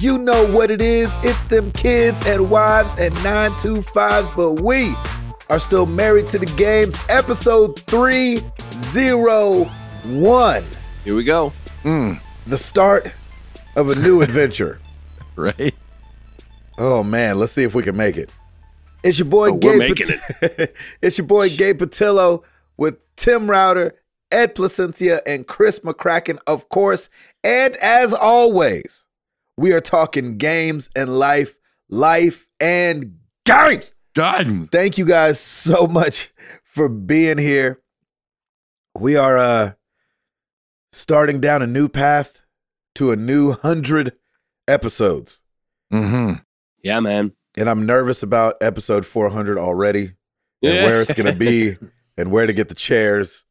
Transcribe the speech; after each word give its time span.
Y'all. 0.00 0.18
Know 0.18 0.50
what 0.50 0.70
it 0.72 0.80
is. 0.82 1.14
It's 1.22 1.44
them 1.44 1.70
kids 1.72 2.20
and 2.26 2.50
wives 2.50 2.94
and 2.98 3.14
925s, 3.16 4.34
but 4.34 4.54
we 4.62 4.94
are 5.48 5.58
still 5.60 5.86
married 5.86 6.28
to 6.30 6.38
the 6.38 6.46
games. 6.46 6.98
Episode 7.08 7.78
301. 7.80 10.64
Here 11.04 11.14
we 11.14 11.22
go. 11.24 11.52
Mm. 11.84 12.20
The 12.46 12.56
start 12.58 13.12
of 13.76 13.90
a 13.90 13.94
new 13.94 14.22
adventure. 14.22 14.80
right? 15.36 15.74
Oh 16.78 17.02
man, 17.04 17.38
let's 17.38 17.52
see 17.52 17.62
if 17.62 17.74
we 17.74 17.82
can 17.84 17.96
make 17.96 18.16
it. 18.16 18.30
It's 19.02 19.18
your 19.20 19.28
boy 19.28 19.50
Oh, 19.50 19.54
we're 19.54 19.78
Gabe. 19.78 19.88
making 19.90 20.16
it. 20.42 20.74
it's 21.02 21.16
your 21.18 21.26
boy 21.26 21.48
Gabe 21.50 21.80
Patillo 21.80 22.42
with 22.76 22.96
Tim 23.16 23.48
Router, 23.48 23.94
Ed 24.32 24.54
Placencia, 24.56 25.20
and 25.26 25.46
Chris 25.46 25.78
McCracken, 25.80 26.38
of 26.46 26.68
course. 26.68 27.08
And 27.44 27.76
as 27.76 28.12
always, 28.12 29.05
we 29.56 29.72
are 29.72 29.80
talking 29.80 30.36
games 30.38 30.90
and 30.96 31.18
life, 31.18 31.56
life 31.88 32.48
and 32.60 33.16
games. 33.44 33.94
Done. 34.14 34.66
Thank 34.68 34.96
you 34.98 35.04
guys 35.04 35.38
so 35.38 35.86
much 35.86 36.32
for 36.64 36.88
being 36.88 37.38
here. 37.38 37.80
We 38.98 39.16
are 39.16 39.36
uh 39.36 39.72
starting 40.92 41.40
down 41.40 41.62
a 41.62 41.66
new 41.66 41.88
path 41.88 42.42
to 42.94 43.10
a 43.10 43.16
new 43.16 43.52
hundred 43.52 44.12
episodes. 44.66 45.42
Mm-hmm. 45.92 46.40
Yeah, 46.82 47.00
man. 47.00 47.32
and 47.58 47.68
I'm 47.70 47.84
nervous 47.86 48.22
about 48.22 48.54
episode 48.60 49.04
400 49.06 49.58
already, 49.58 50.04
and 50.04 50.14
Yeah. 50.74 50.84
where 50.84 51.02
it's 51.02 51.12
gonna 51.14 51.34
be, 51.34 51.76
and 52.16 52.30
where 52.30 52.46
to 52.46 52.52
get 52.52 52.68
the 52.68 52.74
chairs, 52.74 53.44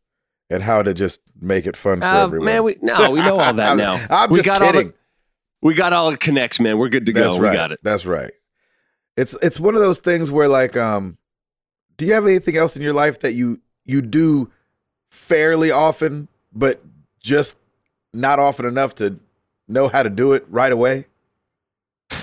and 0.49 0.63
how 0.63 0.81
to 0.81 0.93
just 0.93 1.21
make 1.39 1.65
it 1.67 1.75
fun 1.77 1.99
for 1.99 2.05
Uh, 2.07 2.23
everyone. 2.23 2.45
man, 2.45 2.63
we 2.63 2.77
no, 2.81 3.11
we 3.11 3.19
know 3.19 3.37
all 3.39 3.53
that 3.53 3.59
I'm- 3.67 3.77
now. 3.77 4.05
I'm 4.09 4.29
we 4.31 4.37
just 4.37 4.47
got 4.47 4.61
kidding. 4.61 4.75
all 4.87 4.87
the 4.87 4.93
we 5.65 5.73
got 5.73 5.93
all 5.93 6.11
the 6.11 6.17
connects, 6.17 6.59
man. 6.59 6.77
We're 6.77 6.89
good 6.89 7.07
to 7.07 7.11
That's 7.13 7.33
go. 7.33 7.39
right. 7.39 7.49
We 7.51 7.57
got 7.57 7.71
it. 7.71 7.79
That's 7.81 8.05
right. 8.05 8.31
It's 9.17 9.33
it's 9.41 9.59
one 9.59 9.73
of 9.73 9.81
those 9.81 9.99
things 9.99 10.29
where 10.29 10.47
like, 10.47 10.77
um, 10.77 11.17
do 11.97 12.05
you 12.05 12.13
have 12.13 12.25
anything 12.25 12.55
else 12.55 12.75
in 12.75 12.83
your 12.83 12.93
life 12.93 13.19
that 13.21 13.33
you 13.33 13.59
you 13.83 14.01
do 14.01 14.51
fairly 15.09 15.71
often, 15.71 16.27
but 16.53 16.81
just 17.19 17.55
not 18.13 18.37
often 18.37 18.65
enough 18.67 18.93
to 18.95 19.17
know 19.67 19.87
how 19.87 20.03
to 20.03 20.09
do 20.11 20.33
it 20.33 20.45
right 20.49 20.71
away? 20.71 21.05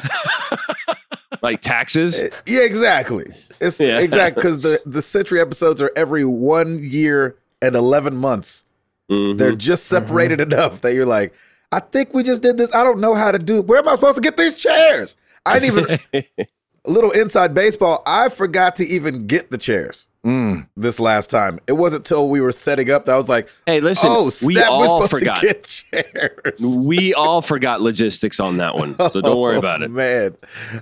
Like 1.42 1.60
taxes. 1.60 2.22
Yeah, 2.46 2.60
exactly. 2.62 3.34
It's 3.60 3.80
Yeah. 3.80 3.98
exact 3.98 4.36
because 4.36 4.60
the 4.66 4.80
the 4.86 5.02
century 5.02 5.40
episodes 5.40 5.82
are 5.82 5.90
every 5.96 6.24
one 6.24 6.78
year 6.80 7.34
and 7.60 7.74
eleven 7.74 8.14
months. 8.16 8.64
Mhm. 9.10 9.38
They're 9.38 9.56
just 9.56 9.86
separated 9.86 10.40
enough 10.40 10.82
that 10.82 10.94
you're 10.94 11.04
like, 11.06 11.34
I 11.72 11.80
think 11.80 12.12
we 12.14 12.22
just 12.22 12.42
did 12.42 12.58
this. 12.58 12.74
I 12.74 12.84
don't 12.84 13.00
know 13.00 13.14
how 13.14 13.32
to 13.32 13.38
do. 13.38 13.62
Where 13.62 13.78
am 13.78 13.88
I 13.88 13.94
supposed 13.94 14.16
to 14.16 14.22
get 14.22 14.36
these 14.36 14.54
chairs? 14.56 15.16
I 15.46 15.58
didn't 15.58 15.78
even 16.12 16.24
a 16.84 16.90
little 16.90 17.10
inside 17.10 17.54
baseball. 17.54 18.02
I 18.06 18.28
forgot 18.28 18.76
to 18.76 18.84
even 18.84 19.26
get 19.26 19.50
the 19.50 19.58
chairs 19.58 20.06
Mm. 20.24 20.68
this 20.76 21.00
last 21.00 21.30
time. 21.30 21.58
It 21.66 21.72
wasn't 21.72 22.04
till 22.06 22.28
we 22.28 22.40
were 22.40 22.52
setting 22.52 22.88
up 22.92 23.06
that 23.06 23.12
I 23.12 23.16
was 23.16 23.28
like, 23.28 23.48
Hey, 23.66 23.80
listen, 23.80 24.08
oh, 24.12 24.26
we 24.44 24.54
snap, 24.54 24.70
we're 24.70 24.86
all 24.86 25.02
supposed 25.02 25.10
forgot. 25.24 25.40
to 25.40 25.46
get 25.48 25.64
chairs. 25.64 26.60
We 26.86 27.12
all 27.12 27.42
forgot 27.42 27.80
logistics 27.80 28.38
on 28.38 28.58
that 28.58 28.76
one, 28.76 28.94
so 29.10 29.20
don't 29.20 29.40
worry 29.40 29.56
about 29.56 29.80
Oh, 29.82 29.86
it. 29.86 29.90
man. 29.90 30.36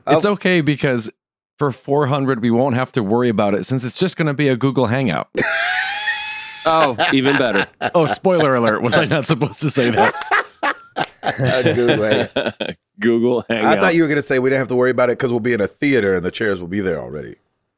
It's 0.09 0.27
Oh. 0.27 0.33
okay 0.33 0.61
because 0.61 1.09
for 1.59 1.73
400 1.73 2.43
we 2.43 2.51
won't 2.51 2.75
have 2.75 2.93
to 2.93 3.03
worry 3.03 3.31
about 3.31 3.55
it 3.55 3.65
since 3.65 3.83
it's 3.83 3.99
just 3.99 4.19
going 4.19 4.27
to 4.27 4.35
be 4.35 4.49
a 4.49 4.57
Google 4.57 4.89
Hangout. 4.89 5.29
Oh, 6.67 6.95
even 7.15 7.39
better. 7.39 7.67
oh, 7.95 8.05
spoiler 8.05 8.55
alert! 8.55 8.83
Was 8.83 8.95
I 8.95 9.07
not 9.07 9.27
supposed 9.27 9.63
to 9.63 9.71
say 9.71 9.89
that? 9.91 10.15
Google 11.39 12.03
Hang- 12.59 12.77
Google 12.99 13.45
I 13.49 13.77
thought 13.77 13.95
you 13.95 14.03
were 14.03 14.09
gonna 14.09 14.23
say 14.23 14.39
we 14.39 14.51
didn't 14.51 14.61
have 14.61 14.69
to 14.69 14.77
worry 14.77 14.91
about 14.91 15.11
it 15.11 15.19
because 15.19 15.31
we'll 15.31 15.41
be 15.41 15.53
in 15.53 15.61
a 15.61 15.67
theater 15.67 16.15
and 16.15 16.25
the 16.25 16.31
chairs 16.31 16.61
will 16.61 16.69
be 16.69 16.81
there 16.81 16.99
already. 17.01 17.37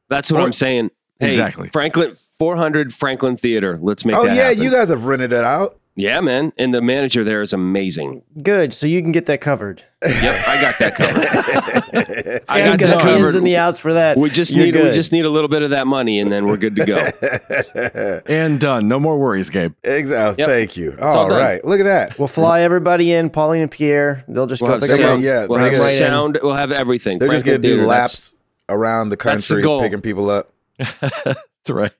That's 0.09 0.31
what 0.31 0.41
Or- 0.41 0.45
I'm 0.45 0.53
saying. 0.53 0.91
Hey, 1.19 1.27
Exactly. 1.29 1.69
Franklin 1.69 2.15
400 2.37 2.93
Franklin 2.93 3.37
Theater. 3.37 3.77
Let's 3.81 4.03
make 4.03 4.15
oh 4.15 4.25
that 4.25 4.35
yeah, 4.35 4.43
happen. 4.49 4.63
you 4.63 4.71
guys 4.71 4.89
have 4.89 5.05
rented 5.05 5.31
it 5.31 5.43
out. 5.43 5.79
Yeah, 5.95 6.19
man. 6.21 6.51
And 6.57 6.73
the 6.73 6.81
manager 6.81 7.23
there 7.23 7.41
is 7.41 7.53
amazing. 7.53 8.23
Good. 8.41 8.73
So 8.73 8.87
you 8.87 9.01
can 9.01 9.11
get 9.11 9.25
that 9.27 9.41
covered. 9.41 9.83
Yep, 10.03 10.47
I 10.47 10.61
got 10.61 10.79
that 10.79 10.95
covered. 10.95 12.41
I 12.49 12.61
got 12.61 12.79
got 12.79 12.89
that 12.89 12.99
the 12.99 13.09
ins 13.09 13.21
covered. 13.21 13.35
and 13.35 13.47
the 13.47 13.55
outs 13.57 13.79
for 13.79 13.93
that. 13.93 14.17
We 14.17 14.29
just 14.29 14.53
You're 14.53 14.65
need 14.65 14.75
we 14.75 14.91
just 14.91 15.11
need 15.11 15.23
a 15.25 15.29
little 15.29 15.47
bit 15.47 15.61
of 15.61 15.69
that 15.69 15.87
money, 15.87 16.19
and 16.19 16.31
then 16.31 16.45
we're 16.45 16.57
good 16.57 16.75
to 16.75 16.85
go. 16.85 18.21
And 18.25 18.59
done. 18.59 18.87
No 18.87 18.99
more 18.99 19.17
worries, 19.17 19.49
Gabe. 19.49 19.73
Exactly. 19.83 20.41
Yep. 20.41 20.49
Thank 20.49 20.77
you. 20.77 20.97
all 21.01 21.17
All 21.17 21.29
done. 21.29 21.59
Look 21.63 21.79
at 21.79 21.83
that. 21.83 22.19
We'll 22.19 22.27
fly 22.27 22.61
everybody 22.61 23.11
in, 23.13 23.29
Pauline 23.29 23.61
and 23.61 23.71
Pierre. 23.71 24.23
They'll 24.27 24.47
just 24.47 24.61
We'll 24.61 24.71
go 24.71 24.79
pick 24.79 24.89
Come 24.89 24.99
them 25.01 25.17
up. 25.17 25.21
yeah, 25.21 25.45
we'll 25.45 25.59
have 25.59 25.71
gonna- 25.73 25.83
sound. 25.89 26.39
We'll 26.41 26.53
have 26.53 26.71
everything. 26.71 27.19
They're 27.19 27.29
just 27.29 27.45
gonna 27.45 27.59
do 27.59 27.75
Theater, 27.75 27.85
laps 27.87 28.35
around 28.69 29.09
the 29.09 29.15
that's 29.15 29.47
the 29.47 29.61
country, 29.61 29.87
picking 29.87 30.01
people 30.01 30.29
up. 30.29 30.51
That's 30.79 31.69
right. 31.69 31.91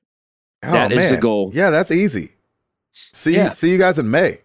Oh, 0.64 0.72
That 0.72 0.92
is 0.92 1.10
the 1.10 1.18
goal. 1.18 1.52
Yeah, 1.54 1.70
that's 1.70 1.92
easy. 1.92 2.32
See, 2.94 3.36
Yeah. 3.36 3.52
see 3.52 3.72
you 3.72 3.78
guys 3.78 4.00
in 4.00 4.10
May. 4.10 4.40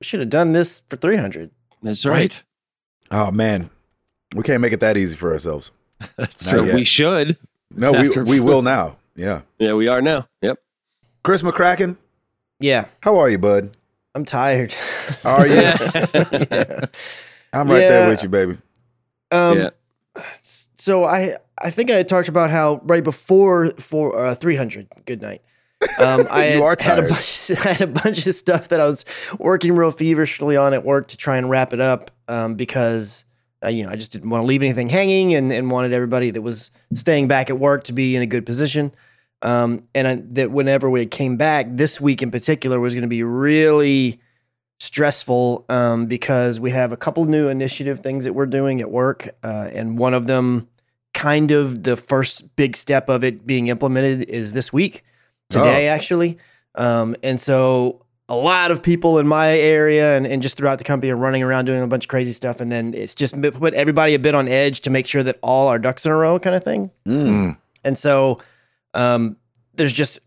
We 0.00 0.04
should 0.04 0.20
have 0.20 0.30
done 0.30 0.52
this 0.52 0.80
for 0.88 0.96
300. 0.96 1.50
That's 1.82 2.06
right. 2.06 2.42
Oh 3.10 3.30
man, 3.30 3.70
we 4.34 4.42
can't 4.42 4.60
make 4.62 4.72
it 4.72 4.80
that 4.80 4.96
easy 4.96 5.16
for 5.16 5.32
ourselves. 5.32 5.70
That's 6.16 6.44
Not 6.46 6.50
true. 6.52 6.66
yet. 6.66 6.74
We 6.74 6.84
should. 6.84 7.36
No, 7.74 7.92
we 7.92 7.98
After- 8.08 8.24
we 8.24 8.40
will 8.40 8.62
now. 8.76 8.96
Yeah. 9.16 9.42
Yeah, 9.58 9.74
we 9.74 9.88
are 9.88 10.00
now. 10.00 10.28
Yep. 10.42 10.58
Chris 11.22 11.42
McCracken, 11.42 11.96
Yeah, 12.60 12.86
how 13.00 13.18
are 13.18 13.28
you, 13.28 13.38
bud? 13.38 13.76
I'm 14.14 14.24
tired. 14.24 14.74
Are 15.24 15.46
you? 15.46 15.54
Yeah. 15.62 16.86
I'm 17.52 17.68
right 17.68 17.80
Yeah. 17.80 17.88
there 17.88 18.08
with 18.10 18.22
you, 18.22 18.28
baby. 18.28 18.58
Um, 19.30 19.58
Yeah. 19.58 19.70
So 20.42 21.04
I 21.04 21.36
I 21.62 21.70
think 21.70 21.90
I 21.90 21.94
had 21.96 22.08
talked 22.08 22.28
about 22.28 22.50
how 22.50 22.80
right 22.84 23.04
before 23.04 23.70
for 23.78 24.16
uh, 24.18 24.34
300. 24.34 24.86
Good 25.06 25.20
night. 25.20 25.42
Um, 25.98 26.26
I 26.30 26.42
had, 26.44 26.80
had 26.82 26.98
a 26.98 27.02
bunch. 27.02 27.50
I 27.50 27.54
had 27.72 27.80
a 27.80 27.86
bunch 27.86 28.26
of 28.26 28.34
stuff 28.34 28.68
that 28.68 28.80
I 28.80 28.86
was 28.86 29.04
working 29.38 29.74
real 29.74 29.90
feverishly 29.90 30.56
on 30.56 30.74
at 30.74 30.84
work 30.84 31.08
to 31.08 31.16
try 31.16 31.36
and 31.36 31.48
wrap 31.48 31.72
it 31.72 31.80
up 31.80 32.10
um, 32.28 32.54
because 32.54 33.24
uh, 33.64 33.68
you 33.68 33.84
know 33.84 33.90
I 33.90 33.96
just 33.96 34.12
didn't 34.12 34.30
want 34.30 34.42
to 34.42 34.46
leave 34.46 34.62
anything 34.62 34.88
hanging 34.88 35.34
and, 35.34 35.52
and 35.52 35.70
wanted 35.70 35.92
everybody 35.92 36.30
that 36.30 36.42
was 36.42 36.70
staying 36.94 37.28
back 37.28 37.50
at 37.50 37.58
work 37.58 37.84
to 37.84 37.92
be 37.92 38.16
in 38.16 38.22
a 38.22 38.26
good 38.26 38.46
position. 38.46 38.92
Um, 39.42 39.84
and 39.94 40.06
I, 40.06 40.22
that 40.32 40.50
whenever 40.50 40.90
we 40.90 41.06
came 41.06 41.36
back 41.36 41.66
this 41.70 41.98
week 41.98 42.22
in 42.22 42.30
particular 42.30 42.78
was 42.78 42.94
going 42.94 43.02
to 43.02 43.08
be 43.08 43.22
really 43.22 44.20
stressful 44.78 45.64
um, 45.68 46.06
because 46.06 46.60
we 46.60 46.70
have 46.70 46.92
a 46.92 46.96
couple 46.96 47.24
new 47.26 47.48
initiative 47.48 48.00
things 48.00 48.24
that 48.24 48.32
we're 48.32 48.46
doing 48.46 48.80
at 48.80 48.90
work, 48.90 49.28
uh, 49.42 49.68
and 49.72 49.98
one 49.98 50.14
of 50.14 50.26
them, 50.26 50.68
kind 51.14 51.50
of 51.50 51.84
the 51.84 51.96
first 51.96 52.54
big 52.56 52.76
step 52.76 53.08
of 53.08 53.22
it 53.24 53.46
being 53.46 53.68
implemented, 53.68 54.28
is 54.28 54.52
this 54.52 54.72
week, 54.72 55.04
today 55.50 55.88
actually, 55.88 56.38
um, 56.74 57.16
and 57.22 57.38
so 57.40 58.04
a 58.28 58.36
lot 58.36 58.70
of 58.70 58.80
people 58.80 59.18
in 59.18 59.26
my 59.26 59.58
area 59.58 60.16
and, 60.16 60.24
and 60.24 60.40
just 60.40 60.56
throughout 60.56 60.78
the 60.78 60.84
company 60.84 61.10
are 61.10 61.16
running 61.16 61.42
around 61.42 61.64
doing 61.64 61.82
a 61.82 61.86
bunch 61.88 62.04
of 62.04 62.08
crazy 62.08 62.32
stuff, 62.32 62.60
and 62.60 62.70
then 62.70 62.94
it's 62.94 63.14
just 63.14 63.40
put 63.42 63.74
everybody 63.74 64.14
a 64.14 64.18
bit 64.18 64.34
on 64.34 64.46
edge 64.46 64.80
to 64.82 64.90
make 64.90 65.06
sure 65.06 65.22
that 65.22 65.38
all 65.42 65.68
our 65.68 65.78
ducks 65.78 66.06
in 66.06 66.12
a 66.12 66.16
row, 66.16 66.38
kind 66.38 66.54
of 66.54 66.62
thing. 66.62 66.90
Mm. 67.06 67.26
Mm. 67.26 67.56
And 67.84 67.98
so 67.98 68.40
um, 68.94 69.36
there's 69.74 69.92
just 69.92 70.20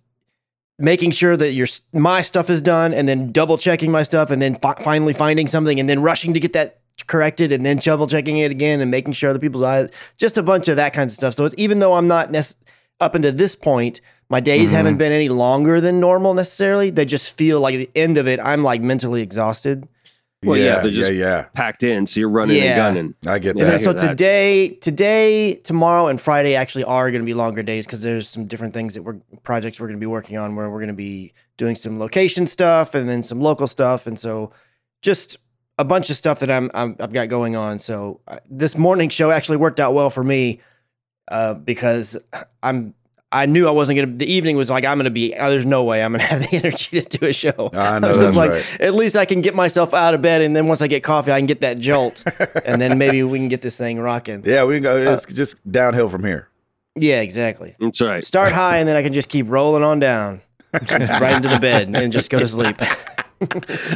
making 0.77 1.11
sure 1.11 1.37
that 1.37 1.53
your 1.53 1.67
my 1.93 2.21
stuff 2.21 2.49
is 2.49 2.61
done 2.61 2.93
and 2.93 3.07
then 3.07 3.31
double 3.31 3.57
checking 3.57 3.91
my 3.91 4.03
stuff 4.03 4.31
and 4.31 4.41
then 4.41 4.55
fi- 4.55 4.81
finally 4.83 5.13
finding 5.13 5.47
something 5.47 5.79
and 5.79 5.87
then 5.87 6.01
rushing 6.01 6.33
to 6.33 6.39
get 6.39 6.53
that 6.53 6.81
corrected 7.07 7.51
and 7.51 7.65
then 7.65 7.77
double 7.77 8.07
checking 8.07 8.37
it 8.37 8.51
again 8.51 8.81
and 8.81 8.91
making 8.91 9.13
sure 9.13 9.29
other 9.29 9.39
people's 9.39 9.63
eyes 9.63 9.89
just 10.17 10.37
a 10.37 10.43
bunch 10.43 10.67
of 10.67 10.75
that 10.75 10.93
kind 10.93 11.07
of 11.07 11.11
stuff. 11.11 11.33
So 11.35 11.45
it's 11.45 11.55
even 11.57 11.79
though 11.79 11.93
I'm 11.93 12.07
not 12.07 12.31
nec- 12.31 12.57
up 12.99 13.15
until 13.15 13.31
this 13.31 13.55
point, 13.55 14.01
my 14.29 14.39
days 14.39 14.69
Mm-hmm. 14.69 14.75
haven't 14.77 14.97
been 14.97 15.11
any 15.11 15.29
longer 15.29 15.79
than 15.81 15.99
normal 15.99 16.33
necessarily. 16.33 16.89
They 16.89 17.05
just 17.05 17.37
feel 17.37 17.59
like 17.61 17.75
at 17.75 17.77
the 17.79 17.89
end 17.95 18.17
of 18.17 18.27
it, 18.27 18.39
I'm 18.39 18.63
like 18.63 18.81
mentally 18.81 19.21
exhausted. 19.21 19.87
Well, 20.43 20.57
yeah, 20.57 20.63
yeah, 20.65 20.75
they're 20.81 20.87
yeah, 20.87 20.99
just- 20.99 21.13
yeah. 21.13 21.45
Packed 21.53 21.83
in, 21.83 22.05
so 22.05 22.19
you're 22.19 22.27
running 22.29 22.57
Yeah. 22.57 22.63
and 22.63 22.75
gunning. 22.95 23.15
I 23.33 23.39
get 23.39 23.55
Yeah, 23.55 23.61
And 23.63 23.71
that. 23.71 23.77
then, 23.77 23.79
so 23.79 23.91
hear 23.91 23.93
that. 23.99 24.07
today, 24.09 24.69
today, 24.81 25.53
tomorrow, 25.63 26.07
and 26.07 26.19
Friday 26.19 26.55
actually 26.55 26.83
are 26.83 27.09
going 27.11 27.21
to 27.21 27.25
be 27.25 27.33
longer 27.33 27.63
days 27.63 27.85
because 27.85 28.01
there's 28.03 28.27
some 28.27 28.45
different 28.45 28.73
things 28.73 28.93
that 28.95 29.03
we're 29.03 29.15
projects 29.43 29.79
we're 29.79 29.87
going 29.87 29.99
to 29.99 30.03
be 30.03 30.05
working 30.05 30.37
on 30.37 30.55
where 30.57 30.69
we're 30.69 30.79
going 30.79 30.87
to 30.89 30.93
be 30.93 31.31
doing 31.55 31.75
some 31.75 31.97
location 31.97 32.45
stuff 32.45 32.93
and 32.93 33.07
then 33.07 33.23
some 33.23 33.39
local 33.39 33.67
stuff, 33.67 34.05
and 34.05 34.19
so 34.19 34.51
just 35.01 35.37
a 35.79 35.85
bunch 35.85 36.09
of 36.09 36.15
stuff 36.17 36.39
that 36.39 36.51
I'm, 36.51 36.69
I'm 36.73 36.95
I've 36.99 37.13
got 37.13 37.29
going 37.29 37.55
on. 37.55 37.79
So 37.79 38.19
uh, 38.27 38.39
this 38.49 38.77
morning 38.77 39.07
show 39.09 39.31
actually 39.31 39.57
worked 39.57 39.79
out 39.79 39.93
well 39.93 40.09
for 40.09 40.23
me 40.25 40.59
uh, 41.29 41.53
because 41.53 42.17
I'm 42.61 42.93
I 43.33 43.47
knew 43.47 43.67
I 43.67 43.71
wasn't 43.71 43.97
gonna. 43.97 44.15
The 44.15 44.31
evening 44.31 44.57
was 44.57 44.69
like 44.69 44.85
I'm 44.85 44.97
gonna 44.97 45.09
be. 45.09 45.33
Oh, 45.33 45.49
there's 45.49 45.65
no 45.65 45.83
way 45.83 46.03
I'm 46.03 46.11
gonna 46.11 46.23
have 46.27 46.41
the 46.41 46.57
energy 46.57 47.01
to 47.01 47.17
do 47.17 47.25
a 47.25 47.33
show. 47.33 47.71
I 47.73 47.97
know 47.99 48.07
was 48.09 48.17
that's 48.17 48.35
like, 48.35 48.51
right. 48.51 48.81
at 48.81 48.93
least 48.93 49.17
I 49.17 49.25
can 49.25 49.41
get 49.41 49.55
myself 49.55 49.93
out 49.93 50.13
of 50.13 50.21
bed, 50.21 50.41
and 50.41 50.55
then 50.55 50.67
once 50.67 50.81
I 50.83 50.87
get 50.87 51.03
coffee, 51.03 51.31
I 51.31 51.39
can 51.39 51.47
get 51.47 51.61
that 51.61 51.79
jolt, 51.79 52.23
and 52.65 52.79
then 52.79 52.97
maybe 52.97 53.23
we 53.23 53.39
can 53.39 53.49
get 53.49 53.61
this 53.61 53.77
thing 53.77 53.99
rocking. 53.99 54.43
Yeah, 54.45 54.65
we 54.65 54.75
can 54.75 54.83
go. 54.83 54.97
It's 54.97 55.25
just 55.25 55.69
downhill 55.69 56.09
from 56.09 56.23
here. 56.23 56.47
Yeah, 56.95 57.21
exactly. 57.21 57.75
That's 57.79 58.01
right. 58.01 58.23
Start 58.23 58.53
high, 58.53 58.77
and 58.77 58.87
then 58.87 58.95
I 58.95 59.01
can 59.01 59.13
just 59.13 59.29
keep 59.29 59.47
rolling 59.49 59.83
on 59.83 59.99
down 59.99 60.41
right 60.71 61.35
into 61.35 61.49
the 61.49 61.59
bed 61.59 61.89
and 61.89 62.13
just 62.13 62.29
go 62.29 62.37
to 62.39 62.47
sleep. 62.47 62.77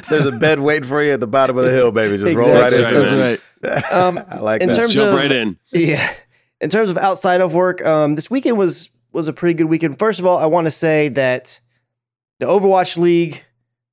There's 0.10 0.25
a 0.25 0.31
bed 0.31 0.60
waiting 0.60 0.88
for 0.88 1.01
you 1.01 1.13
at 1.13 1.19
the 1.19 1.28
bottom 1.28 1.57
of 1.57 1.63
the 1.66 1.72
hill, 1.72 1.92
baby. 1.92 2.18
Just 2.18 2.36
roll 2.36 2.50
right 2.54 2.72
into 2.74 2.92
That's 2.92 3.12
it. 3.12 3.42
right. 3.63 3.94
Um, 3.94 4.19
I 4.30 4.40
like 4.40 4.62
in 4.62 4.69
that. 4.69 4.75
terms 4.75 4.94
Jump 4.94 5.10
of 5.10 5.16
right 5.16 5.31
in. 5.31 5.57
Yeah. 5.72 6.12
In 6.60 6.69
terms 6.69 6.90
of 6.90 6.98
outside 6.98 7.40
of 7.42 7.54
work, 7.54 7.86
um, 7.86 8.16
this 8.16 8.30
weekend 8.31 8.57
was 8.57 8.90
was 9.18 9.28
a 9.28 9.34
pretty 9.34 9.54
good 9.56 9.66
weekend. 9.66 10.00
First 10.00 10.19
of 10.19 10.25
all, 10.25 10.38
I 10.38 10.46
want 10.46 10.68
to 10.68 10.72
say 10.72 11.10
that 11.10 11.60
the 12.40 12.46
Overwatch 12.46 12.98
League, 12.98 13.44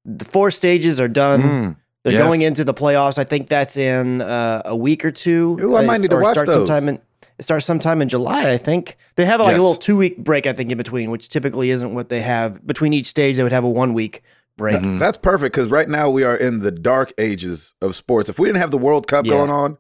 the 0.05 0.25
four 0.25 0.51
stages 0.51 1.01
are 1.01 1.09
done. 1.09 1.43
Mm. 1.43 1.77
They're 2.05 2.13
Yes. 2.13 2.23
going 2.23 2.43
into 2.43 2.65
the 2.65 2.75
playoffs. 2.75 3.19
I 3.19 3.25
think 3.25 3.49
that's 3.49 3.79
in 3.79 4.21
uh, 4.21 4.61
a 4.67 4.77
week 4.77 5.05
or 5.05 5.11
two. 5.11 5.57
Ooh, 5.63 5.77
I 5.77 5.85
might 5.87 6.01
need 6.01 6.11
to 6.11 6.17
or 6.17 6.23
watch 6.23 6.35
start 6.35 6.47
those. 6.49 6.57
sometime 6.69 6.89
in 6.89 7.01
it 7.39 7.43
starts 7.43 7.65
sometime 7.67 8.01
in 8.03 8.09
July. 8.09 8.49
I 8.51 8.59
think 8.59 8.97
they 9.17 9.25
have 9.25 9.41
like 9.41 9.53
Yes. 9.53 9.59
a 9.59 9.63
little 9.63 9.75
two 9.75 9.97
week 9.97 10.19
break. 10.19 10.47
I 10.47 10.53
think 10.53 10.71
in 10.71 10.79
between, 10.79 11.11
which 11.11 11.29
typically 11.31 11.71
isn't 11.71 11.93
what 11.95 12.09
they 12.11 12.21
have 12.21 12.65
between 12.67 12.93
each 12.93 13.07
stage. 13.09 13.37
They 13.39 13.43
would 13.43 13.51
have 13.51 13.65
a 13.65 13.69
one 13.69 13.93
week 13.95 14.23
break. 14.57 14.77
Mhm. 14.77 15.01
That's 15.01 15.17
perfect 15.17 15.53
because 15.57 15.69
right 15.71 15.89
now 15.89 16.11
we 16.11 16.23
are 16.23 16.37
in 16.37 16.61
the 16.61 16.71
dark 16.71 17.13
ages 17.19 17.75
of 17.83 17.97
sports. 17.97 18.29
If 18.29 18.39
we 18.39 18.47
didn't 18.47 18.61
have 18.61 18.71
the 18.71 18.79
World 18.79 19.09
Cup 19.09 19.25
Yeah. 19.27 19.33
going 19.33 19.51
on, 19.51 19.79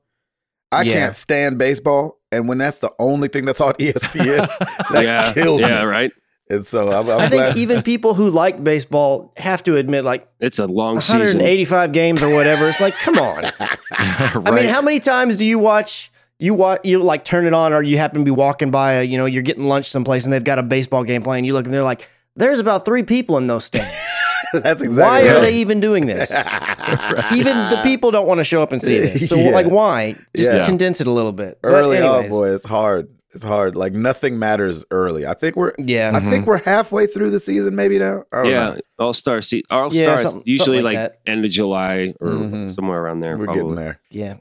I 0.72 0.82
Yeah. 0.82 0.92
can't 0.94 1.14
stand 1.14 1.58
baseball. 1.58 2.18
And 2.34 2.48
when 2.48 2.58
that's 2.58 2.80
the 2.80 2.92
only 2.98 3.28
thing 3.28 3.44
that's 3.44 3.60
on 3.60 3.72
ESPN, 3.78 4.46
that 4.90 5.04
yeah, 5.04 5.32
kills 5.32 5.60
yeah, 5.60 5.80
me. 5.80 5.86
right. 5.86 6.12
And 6.50 6.66
so 6.66 6.92
I'm, 6.92 7.08
I'm 7.08 7.20
I 7.20 7.28
think 7.28 7.40
glad. 7.42 7.56
even 7.56 7.82
people 7.82 8.12
who 8.12 8.30
like 8.30 8.62
baseball 8.62 9.32
have 9.38 9.62
to 9.62 9.76
admit, 9.76 10.04
like 10.04 10.28
It's 10.40 10.58
a 10.58 10.66
long 10.66 11.00
season. 11.00 11.38
185 11.38 11.92
games 11.92 12.22
or 12.22 12.34
whatever. 12.34 12.68
It's 12.68 12.80
like, 12.82 12.94
come 12.94 13.18
on. 13.18 13.44
I 13.92 14.50
mean, 14.50 14.66
how 14.66 14.82
many 14.82 15.00
times 15.00 15.38
do 15.38 15.46
you 15.46 15.58
watch? 15.58 16.10
You 16.38 16.52
watch, 16.52 16.80
you 16.84 16.98
like 17.02 17.24
turn 17.24 17.46
it 17.46 17.54
on, 17.54 17.72
or 17.72 17.82
you 17.82 17.96
happen 17.96 18.18
to 18.18 18.24
be 18.24 18.30
walking 18.30 18.70
by, 18.70 18.94
a, 18.94 19.02
you 19.04 19.16
know, 19.16 19.24
you're 19.24 19.42
getting 19.42 19.66
lunch 19.68 19.88
someplace, 19.88 20.24
and 20.24 20.32
they've 20.32 20.44
got 20.44 20.58
a 20.58 20.62
baseball 20.62 21.04
game 21.04 21.22
playing. 21.22 21.44
You 21.44 21.54
look, 21.54 21.64
and 21.64 21.72
they're 21.72 21.82
like, 21.84 22.10
"There's 22.36 22.58
about 22.60 22.84
three 22.84 23.02
people 23.02 23.38
in 23.38 23.46
those 23.46 23.64
stands. 23.64 23.90
that's 24.52 24.82
exactly. 24.82 25.02
Why 25.02 25.20
exactly 25.20 25.28
are 25.30 25.40
they 25.40 25.56
even 25.58 25.80
doing 25.80 26.06
this? 26.06 26.30
Even 27.32 27.56
the 27.70 27.80
people 27.82 28.10
don't 28.10 28.26
want 28.26 28.38
to 28.38 28.44
show 28.44 28.62
up 28.62 28.70
and 28.72 28.80
see 28.80 28.98
this. 28.98 29.28
So, 29.28 29.36
Yeah. 29.36 29.50
like, 29.50 29.66
why? 29.66 30.14
Just 30.36 30.52
Yeah. 30.52 30.64
condense 30.66 31.00
it 31.00 31.06
a 31.06 31.10
little 31.10 31.32
bit. 31.32 31.58
Early? 31.64 31.98
Oh 31.98 32.28
boy, 32.28 32.50
it's 32.50 32.64
hard. 32.64 33.08
It's 33.32 33.42
hard. 33.42 33.74
Like 33.74 33.92
nothing 33.92 34.38
matters 34.38 34.84
early. 34.92 35.26
I 35.26 35.34
think 35.34 35.56
we're. 35.56 35.72
Yeah, 35.78 36.12
I 36.14 36.20
think 36.20 36.46
we're 36.46 36.62
halfway 36.62 37.06
through 37.08 37.30
the 37.30 37.40
season, 37.40 37.74
maybe 37.74 37.98
now. 37.98 38.24
Yeah, 38.32 38.42
know. 38.44 38.78
All 38.98 39.12
Star 39.12 39.40
season. 39.40 39.64
All 39.72 39.90
Star 39.90 40.18
something- 40.18 40.42
usually 40.44 40.82
like 40.82 40.96
like, 40.96 41.14
end 41.26 41.44
of 41.44 41.50
July 41.50 42.14
or 42.20 42.28
Mhm. 42.28 42.74
somewhere 42.74 43.00
around 43.02 43.20
there. 43.20 43.36
we're 43.36 43.46
probably. 43.46 43.62
getting 43.62 43.74
there. 43.76 44.00
Yeah. 44.12 44.34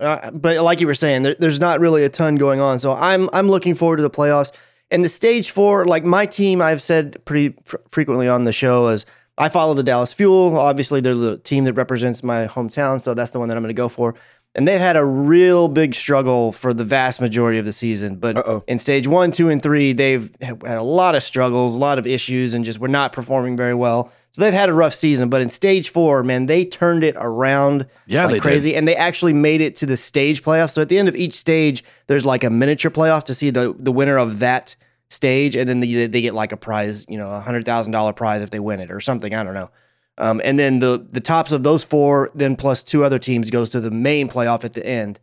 Uh, 0.00 0.30
but 0.30 0.62
like 0.62 0.80
you 0.80 0.86
were 0.86 0.94
saying, 0.94 1.24
there, 1.24 1.36
there's 1.38 1.60
not 1.60 1.80
really 1.80 2.04
a 2.04 2.08
ton 2.08 2.36
going 2.36 2.60
on. 2.60 2.78
So 2.78 2.94
I'm 2.94 3.28
I'm 3.34 3.48
looking 3.50 3.74
forward 3.74 3.96
to 3.96 4.02
the 4.02 4.10
playoffs. 4.10 4.52
And 4.90 5.04
the 5.04 5.08
stage 5.08 5.50
four, 5.50 5.84
like 5.86 6.04
my 6.04 6.26
team, 6.26 6.62
I've 6.62 6.80
said 6.80 7.24
pretty 7.24 7.54
fr- 7.64 7.76
frequently 7.88 8.28
on 8.28 8.44
the 8.44 8.52
show, 8.52 8.88
is 8.88 9.04
I 9.36 9.48
follow 9.48 9.74
the 9.74 9.82
Dallas 9.82 10.14
Fuel. 10.14 10.58
Obviously, 10.58 11.00
they're 11.00 11.14
the 11.14 11.38
team 11.38 11.64
that 11.64 11.74
represents 11.74 12.22
my 12.22 12.46
hometown, 12.46 13.00
so 13.00 13.14
that's 13.14 13.30
the 13.30 13.38
one 13.38 13.48
that 13.48 13.56
I'm 13.56 13.62
going 13.62 13.74
to 13.74 13.74
go 13.74 13.88
for. 13.88 14.14
And 14.54 14.66
they've 14.66 14.80
had 14.80 14.96
a 14.96 15.04
real 15.04 15.68
big 15.68 15.94
struggle 15.94 16.52
for 16.52 16.72
the 16.72 16.82
vast 16.82 17.20
majority 17.20 17.58
of 17.58 17.64
the 17.64 17.72
season. 17.72 18.16
But 18.16 18.38
Uh-oh. 18.38 18.64
in 18.66 18.78
stage 18.78 19.06
one, 19.06 19.30
two, 19.30 19.50
and 19.50 19.62
three, 19.62 19.92
they've 19.92 20.34
had 20.40 20.62
a 20.64 20.82
lot 20.82 21.14
of 21.14 21.22
struggles, 21.22 21.76
a 21.76 21.78
lot 21.78 21.98
of 21.98 22.06
issues, 22.06 22.54
and 22.54 22.64
just 22.64 22.78
were 22.80 22.88
not 22.88 23.12
performing 23.12 23.56
very 23.56 23.74
well. 23.74 24.10
So 24.38 24.44
they've 24.44 24.54
had 24.54 24.68
a 24.68 24.72
rough 24.72 24.94
season. 24.94 25.30
But 25.30 25.42
in 25.42 25.48
stage 25.48 25.88
four, 25.90 26.22
man, 26.22 26.46
they 26.46 26.64
turned 26.64 27.02
it 27.02 27.16
around 27.18 27.86
Yeah, 28.06 28.20
like 28.22 28.28
they 28.28 28.34
did. 28.36 28.42
crazy, 28.42 28.76
and 28.76 28.86
they 28.86 28.94
actually 28.94 29.32
made 29.32 29.60
it 29.60 29.74
to 29.76 29.86
the 29.86 29.96
stage 29.96 30.44
playoff. 30.44 30.70
So 30.70 30.80
at 30.80 30.88
the 30.88 30.96
end 30.96 31.08
of 31.08 31.16
each 31.16 31.34
stage, 31.34 31.82
there's 32.06 32.24
like 32.24 32.44
a 32.44 32.50
miniature 32.50 32.92
playoff 32.92 33.24
to 33.24 33.34
see 33.34 33.50
the 33.50 33.74
the 33.76 33.90
winner 33.90 34.16
of 34.16 34.38
that 34.38 34.76
stage, 35.10 35.56
and 35.56 35.68
then 35.68 35.80
they, 35.80 36.06
they 36.06 36.20
get 36.20 36.34
like 36.34 36.52
a 36.52 36.56
prize, 36.56 37.04
you 37.08 37.18
know, 37.18 37.28
a 37.32 37.40
hundred 37.40 37.64
thousand 37.64 37.90
dollar 37.90 38.12
prize 38.12 38.40
if 38.40 38.50
they 38.50 38.60
win 38.60 38.78
it 38.78 38.92
or 38.92 39.00
something. 39.00 39.34
I 39.34 39.42
don't 39.42 39.54
know. 39.54 39.70
Um, 40.18 40.40
and 40.44 40.56
then 40.56 40.78
the 40.78 41.04
the 41.10 41.20
tops 41.20 41.50
of 41.50 41.64
those 41.64 41.82
four, 41.82 42.30
then 42.32 42.54
plus 42.54 42.84
two 42.84 43.02
other 43.02 43.18
teams, 43.18 43.50
goes 43.50 43.70
to 43.70 43.80
the 43.80 43.90
main 43.90 44.28
playoff 44.28 44.64
at 44.64 44.74
the 44.74 44.86
end. 44.86 45.18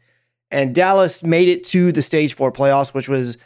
And 0.52 0.76
Dallas 0.76 1.24
made 1.24 1.48
it 1.48 1.64
to 1.68 1.94
the 1.94 2.02
stage 2.02 2.34
four 2.34 2.52
playoffs, 2.52 2.94
which 2.94 3.08
was, 3.08 3.38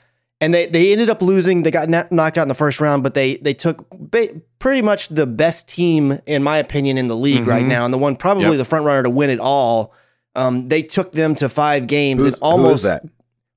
and 0.42 0.54
they 0.54 0.66
they 0.68 0.92
ended 0.92 1.10
up 1.10 1.22
losing. 1.22 1.64
They 1.64 1.72
got 1.72 1.90
kno- 1.90 2.08
knocked 2.12 2.38
out 2.38 2.44
in 2.44 2.48
the 2.48 2.54
first 2.54 2.80
round, 2.80 3.04
but 3.04 3.14
they 3.14 3.38
they 3.38 3.54
took 3.54 3.86
ba- 3.92 4.42
pretty 4.60 4.82
much 4.82 5.10
the 5.10 5.26
best 5.28 5.68
team, 5.68 6.20
in 6.26 6.44
my 6.44 6.58
opinion, 6.58 6.98
in 6.98 7.08
the 7.08 7.16
league 7.18 7.46
right 7.48 7.64
Mhm. 7.66 7.70
now, 7.70 7.86
and 7.86 7.94
the 7.94 7.98
one 7.98 8.16
probably 8.16 8.46
Yep. 8.46 8.58
the 8.58 8.66
front 8.66 8.86
runner 8.86 9.04
to 9.04 9.10
win 9.10 9.30
it 9.30 9.40
all. 9.40 9.94
Um, 10.36 10.68
they 10.70 10.82
took 10.84 11.12
them 11.12 11.36
to 11.36 11.50
five 11.50 11.88
games 11.88 12.24
Who's, 12.24 12.34
and 12.36 12.44
almost 12.44 12.68
who 12.68 12.74
is 12.74 12.82
that? 12.84 13.04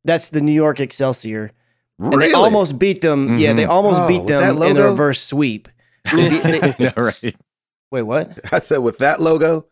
that's 0.05 0.31
the 0.31 0.41
New 0.41 0.53
York 0.53 0.81
Excelsior. 0.81 1.53
And 2.01 2.11
Really? 2.15 2.29
they 2.29 2.33
almost 2.33 2.79
beat 2.79 3.01
them. 3.03 3.39
Yeah, 3.39 3.53
they 3.53 3.65
almost 3.67 4.01
Oh, 4.03 4.09
beat 4.09 4.27
them 4.27 4.61
in 4.63 4.75
the 4.75 4.85
reverse 4.85 5.21
sweep. 5.23 5.69
They 6.13 6.29
beat- 6.31 6.43
they- 6.43 6.75
yeah, 6.79 6.93
right. 6.97 7.37
wait, 7.93 8.03
what? 8.03 8.31
I 8.51 8.59
said 8.59 8.79
with 8.79 8.99
that 8.99 9.21
logo. 9.21 9.67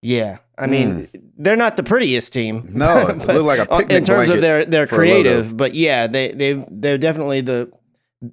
Yeah, 0.00 0.36
I 0.56 0.68
mean, 0.68 1.08
they're 1.36 1.56
not 1.56 1.76
the 1.76 1.82
prettiest 1.82 2.32
team. 2.32 2.60
Hmm. 2.62 2.78
No, 2.78 2.98
it 3.08 3.16
looked 3.26 3.28
like 3.46 3.58
a 3.58 3.72
uh, 3.72 3.78
in 3.80 4.04
terms 4.04 4.30
of 4.30 4.40
their 4.40 4.64
their 4.64 4.86
creative. 4.86 5.56
But 5.56 5.74
yeah, 5.74 6.06
they 6.06 6.32
they've 6.32 6.64
they're 6.70 6.98
definitely 6.98 7.40
the 7.40 7.72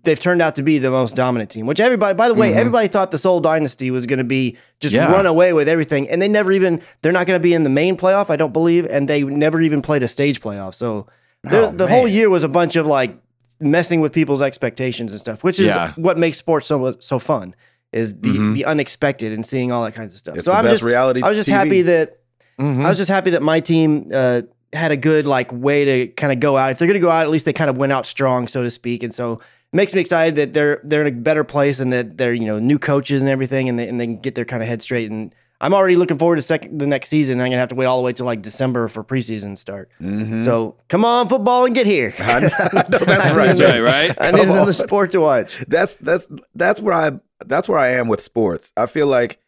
they've 0.04 0.20
turned 0.20 0.42
out 0.42 0.56
to 0.58 0.64
be 0.64 0.78
the 0.78 0.92
most 0.92 1.16
dominant 1.16 1.50
team. 1.50 1.66
Which 1.66 1.80
everybody, 1.80 2.14
by 2.16 2.28
the 2.28 2.34
way, 2.36 2.52
Mhm. 2.52 2.56
everybody 2.56 2.88
thought 2.88 3.10
the 3.12 3.18
Seoul 3.18 3.40
Dynasty 3.40 3.90
was 3.92 4.06
going 4.06 4.18
to 4.20 4.24
be 4.26 4.58
just 4.80 4.94
Yeah. 4.94 5.12
run 5.12 5.26
away 5.26 5.54
with 5.54 5.68
everything, 5.68 6.08
and 6.10 6.22
they 6.22 6.28
never 6.28 6.52
even 6.52 6.82
they're 7.02 7.12
not 7.12 7.26
going 7.28 7.40
to 7.40 7.44
be 7.44 7.54
in 7.54 7.64
the 7.64 7.70
main 7.72 7.98
playoff, 7.98 8.30
I 8.30 8.36
don't 8.36 8.54
believe, 8.54 8.86
and 8.90 9.08
they 9.08 9.24
never 9.24 9.60
even 9.62 9.82
played 9.82 10.04
a 10.04 10.08
stage 10.08 10.42
playoff. 10.42 10.76
So 10.76 11.08
Oh, 11.52 11.72
the 11.72 11.88
whole 11.88 12.08
year 12.08 12.30
was 12.30 12.44
a 12.44 12.48
bunch 12.50 12.76
of 12.76 12.86
like 12.88 13.16
messing 13.60 14.02
with 14.02 14.12
people's 14.14 14.42
expectations 14.42 15.12
and 15.12 15.22
stuff, 15.22 15.44
which 15.44 15.60
is 15.60 15.68
Yeah. 15.68 15.94
what 15.96 16.18
makes 16.18 16.38
sports 16.40 16.66
so 16.68 16.96
so 17.00 17.18
fun. 17.20 17.56
Is 17.94 18.14
the 18.16 18.30
Mhm. 18.30 18.54
the 18.56 18.66
unexpected 18.66 19.32
and 19.32 19.46
seeing 19.46 19.72
all 19.72 19.84
that 19.86 19.94
kinds 19.96 20.14
of 20.14 20.20
stuff. 20.20 20.36
It's 20.36 20.46
so 20.46 20.52
the 20.52 20.58
I'm 20.58 20.66
best 20.66 20.76
just 20.76 20.84
reality. 20.84 21.22
I 21.24 21.30
was 21.30 21.38
just 21.38 21.48
TV. 21.50 21.54
happy 21.56 21.82
that 21.84 22.18
Mhm. 22.60 22.84
I 22.86 22.90
was 22.90 22.98
just 22.98 23.10
happy 23.10 23.30
that 23.32 23.42
my 23.42 23.60
team 23.62 24.10
uh, 24.14 24.42
had 24.74 24.92
a 24.92 24.98
good 24.98 25.26
like 25.26 25.50
way 25.54 25.86
to 25.86 26.08
kind 26.14 26.34
of 26.34 26.40
go 26.42 26.58
out. 26.58 26.72
If 26.72 26.80
they're 26.80 26.88
going 26.88 27.00
to 27.00 27.06
go 27.06 27.12
out, 27.12 27.22
at 27.26 27.30
least 27.30 27.46
they 27.46 27.54
kind 27.54 27.70
of 27.70 27.78
went 27.78 27.94
out 27.94 28.06
strong, 28.06 28.48
so 28.50 28.64
to 28.64 28.70
speak. 28.70 29.02
And 29.04 29.14
so 29.14 29.34
it 29.34 29.76
makes 29.76 29.94
me 29.94 30.02
excited 30.02 30.36
that 30.36 30.52
they're 30.52 30.82
they're 30.84 31.02
in 31.02 31.08
a 31.08 31.12
better 31.18 31.46
place 31.46 31.80
and 31.80 31.94
that 31.94 32.18
they're 32.18 32.34
you 32.34 32.46
know 32.46 32.60
new 32.60 32.78
coaches 32.80 33.22
and 33.22 33.30
everything, 33.30 33.70
and 33.70 33.80
they, 33.80 33.88
and 33.88 34.00
they 34.00 34.06
can 34.08 34.18
get 34.18 34.36
their 34.36 34.46
kind 34.46 34.62
of 34.62 34.68
head 34.68 34.82
straight. 34.82 35.10
And 35.10 35.34
I'm 35.62 35.74
already 35.74 35.96
looking 35.96 36.18
forward 36.18 36.36
to 36.36 36.42
second 36.42 36.80
the 36.80 36.86
next 36.88 37.08
season. 37.08 37.40
I'm 37.40 37.48
gonna 37.48 37.60
have 37.60 37.70
to 37.70 37.76
wait 37.76 37.86
all 37.86 37.98
the 37.98 38.04
way 38.04 38.12
to 38.14 38.26
like 38.26 38.42
December 38.42 38.90
for 38.90 39.06
preseason 39.06 39.58
start. 39.58 39.90
Mhm. 40.02 40.42
So 40.42 40.76
come 40.90 41.06
on, 41.06 41.30
football, 41.30 41.66
and 41.66 41.74
get 41.74 41.86
here. 41.86 42.14
I 42.20 42.40
know- 42.42 42.50
I 42.74 42.84
know 42.90 42.98
that's 43.00 43.34
right. 43.36 43.56
Need- 43.56 43.64
right, 43.64 43.82
right? 43.82 44.18
I 44.20 44.32
need 44.32 44.42
another 44.50 44.74
sport 44.74 45.12
to 45.12 45.22
watch. 45.22 45.64
that's 45.70 45.96
that's 45.96 46.28
that's 46.56 46.82
where 46.82 46.94
I 46.94 47.12
that's 47.46 47.68
where 47.68 47.80
I 47.80 47.90
am 47.90 48.08
with 48.08 48.22
sports. 48.22 48.72
I 48.78 48.86
feel 48.86 49.08
like 49.08 49.40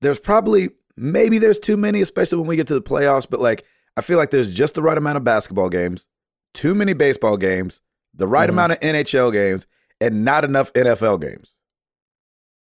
there's 0.00 0.18
probably 0.18 0.70
maybe 0.96 1.38
there's 1.38 1.58
too 1.58 1.76
many, 1.76 2.00
especially 2.00 2.38
when 2.38 2.46
we 2.46 2.56
get 2.56 2.66
to 2.68 2.74
the 2.74 2.82
playoffs. 2.82 3.28
But 3.28 3.40
like 3.40 3.64
I 3.96 4.00
feel 4.02 4.18
like 4.18 4.30
there's 4.30 4.52
just 4.52 4.74
the 4.74 4.82
right 4.82 4.98
amount 4.98 5.16
of 5.16 5.24
basketball 5.24 5.68
games, 5.68 6.06
too 6.52 6.74
many 6.74 6.92
baseball 6.94 7.36
games, 7.36 7.80
the 8.14 8.26
right 8.26 8.48
Mhm. 8.48 8.52
amount 8.52 8.72
of 8.72 8.78
NHL 8.80 9.30
games, 9.32 9.66
and 10.00 10.24
not 10.24 10.44
enough 10.44 10.72
NFL 10.72 11.18
games. 11.20 11.54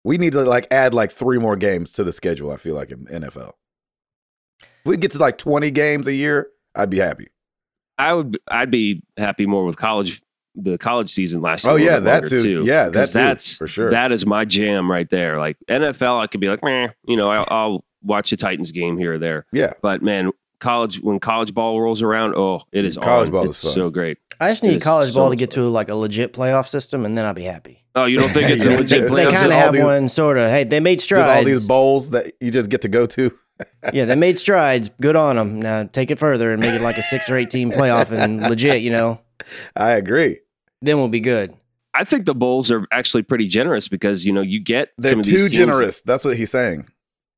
We 0.03 0.17
need 0.17 0.33
to 0.33 0.41
like 0.43 0.67
add 0.71 0.93
like 0.93 1.11
three 1.11 1.37
more 1.37 1.55
games 1.55 1.93
to 1.93 2.03
the 2.03 2.11
schedule. 2.11 2.51
I 2.51 2.57
feel 2.57 2.75
like 2.75 2.91
in 2.91 3.05
NFL. 3.07 3.53
If 4.61 4.85
we 4.85 4.97
get 4.97 5.11
to 5.11 5.19
like 5.19 5.37
20 5.37 5.69
games 5.71 6.07
a 6.07 6.13
year, 6.13 6.49
I'd 6.73 6.89
be 6.89 6.97
happy. 6.97 7.27
I 7.99 8.13
would. 8.13 8.39
I'd 8.47 8.71
be 8.71 9.03
happy 9.17 9.45
more 9.45 9.63
with 9.63 9.77
college. 9.77 10.23
The 10.55 10.77
college 10.77 11.09
season 11.11 11.41
last 11.41 11.63
year. 11.63 11.73
Oh, 11.73 11.75
yeah, 11.77 11.95
bit 11.95 12.03
that 12.05 12.13
longer, 12.23 12.29
too. 12.41 12.63
Yeah, 12.65 12.89
that 12.89 12.93
'Cause 12.93 13.09
too, 13.11 13.17
That's 13.19 13.55
for 13.55 13.67
sure. 13.67 13.89
That 13.89 14.11
is 14.11 14.25
my 14.25 14.43
jam 14.45 14.91
right 14.91 15.09
there. 15.09 15.37
Like 15.39 15.57
NFL, 15.69 16.19
I 16.19 16.27
could 16.27 16.41
be 16.41 16.49
like, 16.49 16.63
man, 16.63 16.93
you 17.05 17.15
know, 17.15 17.29
I'll, 17.29 17.45
I'll 17.47 17.85
watch 18.03 18.31
a 18.33 18.37
Titans 18.37 18.71
game 18.71 18.97
here 18.97 19.13
or 19.13 19.17
there. 19.17 19.45
Yeah. 19.53 19.73
But 19.81 20.01
man, 20.01 20.31
college 20.59 20.99
when 20.99 21.19
college 21.19 21.53
ball 21.53 21.79
rolls 21.79 22.01
around, 22.01 22.35
oh, 22.35 22.63
it 22.73 22.83
is 22.85 22.97
mm, 22.97 23.01
College 23.01 23.27
on. 23.27 23.31
ball 23.31 23.45
it's 23.45 23.57
is 23.57 23.63
fun. 23.63 23.73
so 23.73 23.89
great. 23.89 24.17
I 24.41 24.49
just 24.49 24.61
need 24.63 24.73
is 24.75 24.83
college 24.83 25.13
so 25.13 25.19
ball 25.21 25.29
to 25.29 25.35
get 25.35 25.51
to 25.51 25.61
like 25.69 25.87
a 25.89 25.95
legit 25.95 26.33
playoff 26.33 26.67
system, 26.67 27.05
and 27.05 27.17
then 27.17 27.25
I'll 27.25 27.33
be 27.33 27.43
happy. 27.43 27.83
Oh, 27.95 28.05
you 28.05 28.17
don't 28.17 28.29
think 28.31 28.49
it's 28.49 28.65
a 28.65 28.69
legit 28.77 28.81
It's 28.81 28.91
They 28.91 28.97
just 28.99 29.13
playoff? 29.13 29.31
kind 29.39 29.45
of 29.47 29.53
have 29.53 29.73
these- 29.73 29.83
one 29.83 30.09
sort 30.09 30.37
of. 30.37 30.49
Hey, 30.49 30.63
they 30.65 30.79
made 30.79 30.99
strides. 30.99 31.27
All 31.27 31.43
these 31.43 31.65
bowls 31.67 32.11
that 32.11 32.33
you 32.41 32.51
just 32.51 32.69
get 32.69 32.81
to 32.81 32.87
go 32.89 33.05
to. 33.05 33.31
yeah, 33.93 34.05
they 34.05 34.15
made 34.15 34.39
strides. 34.39 34.89
Good 34.99 35.15
on 35.15 35.35
them. 35.35 35.61
Now 35.61 35.83
take 35.83 36.09
it 36.11 36.17
further 36.19 36.51
and 36.51 36.59
make 36.59 36.73
it 36.73 36.81
like 36.81 36.97
a 36.97 37.03
six 37.03 37.29
or 37.29 37.37
eight 37.37 37.49
team 37.51 37.71
playoff 37.71 38.11
and 38.11 38.41
legit. 38.41 38.81
You 38.81 38.89
know, 38.89 39.21
I 39.75 39.91
agree. 39.91 40.39
then 40.81 40.97
we'll 40.97 41.07
be 41.09 41.19
good. 41.19 41.53
I 41.93 42.03
think 42.05 42.25
the 42.25 42.33
Bulls 42.33 42.71
are 42.71 42.85
actually 42.91 43.23
pretty 43.23 43.47
generous 43.47 43.87
because 43.89 44.25
you 44.25 44.31
know 44.31 44.41
you 44.41 44.59
get 44.61 44.89
They're 44.97 45.11
some 45.11 45.19
of 45.19 45.25
too 45.25 45.31
these 45.31 45.41
teams- 45.41 45.51
generous. 45.55 46.01
That's 46.01 46.23
what 46.23 46.37
he's 46.37 46.49
saying. 46.51 46.87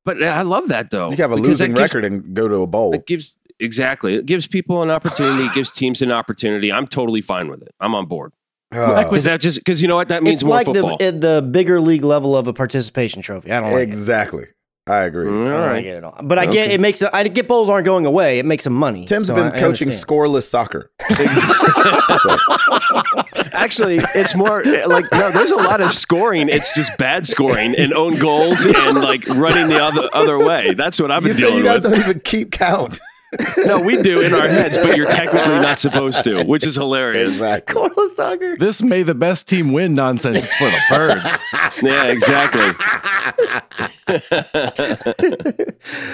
But 0.06 0.22
I 0.22 0.42
love 0.44 0.68
that 0.68 0.92
though. 0.92 1.10
You 1.12 1.18
have 1.18 1.32
a 1.32 1.36
losing 1.36 1.72
gives- 1.74 1.82
record 1.94 2.06
and 2.06 2.36
go 2.36 2.48
to 2.48 2.56
a 2.58 2.68
bowl. 2.68 2.94
It 2.94 3.08
gives 3.08 3.36
exactly. 3.60 4.16
It 4.16 4.26
gives 4.26 4.46
people 4.48 4.84
an 4.84 4.90
opportunity. 4.92 5.46
It 5.46 5.54
gives 5.54 5.72
teams 5.72 6.02
an 6.02 6.12
opportunity. 6.12 6.72
I'm 6.72 6.88
totally 6.88 7.22
fine 7.22 7.48
with 7.48 7.62
it. 7.64 7.74
I'm 7.80 7.96
on 7.96 8.06
board. 8.06 8.34
Ah. 8.76 9.10
Is 9.12 9.24
that 9.26 9.40
just 9.40 9.60
because 9.60 9.82
you 9.82 9.88
know 9.88 9.96
what 9.96 10.10
that 10.10 10.24
means 10.24 10.40
It's 10.40 10.44
more 10.44 10.56
like 10.56 10.66
football? 10.66 10.98
the 10.98 11.12
the 11.12 11.42
bigger 11.50 11.80
league 11.80 12.04
level 12.04 12.36
of 12.36 12.48
a 12.48 12.54
participation 12.54 13.22
trophy. 13.22 13.52
I 13.52 13.60
don't 13.60 13.72
like 13.72 13.90
it. 13.90 14.50
Exactly. 14.86 14.96
I 14.96 15.04
agree. 15.06 15.30
All 15.30 15.48
I 15.48 15.50
don't 15.50 15.70
right. 15.70 15.82
get 15.84 15.98
it 15.98 16.04
all. 16.04 16.20
But 16.24 16.40
I 16.40 16.46
get 16.46 16.66
Okay. 16.66 16.74
it 16.76 16.82
makes 16.82 17.02
I 17.04 17.24
get 17.28 17.48
bowls 17.48 17.70
aren't 17.70 17.86
going 17.86 18.06
away. 18.06 18.40
It 18.40 18.46
makes 18.46 18.64
them 18.66 18.74
money. 18.74 19.06
Tim's 19.06 19.28
So 19.28 19.36
been 19.36 19.46
I- 19.46 19.56
I 19.56 19.60
coaching 19.60 19.88
understand. 19.88 20.08
scoreless 20.08 20.44
soccer. 20.44 20.92
Actually, 23.54 24.00
it's 24.16 24.36
more 24.36 24.64
like 24.88 25.06
no. 25.12 25.32
There's 25.32 25.52
a 25.52 25.56
lot 25.56 25.82
of 25.82 25.92
scoring. 25.94 26.50
It's 26.50 26.74
just 26.76 26.98
bad 26.98 27.26
scoring 27.28 27.76
and 27.78 27.94
own 27.94 28.18
goals 28.18 28.66
and 28.66 29.00
like 29.02 29.28
running 29.30 29.68
the 29.70 29.80
other 29.82 30.10
other 30.14 30.38
way. 30.40 30.74
That's 30.74 31.00
what 31.00 31.12
I've 31.12 31.24
you 31.24 31.30
been 31.30 31.38
say 31.38 31.58
you 31.58 31.64
guys 31.64 31.82
with. 31.82 31.92
don't 31.94 32.00
even 32.02 32.20
keep 32.22 32.52
count. 32.52 33.00
No, 33.66 33.80
we 33.80 34.02
do 34.02 34.22
in 34.22 34.34
our 34.34 34.48
heads, 34.48 34.78
but 34.78 34.98
you're 34.98 35.10
technically 35.10 35.60
not 35.62 35.80
supposed 35.80 36.24
to, 36.26 36.44
which 36.44 36.66
is 36.66 36.76
hilarious. 36.76 37.40
Scoreless 37.42 38.16
soccer. 38.16 38.58
This 38.58 38.82
may 38.82 39.04
the 39.04 39.16
best 39.16 39.48
team 39.48 39.72
win 39.74 39.96
nonsense 39.96 40.38
is 40.38 40.54
for 40.54 40.66
the 40.66 40.80
birds. 40.90 41.24
Yeah, 41.82 42.06
exactly. 42.06 42.62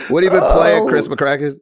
What 0.09 0.23
have 0.23 0.33
you 0.33 0.39
been 0.39 0.51
playing, 0.51 0.83
Oh. 0.83 0.87
Chris 0.87 1.07
McCracken? 1.07 1.59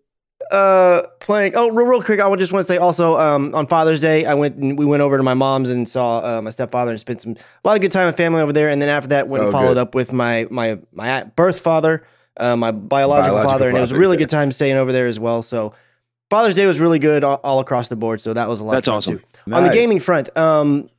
uh 0.51 1.01
playing 1.19 1.53
oh 1.55 1.71
real, 1.71 1.87
real 1.87 2.01
quick 2.01 2.19
i 2.21 2.27
would 2.27 2.39
just 2.39 2.53
want 2.53 2.63
to 2.65 2.71
say 2.71 2.77
also 2.77 3.17
um 3.17 3.53
on 3.55 3.65
father's 3.67 3.99
day 3.99 4.23
i 4.25 4.33
went 4.35 4.55
and 4.55 4.77
we 4.77 4.85
went 4.85 5.01
over 5.01 5.17
to 5.17 5.23
my 5.23 5.33
mom's 5.33 5.69
and 5.71 5.89
saw 5.89 6.19
uh, 6.37 6.41
my 6.41 6.51
stepfather 6.51 6.91
and 6.91 6.99
spent 6.99 7.19
some 7.19 7.31
a 7.33 7.67
lot 7.67 7.75
of 7.75 7.81
good 7.81 7.91
time 7.91 8.05
with 8.05 8.15
family 8.15 8.39
over 8.39 8.53
there 8.53 8.69
and 8.69 8.81
then 8.81 8.87
after 8.87 9.09
that 9.09 9.27
went 9.27 9.43
and 9.43 9.49
Oh, 9.49 9.51
followed 9.51 9.69
good. 9.73 9.77
up 9.79 9.95
with 9.95 10.13
my 10.13 10.47
my 10.49 10.79
my 10.93 11.23
birth 11.35 11.59
father 11.59 12.03
uh, 12.39 12.55
my 12.55 12.71
biological, 12.71 13.35
Biological 13.35 13.51
father 13.51 13.69
and 13.69 13.77
it 13.77 13.81
was 13.81 13.91
a 13.91 13.97
really 13.97 14.17
good 14.17 14.29
time 14.29 14.51
staying 14.51 14.75
over 14.77 14.91
there 14.91 15.07
as 15.07 15.19
well. 15.19 15.41
So 15.41 15.73
father's 16.29 16.55
day 16.55 16.65
was 16.65 16.79
really 16.79 16.99
good 16.99 17.23
all, 17.23 17.39
all 17.43 17.59
across 17.59 17.87
the 17.87 17.95
board 17.95 18.19
so 18.21 18.33
that 18.33 18.47
was 18.49 18.59
a 18.59 18.63
lot 18.63 18.73
That's 18.73 18.87
of 18.87 18.91
fun 18.91 18.97
awesome. 18.97 19.19
too. 19.45 19.53
on 19.53 19.63
the 19.63 19.69
gaming 19.69 19.99
front 19.99 20.35
um 20.37 20.89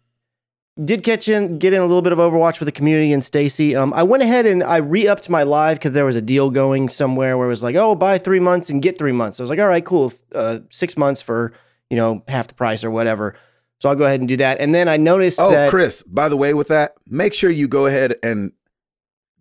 did 0.83 1.03
catch 1.03 1.29
in 1.29 1.59
get 1.59 1.73
in 1.75 1.81
a 1.81 1.85
little 1.85 2.01
bit 2.03 2.13
of 2.13 2.19
overwatch 2.19 2.61
with 2.61 2.67
the 2.67 2.73
community 2.73 3.13
and 3.13 3.23
stacy. 3.23 3.77
Um 3.77 3.93
i 3.93 4.03
went 4.03 4.23
ahead 4.23 4.47
and 4.47 4.63
i 4.63 4.77
re-upped 4.79 5.29
my 5.29 5.43
live 5.43 5.77
because 5.79 5.93
there 5.93 6.05
was 6.07 6.17
a 6.17 6.23
deal 6.23 6.51
going 6.51 6.89
somewhere 6.89 7.37
where 7.37 7.47
it 7.47 7.51
was 7.51 7.63
like 7.63 7.77
oh 7.77 7.95
buy 7.95 8.17
three 8.17 8.41
months 8.41 8.71
and 8.71 8.81
get 8.81 8.97
three 8.97 9.13
months. 9.13 9.37
So 9.37 9.43
i 9.43 9.45
was 9.45 9.51
like 9.51 9.59
all 9.59 9.69
right 9.69 9.85
cool 9.85 10.13
uh, 10.35 10.61
six 10.71 10.97
months 10.97 11.21
for 11.21 11.53
you 11.91 11.97
know 11.97 12.23
half 12.29 12.49
the 12.49 12.55
price 12.55 12.83
or 12.83 12.91
whatever. 12.91 13.35
So 13.81 13.89
i'll 13.91 13.97
go 13.97 14.05
ahead 14.05 14.21
and 14.21 14.29
do 14.29 14.37
that. 14.39 14.61
And 14.61 14.75
then 14.75 14.89
i 14.89 14.97
noticed 14.97 15.39
Oh, 15.41 15.51
that 15.51 15.69
Chris, 15.71 16.03
by 16.05 16.29
the 16.31 16.37
way, 16.39 16.55
with 16.55 16.69
that, 16.69 16.95
make 17.07 17.35
sure 17.35 17.51
you 17.51 17.69
go 17.69 17.85
ahead 17.87 18.15
and 18.23 18.53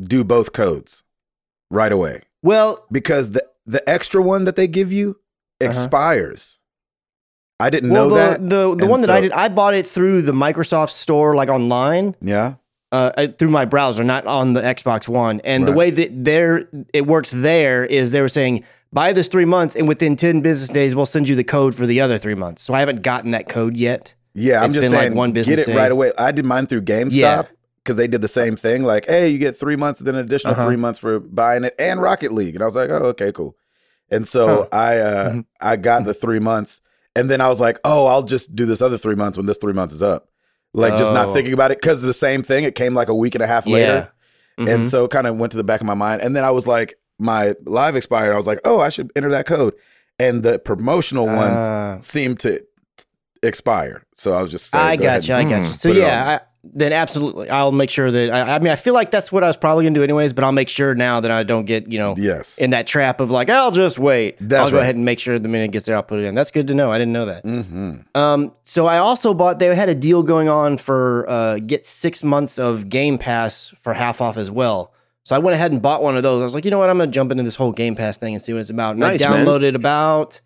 do 0.03 0.23
both 0.23 0.51
codes 0.53 1.03
right 1.71 1.91
away 1.91 2.21
well 2.43 2.85
because 2.91 3.31
the 3.31 3.45
the 3.65 3.87
extra 3.89 4.21
one 4.21 4.45
that 4.45 4.55
they 4.55 4.67
give 4.67 4.91
you 4.91 5.19
Uh-huh. 5.61 5.69
expires. 5.71 6.59
I 7.59 7.69
didn't 7.71 7.89
well 7.89 8.09
know 8.09 8.15
the, 8.15 8.21
that. 8.37 8.41
the 8.41 8.75
the 8.75 8.83
and 8.83 8.89
one 8.89 9.01
that 9.01 9.09
i 9.09 9.19
did 9.19 9.31
i 9.31 9.49
bought 9.49 9.73
it 9.73 9.85
through 9.87 10.21
the 10.21 10.31
microsoft 10.31 10.91
store 10.91 11.35
like 11.35 11.49
online 11.49 12.15
yeah. 12.21 12.55
uh, 12.91 13.11
uh, 13.17 13.27
through 13.37 13.49
my 13.49 13.65
browser, 13.65 14.03
not 14.03 14.25
on 14.27 14.53
the 14.53 14.61
Xbox 14.61 15.07
One. 15.09 15.41
And 15.43 15.67
the 15.67 15.73
way 15.73 15.89
that 15.89 16.23
there 16.23 16.69
it 16.93 17.05
works 17.07 17.31
there 17.31 17.83
is 17.83 18.11
they 18.11 18.21
were 18.21 18.29
saying 18.29 18.63
buy 18.93 19.11
this 19.11 19.27
three 19.27 19.43
months, 19.45 19.75
and 19.75 19.87
within 19.87 20.15
ten 20.15 20.41
business 20.41 20.69
days 20.69 20.95
we'll 20.95 21.05
send 21.07 21.27
you 21.27 21.35
the 21.35 21.43
code 21.43 21.73
for 21.75 21.85
the 21.87 21.99
other 21.99 22.17
three 22.19 22.35
months. 22.35 22.61
So 22.63 22.73
I 22.75 22.79
haven't 22.79 23.01
gotten 23.03 23.31
that 23.31 23.49
code 23.49 23.75
yet. 23.75 24.13
Yeah, 24.35 24.61
I'm 24.63 24.71
just 24.71 24.83
been 24.85 24.91
like 24.91 25.01
saying, 25.01 25.15
one 25.15 25.29
get 25.31 25.33
business 25.33 25.59
it 25.61 25.65
day. 25.65 25.75
right 25.75 25.91
away. 25.91 26.11
I 26.17 26.31
did 26.31 26.45
mine 26.45 26.67
through 26.67 26.83
GameStop 26.83 27.11
Yeah. 27.11 27.43
Because 27.87 27.97
they 27.97 28.07
did 28.07 28.19
the 28.21 28.27
same 28.27 28.55
thing. 28.57 28.83
Like, 28.83 29.05
hey, 29.07 29.29
you 29.29 29.37
get 29.37 29.57
three 29.57 29.77
months, 29.77 30.01
then 30.01 30.15
an 30.15 30.25
additional 30.25 30.53
Uh-huh. 30.53 30.65
three 30.67 30.75
months 30.75 30.99
for 30.99 31.19
buying 31.21 31.63
it, 31.63 31.73
and 31.79 32.01
Rocket 32.01 32.33
League. 32.33 32.53
And 32.55 32.61
I 32.61 32.65
was 32.65 32.75
like, 32.75 32.89
oh, 32.89 33.05
okay, 33.15 33.31
cool. 33.31 33.55
And 34.11 34.27
so 34.27 34.47
Huh. 34.47 34.77
I 34.77 34.97
uh, 34.99 35.29
Mhm. 35.35 35.45
I 35.61 35.75
got 35.77 36.03
the 36.05 36.13
three 36.13 36.39
months, 36.39 36.81
and 37.15 37.29
then 37.31 37.39
I 37.41 37.47
was 37.47 37.59
like, 37.61 37.79
oh, 37.85 38.05
I'll 38.07 38.23
just 38.23 38.53
do 38.55 38.65
this 38.65 38.81
other 38.81 38.97
three 38.97 39.15
months 39.15 39.37
when 39.37 39.45
this 39.47 39.57
three 39.57 39.73
months 39.73 39.93
is 39.93 40.03
up. 40.03 40.27
Like, 40.73 40.97
just 40.97 41.13
not 41.13 41.27
Oh. 41.29 41.33
thinking 41.33 41.53
about 41.53 41.71
it 41.71 41.79
because 41.81 42.01
the 42.01 42.13
same 42.13 42.43
thing. 42.43 42.63
It 42.65 42.75
came 42.75 42.93
like 42.93 43.07
a 43.09 43.15
week 43.15 43.35
and 43.35 43.41
a 43.43 43.47
half 43.47 43.65
Yeah. 43.65 43.73
later, 43.73 44.11
Mhm. 44.59 44.73
and 44.73 44.87
so 44.87 45.05
it 45.05 45.11
kind 45.11 45.25
of 45.27 45.37
went 45.37 45.51
to 45.51 45.57
the 45.57 45.63
back 45.63 45.79
of 45.81 45.87
my 45.87 45.93
mind. 45.95 46.21
And 46.21 46.35
then 46.35 46.43
I 46.43 46.51
was 46.51 46.67
like, 46.67 46.95
my 47.19 47.55
live 47.65 47.95
expired. 47.95 48.33
I 48.33 48.37
was 48.37 48.47
like, 48.47 48.59
oh, 48.65 48.79
I 48.79 48.89
should 48.89 49.11
enter 49.15 49.29
that 49.31 49.45
code. 49.47 49.73
And 50.19 50.43
the 50.43 50.59
promotional 50.59 51.25
ones 51.25 51.57
Ah. 51.57 51.97
seemed 52.01 52.39
to 52.41 52.59
expire. 53.43 54.03
So 54.15 54.33
I 54.37 54.41
was 54.41 54.51
just. 54.51 54.71
saying, 54.71 54.83
I 54.85 54.95
got 54.95 55.27
you. 55.27 55.33
I 55.35 55.43
got 55.43 55.49
you. 55.49 55.63
Mm, 55.63 55.65
So 55.73 55.91
yeah, 55.91 56.39
I, 56.39 56.46
then 56.73 56.93
absolutely, 56.93 57.49
I'll 57.49 57.71
make 57.71 57.89
sure 57.89 58.09
that. 58.11 58.29
I, 58.31 58.55
I 58.55 58.59
mean, 58.59 58.71
I 58.71 58.75
feel 58.75 58.93
like 58.93 59.11
that's 59.11 59.31
what 59.31 59.43
I 59.43 59.47
was 59.47 59.57
probably 59.57 59.85
gonna 59.85 59.95
do 59.95 60.03
anyways, 60.03 60.33
but 60.33 60.43
I'll 60.43 60.51
make 60.51 60.69
sure 60.69 60.95
now 60.95 61.19
that 61.21 61.31
I 61.31 61.43
don't 61.43 61.65
get 61.65 61.91
you 61.91 61.97
know 61.97 62.15
Yes. 62.17 62.57
in 62.57 62.69
that 62.71 62.87
trap 62.87 63.19
of 63.19 63.29
like 63.31 63.49
I'll 63.49 63.71
just 63.71 63.99
wait. 63.99 64.37
That's 64.39 64.65
I'll 64.65 64.71
go 64.71 64.77
right. 64.77 64.83
ahead 64.83 64.95
and 64.95 65.05
make 65.05 65.19
sure 65.19 65.37
the 65.39 65.49
minute 65.49 65.65
it 65.65 65.71
gets 65.71 65.85
there, 65.85 65.95
I'll 65.95 66.03
put 66.03 66.19
it 66.19 66.25
in. 66.25 66.35
That's 66.35 66.51
good 66.51 66.67
to 66.67 66.73
know. 66.73 66.91
I 66.91 66.97
didn't 66.97 67.13
know 67.13 67.25
that. 67.25 67.43
hmm 67.43 67.95
Um, 68.15 68.53
so 68.63 68.87
I 68.87 68.97
also 68.97 69.33
bought. 69.33 69.59
They 69.59 69.73
had 69.75 69.89
a 69.89 69.95
deal 69.95 70.23
going 70.23 70.49
on 70.49 70.77
for 70.77 71.25
uh, 71.29 71.59
get 71.59 71.85
six 71.85 72.23
months 72.23 72.57
of 72.59 72.89
Game 72.89 73.17
Pass 73.17 73.73
for 73.79 73.93
half 73.93 74.21
off 74.21 74.37
as 74.37 74.49
well. 74.51 74.93
So 75.23 75.35
I 75.35 75.39
went 75.39 75.55
ahead 75.55 75.73
and 75.73 75.81
bought 75.81 76.01
one 76.01 76.15
of 76.15 76.23
those. 76.23 76.39
I 76.41 76.43
was 76.43 76.53
like, 76.55 76.63
you 76.63 76.71
know 76.71 76.79
what? 76.79 76.89
I'm 76.89 76.97
gonna 76.97 77.11
jump 77.11 77.31
into 77.31 77.43
this 77.43 77.57
whole 77.57 77.73
Game 77.73 77.95
Pass 77.95 78.17
thing 78.17 78.33
and 78.33 78.41
see 78.41 78.53
what 78.53 78.59
it's 78.59 78.69
about. 78.69 78.91
And 78.91 79.01
Nice, 79.01 79.21
I 79.23 79.29
man. 79.29 79.45
downloaded 79.45 79.75
about 79.75 80.39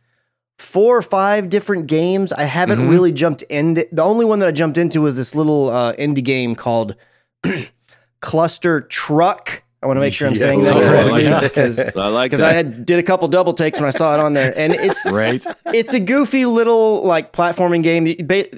four 0.62 0.96
or 0.98 1.02
five 1.02 1.50
different 1.50 1.88
games. 1.88 2.32
I 2.32 2.44
haven't 2.44 2.80
Mhm. 2.80 2.90
really 2.90 3.12
jumped 3.12 3.42
into 3.44 3.88
The 3.92 4.04
only 4.04 4.26
one 4.26 4.40
that 4.40 4.48
I 4.48 4.52
jumped 4.52 4.78
into 4.78 5.02
was 5.02 5.16
this 5.18 5.34
little 5.36 5.70
uh, 5.70 5.94
indie 5.94 6.24
game 6.24 6.56
called 6.56 6.96
Clustertruck. 8.22 9.62
I 9.84 9.88
want 9.88 9.98
to 9.98 10.02
make 10.02 10.14
sure 10.14 10.28
I'm 10.28 10.34
Yes. 10.36 10.44
saying 10.44 10.64
that 10.66 10.76
Oh, 10.76 10.80
correctly 10.80 11.12
like 11.12 11.24
that. 11.26 11.42
because 11.42 11.80
I 11.80 12.08
like 12.10 12.30
because 12.30 12.42
that. 12.42 12.52
I 12.52 12.54
had 12.54 12.86
did 12.86 13.00
a 13.00 13.04
couple 13.04 13.28
double 13.28 13.54
takes 13.56 13.80
when 13.80 13.88
I 13.88 13.92
saw 13.92 14.14
it 14.14 14.20
on 14.20 14.34
there, 14.36 14.54
and 14.56 14.74
it's 14.74 15.04
Right? 15.12 15.44
it's 15.74 15.96
a 15.96 16.00
goofy 16.00 16.46
little 16.46 17.02
like 17.04 17.34
platforming 17.34 17.82
game. 17.82 18.08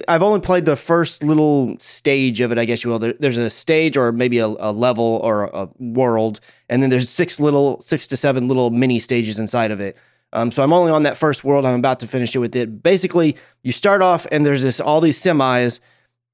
I've 0.06 0.22
only 0.22 0.40
played 0.40 0.66
the 0.66 0.76
first 0.76 1.24
little 1.24 1.76
stage 1.78 2.42
of 2.42 2.52
it, 2.52 2.58
I 2.58 2.66
guess 2.66 2.84
you 2.84 2.90
will. 2.90 2.98
There, 2.98 3.14
there's 3.18 3.38
a 3.38 3.48
stage 3.48 3.96
or 3.96 4.12
maybe 4.12 4.38
a, 4.38 4.46
a 4.48 4.70
level 4.70 5.18
or 5.24 5.44
a 5.44 5.68
world, 5.80 6.40
and 6.68 6.82
then 6.82 6.90
there's 6.90 7.08
six 7.08 7.40
little, 7.40 7.80
six 7.80 8.06
to 8.08 8.18
seven 8.18 8.46
little 8.46 8.68
mini 8.68 8.98
stages 8.98 9.38
inside 9.40 9.70
of 9.70 9.80
it. 9.80 9.96
Um, 10.34 10.50
so 10.50 10.62
I'm 10.62 10.72
only 10.72 10.90
on 10.90 11.04
that 11.04 11.16
first 11.16 11.44
world. 11.44 11.64
I'm 11.64 11.78
about 11.78 12.00
to 12.00 12.06
finish 12.06 12.34
it 12.34 12.40
with 12.40 12.54
it. 12.56 12.82
Basically, 12.82 13.36
you 13.62 13.72
start 13.72 14.02
off 14.02 14.26
and 14.30 14.44
there's 14.44 14.62
this 14.62 14.80
all 14.80 15.00
these 15.00 15.18
semis, 15.18 15.80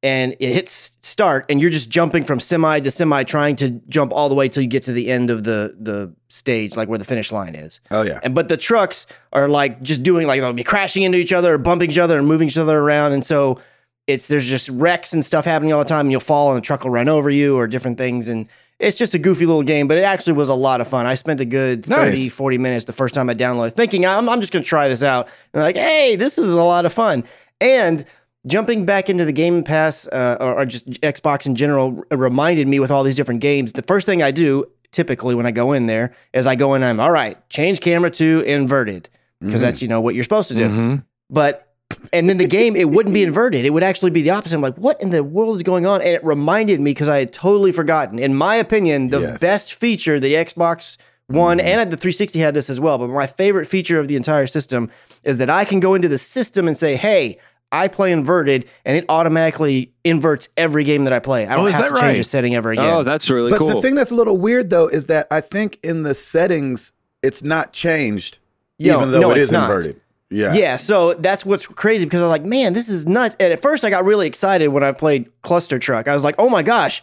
and 0.02 0.34
it 0.40 0.54
hits 0.54 0.96
start, 1.02 1.44
and 1.50 1.60
you're 1.60 1.70
just 1.70 1.90
jumping 1.90 2.24
from 2.24 2.40
semi 2.40 2.80
to 2.80 2.90
semi, 2.90 3.22
trying 3.24 3.56
to 3.56 3.70
jump 3.88 4.12
all 4.12 4.30
the 4.30 4.34
way 4.34 4.48
till 4.48 4.62
you 4.62 4.68
get 4.68 4.84
to 4.84 4.92
the 4.92 5.10
end 5.10 5.28
of 5.28 5.44
the 5.44 5.76
the 5.78 6.14
stage, 6.28 6.76
like 6.76 6.88
where 6.88 6.98
the 6.98 7.04
finish 7.04 7.30
line 7.30 7.54
is. 7.54 7.80
Oh 7.90 8.02
yeah. 8.02 8.18
And 8.22 8.34
but 8.34 8.48
the 8.48 8.56
trucks 8.56 9.06
are 9.32 9.48
like 9.48 9.82
just 9.82 10.02
doing 10.02 10.26
like 10.26 10.40
they'll 10.40 10.54
be 10.54 10.64
crashing 10.64 11.02
into 11.02 11.18
each 11.18 11.32
other 11.32 11.54
or 11.54 11.58
bumping 11.58 11.90
each 11.90 11.98
other 11.98 12.16
and 12.18 12.26
moving 12.26 12.48
each 12.48 12.58
other 12.58 12.78
around. 12.78 13.12
And 13.12 13.24
so 13.24 13.60
it's 14.06 14.28
there's 14.28 14.48
just 14.48 14.70
wrecks 14.70 15.12
and 15.12 15.22
stuff 15.22 15.44
happening 15.44 15.74
all 15.74 15.80
the 15.80 15.88
time. 15.88 16.06
And 16.06 16.10
you'll 16.10 16.20
fall 16.20 16.48
and 16.48 16.56
the 16.56 16.66
truck 16.66 16.84
will 16.84 16.90
run 16.90 17.08
over 17.10 17.28
you 17.28 17.56
or 17.58 17.66
different 17.66 17.98
things. 17.98 18.30
And 18.30 18.48
it's 18.80 18.98
just 18.98 19.14
a 19.14 19.18
goofy 19.18 19.46
little 19.46 19.62
game, 19.62 19.86
but 19.86 19.98
it 19.98 20.02
actually 20.04 20.32
was 20.32 20.48
a 20.48 20.54
lot 20.54 20.80
of 20.80 20.88
fun. 20.88 21.06
I 21.06 21.14
spent 21.14 21.40
a 21.40 21.44
good 21.44 21.84
30, 21.84 22.10
Nice. 22.10 22.32
40 22.32 22.58
minutes 22.58 22.84
the 22.86 22.92
first 22.92 23.14
time 23.14 23.28
I 23.30 23.34
downloaded 23.34 23.74
thinking 23.74 24.04
I'm, 24.06 24.28
I'm 24.28 24.40
just 24.40 24.52
going 24.52 24.62
to 24.62 24.68
try 24.68 24.88
this 24.88 25.02
out. 25.02 25.28
And 25.54 25.62
like, 25.62 25.76
hey, 25.76 26.16
this 26.16 26.38
is 26.38 26.50
a 26.50 26.56
lot 26.56 26.86
of 26.86 26.92
fun. 26.92 27.24
And 27.60 28.04
jumping 28.46 28.86
back 28.86 29.10
into 29.10 29.24
the 29.26 29.32
Game 29.32 29.62
Pass 29.62 30.08
uh, 30.08 30.38
or, 30.40 30.60
or 30.60 30.64
just 30.66 30.88
Xbox 31.02 31.46
in 31.46 31.54
general 31.54 32.02
reminded 32.10 32.66
me 32.66 32.80
with 32.80 32.90
all 32.90 33.04
these 33.04 33.16
different 33.16 33.40
games. 33.42 33.74
The 33.74 33.82
first 33.82 34.06
thing 34.06 34.22
I 34.22 34.30
do 34.30 34.64
typically 34.92 35.34
when 35.36 35.46
I 35.46 35.50
go 35.52 35.72
in 35.72 35.86
there 35.86 36.14
is 36.32 36.46
I 36.48 36.56
go 36.56 36.74
in, 36.74 36.82
I'm 36.82 36.98
all 36.98 37.12
right, 37.12 37.36
change 37.48 37.80
camera 37.80 38.10
to 38.12 38.40
inverted 38.46 39.08
because 39.40 39.60
Mhm. 39.60 39.64
that's 39.64 39.82
you 39.82 39.88
know 39.88 40.00
what 40.00 40.14
you're 40.14 40.24
supposed 40.24 40.48
to 40.48 40.54
do. 40.54 40.68
Mhm. 40.68 41.04
But 41.28 41.69
and 42.12 42.28
then 42.28 42.38
the 42.38 42.46
game 42.46 42.76
it 42.76 42.90
wouldn't 42.90 43.14
be 43.14 43.22
inverted; 43.22 43.64
it 43.64 43.70
would 43.70 43.82
actually 43.82 44.10
be 44.10 44.22
the 44.22 44.30
opposite. 44.30 44.54
I'm 44.56 44.62
like, 44.62 44.76
what 44.76 45.00
in 45.00 45.10
the 45.10 45.22
world 45.24 45.56
is 45.56 45.62
going 45.62 45.86
on? 45.86 46.00
And 46.00 46.10
it 46.10 46.24
reminded 46.24 46.80
me 46.80 46.90
because 46.92 47.08
I 47.08 47.18
had 47.18 47.32
totally 47.32 47.72
forgotten. 47.72 48.18
In 48.18 48.34
my 48.34 48.56
opinion, 48.56 49.08
the 49.08 49.20
Yes. 49.20 49.40
best 49.40 49.74
feature 49.74 50.18
the 50.20 50.34
Xbox 50.34 50.96
One 51.28 51.58
mm-hmm. 51.58 51.66
and 51.80 51.92
the 51.92 51.96
360 51.96 52.40
had 52.40 52.54
this 52.54 52.68
as 52.68 52.80
well. 52.80 52.98
But 52.98 53.08
my 53.08 53.26
favorite 53.26 53.66
feature 53.66 54.00
of 54.00 54.08
the 54.08 54.16
entire 54.16 54.46
system 54.48 54.90
is 55.22 55.36
that 55.38 55.48
I 55.50 55.64
can 55.64 55.78
go 55.78 55.94
into 55.94 56.08
the 56.08 56.18
system 56.18 56.66
and 56.68 56.76
say, 56.76 56.96
hey. 56.96 57.38
I 57.72 57.86
play 57.86 58.10
inverted, 58.10 58.68
and 58.84 58.96
it 58.96 59.04
automatically 59.08 59.92
inverts 60.02 60.48
every 60.56 60.82
game 60.82 61.04
that 61.04 61.12
I 61.12 61.20
play. 61.20 61.46
I 61.46 61.54
don't 61.54 61.68
Oh, 61.68 61.70
have 61.70 61.82
that 61.82 61.88
to 61.94 62.00
change 62.00 62.14
right? 62.16 62.18
a 62.18 62.24
setting 62.24 62.56
ever 62.56 62.72
again. 62.72 62.84
Oh, 62.84 63.04
that's 63.04 63.30
really 63.30 63.52
But 63.52 63.58
cool. 63.58 63.68
But 63.68 63.74
the 63.76 63.80
thing 63.82 63.94
that's 63.94 64.10
a 64.10 64.14
little 64.16 64.36
weird 64.38 64.70
though 64.70 64.88
is 64.88 65.06
that 65.06 65.28
I 65.30 65.40
think 65.40 65.78
in 65.84 66.02
the 66.02 66.12
settings 66.12 66.92
it's 67.22 67.44
not 67.44 67.72
changed, 67.72 68.40
Yo, 68.78 68.96
even 68.96 69.12
though 69.12 69.20
no, 69.20 69.30
it's 69.30 69.38
is 69.42 69.52
not. 69.52 69.70
inverted. 69.70 70.00
Yeah. 70.30 70.54
Yeah, 70.54 70.76
so 70.76 71.14
that's 71.14 71.44
what's 71.44 71.66
crazy 71.66 72.04
because 72.04 72.22
I'm 72.22 72.28
like, 72.28 72.44
man, 72.44 72.72
this 72.72 72.88
is 72.88 73.06
nuts. 73.06 73.36
And 73.40 73.52
at 73.52 73.60
first, 73.60 73.84
I 73.84 73.90
got 73.90 74.04
really 74.04 74.26
excited 74.28 74.68
when 74.68 74.84
I 74.84 74.92
played 74.92 75.28
Clustertruck. 75.42 76.06
I 76.06 76.14
was 76.14 76.22
like, 76.24 76.36
oh 76.38 76.48
my 76.48 76.62
gosh, 76.62 77.02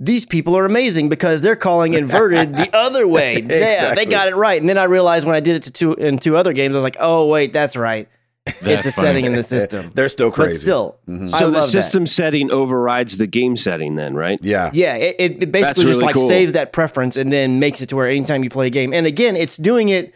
these 0.00 0.24
people 0.26 0.56
are 0.58 0.64
amazing 0.64 1.08
because 1.08 1.40
they're 1.40 1.54
calling 1.54 1.94
inverted 1.94 2.54
the 2.56 2.68
other 2.74 3.06
way. 3.06 3.40
Yeah, 3.40 3.94
they 3.94 4.06
got 4.06 4.26
it 4.26 4.34
right. 4.34 4.60
And 4.60 4.68
then 4.68 4.76
I 4.78 4.84
realized 4.84 5.24
when 5.24 5.36
I 5.36 5.40
did 5.40 5.54
it 5.56 5.62
to 5.64 5.72
two 5.72 5.94
in 5.94 6.18
two 6.18 6.36
other 6.36 6.52
games, 6.52 6.74
I 6.74 6.78
was 6.78 6.82
like, 6.82 6.96
oh 6.98 7.28
wait, 7.28 7.52
that's 7.52 7.76
right. 7.76 8.08
it's 8.46 8.86
a 8.86 8.92
funny. 8.92 9.06
setting 9.06 9.24
in 9.24 9.34
the 9.34 9.42
system. 9.56 9.92
They're 9.94 10.08
still 10.08 10.30
but 10.30 10.34
crazy. 10.34 10.58
still, 10.58 10.98
Mhm. 11.08 11.22
I 11.22 11.26
so 11.26 11.38
the 11.46 11.52
love 11.52 11.62
that. 11.62 11.68
system 11.70 12.06
setting 12.08 12.50
overrides 12.50 13.16
the 13.18 13.26
game 13.28 13.56
setting, 13.56 13.94
then, 13.94 14.14
right? 14.14 14.38
Yeah. 14.42 14.70
Yeah, 14.74 14.96
it, 14.96 15.16
it, 15.18 15.42
it 15.44 15.52
basically 15.52 15.84
just 15.84 15.94
really 15.94 16.06
like 16.06 16.14
cool. 16.16 16.28
saves 16.28 16.52
that 16.54 16.72
preference 16.72 17.16
and 17.16 17.32
then 17.32 17.58
makes 17.60 17.80
it 17.80 17.88
to 17.90 17.96
where 17.96 18.08
anytime 18.08 18.42
you 18.44 18.50
play 18.50 18.66
a 18.66 18.70
game, 18.70 18.92
and 18.92 19.06
again, 19.06 19.36
it's 19.36 19.56
doing 19.56 19.88
it 19.90 20.12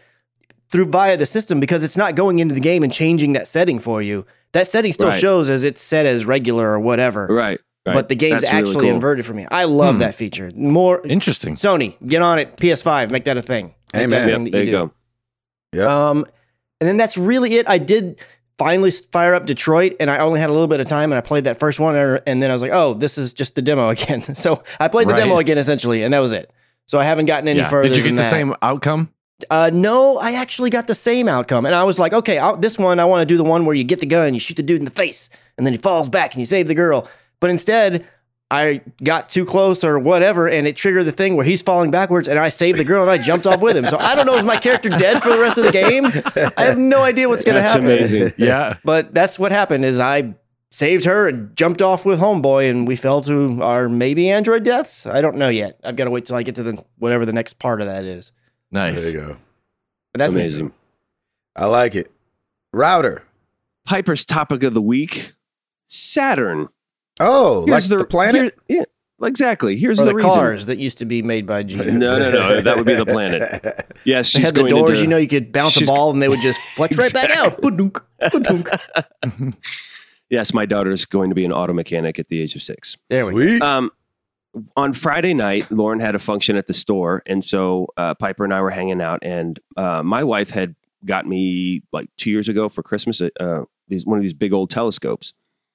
through 0.71 0.85
via 0.85 1.17
the 1.17 1.25
system 1.25 1.59
because 1.59 1.83
it's 1.83 1.97
not 1.97 2.15
going 2.15 2.39
into 2.39 2.53
the 2.53 2.61
game 2.61 2.83
and 2.83 2.91
changing 2.93 3.33
that 3.33 3.47
setting 3.47 3.79
for 3.79 4.01
you. 4.01 4.25
That 4.53 4.67
setting 4.67 4.93
still 4.93 5.09
Right. 5.09 5.19
shows 5.19 5.49
as 5.49 5.63
it's 5.63 5.81
set 5.81 6.05
as 6.05 6.25
regular 6.25 6.69
or 6.69 6.79
whatever. 6.79 7.27
Right. 7.27 7.59
Right. 7.85 7.93
but 7.93 8.09
the 8.09 8.15
game's 8.15 8.41
That's 8.41 8.53
really 8.53 8.59
actually 8.69 8.85
cool. 8.87 8.95
inverted 8.95 9.25
for 9.25 9.33
me. 9.33 9.47
I 9.49 9.63
love 9.63 9.95
Hmm. 9.95 9.99
that 10.01 10.13
feature. 10.13 10.51
More 10.53 11.01
Interesting. 11.07 11.55
Sony, 11.55 11.95
get 12.05 12.21
on 12.21 12.37
it. 12.37 12.57
PS5, 12.57 13.09
make 13.09 13.23
that 13.23 13.37
a 13.37 13.41
thing. 13.41 13.73
Make 13.93 14.03
Amen. 14.03 14.09
that 14.09 14.27
Yep, 14.27 14.35
thing 14.35 14.43
that 14.43 14.51
there 14.51 14.63
you 14.63 14.71
do. 14.71 14.77
go. 14.77 14.91
Yep. 15.73 15.87
Um, 15.87 16.25
and 16.81 16.87
then 16.87 16.97
that's 16.97 17.17
really 17.17 17.55
it. 17.55 17.67
I 17.69 17.77
did 17.79 18.21
finally 18.59 18.91
fire 18.91 19.33
up 19.33 19.45
Detroit, 19.45 19.95
and 19.99 20.11
I 20.11 20.17
only 20.19 20.39
had 20.39 20.49
a 20.49 20.51
little 20.51 20.67
bit 20.67 20.79
of 20.81 20.87
time, 20.87 21.11
and 21.11 21.17
I 21.17 21.21
played 21.21 21.45
that 21.45 21.57
first 21.57 21.79
one, 21.79 21.95
and 21.95 22.21
and 22.27 22.43
then 22.43 22.49
I 22.51 22.53
was 22.53 22.61
like, 22.61 22.71
oh, 22.73 22.93
this 22.93 23.17
is 23.17 23.33
just 23.33 23.55
the 23.55 23.61
demo 23.61 23.89
again. 23.95 24.21
So 24.35 24.61
I 24.79 24.87
played 24.89 25.07
the 25.07 25.13
Right. 25.13 25.19
demo 25.23 25.37
again 25.39 25.57
essentially, 25.57 26.03
and 26.03 26.13
that 26.13 26.19
was 26.19 26.33
it. 26.33 26.51
So 26.85 26.99
I 26.99 27.05
haven't 27.05 27.25
gotten 27.27 27.47
any 27.47 27.59
Yeah. 27.59 27.69
further. 27.69 27.87
Did 27.87 27.97
you 27.97 28.03
get 28.03 28.09
than 28.09 28.15
the 28.17 28.21
that. 28.23 28.29
same 28.29 28.53
outcome? 28.61 29.09
Uh, 29.49 29.69
no, 29.73 30.17
I 30.17 30.33
actually 30.33 30.69
got 30.69 30.87
the 30.87 30.95
same 30.95 31.27
outcome, 31.27 31.65
and 31.65 31.73
I 31.73 31.83
was 31.83 31.97
like, 31.99 32.13
okay, 32.13 32.37
I'll, 32.37 32.57
this 32.57 32.77
one 32.77 32.99
I 32.99 33.05
want 33.05 33.21
to 33.21 33.25
do 33.25 33.37
the 33.37 33.43
one 33.43 33.65
where 33.65 33.75
you 33.75 33.83
get 33.83 33.99
the 33.99 34.05
gun, 34.05 34.33
you 34.33 34.39
shoot 34.39 34.57
the 34.57 34.63
dude 34.63 34.79
in 34.79 34.85
the 34.85 34.91
face, 34.91 35.29
and 35.57 35.65
then 35.65 35.73
he 35.73 35.77
falls 35.79 36.09
back 36.09 36.33
and 36.33 36.41
you 36.41 36.45
save 36.45 36.67
the 36.67 36.75
girl. 36.75 37.07
But 37.39 37.49
instead, 37.49 38.05
I 38.51 38.81
got 39.03 39.29
too 39.29 39.45
close 39.45 39.83
or 39.83 39.99
whatever, 39.99 40.49
and 40.49 40.65
it 40.67 40.75
triggered 40.75 41.05
the 41.05 41.11
thing 41.11 41.35
where 41.35 41.45
he's 41.45 41.61
falling 41.61 41.91
backwards, 41.91 42.27
and 42.27 42.39
I 42.39 42.49
saved 42.49 42.79
the 42.79 42.83
girl 42.83 43.03
and 43.03 43.11
I 43.11 43.17
jumped 43.17 43.45
off 43.45 43.61
with 43.61 43.77
him. 43.77 43.85
So 43.85 43.97
I 43.97 44.15
don't 44.15 44.25
know, 44.25 44.35
is 44.35 44.45
my 44.45 44.57
character 44.57 44.89
dead 44.89 45.21
for 45.21 45.29
the 45.29 45.39
rest 45.39 45.57
of 45.57 45.65
the 45.65 45.71
game? 45.71 46.05
I 46.57 46.63
have 46.63 46.77
no 46.77 47.01
idea 47.03 47.29
what's 47.29 47.43
gonna 47.43 47.61
happen. 47.61 47.85
That's 47.85 48.11
amazing. 48.11 48.33
Yeah. 48.37 48.77
But 48.83 49.13
that's 49.13 49.37
what 49.37 49.51
happened 49.51 49.85
is 49.85 49.99
I 49.99 50.33
saved 50.71 51.05
her 51.05 51.27
and 51.27 51.55
jumped 51.55 51.81
off 51.81 52.05
with 52.05 52.19
homeboy 52.19 52.69
and 52.69 52.87
we 52.87 52.95
fell 52.95 53.21
to 53.21 53.61
our 53.61 53.87
maybe 53.87 54.29
android 54.29 54.63
deaths. 54.63 55.05
I 55.05 55.21
don't 55.21 55.35
know 55.35 55.49
yet. 55.49 55.79
I've 55.83 55.95
got 55.95 56.05
to 56.05 56.11
wait 56.11 56.25
till 56.25 56.35
I 56.35 56.43
get 56.43 56.55
to 56.55 56.63
the 56.63 56.83
whatever 56.97 57.25
the 57.25 57.33
next 57.33 57.59
part 57.59 57.81
of 57.81 57.87
that 57.87 58.03
is. 58.03 58.31
Nice. 58.71 59.01
There 59.01 59.11
you 59.11 59.19
go. 59.19 59.37
But 60.13 60.19
that's 60.19 60.33
me. 60.33 60.41
Amazing. 60.41 60.71
I 61.55 61.65
like 61.65 61.95
it. 61.95 62.09
Router. 62.73 63.23
Piper's 63.85 64.25
topic 64.25 64.63
of 64.63 64.73
the 64.73 64.81
week: 64.81 65.33
Saturn. 65.87 66.67
Oh, 67.19 67.65
like 67.67 67.83
the, 67.85 68.05
planet? 68.05 68.57
here- 68.67 68.85
yeah, 69.19 69.27
exactly. 69.27 69.75
Here's 69.75 69.99
Or 69.99 70.05
the, 70.05 70.09
the 70.11 70.15
reason. 70.15 70.31
cars 70.31 70.65
that 70.67 70.77
used 70.77 70.99
to 70.99 71.05
be 71.05 71.21
made 71.21 71.45
by 71.45 71.63
G. 71.63 71.75
No, 71.83 72.17
no, 72.17 72.31
no. 72.31 72.61
That 72.61 72.77
would 72.77 72.85
be 72.85 72.95
the 72.95 73.05
planet. 73.05 73.85
Yes, 74.05 74.31
They 74.31 74.39
she's 74.39 74.45
had 74.47 74.55
the 74.55 74.61
going 74.61 74.69
doors, 74.73 74.89
into. 74.91 75.01
you 75.01 75.07
know, 75.07 75.17
you 75.17 75.27
could 75.27 75.51
bounce 75.51 75.79
a 75.81 75.85
ball 75.85 76.11
and 76.11 76.21
they 76.21 76.29
would 76.29 76.39
just 76.43 76.57
flex 76.75 76.97
right 76.97 77.11
back 77.13 77.29
out. 77.35 77.61
Ba-dunk, 77.61 78.01
ba-dunk. 78.31 78.69
yes, 80.29 80.53
my 80.53 80.65
daughter's 80.65 81.03
going 81.03 81.29
to 81.29 81.35
be 81.35 81.43
an 81.43 81.51
auto 81.51 81.73
mechanic 81.73 82.17
at 82.17 82.29
the 82.29 82.41
age 82.41 82.55
of 82.55 82.61
six. 82.61 82.95
There 83.09 83.25
we 83.25 83.59
go. 83.59 83.65
Um, 83.65 83.91
on 84.75 84.93
Friday 84.93 85.33
night, 85.33 85.71
Lauren 85.71 85.99
had 85.99 86.15
a 86.15 86.19
function 86.19 86.55
at 86.55 86.67
the 86.67 86.73
store, 86.73 87.21
and 87.25 87.43
so 87.43 87.87
uh, 87.97 88.13
Piper 88.15 88.43
and 88.43 88.53
I 88.53 88.61
were 88.61 88.71
hanging 88.71 89.01
out. 89.01 89.19
And 89.21 89.59
uh, 89.77 90.03
my 90.03 90.23
wife 90.23 90.49
had 90.49 90.75
got 91.05 91.25
me 91.25 91.83
like 91.93 92.09
two 92.17 92.29
years 92.29 92.49
ago 92.49 92.67
for 92.67 92.83
Christmas 92.83 93.21
uh, 93.21 93.63
these 93.87 94.05
one 94.05 94.17
of 94.17 94.23
these 94.23 94.33
big 94.33 94.53
old 94.53 94.69
telescopes. 94.69 95.33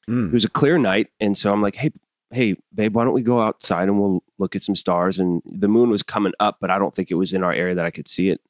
Mm. 0.08 0.28
It 0.28 0.34
was 0.34 0.44
a 0.44 0.50
clear 0.50 0.78
night, 0.78 1.08
and 1.20 1.36
so 1.36 1.52
I'm 1.52 1.62
like, 1.62 1.76
"Hey, 1.76 1.90
hey, 2.30 2.56
babe, 2.74 2.94
why 2.94 3.04
don't 3.04 3.14
we 3.14 3.22
go 3.22 3.40
outside 3.40 3.88
and 3.88 4.00
we'll 4.00 4.22
look 4.38 4.56
at 4.56 4.64
some 4.64 4.76
stars?" 4.76 5.18
And 5.18 5.42
the 5.44 5.68
moon 5.68 5.90
was 5.90 6.02
coming 6.02 6.32
up, 6.40 6.58
but 6.60 6.70
I 6.70 6.78
don't 6.78 6.94
think 6.94 7.10
it 7.10 7.14
was 7.14 7.32
in 7.32 7.42
our 7.42 7.52
area 7.52 7.74
that 7.74 7.86
I 7.86 7.90
could 7.90 8.08
see 8.08 8.28
it 8.28 8.40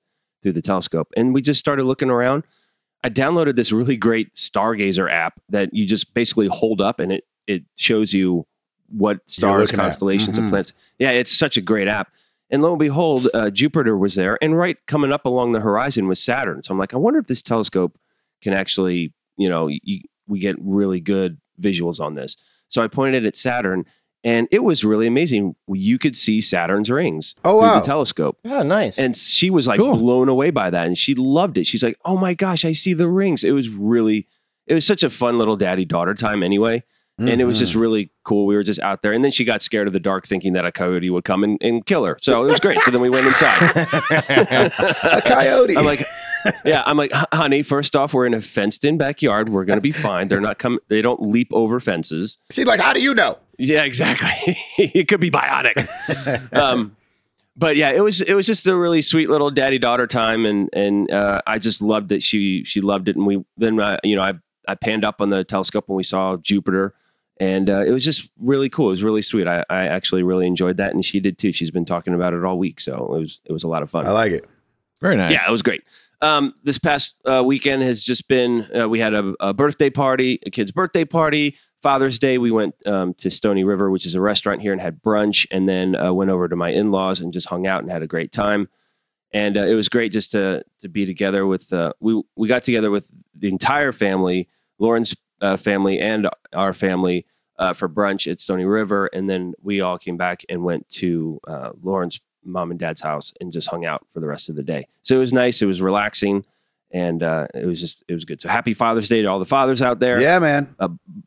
through 0.42 0.52
the 0.52 0.62
telescope. 0.62 1.08
And 1.16 1.32
we 1.34 1.42
just 1.42 1.60
started 1.60 1.84
looking 1.84 2.10
around. 2.10 2.44
I 3.02 3.10
downloaded 3.10 3.56
this 3.56 3.70
really 3.70 3.96
great 3.96 4.34
Stargazer 4.34 5.10
app 5.10 5.38
that 5.50 5.74
you 5.74 5.86
just 5.86 6.14
basically 6.14 6.46
hold 6.46 6.80
up, 6.80 6.98
and 6.98 7.12
it 7.12 7.24
it 7.46 7.64
shows 7.76 8.14
you 8.14 8.46
what 8.88 9.20
stars, 9.28 9.60
looking 9.70 9.78
at. 9.80 9.82
constellations, 9.82 10.36
Mhm. 10.36 10.42
and 10.42 10.48
planets. 10.50 10.72
Yeah, 10.98 11.10
it's 11.10 11.32
such 11.32 11.56
a 11.56 11.60
great 11.60 11.88
app. 11.88 12.10
And 12.50 12.62
lo 12.62 12.70
and 12.72 12.78
behold, 12.78 13.28
uh, 13.34 13.50
Jupiter 13.50 13.96
was 13.96 14.14
there, 14.14 14.38
and 14.42 14.56
right 14.56 14.76
coming 14.86 15.10
up 15.12 15.24
along 15.24 15.52
the 15.52 15.60
horizon 15.60 16.06
was 16.08 16.20
Saturn. 16.20 16.62
So 16.62 16.72
I'm 16.72 16.78
like, 16.78 16.94
I 16.94 16.98
wonder 16.98 17.18
if 17.18 17.26
this 17.26 17.42
telescope 17.42 17.98
can 18.42 18.52
actually, 18.52 19.12
you 19.36 19.48
know, 19.48 19.66
y 19.66 19.80
we 20.28 20.38
get 20.38 20.56
really 20.60 21.00
good 21.00 21.38
visuals 21.60 22.00
on 22.00 22.14
this. 22.14 22.36
So 22.68 22.82
I 22.82 22.88
pointed 22.88 23.24
it 23.24 23.28
at 23.28 23.36
Saturn, 23.36 23.84
and 24.22 24.46
it 24.50 24.62
was 24.64 24.84
really 24.84 25.06
amazing. 25.06 25.54
You 25.68 25.98
could 25.98 26.16
see 26.16 26.40
Saturn's 26.40 26.90
rings 26.90 27.34
Oh, 27.44 27.60
through 27.60 27.68
wow. 27.68 27.80
the 27.80 27.86
telescope. 27.86 28.38
Oh, 28.44 28.62
nice. 28.62 28.98
And 28.98 29.14
she 29.16 29.50
was 29.50 29.66
like 29.66 29.78
Cool. 29.80 29.96
blown 29.96 30.28
away 30.28 30.50
by 30.50 30.70
that. 30.70 30.86
And 30.86 30.96
she 30.96 31.14
loved 31.14 31.58
it. 31.58 31.66
She's 31.66 31.82
like, 31.82 31.98
oh 32.04 32.18
my 32.18 32.32
gosh, 32.34 32.64
I 32.64 32.72
see 32.72 32.94
the 32.94 33.08
rings. 33.08 33.44
It 33.44 33.52
was 33.52 33.68
really, 33.68 34.26
it 34.66 34.72
was 34.74 34.86
such 34.86 35.02
a 35.02 35.10
fun 35.10 35.36
little 35.38 35.56
daddy 35.56 35.84
daughter 35.84 36.14
time 36.14 36.42
anyway. 36.42 36.84
And 37.16 37.40
it 37.40 37.44
was 37.44 37.56
Mm-hmm. 37.56 37.62
just 37.62 37.74
really 37.76 38.10
cool. 38.24 38.44
We 38.44 38.56
were 38.56 38.64
just 38.64 38.80
out 38.80 39.02
there. 39.02 39.12
And 39.12 39.22
then 39.22 39.30
she 39.30 39.44
got 39.44 39.62
scared 39.62 39.86
of 39.86 39.92
the 39.92 40.00
dark, 40.00 40.26
thinking 40.26 40.52
that 40.54 40.64
a 40.66 40.72
coyote 40.72 41.10
would 41.10 41.22
come 41.22 41.44
and, 41.44 41.58
and 41.62 41.86
kill 41.86 42.04
her. 42.04 42.16
So 42.20 42.42
it 42.44 42.50
was 42.50 42.58
great. 42.58 42.80
so 42.80 42.90
then 42.90 43.00
we 43.00 43.08
went 43.08 43.26
inside. 43.26 43.60
a 44.10 45.22
coyote. 45.24 45.76
I'm 45.76 45.84
like, 45.84 46.00
yeah, 46.64 46.82
I'm 46.86 46.96
like, 46.96 47.12
honey, 47.32 47.62
first 47.62 47.94
off, 47.94 48.14
we're 48.14 48.26
in 48.26 48.34
a 48.34 48.40
fenced 48.40 48.84
in 48.84 48.98
backyard. 48.98 49.48
We're 49.48 49.64
going 49.64 49.76
to 49.76 49.80
be 49.82 49.92
fine. 49.92 50.28
They're 50.28 50.40
not 50.40 50.58
come, 50.58 50.80
they 50.88 51.02
don't 51.02 51.22
leap 51.22 51.48
over 51.52 51.78
fences. 51.80 52.38
she's 52.50 52.66
like, 52.66 52.80
how 52.80 52.92
do 52.92 53.00
you 53.00 53.14
know? 53.14 53.38
Yeah, 53.58 53.84
exactly. 53.84 54.56
it 54.78 55.06
could 55.06 55.20
be 55.20 55.30
biotic. 55.30 55.86
um, 56.56 56.96
but 57.56 57.76
yeah, 57.76 57.90
it 57.92 58.00
was 58.00 58.20
it 58.20 58.34
was 58.34 58.48
just 58.48 58.66
a 58.66 58.76
really 58.76 59.00
sweet 59.00 59.30
little 59.30 59.52
daddy 59.52 59.78
daughter 59.78 60.08
time, 60.08 60.44
and 60.44 60.68
and 60.72 61.08
uh, 61.12 61.40
I 61.46 61.60
just 61.60 61.80
loved 61.80 62.10
it. 62.10 62.20
She 62.20 62.64
she 62.64 62.80
loved 62.80 63.08
it, 63.08 63.14
and 63.14 63.24
we 63.24 63.44
then 63.56 63.78
uh, 63.78 63.98
you 64.02 64.16
know 64.16 64.22
I 64.22 64.32
I 64.66 64.74
panned 64.74 65.04
up 65.04 65.20
on 65.20 65.30
the 65.30 65.44
telescope 65.44 65.84
and 65.86 65.96
we 65.96 66.02
saw 66.02 66.36
Jupiter, 66.36 66.94
and 67.38 67.68
uh, 67.68 67.84
it 67.84 67.90
was 67.90 68.04
just 68.04 68.30
really 68.38 68.68
cool. 68.68 68.86
It 68.86 68.90
was 68.90 69.02
really 69.02 69.22
sweet. 69.22 69.46
I, 69.46 69.64
I 69.68 69.86
actually 69.86 70.22
really 70.22 70.46
enjoyed 70.46 70.76
that, 70.76 70.94
and 70.94 71.04
she 71.04 71.20
did 71.20 71.38
too. 71.38 71.52
She's 71.52 71.70
been 71.70 71.84
talking 71.84 72.14
about 72.14 72.34
it 72.34 72.44
all 72.44 72.58
week, 72.58 72.80
so 72.80 72.94
it 73.14 73.20
was 73.20 73.40
it 73.44 73.52
was 73.52 73.64
a 73.64 73.68
lot 73.68 73.82
of 73.82 73.90
fun. 73.90 74.06
I 74.06 74.10
like 74.10 74.32
it. 74.32 74.46
Very 75.00 75.16
nice. 75.16 75.32
Yeah, 75.32 75.46
it 75.48 75.52
was 75.52 75.62
great. 75.62 75.82
Um, 76.20 76.54
this 76.62 76.78
past 76.78 77.16
uh, 77.26 77.42
weekend 77.44 77.82
has 77.82 78.02
just 78.02 78.28
been, 78.28 78.66
uh, 78.74 78.88
we 78.88 78.98
had 78.98 79.12
a, 79.12 79.34
a 79.40 79.52
birthday 79.52 79.90
party, 79.90 80.38
a 80.46 80.50
kid's 80.50 80.72
birthday 80.72 81.04
party. 81.04 81.58
Father's 81.82 82.18
Day, 82.18 82.38
we 82.38 82.50
went 82.50 82.74
um, 82.86 83.12
to 83.14 83.30
Stony 83.30 83.62
River, 83.62 83.90
which 83.90 84.06
is 84.06 84.14
a 84.14 84.20
restaurant 84.22 84.62
here, 84.62 84.72
and 84.72 84.80
had 84.80 85.02
brunch, 85.02 85.46
and 85.50 85.68
then 85.68 85.94
uh, 85.94 86.14
went 86.14 86.30
over 86.30 86.48
to 86.48 86.56
my 86.56 86.70
in 86.70 86.90
laws 86.90 87.20
and 87.20 87.30
just 87.30 87.48
hung 87.48 87.66
out 87.66 87.82
and 87.82 87.90
had 87.90 88.02
a 88.02 88.06
great 88.06 88.32
time. 88.32 88.70
And 89.34 89.58
uh, 89.58 89.64
it 89.64 89.74
was 89.74 89.90
great 89.90 90.12
just 90.12 90.30
to 90.32 90.64
to 90.80 90.88
be 90.88 91.04
together 91.04 91.44
with. 91.44 91.70
Uh, 91.72 91.92
we 92.00 92.22
we 92.36 92.48
got 92.48 92.64
together 92.64 92.90
with 92.90 93.10
the 93.34 93.48
entire 93.48 93.92
family, 93.92 94.48
Lauren's 94.78 95.14
uh, 95.40 95.56
family 95.56 96.00
and 96.00 96.28
our 96.52 96.72
family 96.72 97.26
uh, 97.58 97.72
for 97.72 97.88
brunch 97.88 98.30
at 98.30 98.40
Stony 98.40 98.64
River, 98.64 99.06
and 99.06 99.28
then 99.28 99.54
we 99.62 99.80
all 99.80 99.98
came 99.98 100.16
back 100.16 100.44
and 100.48 100.64
went 100.64 100.88
to 100.90 101.40
uh, 101.46 101.70
Lauren's 101.82 102.20
mom 102.44 102.70
and 102.70 102.78
dad's 102.78 103.00
house 103.00 103.32
and 103.40 103.52
just 103.52 103.68
hung 103.68 103.84
out 103.84 104.06
for 104.12 104.20
the 104.20 104.26
rest 104.26 104.48
of 104.48 104.56
the 104.56 104.62
day. 104.62 104.86
So 105.02 105.16
it 105.16 105.20
was 105.20 105.32
nice. 105.32 105.62
It 105.62 105.66
was 105.66 105.80
relaxing, 105.80 106.44
and 106.90 107.22
uh, 107.22 107.46
it 107.54 107.66
was 107.66 107.80
just 107.80 108.02
it 108.08 108.14
was 108.14 108.24
good. 108.24 108.40
So 108.40 108.48
happy 108.48 108.74
Father's 108.74 109.08
Day 109.08 109.22
to 109.22 109.28
all 109.28 109.38
the 109.38 109.46
fathers 109.46 109.82
out 109.82 109.98
there. 110.00 110.20
Yeah, 110.20 110.38
man. 110.38 110.74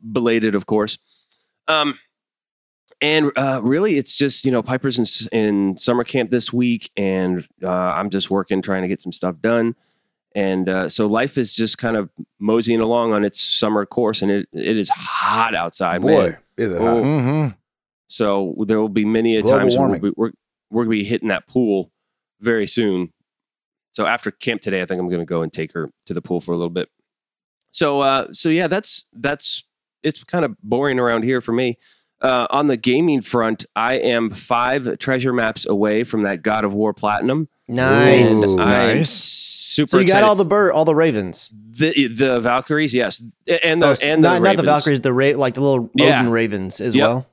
belated, 0.02 0.54
of 0.54 0.66
course. 0.66 0.98
Um, 1.66 1.98
and 3.00 3.30
uh, 3.36 3.60
really, 3.62 3.96
it's 3.96 4.14
just 4.14 4.44
you 4.44 4.50
know 4.50 4.62
Piper's 4.62 4.98
in, 4.98 5.06
in 5.32 5.78
summer 5.78 6.04
camp 6.04 6.30
this 6.30 6.52
week, 6.52 6.90
and 6.96 7.46
uh, 7.62 7.68
I'm 7.68 8.10
just 8.10 8.30
working 8.30 8.60
trying 8.60 8.82
to 8.82 8.88
get 8.88 9.00
some 9.00 9.12
stuff 9.12 9.40
done. 9.40 9.76
And 10.34 10.68
uh, 10.68 10.88
so 10.88 11.06
life 11.06 11.38
is 11.38 11.52
just 11.52 11.78
kind 11.78 11.96
of 11.96 12.10
moseying 12.38 12.80
along 12.80 13.12
on 13.12 13.24
its 13.24 13.40
summer 13.40 13.86
course, 13.86 14.22
and 14.22 14.30
it, 14.30 14.48
it 14.52 14.76
is 14.76 14.88
hot 14.90 15.54
outside, 15.54 16.02
Boy, 16.02 16.08
man. 16.08 16.38
is 16.56 16.72
it 16.72 16.80
Oh, 16.80 16.84
hot. 16.96 17.04
Mm-hmm. 17.04 17.48
So 18.08 18.54
there 18.66 18.78
will 18.78 18.88
be 18.88 19.04
many 19.04 19.36
a 19.36 19.42
Global 19.42 19.58
times 19.58 19.76
warming. 19.76 20.00
we'll 20.00 20.10
be, 20.12 20.14
we're 20.16 20.30
we're 20.70 20.84
gonna 20.84 20.90
be 20.90 21.04
hitting 21.04 21.28
that 21.28 21.46
pool 21.48 21.90
very 22.40 22.66
soon. 22.66 23.12
So 23.92 24.06
after 24.06 24.30
camp 24.30 24.60
today, 24.60 24.82
I 24.82 24.86
think 24.86 25.00
I'm 25.00 25.08
gonna 25.08 25.24
go 25.24 25.42
and 25.42 25.52
take 25.52 25.72
her 25.72 25.90
to 26.06 26.14
the 26.14 26.22
pool 26.22 26.40
for 26.40 26.52
a 26.52 26.56
little 26.56 26.70
bit. 26.70 26.88
So 27.70 28.00
uh, 28.00 28.32
so 28.32 28.48
yeah, 28.48 28.66
that's 28.68 29.06
that's 29.12 29.64
it's 30.02 30.22
kind 30.24 30.44
of 30.44 30.56
boring 30.62 30.98
around 30.98 31.24
here 31.24 31.40
for 31.40 31.52
me. 31.52 31.78
Uh, 32.20 32.46
on 32.50 32.66
the 32.66 32.76
gaming 32.76 33.22
front, 33.22 33.64
I 33.76 33.94
am 33.94 34.30
five 34.30 34.98
treasure 34.98 35.32
maps 35.32 35.64
away 35.66 36.02
from 36.02 36.22
that 36.22 36.42
God 36.42 36.64
of 36.64 36.74
War 36.74 36.92
Platinum, 36.92 37.48
nice. 37.68 38.32
Ooh. 38.44 38.52
and 38.52 38.60
I 38.60 38.82
am 38.90 38.96
nice. 38.98 39.10
super. 39.10 39.90
So 39.90 39.98
you 40.00 40.06
got 40.08 40.24
all 40.24 40.34
the 40.34 40.44
bird, 40.44 40.72
all 40.72 40.84
the 40.84 40.94
ravens. 40.96 41.50
the 41.52 42.08
the 42.08 42.40
Valkyries, 42.40 42.92
yes, 42.92 43.22
and 43.62 43.80
the 43.80 43.86
Oh, 43.88 43.94
and 44.02 44.20
not, 44.22 44.34
the 44.34 44.40
not 44.40 44.40
the 44.40 44.40
Ravens. 44.42 44.66
Valkyries, 44.66 45.00
the 45.02 45.12
ra- 45.12 45.36
like 45.36 45.54
the 45.54 45.60
little 45.60 45.90
Yeah. 45.94 46.18
Odin 46.20 46.32
ravens 46.32 46.80
as 46.80 46.96
Yep. 46.96 47.06
well. 47.06 47.26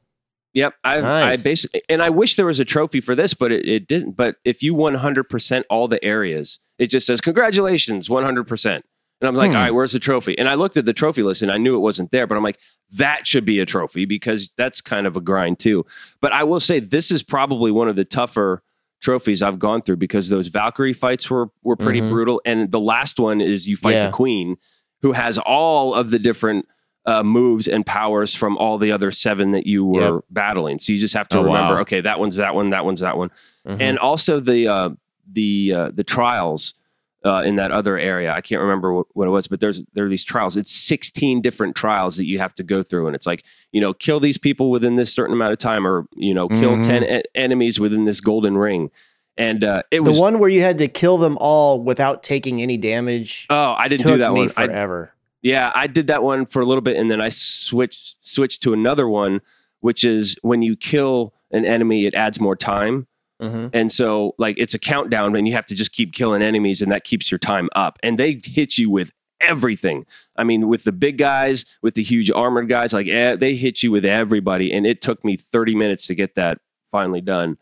Yep, 0.54 0.74
I've, 0.86 1.04
Nice. 1.04 1.40
I 1.42 1.44
basically, 1.50 1.82
and 1.90 2.02
I 2.02 2.10
wish 2.12 2.36
there 2.38 2.46
was 2.46 2.60
a 2.62 2.66
trophy 2.66 3.02
for 3.02 3.14
this, 3.16 3.34
but 3.34 3.52
it, 3.52 3.68
it 3.68 3.88
didn't. 3.88 4.12
But 4.12 4.36
if 4.46 4.62
you 4.64 4.74
100% 4.76 5.64
all 5.70 5.88
the 5.90 6.02
areas, 6.06 6.60
it 6.78 6.88
just 6.88 7.08
says 7.08 7.20
congratulations, 7.22 8.08
100%. 8.08 8.84
And 9.26 9.36
I'm 9.36 9.36
like, 9.36 9.52
Hmm. 9.52 9.58
all 9.58 9.64
right, 9.64 9.72
where's 9.74 9.92
the 9.92 10.00
trophy? 10.00 10.38
And 10.38 10.48
I 10.48 10.54
looked 10.54 10.78
at 10.78 10.86
the 10.86 10.94
trophy 10.94 11.24
list 11.24 11.42
and 11.42 11.52
I 11.52 11.58
knew 11.58 11.76
it 11.76 11.80
wasn't 11.80 12.12
there, 12.12 12.28
but 12.28 12.38
I'm 12.38 12.44
like, 12.44 12.60
that 12.98 13.26
should 13.28 13.46
be 13.46 13.60
a 13.60 13.66
trophy 13.66 14.06
because 14.06 14.52
that's 14.58 14.82
kind 14.82 15.08
of 15.08 15.16
a 15.18 15.22
grind 15.22 15.60
too. 15.60 15.86
But 16.22 16.32
I 16.34 16.44
will 16.44 16.60
say 16.60 16.80
this 16.80 17.12
is 17.12 17.24
probably 17.24 17.72
one 17.72 17.88
of 17.88 17.96
the 17.96 18.06
tougher 18.06 18.62
trophies 19.02 19.42
I've 19.42 19.60
gone 19.60 19.82
through 19.82 19.98
because 19.98 20.30
those 20.30 20.48
Valkyrie 20.48 20.94
fights 20.94 21.30
were 21.30 21.50
were 21.64 21.76
pretty 21.76 22.02
Mhm. 22.02 22.10
brutal, 22.10 22.42
and 22.46 22.72
the 22.72 22.80
last 22.80 23.20
one 23.20 23.42
is 23.42 23.68
you 23.68 23.76
fight 23.76 23.96
Yeah. 23.96 24.06
the 24.08 24.12
Queen, 24.12 24.58
who 25.02 25.12
has 25.14 25.38
all 25.38 25.94
of 25.94 26.10
the 26.12 26.20
different 26.20 26.66
uh, 27.08 27.22
moves 27.22 27.68
and 27.68 27.86
powers 27.86 28.34
from 28.34 28.58
all 28.58 28.80
the 28.80 28.92
other 28.92 29.12
seven 29.12 29.52
that 29.52 29.68
you 29.68 29.86
were 29.86 30.24
battling. 30.32 30.80
So 30.80 30.92
you 30.92 30.98
just 30.98 31.14
have 31.14 31.28
to 31.28 31.38
Oh, 31.38 31.44
remember, 31.44 31.76
wow. 31.76 31.82
okay, 31.82 32.02
that 32.02 32.20
one's 32.20 32.38
that 32.38 32.56
one, 32.56 32.72
that 32.72 32.84
one's 32.84 33.02
that 33.02 33.16
one, 33.16 33.30
Mhm. 33.68 33.78
and 33.80 34.00
also 34.00 34.40
the 34.40 34.68
uh, 34.68 34.90
the 35.32 35.74
uh, 35.74 35.92
the 35.94 36.04
trials. 36.04 36.74
Uh, 37.26 37.42
in 37.44 37.56
that 37.58 37.72
other 37.72 37.98
area. 37.98 38.32
I 38.32 38.40
can't 38.40 38.62
remember 38.62 38.94
what, 38.94 39.08
what 39.14 39.28
it 39.28 39.32
was, 39.32 39.48
but 39.48 39.60
there's 39.60 39.82
there 39.94 40.06
are 40.06 40.10
these 40.10 40.24
trials. 40.24 40.56
It's 40.56 40.72
16 40.72 41.42
different 41.42 41.76
trials 41.76 42.16
that 42.18 42.26
you 42.26 42.38
have 42.40 42.54
to 42.54 42.64
go 42.64 42.84
through, 42.84 43.08
and 43.08 43.16
it's 43.16 43.26
like 43.26 43.44
you 43.72 43.82
know, 43.82 43.94
kill 43.94 44.20
these 44.20 44.38
people 44.38 44.70
within 44.72 44.96
this 44.96 45.12
certain 45.14 45.34
amount 45.34 45.52
of 45.54 45.60
time, 45.60 45.86
or 45.88 46.06
you 46.16 46.34
know, 46.34 46.48
kill 46.48 46.76
Mhm. 46.78 46.84
10 46.84 47.04
e- 47.04 47.22
enemies 47.36 47.80
within 47.80 48.06
this 48.06 48.22
golden 48.22 48.58
ring. 48.58 48.92
And 49.38 49.66
uh, 49.66 49.82
it 49.92 49.98
The 49.98 50.04
was 50.12 50.16
the 50.18 50.22
one 50.22 50.40
where 50.40 50.50
you 50.50 50.62
had 50.62 50.78
to 50.78 50.88
kill 50.88 51.18
them 51.18 51.38
all 51.42 51.82
without 51.84 52.24
taking 52.24 52.62
any 52.62 52.78
damage 52.78 53.48
oh, 53.50 53.74
I 53.78 53.90
didn't 53.90 54.04
took 54.04 54.14
do 54.14 54.18
that 54.20 54.32
me 54.32 54.42
one. 54.42 54.50
I, 54.56 54.68
forever. 54.68 55.12
Yeah, 55.42 55.72
I 55.76 55.88
did 55.88 56.08
that 56.08 56.24
one 56.24 56.46
for 56.46 56.62
a 56.62 56.66
little 56.66 56.82
bit, 56.82 56.96
and 56.96 57.12
then 57.12 57.20
I 57.22 57.30
switched 57.30 58.26
switched 58.28 58.64
to 58.64 58.72
another 58.74 59.10
one, 59.10 59.42
which 59.82 60.04
is 60.04 60.38
when 60.42 60.62
you 60.62 60.76
kill 60.76 61.34
an 61.52 61.66
enemy, 61.66 62.06
it 62.06 62.14
adds 62.14 62.40
more 62.40 62.56
time, 62.56 63.08
Mhm. 63.42 63.70
and 63.74 63.92
so 63.92 64.34
like 64.38 64.58
it's 64.58 64.74
a 64.74 64.80
countdown, 64.80 65.36
and 65.36 65.48
you 65.48 65.54
have 65.54 65.66
to 65.68 65.76
just 65.76 65.92
keep 65.92 66.14
killing 66.14 66.42
enemies, 66.42 66.82
and 66.82 66.92
that 66.92 67.04
keeps 67.04 67.30
your 67.32 67.40
time 67.40 67.70
up. 67.76 68.00
And 68.04 68.18
they 68.18 68.40
hit 68.44 68.78
you 68.78 68.90
with 68.90 69.12
everything. 69.42 70.06
I 70.38 70.44
mean, 70.44 70.68
with 70.68 70.86
the 70.86 70.92
big 70.92 71.18
guys, 71.18 71.66
with 71.82 71.96
the 71.96 72.04
huge 72.04 72.32
armored 72.32 72.70
guys, 72.70 72.94
like 72.94 73.08
eh, 73.08 73.36
they 73.36 73.56
hit 73.56 73.84
you 73.84 73.92
with 73.92 74.06
everybody, 74.06 74.72
and 74.72 74.86
it 74.88 75.02
took 75.02 75.24
me 75.26 75.36
thirty 75.38 75.76
minutes 75.76 76.08
to 76.08 76.16
get 76.16 76.36
that 76.36 76.60
finally 76.90 77.22
done. 77.22 77.58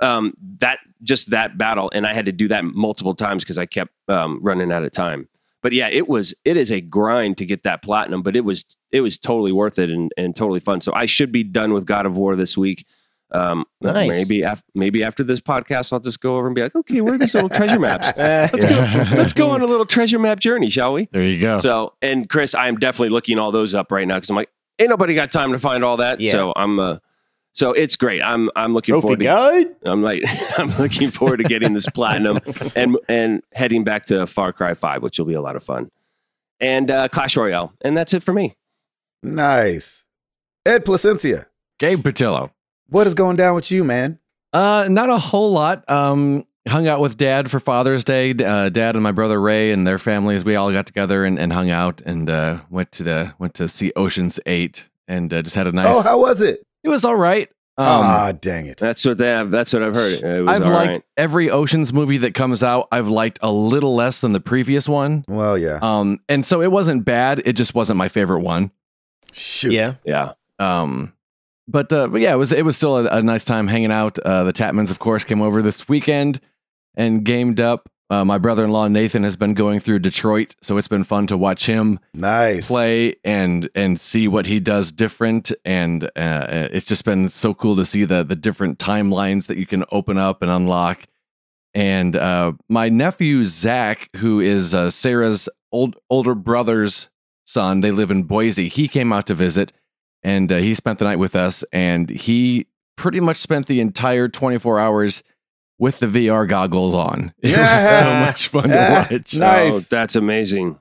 Um, 0.00 0.34
that 0.58 0.80
just 1.02 1.30
that 1.30 1.56
battle, 1.56 1.90
and 1.94 2.06
I 2.06 2.12
had 2.14 2.26
to 2.26 2.32
do 2.32 2.48
that 2.48 2.64
multiple 2.64 3.14
times 3.14 3.44
because 3.44 3.58
I 3.58 3.66
kept 3.66 3.92
um, 4.08 4.40
running 4.42 4.72
out 4.72 4.82
of 4.82 4.92
time 4.92 5.28
but 5.62 5.70
yeah, 5.72 5.88
it 5.88 6.08
was 6.08 6.34
it 6.44 6.56
is 6.56 6.72
a 6.72 6.80
grind 6.80 7.38
to 7.38 7.46
get 7.46 7.62
that 7.62 7.82
platinum, 7.82 8.20
but 8.22 8.34
it 8.34 8.44
was 8.44 8.66
it 8.90 9.00
was 9.00 9.16
totally 9.16 9.52
worth 9.52 9.78
it 9.78 9.90
and, 9.90 10.10
and 10.16 10.34
totally 10.34 10.58
fun. 10.58 10.80
So 10.80 10.92
I 10.92 11.06
should 11.06 11.30
be 11.30 11.44
done 11.44 11.72
with 11.72 11.86
God 11.86 12.04
of 12.04 12.16
War 12.16 12.34
this 12.34 12.56
week. 12.56 12.84
Um, 13.34 13.64
Nice. 13.80 14.10
maybe 14.10 14.42
af- 14.42 14.62
maybe 14.74 15.02
after 15.02 15.24
this 15.24 15.40
podcast, 15.40 15.92
I'll 15.92 16.00
just 16.00 16.20
go 16.20 16.36
over 16.36 16.46
and 16.46 16.54
be 16.54 16.62
like, 16.62 16.74
okay, 16.76 17.00
where 17.00 17.14
are 17.14 17.18
these 17.18 17.32
little 17.34 17.48
treasure 17.48 17.78
maps? 17.80 18.12
Let's 18.16 18.64
Yeah. 18.70 19.04
go. 19.10 19.16
Let's 19.16 19.32
go 19.32 19.50
on 19.50 19.62
a 19.62 19.66
little 19.66 19.86
treasure 19.86 20.18
map 20.18 20.38
journey, 20.38 20.68
shall 20.68 20.92
we? 20.92 21.08
There 21.12 21.22
you 21.22 21.40
go. 21.40 21.56
So, 21.56 21.94
and 22.02 22.28
Chris, 22.28 22.54
I 22.54 22.68
am 22.68 22.76
definitely 22.76 23.08
looking 23.08 23.38
all 23.38 23.50
those 23.50 23.74
up 23.74 23.90
right 23.90 24.06
now 24.06 24.16
because 24.16 24.28
I'm 24.30 24.36
like, 24.36 24.50
ain't 24.78 24.90
nobody 24.90 25.14
got 25.14 25.32
time 25.32 25.52
to 25.52 25.58
find 25.58 25.82
all 25.82 25.96
that. 25.96 26.20
Yeah. 26.20 26.32
So 26.32 26.52
I'm, 26.56 26.78
uh, 26.78 26.98
so 27.54 27.72
it's 27.72 27.96
great. 27.96 28.20
I'm, 28.22 28.50
I'm 28.54 28.74
looking 28.74 28.92
Trophy 28.92 29.02
forward 29.02 29.18
to 29.20 29.24
guide. 29.24 29.66
I'm 29.84 30.02
like, 30.02 30.22
I'm 30.58 30.68
looking 30.78 31.10
forward 31.10 31.38
to 31.38 31.44
getting 31.44 31.72
this 31.72 31.86
platinum 31.88 32.38
and 32.76 32.98
and 33.08 33.42
heading 33.52 33.82
back 33.84 34.06
to 34.06 34.26
Far 34.26 34.52
Cry 34.52 34.74
Five, 34.74 35.02
which 35.02 35.18
will 35.18 35.26
be 35.26 35.34
a 35.34 35.40
lot 35.42 35.56
of 35.56 35.62
fun, 35.62 35.90
and 36.60 36.90
uh, 36.90 37.08
Clash 37.08 37.36
Royale, 37.36 37.72
and 37.82 37.94
that's 37.96 38.12
it 38.14 38.22
for 38.22 38.32
me. 38.32 38.56
Nice. 39.22 40.04
Ed 40.64 40.84
Placencia, 40.84 41.46
Gabe 41.78 42.00
Patillo. 42.00 42.50
What 42.92 43.06
is 43.06 43.14
going 43.14 43.36
down 43.36 43.54
with 43.54 43.70
you, 43.70 43.84
man? 43.84 44.18
Uh, 44.52 44.86
not 44.88 45.08
a 45.08 45.18
whole 45.18 45.52
lot. 45.52 45.88
Um, 45.90 46.44
hung 46.68 46.86
out 46.86 47.00
with 47.00 47.16
dad 47.16 47.50
for 47.50 47.58
Father's 47.58 48.04
Day. 48.04 48.30
Uh, 48.32 48.68
dad 48.68 48.94
and 48.96 49.02
my 49.02 49.12
brother 49.12 49.40
Ray 49.40 49.72
and 49.72 49.86
their 49.86 49.98
families. 49.98 50.44
We 50.44 50.56
all 50.56 50.70
got 50.72 50.86
together 50.86 51.24
and, 51.24 51.38
and 51.38 51.52
hung 51.52 51.70
out 51.70 52.00
and 52.02 52.28
uh, 52.30 52.60
went 52.70 52.92
to 52.92 53.02
the 53.02 53.34
went 53.38 53.54
to 53.54 53.68
see 53.68 53.92
Ocean's 53.96 54.38
Eight 54.46 54.86
and 55.08 55.32
uh, 55.32 55.42
just 55.42 55.56
had 55.56 55.66
a 55.66 55.72
nice. 55.72 55.86
Oh, 55.88 56.02
how 56.02 56.20
was 56.20 56.42
it? 56.42 56.64
it 56.84 56.88
was 56.88 57.04
all 57.04 57.16
right. 57.16 57.48
Um, 57.78 57.86
Ah, 57.88 58.32
dang 58.32 58.66
it. 58.66 58.76
That's 58.76 59.04
what 59.06 59.16
they 59.16 59.28
have. 59.28 59.50
That's 59.50 59.72
what 59.72 59.82
I've 59.82 59.94
heard. 59.94 60.22
It 60.22 60.42
was 60.42 60.54
I've 60.56 60.66
all 60.66 60.72
liked 60.74 60.88
right. 60.96 61.04
every 61.16 61.48
Ocean's 61.50 61.90
movie 61.92 62.18
that 62.18 62.34
comes 62.34 62.62
out. 62.62 62.86
I've 62.92 63.08
liked 63.08 63.38
a 63.40 63.50
little 63.50 63.94
less 63.94 64.20
than 64.20 64.32
the 64.32 64.40
previous 64.40 64.86
one. 64.86 65.24
Well, 65.26 65.56
yeah. 65.56 65.78
Um, 65.80 66.18
and 66.28 66.44
so 66.44 66.60
it 66.60 66.70
wasn't 66.70 67.06
bad. 67.06 67.40
It 67.46 67.54
just 67.54 67.74
wasn't 67.74 67.96
my 67.96 68.08
favorite 68.08 68.40
one. 68.40 68.70
Shoot. 69.32 69.72
Yeah. 69.72 69.94
Yeah, 70.04 70.32
Um, 70.58 71.14
but 71.68 71.92
uh, 71.92 72.08
but 72.08 72.20
yeah, 72.20 72.32
it 72.32 72.36
was 72.38 72.52
it 72.52 72.64
was 72.64 72.76
still 72.76 72.96
a, 72.98 73.04
a 73.18 73.22
nice 73.22 73.44
time 73.44 73.68
hanging 73.68 73.92
out. 73.92 74.18
Uh, 74.18 74.44
the 74.44 74.52
Tatmans, 74.52 74.90
of 74.90 74.98
course, 74.98 75.24
came 75.24 75.42
over 75.42 75.62
this 75.62 75.88
weekend 75.88 76.40
and 76.94 77.24
gamed 77.24 77.60
up. 77.60 77.88
Uh, 78.10 78.24
my 78.26 78.36
brother-in-law 78.36 78.88
Nathan 78.88 79.22
has 79.24 79.38
been 79.38 79.54
going 79.54 79.80
through 79.80 79.98
Detroit, 79.98 80.54
so 80.60 80.76
it's 80.76 80.88
been 80.88 81.02
fun 81.04 81.26
to 81.28 81.36
watch 81.38 81.64
him 81.64 81.98
Nice. 82.12 82.68
play 82.68 83.16
and 83.24 83.70
and 83.74 83.98
see 83.98 84.28
what 84.28 84.44
he 84.46 84.60
does 84.60 84.92
different. 84.92 85.50
And 85.64 86.04
uh, 86.14 86.68
it's 86.72 86.84
just 86.84 87.06
been 87.06 87.30
so 87.30 87.54
cool 87.54 87.74
to 87.76 87.86
see 87.86 88.04
the 88.04 88.22
the 88.22 88.36
different 88.36 88.78
timelines 88.78 89.46
that 89.46 89.56
you 89.56 89.64
can 89.64 89.84
open 89.90 90.18
up 90.18 90.42
and 90.42 90.50
unlock. 90.50 91.04
And 91.74 92.14
uh, 92.14 92.52
my 92.68 92.90
nephew 92.90 93.46
Zach, 93.46 94.08
who 94.16 94.40
is 94.40 94.74
uh, 94.74 94.90
Sarah's 94.90 95.48
old 95.72 95.96
older 96.10 96.34
brother's 96.34 97.08
son, 97.46 97.80
they 97.80 97.90
live 97.92 98.10
in 98.10 98.24
Boise. 98.24 98.68
He 98.68 98.88
came 98.88 99.10
out 99.10 99.26
to 99.28 99.34
visit, 99.34 99.72
and 100.22 100.50
uh, 100.50 100.56
he 100.58 100.74
spent 100.74 100.98
the 100.98 101.04
night 101.04 101.18
with 101.18 101.34
us. 101.36 101.64
And 101.72 102.08
he 102.10 102.66
pretty 102.96 103.20
much 103.20 103.38
spent 103.38 103.66
the 103.66 103.80
entire 103.80 104.28
24 104.28 104.78
hours 104.78 105.22
with 105.78 105.98
the 105.98 106.06
VR 106.06 106.48
goggles 106.48 106.94
on. 106.94 107.34
It 107.42 107.56
was 107.56 107.98
so 107.98 108.10
much 108.14 108.48
fun 108.48 108.68
to 108.70 109.08
watch. 109.10 109.34
Nice. 109.34 109.72
Oh, 109.72 109.80
that's 109.90 110.16
amazing. 110.16 110.78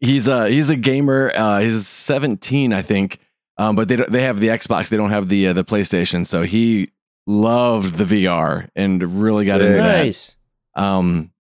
He's 0.00 0.28
a 0.28 0.48
he's 0.48 0.70
a 0.70 0.76
gamer. 0.76 1.32
Uh, 1.34 1.60
he's 1.60 1.86
17, 1.86 2.72
I 2.72 2.82
think. 2.82 3.18
Um, 3.58 3.74
but 3.74 3.88
they 3.88 3.96
don't, 3.96 4.10
they 4.10 4.22
have 4.22 4.38
the 4.38 4.48
Xbox. 4.48 4.88
They 4.88 4.96
don't 4.96 5.10
have 5.10 5.28
the 5.28 5.48
uh, 5.48 5.52
the 5.52 5.64
PlayStation. 5.64 6.24
So 6.26 6.44
he 6.44 6.92
loved 7.26 7.96
the 7.96 8.04
VR 8.04 8.68
and 8.76 9.20
really 9.20 9.44
got 9.44 9.60
into 9.60 9.72
Sick. 9.74 9.82
that. 9.82 10.04
Nice. 10.04 10.36
Um, 10.76 11.32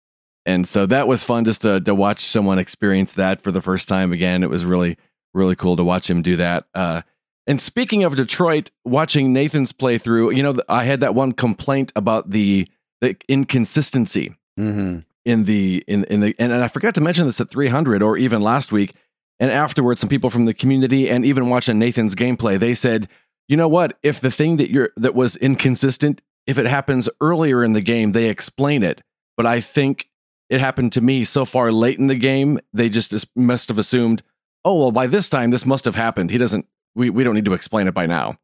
and 0.48 0.68
so 0.68 0.86
that 0.88 1.08
was 1.08 1.24
fun 1.24 1.46
just 1.46 1.62
to 1.62 1.80
to 1.82 1.94
watch 1.94 2.22
someone 2.22 2.58
experience 2.58 3.14
that 3.14 3.42
for 3.42 3.52
the 3.52 3.62
first 3.62 3.88
time 3.88 4.12
again. 4.12 4.42
It 4.44 4.50
was 4.50 4.66
really 4.66 4.98
really 5.34 5.56
cool 5.56 5.76
to 5.78 5.84
watch 5.84 6.10
him 6.10 6.24
do 6.24 6.36
that. 6.38 6.66
Uh, 6.74 7.04
and 7.48 7.62
speaking 7.62 8.04
of 8.04 8.16
Detroit, 8.16 8.72
watching 8.86 9.34
Nathan's 9.34 9.72
playthrough, 9.72 10.36
you 10.36 10.44
know, 10.44 10.56
I 10.68 10.84
had 10.84 11.00
that 11.00 11.16
one 11.16 11.32
complaint 11.32 11.92
about 11.96 12.32
the 12.32 12.68
the 13.02 13.16
inconsistency 13.28 14.36
Mm-hmm. 14.60 15.00
in 15.24 15.44
the 15.44 15.84
in 15.88 16.04
in 16.06 16.22
the 16.22 16.36
and, 16.40 16.52
and 16.52 16.64
I 16.64 16.68
forgot 16.68 16.96
to 16.96 17.02
mention 17.02 17.28
this 17.28 17.40
at 17.40 17.52
300 17.52 18.02
or 18.02 18.18
even 18.18 18.42
last 18.42 18.72
week. 18.72 18.96
And 19.40 19.52
afterwards 19.52 20.02
some 20.02 20.10
people 20.10 20.32
from 20.32 20.46
the 20.46 20.54
community 20.54 21.08
and 21.08 21.24
even 21.24 21.48
watching 21.48 21.78
Nathan's 21.78 22.16
gameplay 22.16 22.58
they 22.58 22.74
said 22.74 23.08
you 23.48 23.56
know 23.56 23.68
what? 23.68 23.98
If 24.04 24.20
the 24.20 24.32
thing 24.32 24.58
that 24.58 24.72
you're 24.72 24.90
that 24.98 25.14
was 25.14 25.36
inconsistent 25.36 26.24
if 26.48 26.58
it 26.58 26.66
happens 26.66 27.08
earlier 27.22 27.64
in 27.64 27.74
the 27.74 27.82
game 27.82 28.14
they 28.14 28.30
explain 28.30 28.82
it. 28.82 29.04
But 29.36 29.46
I 29.46 29.62
think 29.62 30.10
it 30.50 30.60
happened 30.60 30.92
to 30.94 31.02
me 31.02 31.24
so 31.24 31.46
far 31.46 31.72
late 31.72 32.00
in 32.00 32.08
the 32.08 32.16
game 32.16 32.60
they 32.74 32.90
just 32.90 33.14
must 33.36 33.70
have 33.70 33.78
assumed 33.78 34.24
oh 34.66 34.80
well 34.80 34.92
by 34.92 35.06
this 35.06 35.30
time 35.30 35.52
this 35.52 35.68
must 35.68 35.86
have 35.86 35.96
happened 35.96 36.32
he 36.32 36.40
doesn't 36.40 36.66
we 36.98 37.10
we 37.10 37.24
don't 37.24 37.36
need 37.36 37.46
to 37.46 37.54
explain 37.54 37.88
it 37.88 37.94
by 37.94 38.06
now 38.06 38.38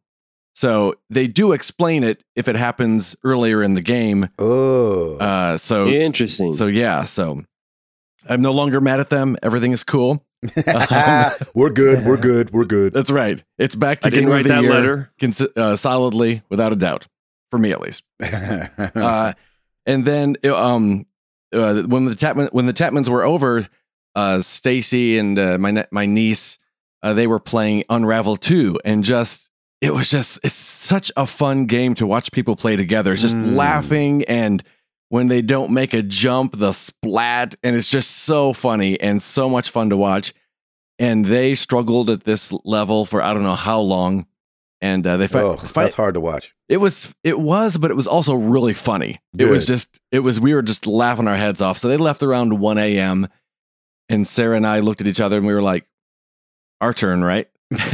so 0.55 0.93
they 1.09 1.25
do 1.27 1.51
explain 1.51 2.03
it 2.03 2.23
if 2.35 2.47
it 2.47 2.55
happens 2.55 3.15
earlier 3.23 3.63
in 3.63 3.73
the 3.73 3.81
game 3.81 4.29
Oh. 4.39 5.17
uh 5.17 5.57
so 5.57 5.87
Interesting. 5.87 6.51
so 6.53 6.67
yeah, 6.67 7.05
so 7.05 7.43
I'm 8.29 8.41
no 8.41 8.51
longer 8.51 8.79
mad 8.79 9.01
at 9.01 9.09
them. 9.09 9.35
Everything 9.43 9.73
is 9.73 9.83
cool. 9.83 10.23
we're 11.53 11.69
good. 11.73 12.05
We're 12.05 12.17
good. 12.21 12.51
We're 12.51 12.63
good. 12.65 12.93
That's 12.93 13.11
right. 13.11 13.43
It's 13.57 13.75
back 13.75 13.99
to 14.01 14.07
I 14.07 14.09
didn't 14.11 14.25
game 14.25 14.29
of 14.31 14.33
write 14.35 14.43
the 14.43 14.49
that 14.49 14.61
year 14.61 14.71
letter. 14.73 15.11
consi- 15.19 15.57
uh, 15.57 15.75
solidly, 15.75 16.41
without 16.49 16.71
a 16.71 16.75
doubt, 16.77 17.07
for 17.51 17.57
me 17.57 17.71
at 17.71 17.81
least. 17.81 18.03
Uh, 18.21 19.33
and 19.85 20.05
then 20.05 20.35
uh, 20.45 20.55
um, 20.55 21.05
uh, 21.53 21.81
when 21.83 22.05
the 22.05 22.15
Tapman 22.15 22.49
when 22.53 22.65
the 22.65 22.73
Tapmans 22.73 23.09
were 23.09 23.23
over, 23.23 23.67
uh, 24.15 24.41
Stacy 24.41 25.17
and 25.17 25.37
uh, 25.37 25.57
my 25.57 25.71
ne- 25.71 25.85
my 25.91 26.05
niece, 26.05 26.57
uh, 27.03 27.13
they 27.13 27.27
were 27.27 27.39
playing 27.39 27.83
Unravel 27.89 28.37
two, 28.37 28.79
and 28.83 29.03
just 29.03 29.49
it 29.81 29.93
was 29.93 30.09
just 30.09 30.39
it's 30.43 30.55
such 30.55 31.11
a 31.15 31.27
fun 31.27 31.65
game 31.67 31.93
to 31.95 32.07
watch 32.07 32.31
people 32.31 32.55
play 32.55 32.75
together. 32.75 33.13
It's 33.13 33.21
just 33.21 33.35
Mm. 33.35 33.55
laughing 33.55 34.23
and 34.25 34.63
when 35.09 35.27
they 35.27 35.43
don't 35.43 35.69
make 35.71 35.93
a 35.93 36.01
jump, 36.01 36.57
the 36.57 36.71
splat, 36.71 37.53
and 37.61 37.75
it's 37.75 37.89
just 37.89 38.09
so 38.09 38.51
funny 38.51 38.99
and 38.99 39.21
so 39.21 39.47
much 39.47 39.69
fun 39.69 39.91
to 39.91 39.97
watch. 39.97 40.33
And 40.97 41.25
they 41.25 41.53
struggled 41.53 42.09
at 42.09 42.23
this 42.23 42.51
level 42.63 43.05
for 43.05 43.21
I 43.21 43.33
don't 43.33 43.43
know 43.43 43.53
how 43.55 43.79
long, 43.81 44.25
and 44.81 45.05
uh, 45.05 45.17
they 45.17 45.27
fight. 45.27 45.43
oh, 45.43 45.57
fight 45.57 45.83
that's 45.83 45.93
hard 45.95 46.13
to 46.15 46.19
watch. 46.21 46.55
it 46.69 46.77
was 46.77 47.13
it 47.23 47.39
was, 47.39 47.77
but 47.77 47.91
it 47.91 47.95
was 47.95 48.07
also 48.07 48.33
really 48.33 48.73
funny. 48.73 49.19
It 49.37 49.45
was 49.45 49.67
just 49.67 49.99
it 50.11 50.19
was 50.19 50.39
we 50.39 50.53
were 50.55 50.61
just 50.63 50.87
laughing 50.87 51.27
our 51.27 51.35
heads 51.37 51.61
off. 51.61 51.77
So 51.77 51.89
they 51.89 51.97
left 51.97 52.23
around 52.23 52.59
one 52.59 52.77
a.m. 52.77 53.27
and 54.09 54.25
Sarah 54.27 54.55
and 54.55 54.65
I 54.65 54.79
looked 54.79 55.01
at 55.01 55.07
each 55.07 55.21
other 55.21 55.37
and 55.37 55.45
we 55.45 55.53
were 55.53 55.61
like, 55.63 55.85
"Our 56.83 56.93
turn, 56.93 57.23
right?" 57.23 57.47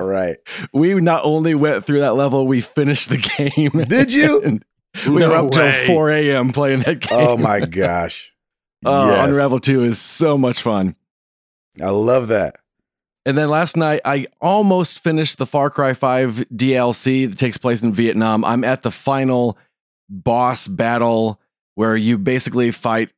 right. 0.00 0.36
we 0.72 0.94
not 0.94 1.20
only 1.24 1.54
went 1.54 1.84
through 1.84 2.00
that 2.00 2.14
level, 2.14 2.46
we 2.46 2.60
finished 2.60 3.08
the 3.10 3.18
game. 3.36 3.84
Did 3.86 4.12
you? 4.12 4.42
And 5.04 5.12
we 5.12 5.20
No 5.20 5.30
were 5.30 5.34
up 5.36 5.50
till 5.50 5.72
four 5.86 6.08
a.m. 6.10 6.52
playing 6.52 6.80
that 6.80 7.04
oh 7.10 7.16
game. 7.18 7.28
Oh 7.28 7.36
my 7.36 7.58
gosh. 7.60 8.32
Oh, 8.86 9.08
Yes. 9.08 9.28
Unravel 9.28 9.58
Two 9.58 9.82
is 9.82 9.98
so 9.98 10.38
much 10.38 10.62
fun. 10.62 10.94
I 11.82 11.90
love 11.90 12.28
that. 12.28 12.54
And 13.26 13.36
then 13.36 13.48
last 13.48 13.76
night, 13.76 14.02
I 14.04 14.28
almost 14.40 15.00
finished 15.00 15.38
the 15.38 15.46
Far 15.46 15.68
Cry 15.68 15.94
5 15.94 16.44
DLC 16.54 17.28
that 17.28 17.36
takes 17.38 17.56
place 17.58 17.82
in 17.82 17.92
Vietnam. 17.92 18.44
I'm 18.44 18.62
at 18.62 18.82
the 18.82 18.92
final 18.92 19.58
boss 20.08 20.68
battle 20.68 21.40
where 21.74 21.96
you 21.96 22.16
basically 22.16 22.70
fight 22.70 23.10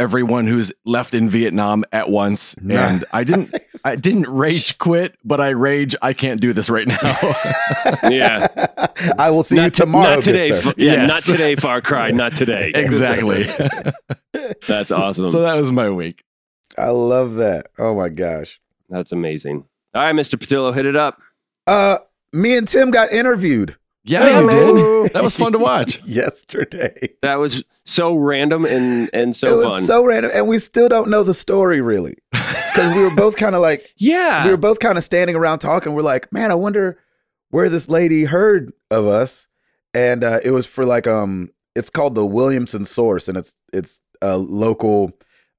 everyone 0.00 0.46
who's 0.46 0.72
left 0.84 1.12
in 1.14 1.28
Vietnam 1.28 1.84
at 1.92 2.08
once. 2.10 2.54
And 2.54 3.04
I 3.12 3.22
didn't 3.22 3.54
I 3.84 3.94
didn't 3.96 4.26
rage 4.28 4.78
quit, 4.78 5.16
but 5.22 5.40
I 5.40 5.50
rage 5.50 5.94
I 6.00 6.14
can't 6.14 6.40
do 6.40 6.52
this 6.52 6.68
right 6.70 6.88
now. 6.88 6.96
Yeah. 8.10 8.48
I 9.18 9.30
will 9.30 9.42
see 9.44 9.56
you 9.56 9.62
not, 9.62 9.74
to- 9.74 9.80
tomorrow. 9.82 10.14
not 10.14 10.22
today. 10.22 10.54
sir. 10.54 10.72
Yeah, 10.76 10.92
Yes. 10.92 11.08
not 11.08 11.22
today, 11.36 11.54
Far 11.56 11.80
Cry. 11.80 12.10
Not 12.10 12.34
today. 12.34 12.72
exactly. 12.74 13.44
That's 14.66 14.90
awesome. 14.90 15.28
So 15.28 15.42
that 15.42 15.54
was 15.54 15.70
my 15.70 15.90
week. 15.90 16.24
I 16.78 16.88
love 16.88 17.34
that. 17.34 17.66
Oh 17.78 17.94
my 17.94 18.08
gosh. 18.08 18.60
That's 18.88 19.12
amazing. 19.12 19.64
All 19.94 20.02
right, 20.02 20.14
Mr. 20.14 20.38
Patillo, 20.38 20.74
hit 20.74 20.86
it 20.86 20.96
up. 20.96 21.20
Uh, 21.66 21.98
me 22.32 22.56
and 22.56 22.66
Tim 22.66 22.90
got 22.90 23.12
interviewed 23.12 23.76
Yeah, 24.04 24.40
you 24.40 24.50
did. 24.50 25.12
That 25.12 25.22
was 25.22 25.36
fun 25.36 25.52
to 25.52 25.58
watch. 25.58 26.02
yesterday. 26.06 27.10
That 27.22 27.36
was 27.36 27.64
so 27.84 28.14
random 28.14 28.64
and 28.64 29.10
and 29.12 29.30
it 29.30 29.34
so 29.34 29.58
was 29.58 29.66
fun. 29.66 29.82
so 29.84 30.04
random, 30.04 30.30
and 30.34 30.48
we 30.48 30.58
still 30.58 30.88
don't 30.88 31.10
know 31.10 31.22
the 31.22 31.34
story 31.34 31.80
really, 31.80 32.16
because 32.32 32.94
we 32.94 33.02
were 33.02 33.10
both 33.10 33.36
kind 33.36 33.54
of 33.54 33.60
like 33.60 33.92
yeah. 33.98 34.44
we 34.44 34.50
were 34.50 34.56
both 34.56 34.78
kind 34.78 34.96
of 34.96 35.04
standing 35.04 35.36
around 35.36 35.58
talking. 35.58 35.92
We're 35.92 36.02
like, 36.02 36.32
man, 36.32 36.50
I 36.50 36.54
wonder 36.54 36.98
where 37.50 37.68
this 37.68 37.88
lady 37.88 38.24
heard 38.24 38.72
of 38.90 39.06
us, 39.06 39.48
and 39.92 40.24
uh, 40.24 40.40
it 40.42 40.52
was 40.52 40.66
for 40.66 40.86
like 40.86 41.06
um, 41.06 41.50
it's 41.74 41.90
called 41.90 42.14
the 42.14 42.26
Williamson 42.26 42.84
Source, 42.86 43.28
and 43.28 43.36
it's 43.36 43.54
it's 43.72 44.00
a 44.22 44.36
local 44.38 45.12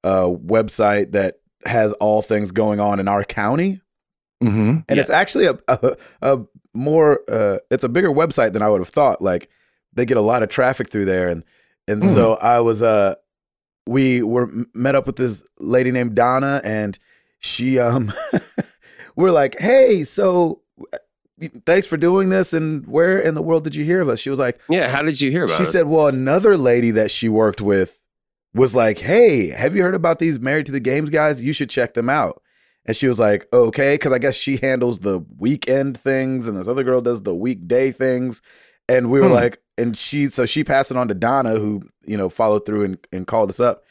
uh 0.04 0.26
website 0.26 1.12
that 1.12 1.36
has 1.64 1.92
all 1.94 2.22
things 2.22 2.50
going 2.50 2.80
on 2.80 2.98
in 2.98 3.06
our 3.06 3.22
county. 3.22 3.80
hmm 4.40 4.78
and 4.88 4.98
it's 4.98 5.10
actually 5.10 5.46
a, 5.46 5.56
a, 5.68 5.96
a 6.22 6.38
more 6.74 7.20
uh, 7.30 7.58
it's 7.70 7.84
a 7.84 7.88
bigger 7.88 8.10
website 8.10 8.52
than 8.52 8.62
I 8.62 8.68
would 8.68 8.80
have 8.80 8.88
thought. 8.88 9.20
Like 9.22 9.48
they 9.92 10.04
get 10.04 10.16
a 10.16 10.22
lot 10.22 10.42
of 10.42 10.48
traffic 10.48 10.90
through 10.90 11.04
there, 11.06 11.28
and 11.28 11.44
and 11.88 12.04
so 12.04 12.34
I 12.34 12.60
was 12.60 12.82
uh 12.82 13.14
we 13.86 14.22
were 14.22 14.50
met 14.74 14.94
up 14.94 15.06
with 15.06 15.16
this 15.16 15.46
lady 15.58 15.90
named 15.90 16.14
Donna, 16.14 16.60
and 16.64 16.98
she 17.38 17.78
um 17.78 18.12
we're 19.16 19.32
like, 19.32 19.58
hey, 19.58 20.04
so 20.04 20.62
uh, 20.92 20.98
thanks 21.66 21.86
for 21.86 21.96
doing 21.96 22.28
this, 22.28 22.52
and 22.52 22.86
where 22.86 23.18
in 23.18 23.34
the 23.34 23.42
world 23.42 23.64
did 23.64 23.74
you 23.74 23.84
hear 23.84 24.00
of 24.00 24.08
us? 24.08 24.20
She 24.20 24.30
was 24.30 24.38
like, 24.38 24.60
yeah. 24.68 24.88
How 24.88 25.02
did 25.02 25.20
you 25.20 25.30
hear 25.30 25.44
about 25.44 25.54
it? 25.54 25.56
she 25.58 25.64
it? 25.64 25.72
said, 25.72 25.86
well, 25.86 26.06
another 26.08 26.56
lady 26.56 26.90
that 26.92 27.10
she 27.10 27.28
worked 27.28 27.60
with 27.60 28.02
was 28.54 28.74
like, 28.74 28.98
hey, 28.98 29.48
have 29.48 29.74
you 29.74 29.82
heard 29.82 29.94
about 29.94 30.18
these 30.18 30.38
Married 30.38 30.66
to 30.66 30.72
the 30.72 30.80
Games 30.80 31.10
guys? 31.10 31.42
You 31.42 31.52
should 31.52 31.70
check 31.70 31.94
them 31.94 32.08
out. 32.10 32.41
And 32.84 32.96
she 32.96 33.06
was 33.06 33.20
like, 33.20 33.46
okay, 33.52 33.94
because 33.94 34.10
I 34.12 34.18
guess 34.18 34.34
she 34.34 34.56
handles 34.56 35.00
the 35.00 35.24
weekend 35.38 35.96
things 35.96 36.48
and 36.48 36.56
this 36.56 36.66
other 36.68 36.82
girl 36.82 37.00
does 37.00 37.22
the 37.22 37.34
weekday 37.34 37.92
things. 37.92 38.42
And 38.88 39.10
we 39.10 39.20
were 39.20 39.28
Hmm. 39.28 39.34
like, 39.34 39.58
and 39.78 39.96
she, 39.96 40.26
so 40.28 40.46
she 40.46 40.64
passed 40.64 40.90
it 40.90 40.96
on 40.96 41.06
to 41.08 41.14
Donna, 41.14 41.52
who, 41.58 41.82
you 42.04 42.16
know, 42.16 42.28
followed 42.28 42.66
through 42.66 42.84
and, 42.84 42.98
and 43.12 43.26
called 43.26 43.50
us 43.50 43.60
up. 43.60 43.84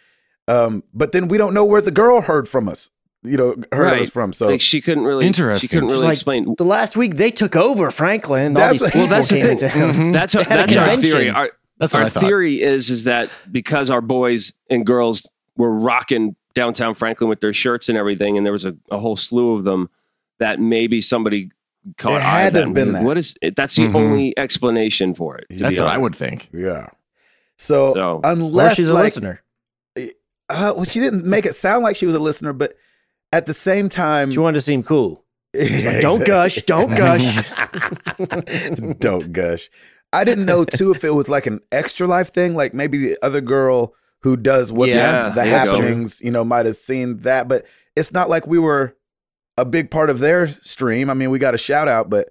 Um, 0.48 0.84
but 0.94 1.14
then 1.14 1.28
we 1.30 1.38
don't 1.38 1.54
know 1.54 1.64
where 1.64 1.82
the 1.82 1.92
girl 1.92 2.20
heard 2.22 2.50
from 2.50 2.68
us, 2.68 2.90
you 3.24 3.38
know, 3.38 3.56
heard 3.72 3.86
of 3.88 3.92
Right. 3.94 4.02
us 4.02 4.10
from. 4.10 4.34
So 4.34 4.48
like 4.48 4.60
she 4.62 4.82
couldn't 4.82 5.06
really. 5.06 5.26
interesting. 5.26 5.62
She 5.62 5.74
couldn't 5.74 5.88
really 5.90 6.04
Like- 6.04 6.14
explain. 6.14 6.54
The 6.58 6.66
last 6.66 6.98
week 6.98 7.16
they 7.16 7.32
took 7.32 7.56
over 7.56 7.90
Franklin. 7.92 8.48
All 8.58 8.62
That's- 8.62 8.74
these 8.74 8.82
well, 8.82 8.92
people 8.92 9.08
that's 9.08 9.30
the 9.30 9.42
thing. 9.42 9.52
into 9.52 9.70
town. 9.70 9.94
Mhm. 9.94 10.14
That's 10.14 10.36
our, 10.36 10.42
a 10.42 10.46
that's 10.50 10.76
our 10.76 10.98
theory. 10.98 11.30
Our, 11.30 11.50
That's 11.80 11.96
our 11.96 12.10
theory 12.10 12.62
is 12.62 12.90
is 12.92 13.06
that 13.06 13.30
because 13.52 13.90
our 13.90 14.02
boys 14.02 14.52
and 14.70 14.86
girls 14.86 15.28
were 15.56 15.72
rocking 15.72 16.36
downtown 16.54 16.96
Franklin 16.96 17.30
with 17.30 17.40
their 17.42 17.54
shirts 17.54 17.90
and 17.90 17.98
everything, 17.98 18.38
and 18.38 18.46
there 18.46 18.54
was 18.54 18.66
a, 18.66 18.76
a 18.90 18.98
whole 19.00 19.16
slew 19.16 19.56
of 19.56 19.64
them, 19.64 19.90
that 20.40 20.60
maybe 20.60 21.02
somebody 21.02 21.52
caught 21.98 22.14
It 22.22 22.26
eye 22.26 22.42
had 22.42 22.48
of 22.48 22.54
to 22.54 22.60
them. 22.60 22.68
have 22.70 22.76
been 22.76 22.92
that. 22.94 23.04
What 23.04 23.18
is 23.18 23.36
it? 23.42 23.56
That's 23.56 23.76
the 23.76 23.88
Mhm. 23.88 23.96
only 23.96 24.38
explanation 24.38 25.14
for 25.14 25.38
it. 25.38 25.48
That's 25.50 25.80
what 25.80 25.90
I 25.90 25.98
would 25.98 26.16
think. 26.16 26.50
yeah. 26.54 26.88
So, 27.58 27.94
So- 27.94 28.22
unless 28.24 28.76
she's 28.76 28.90
a 28.90 28.94
like, 28.94 29.04
listener. 29.06 29.42
Uh, 29.98 30.74
well, 30.76 30.84
she 30.84 31.00
didn't 31.00 31.26
make 31.26 31.46
it 31.46 31.56
sound 31.56 31.84
like 31.84 31.96
she 31.96 32.06
was 32.06 32.16
a 32.16 32.20
listener, 32.20 32.52
but 32.54 32.76
at 33.32 33.46
the 33.46 33.54
same 33.54 33.88
time, 33.88 34.32
She 34.32 34.40
wanted 34.40 34.56
to 34.56 34.62
seem 34.62 34.84
cool. 34.84 35.24
Yeah, 35.54 36.00
Don't 36.02 36.26
gush. 36.26 36.62
Don't 36.64 36.96
gush. 36.96 37.36
don't 39.00 39.32
gush. 39.34 39.70
I 40.14 40.24
didn't 40.24 40.46
know 40.46 40.66
too 40.66 40.92
if 40.92 41.04
it 41.04 41.14
was 41.14 41.30
like 41.30 41.46
an 41.46 41.62
extra 41.72 42.08
life 42.08 42.30
thing, 42.34 42.56
like 42.56 42.74
maybe 42.74 42.98
the 42.98 43.18
other 43.22 43.42
girl 43.42 43.94
who 44.24 44.38
does 44.38 44.72
what's 44.72 44.94
Yeah, 44.94 45.30
the 45.30 45.36
there 45.36 45.46
you 45.46 45.52
go. 45.52 45.58
happenings, 45.58 46.22
you 46.22 46.32
know, 46.32 46.44
might 46.44 46.66
have 46.66 46.76
seen 46.76 47.18
that, 47.22 47.48
but 47.48 47.66
it's 47.96 48.12
not 48.14 48.30
like 48.30 48.46
we 48.48 48.60
were 48.60 48.96
a 49.58 49.66
big 49.66 49.92
part 49.92 50.10
of 50.10 50.20
their 50.20 50.48
stream. 50.48 51.10
I 51.10 51.14
mean, 51.14 51.30
we 51.32 51.40
got 51.40 51.54
a 51.56 51.58
shout 51.58 51.88
out, 51.88 52.10
but 52.10 52.30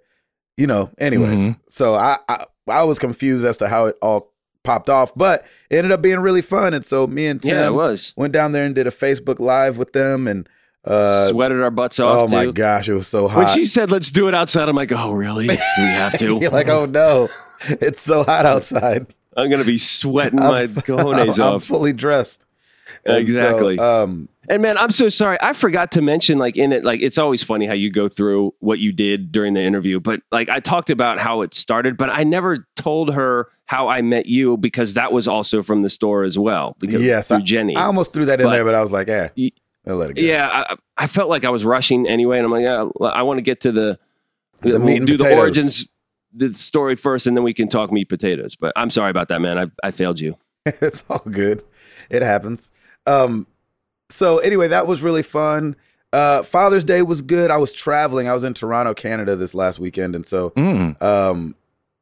you 0.57 0.67
know, 0.67 0.91
anyway. 0.99 1.29
Mhm. 1.35 1.57
So 1.69 1.95
I, 1.95 2.17
I 2.29 2.45
I 2.69 2.83
was 2.85 2.99
confused 2.99 3.45
as 3.47 3.57
to 3.59 3.69
how 3.69 3.87
it 3.87 3.97
all 4.03 4.33
popped 4.63 4.91
off, 4.91 5.13
but 5.17 5.45
it 5.71 5.77
ended 5.77 5.91
up 5.93 6.03
being 6.03 6.21
really 6.21 6.43
fun. 6.43 6.75
And 6.75 6.85
so 6.85 7.07
me 7.07 7.27
and 7.27 7.43
Tim 7.43 7.57
Yeah, 7.57 7.69
it 7.69 7.73
was. 7.75 8.13
went 8.17 8.33
down 8.33 8.53
there 8.53 8.65
and 8.67 8.75
did 8.75 8.87
a 8.87 8.91
Facebook 8.91 9.41
live 9.41 9.79
with 9.79 9.93
them 9.93 10.27
and 10.29 10.49
uh 10.85 11.29
Sweated 11.29 11.61
our 11.63 11.71
butts 11.71 11.99
off. 12.01 12.25
oh 12.25 12.29
my 12.35 12.47
gosh, 12.51 12.89
it 12.89 12.95
was 12.95 13.07
so 13.09 13.27
hot. 13.29 13.39
When 13.39 13.47
she 13.49 13.65
said, 13.65 13.91
"Let's 13.91 14.11
do 14.11 14.29
it 14.29 14.35
outside," 14.35 14.69
I'm 14.69 14.77
like, 14.77 14.93
"Oh, 14.93 15.13
really? 15.13 15.47
Do 15.49 15.53
we 15.53 15.57
have 15.83 16.17
to?" 16.19 16.39
You're 16.41 16.51
like, 16.51 16.69
oh 16.69 16.87
no, 16.87 17.29
it's 17.69 18.01
so 18.03 18.23
hot 18.25 18.47
outside. 18.47 19.07
I'm 19.37 19.51
gonna 19.51 19.65
be 19.65 19.79
sweating 19.79 20.39
my 20.41 20.67
cojones 20.67 21.39
I'm 21.45 21.55
off. 21.57 21.65
fully 21.65 21.93
dressed. 21.93 22.45
And 23.05 23.15
so, 23.15 23.19
Exactly. 23.19 23.79
um, 23.79 24.29
And 24.49 24.61
man, 24.63 24.77
I'm 24.77 24.91
so 24.91 25.09
sorry. 25.09 25.39
I 25.41 25.53
forgot 25.53 25.93
to 25.93 26.03
mention, 26.03 26.39
like 26.39 26.57
in 26.57 26.73
it, 26.73 26.85
like 26.85 27.01
it's 27.01 27.19
always 27.19 27.43
funny 27.43 27.67
how 27.67 27.73
you 27.73 27.89
go 27.91 28.09
through 28.09 28.53
what 28.59 28.81
you 28.81 28.93
did 28.93 29.31
during 29.31 29.55
the 29.55 29.63
interview. 29.63 30.01
But 30.01 30.23
like 30.33 30.49
I 30.49 30.59
talked 30.59 30.91
about 30.91 31.21
how 31.21 31.43
it 31.43 31.55
started, 31.55 31.97
but 31.97 32.11
I 32.11 32.25
never 32.25 32.67
told 32.77 33.15
her 33.15 33.49
how 33.67 33.87
I 33.89 34.03
met 34.03 34.27
you 34.27 34.57
because 34.57 34.95
that 34.95 35.13
was 35.13 35.29
also 35.29 35.63
from 35.63 35.83
the 35.83 35.89
store 35.89 36.25
as 36.25 36.37
well. 36.37 36.77
Because 36.81 37.01
Yes, 37.03 37.29
through 37.29 37.43
Jenny. 37.43 37.77
I 37.77 37.85
almost 37.85 38.13
threw 38.13 38.25
that 38.25 38.41
in 38.41 38.47
But- 38.49 38.53
there, 38.53 38.65
but 38.65 38.75
I 38.75 38.81
was 38.83 38.93
like, 38.93 39.09
eh, 39.09 39.29
Y- 39.37 39.53
I'll 39.87 39.97
let 39.97 40.11
it 40.11 40.15
go. 40.17 40.23
yeah, 40.23 40.65
I, 40.69 40.77
I 40.99 41.07
felt 41.07 41.31
like 41.31 41.45
I 41.45 41.51
was 41.51 41.65
rushing 41.65 42.07
anyway, 42.09 42.39
and 42.39 42.45
I'm 42.45 42.51
like, 42.53 42.65
yeah, 42.65 42.87
I 43.09 43.23
want 43.23 43.39
to 43.39 43.43
get 43.43 43.61
to 43.61 43.73
the, 43.73 43.99
The 44.63 44.79
we'll 44.81 45.05
do 45.07 45.17
the 45.17 45.35
origins, 45.37 45.87
the 46.33 46.53
story 46.53 46.97
first, 46.97 47.27
and 47.27 47.37
then 47.37 47.45
we 47.45 47.53
can 47.55 47.69
talk 47.69 47.91
meat 47.93 48.09
potatoes. 48.09 48.57
But 48.57 48.73
I'm 48.77 48.91
sorry 48.91 49.11
about 49.11 49.29
that, 49.29 49.41
man. 49.41 49.59
I, 49.59 49.67
I 49.87 49.91
failed 49.91 50.21
you. 50.21 50.37
it's 50.67 51.05
all 51.11 51.23
good. 51.31 51.63
It 52.09 52.23
happens. 52.23 52.71
Um, 53.07 53.47
so 54.09 54.39
anyway, 54.39 54.69
that 54.69 54.87
was 54.87 55.03
really 55.03 55.23
fun. 55.23 55.77
Uh, 56.13 56.43
Father's 56.43 56.85
Day 56.85 57.03
was 57.03 57.23
good. 57.23 57.51
I 57.51 57.57
was 57.57 57.73
traveling. 57.73 58.29
I 58.29 58.35
was 58.35 58.43
in 58.45 58.53
Toronto, 58.55 58.95
Canada 58.95 59.37
this 59.37 59.55
last 59.55 59.79
weekend, 59.79 60.17
and 60.17 60.27
so 60.27 60.51
Mm. 60.51 61.01
um, 61.03 61.55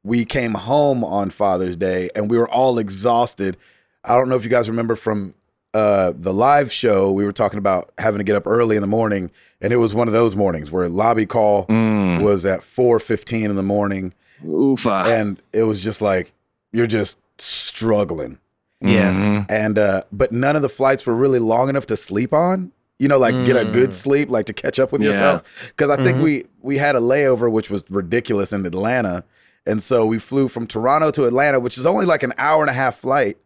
we 0.03 0.25
came 0.25 0.55
home 0.55 1.05
on 1.05 1.29
Father's 1.31 1.77
Day, 1.77 2.09
and 2.15 2.31
we 2.31 2.39
were 2.39 2.49
all 2.49 2.79
exhausted. 2.79 3.57
I 4.05 4.15
don't 4.15 4.29
know 4.31 4.37
if 4.37 4.45
you 4.45 4.51
guys 4.51 4.69
remember 4.71 4.97
from 4.97 5.35
uh, 5.75 6.13
the 6.17 6.33
live 6.33 6.73
show. 6.73 7.11
We 7.13 7.25
were 7.25 7.33
talking 7.33 7.59
about 7.59 7.91
having 7.99 8.19
to 8.19 8.25
get 8.25 8.37
up 8.37 8.47
early 8.47 8.77
in 8.77 8.83
the 8.83 8.89
morning, 8.89 9.31
and 9.61 9.73
it 9.73 9.77
was 9.77 9.95
one 9.95 10.09
of 10.09 10.13
those 10.15 10.35
mornings 10.35 10.71
where 10.73 10.89
lobby 10.89 11.27
call 11.27 11.67
Mm. 11.67 12.23
was 12.23 12.47
at 12.47 12.63
four 12.63 12.99
fifteen 12.99 13.51
in 13.51 13.57
the 13.57 13.63
morning, 13.63 14.15
Oofa. 14.45 15.05
and 15.07 15.41
it 15.53 15.65
was 15.65 15.81
just 15.81 16.01
like 16.03 16.33
you're 16.73 16.87
just 16.87 17.19
struggling 17.41 18.39
Yeah. 18.81 19.13
Mhm. 19.13 19.47
and 19.49 19.79
uh 19.79 20.03
but 20.13 20.33
none 20.33 20.55
of 20.57 20.63
the 20.63 20.69
flights 20.69 21.07
were 21.07 21.15
really 21.15 21.39
long 21.39 21.69
enough 21.69 21.87
to 21.87 21.97
sleep 21.97 22.33
on 22.33 22.73
you 22.99 23.07
know 23.09 23.19
like 23.19 23.35
get 23.47 23.57
a 23.57 23.65
good 23.65 23.95
sleep 23.95 24.29
like 24.31 24.47
to 24.47 24.53
catch 24.53 24.79
up 24.81 24.91
with 24.93 25.03
Yeah. 25.03 25.11
yourself 25.11 25.43
because 25.69 25.91
i 25.91 25.97
think 25.97 26.23
we 26.23 26.45
we 26.61 26.79
had 26.79 26.95
a 26.97 27.01
layover 27.01 27.51
which 27.51 27.71
was 27.71 27.85
ridiculous 27.91 28.53
in 28.53 28.65
atlanta 28.67 29.25
and 29.67 29.83
so 29.83 30.05
we 30.07 30.19
flew 30.19 30.47
from 30.49 30.67
toronto 30.67 31.11
to 31.13 31.25
atlanta 31.27 31.59
which 31.61 31.79
is 31.79 31.87
only 31.87 32.07
like 32.07 32.23
an 32.23 32.33
hour 32.39 32.63
and 32.63 32.71
a 32.71 32.75
half 32.75 32.97
flight 32.97 33.37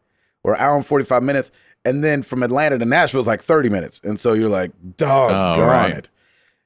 or 0.43 0.59
hour 0.59 0.75
and 0.77 0.85
45 0.87 1.23
minutes 1.23 1.51
and 1.85 2.03
then 2.05 2.23
from 2.23 2.43
atlanta 2.43 2.79
to 2.79 2.85
nashville 2.85 3.21
is 3.21 3.27
like 3.27 3.43
30 3.43 3.69
minutes 3.69 4.01
and 4.05 4.19
so 4.19 4.33
you're 4.33 4.49
like 4.49 4.73
doggone 4.97 5.59
Oh, 5.61 5.67
right. 5.67 5.93
it 5.93 6.09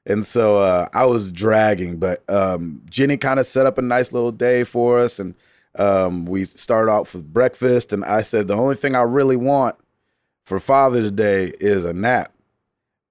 and 0.09 0.25
so 0.25 0.61
uh, 0.63 0.87
I 0.93 1.03
was 1.03 1.33
dragging, 1.33 1.97
but 1.97 2.23
um, 2.29 2.81
Jenny 2.89 3.17
kind 3.17 3.41
of 3.41 3.45
set 3.45 3.65
up 3.65 3.77
a 3.77 3.81
nice 3.81 4.13
little 4.13 4.31
day 4.31 4.63
for 4.63 4.99
us, 4.99 5.19
and 5.19 5.35
um, 5.77 6.25
we 6.25 6.45
started 6.45 6.89
off 6.89 7.13
with 7.13 7.33
breakfast. 7.33 7.91
And 7.91 8.05
I 8.05 8.21
said 8.21 8.47
the 8.47 8.53
only 8.55 8.75
thing 8.77 8.95
I 8.95 9.01
really 9.01 9.35
want 9.35 9.75
for 10.45 10.61
Father's 10.61 11.11
Day 11.11 11.51
is 11.59 11.83
a 11.83 11.91
nap, 11.91 12.31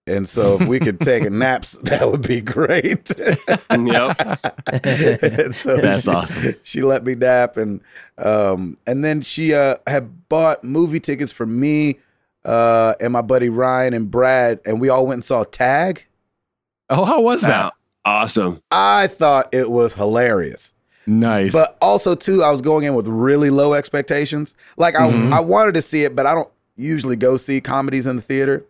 and 0.07 0.29
so 0.29 0.55
if 0.61 0.67
we 0.69 0.79
could 0.81 1.01
take 1.01 1.25
a 1.25 1.31
naps, 1.45 1.73
that 1.83 2.11
would 2.11 2.23
be 2.27 2.41
great. 2.41 3.11
yep. 3.19 4.39
So 5.55 5.77
That's 5.77 6.03
she, 6.05 6.11
awesome. 6.11 6.55
She 6.63 6.83
let 6.83 7.05
me 7.05 7.15
nap, 7.15 7.57
and 7.57 7.81
um, 8.19 8.77
and 8.87 9.05
then 9.05 9.23
she 9.23 9.55
uh, 9.55 9.77
had 9.87 10.29
bought 10.29 10.65
movie 10.65 11.01
tickets 11.01 11.33
for 11.33 11.47
me 11.47 11.99
uh, 12.45 12.95
and 13.01 13.13
my 13.13 13.23
buddy 13.23 13.49
Ryan 13.49 13.95
and 13.95 14.11
Brad, 14.11 14.61
and 14.65 14.81
we 14.81 14.89
all 14.89 15.07
went 15.07 15.15
and 15.19 15.25
saw 15.25 15.45
Tag. 15.45 16.07
Oh, 16.91 17.05
how 17.05 17.21
was 17.21 17.43
that? 17.43 17.65
Wow. 17.65 17.73
Awesome. 18.05 18.63
I 18.71 19.09
thought 19.09 19.49
it 19.53 19.69
was 19.71 19.95
hilarious. 19.95 20.73
Nice. 21.09 21.53
But 21.53 21.77
also 21.81 22.15
too, 22.15 22.43
I 22.43 22.51
was 22.53 22.63
going 22.63 22.85
in 22.85 22.95
with 22.95 23.09
really 23.09 23.51
low 23.51 23.75
expectations. 23.75 24.55
Like 24.77 24.95
I, 24.95 25.09
Mhm. 25.11 25.33
I 25.33 25.41
wanted 25.41 25.75
to 25.75 25.83
see 25.83 26.05
it, 26.05 26.15
but 26.15 26.25
I 26.27 26.35
don't 26.35 26.49
usually 26.77 27.17
go 27.17 27.37
see 27.37 27.61
comedies 27.61 28.07
in 28.07 28.17
the 28.17 28.23
theater. 28.23 28.65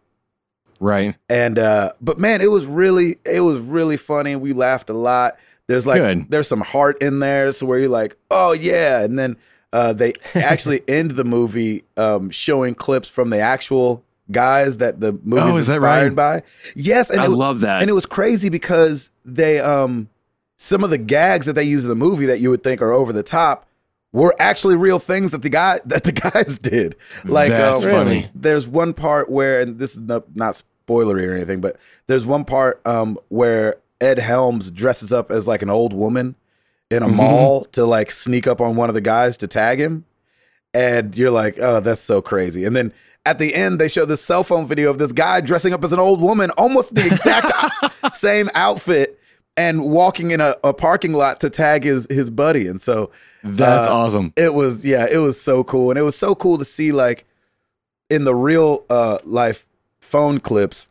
Right. 0.80 1.14
And 1.28 1.58
uh, 1.58 1.92
but 2.00 2.18
man, 2.18 2.40
it 2.40 2.50
was 2.50 2.66
really, 2.66 3.16
it 3.24 3.40
was 3.40 3.60
really 3.60 3.96
funny. 3.96 4.36
We 4.36 4.52
laughed 4.52 4.90
a 4.90 4.94
lot. 4.94 5.36
There's 5.68 5.86
like 5.86 6.00
Good. 6.00 6.26
there's 6.30 6.46
some 6.48 6.60
heart 6.60 6.96
in 7.02 7.18
there, 7.20 7.50
so 7.52 7.66
where 7.66 7.78
you're 7.78 7.88
like, 7.88 8.16
oh 8.30 8.52
yeah, 8.52 9.02
and 9.02 9.18
then 9.18 9.36
uh, 9.72 9.92
they 9.92 10.12
actually 10.34 10.82
end 10.88 11.12
the 11.12 11.24
movie 11.24 11.82
um, 11.96 12.30
showing 12.30 12.74
clips 12.74 13.08
from 13.08 13.30
the 13.30 13.38
actual 13.40 14.04
guys 14.30 14.78
that 14.78 15.00
the 15.00 15.12
movie 15.24 15.42
Oh, 15.42 15.56
is 15.56 15.68
inspired 15.68 16.16
right? 16.16 16.42
by. 16.42 16.48
Yes, 16.74 17.10
and 17.10 17.20
I 17.20 17.28
was- 17.28 17.36
love 17.36 17.60
that. 17.60 17.80
and 17.80 17.90
it 17.90 17.94
was 17.94 18.06
crazy 18.06 18.48
because 18.48 19.10
they 19.24 19.58
um 19.60 20.08
some 20.56 20.82
of 20.82 20.90
the 20.90 20.98
gags 20.98 21.46
that 21.46 21.52
they 21.52 21.64
use 21.64 21.84
in 21.84 21.88
the 21.90 21.94
movie 21.96 22.26
that 22.26 22.40
you 22.40 22.48
would 22.50 22.62
think 22.62 22.80
are 22.80 22.92
over 22.92 23.12
the 23.12 23.22
top 23.22 23.66
were 24.16 24.34
actually 24.38 24.76
real 24.76 24.98
things 24.98 25.32
that 25.32 25.42
the 25.42 25.50
guy 25.50 25.78
that 25.84 26.04
the 26.04 26.12
guys 26.12 26.58
did. 26.58 26.96
Like 27.24 27.50
That's 27.50 27.84
um, 27.84 27.90
funny. 27.90 28.30
There's 28.34 28.66
one 28.66 28.94
part 28.94 29.30
where, 29.30 29.60
and 29.60 29.78
this 29.78 29.94
is 29.94 30.00
not, 30.00 30.34
not 30.34 30.62
spoilery 30.88 31.28
or 31.28 31.34
anything, 31.34 31.60
but 31.60 31.76
there's 32.06 32.24
one 32.24 32.44
part 32.44 32.80
um, 32.86 33.18
where 33.28 33.76
Ed 34.00 34.18
Helms 34.18 34.70
dresses 34.70 35.12
up 35.12 35.30
as 35.30 35.46
like 35.46 35.62
an 35.62 35.70
old 35.70 35.92
woman 35.92 36.34
in 36.90 37.02
a 37.02 37.08
mall 37.08 37.64
to 37.72 37.84
like 37.84 38.10
sneak 38.10 38.46
up 38.46 38.60
on 38.60 38.76
one 38.76 38.88
of 38.88 38.94
the 38.94 39.00
guys 39.00 39.36
to 39.38 39.46
tag 39.46 39.78
him, 39.78 40.06
and 40.72 41.16
you're 41.16 41.30
like, 41.30 41.58
oh, 41.58 41.80
that's 41.80 42.00
so 42.00 42.22
crazy. 42.22 42.64
And 42.64 42.74
then 42.74 42.94
at 43.26 43.38
the 43.38 43.54
end, 43.54 43.78
they 43.78 43.88
show 43.88 44.06
this 44.06 44.24
cell 44.24 44.44
phone 44.44 44.66
video 44.66 44.88
of 44.88 44.98
this 44.98 45.12
guy 45.12 45.40
dressing 45.42 45.74
up 45.74 45.84
as 45.84 45.92
an 45.92 45.98
old 45.98 46.20
woman, 46.22 46.50
almost 46.52 46.94
the 46.94 47.04
exact 47.04 47.52
same 48.16 48.48
outfit, 48.54 49.20
and 49.58 49.90
walking 49.90 50.30
in 50.30 50.40
a, 50.40 50.54
a 50.64 50.72
parking 50.72 51.12
lot 51.12 51.40
to 51.40 51.50
tag 51.50 51.84
his 51.84 52.06
his 52.08 52.30
buddy. 52.30 52.66
And 52.66 52.80
so 52.80 53.10
That's 53.46 53.86
uh, 53.86 53.94
awesome. 53.96 54.32
it 54.36 54.54
was 54.54 54.84
yeah, 54.84 55.06
it 55.10 55.18
was 55.18 55.40
so 55.40 55.64
cool, 55.64 55.90
and 55.90 55.98
it 55.98 56.02
was 56.02 56.16
so 56.16 56.34
cool 56.34 56.58
to 56.58 56.64
see 56.64 56.92
like 56.92 57.24
in 58.10 58.24
the 58.24 58.34
real 58.34 58.84
uh, 58.90 59.18
life 59.24 59.66
phone 60.00 60.38
clips 60.40 60.88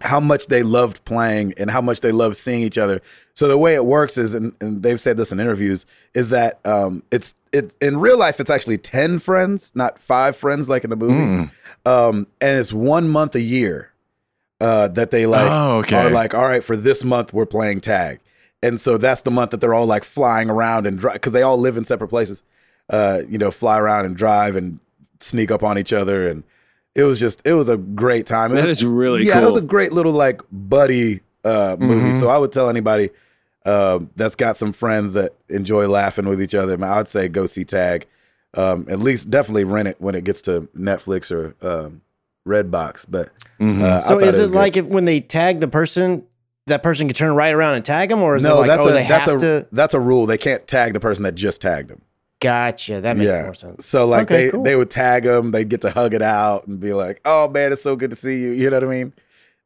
how 0.00 0.20
much 0.20 0.48
they 0.48 0.62
loved 0.62 1.02
playing 1.06 1.54
and 1.56 1.70
how 1.70 1.80
much 1.80 2.00
they 2.00 2.12
loved 2.12 2.36
seeing 2.36 2.60
each 2.60 2.76
other. 2.76 3.00
So 3.32 3.48
the 3.48 3.56
way 3.56 3.74
it 3.74 3.86
works 3.86 4.18
is, 4.18 4.34
and, 4.34 4.52
and 4.60 4.82
they've 4.82 5.00
said 5.00 5.16
this 5.16 5.32
in 5.32 5.40
interviews, 5.40 5.86
is 6.12 6.28
that 6.28 6.60
um, 6.66 7.02
it's 7.10 7.34
it 7.52 7.74
in 7.80 7.98
real 7.98 8.18
life 8.18 8.38
it's 8.40 8.50
actually 8.50 8.78
ten 8.78 9.18
friends, 9.18 9.72
not 9.74 9.98
five 9.98 10.36
friends 10.36 10.68
like 10.68 10.84
in 10.84 10.90
the 10.90 10.96
movie, 10.96 11.50
um, 11.86 12.26
and 12.40 12.58
it's 12.60 12.72
one 12.72 13.08
month 13.08 13.34
a 13.34 13.40
year 13.40 13.92
uh, 14.60 14.88
that 14.88 15.10
they 15.10 15.26
like 15.26 15.50
Oh, 15.50 15.78
okay. 15.78 15.96
are 15.96 16.10
like, 16.10 16.34
all 16.34 16.44
right, 16.44 16.62
for 16.62 16.76
this 16.76 17.02
month 17.04 17.32
we're 17.32 17.46
playing 17.46 17.80
tag, 17.80 18.20
and 18.64 18.80
so 18.80 18.96
that's 18.98 19.20
the 19.22 19.30
month 19.30 19.50
that 19.52 19.60
they're 19.60 19.74
all 19.74 19.86
like 19.86 20.04
flying 20.04 20.48
around 20.50 20.86
and 20.86 20.98
drive 20.98 21.14
because 21.14 21.32
they 21.32 21.42
all 21.42 21.58
live 21.58 21.76
in 21.76 21.84
separate 21.84 22.08
places, 22.08 22.42
uh, 22.90 23.18
you 23.28 23.38
know, 23.38 23.50
fly 23.50 23.78
around 23.78 24.06
and 24.06 24.16
drive 24.16 24.56
and 24.56 24.78
sneak 25.20 25.50
up 25.50 25.62
on 25.62 25.78
each 25.78 25.92
other, 25.92 26.26
and 26.28 26.42
it 26.94 27.04
was 27.04 27.18
just 27.20 27.40
it 27.44 27.52
was 27.54 27.68
a 27.68 27.76
great 27.76 28.26
time. 28.26 28.52
It 28.52 28.56
That 28.56 28.68
was, 28.68 28.78
is 28.80 28.86
really 28.86 29.24
yeah, 29.26 29.42
it 29.42 29.46
was 29.46 29.56
a 29.56 29.60
great 29.74 29.92
little 29.92 30.12
like 30.12 30.40
buddy 30.50 31.20
uh, 31.44 31.76
movie. 31.78 32.10
Mhm. 32.10 32.20
So 32.20 32.28
I 32.28 32.38
would 32.38 32.52
tell 32.52 32.68
anybody 32.68 33.10
uh, 33.66 34.00
that's 34.16 34.34
got 34.36 34.56
some 34.56 34.72
friends 34.72 35.14
that 35.14 35.32
enjoy 35.48 35.86
laughing 35.88 36.26
with 36.26 36.40
each 36.42 36.54
other. 36.54 36.82
I 36.84 36.96
would 36.98 37.08
say 37.08 37.28
go 37.28 37.46
see 37.46 37.64
Tag. 37.64 38.06
Um, 38.56 38.86
at 38.88 39.00
least 39.00 39.30
definitely 39.30 39.64
rent 39.64 39.88
it 39.88 39.96
when 40.00 40.14
it 40.14 40.22
gets 40.24 40.40
to 40.42 40.68
Netflix 40.78 41.32
or 41.32 41.54
um, 41.66 42.02
Redbox. 42.46 43.06
But 43.08 43.30
Mhm. 43.60 43.82
uh, 43.82 44.00
So 44.00 44.18
is 44.20 44.26
was 44.26 44.40
it 44.40 44.50
like 44.52 44.76
if 44.76 44.86
when 44.86 45.04
they 45.06 45.20
tag 45.20 45.60
the 45.60 45.68
person, 45.68 46.24
that 46.66 46.82
person 46.82 47.06
can 47.08 47.14
turn 47.14 47.34
right 47.34 47.52
around 47.54 47.74
and 47.74 47.84
tag 47.84 48.08
them, 48.08 48.22
or 48.22 48.36
is 48.36 48.42
no? 48.42 48.54
it 48.54 48.58
like 48.60 48.66
that's 48.68 48.82
oh 48.86 48.88
a 48.90 48.92
they 48.92 49.06
that's 49.06 49.26
have 49.26 49.36
a 49.36 49.38
to? 49.40 49.68
that's 49.72 49.94
a 49.94 50.00
rule. 50.00 50.26
They 50.26 50.38
can't 50.38 50.66
tag 50.66 50.92
the 50.94 51.00
person 51.00 51.22
that 51.24 51.34
just 51.34 51.60
tagged 51.62 51.90
them. 51.90 52.02
Gotcha. 52.40 53.00
That 53.00 53.16
makes 53.16 53.36
more 53.36 53.54
sense. 53.54 53.86
So 53.86 54.06
like 54.06 54.24
Okay, 54.30 54.46
they 54.46 54.50
cool. 54.50 54.62
they 54.64 54.76
would 54.76 54.90
tag 54.90 55.24
them, 55.24 55.50
they'd 55.50 55.68
get 55.68 55.80
to 55.82 55.90
hug 55.90 56.14
it 56.14 56.22
out 56.22 56.66
and 56.66 56.78
be 56.80 56.92
like, 56.92 57.20
"Oh 57.24 57.48
man, 57.48 57.72
it's 57.72 57.82
so 57.82 57.96
good 57.96 58.10
to 58.10 58.16
see 58.16 58.40
you." 58.40 58.50
You 58.50 58.70
know 58.70 58.76
what 58.76 58.84
I 58.84 58.88
mean? 58.88 59.14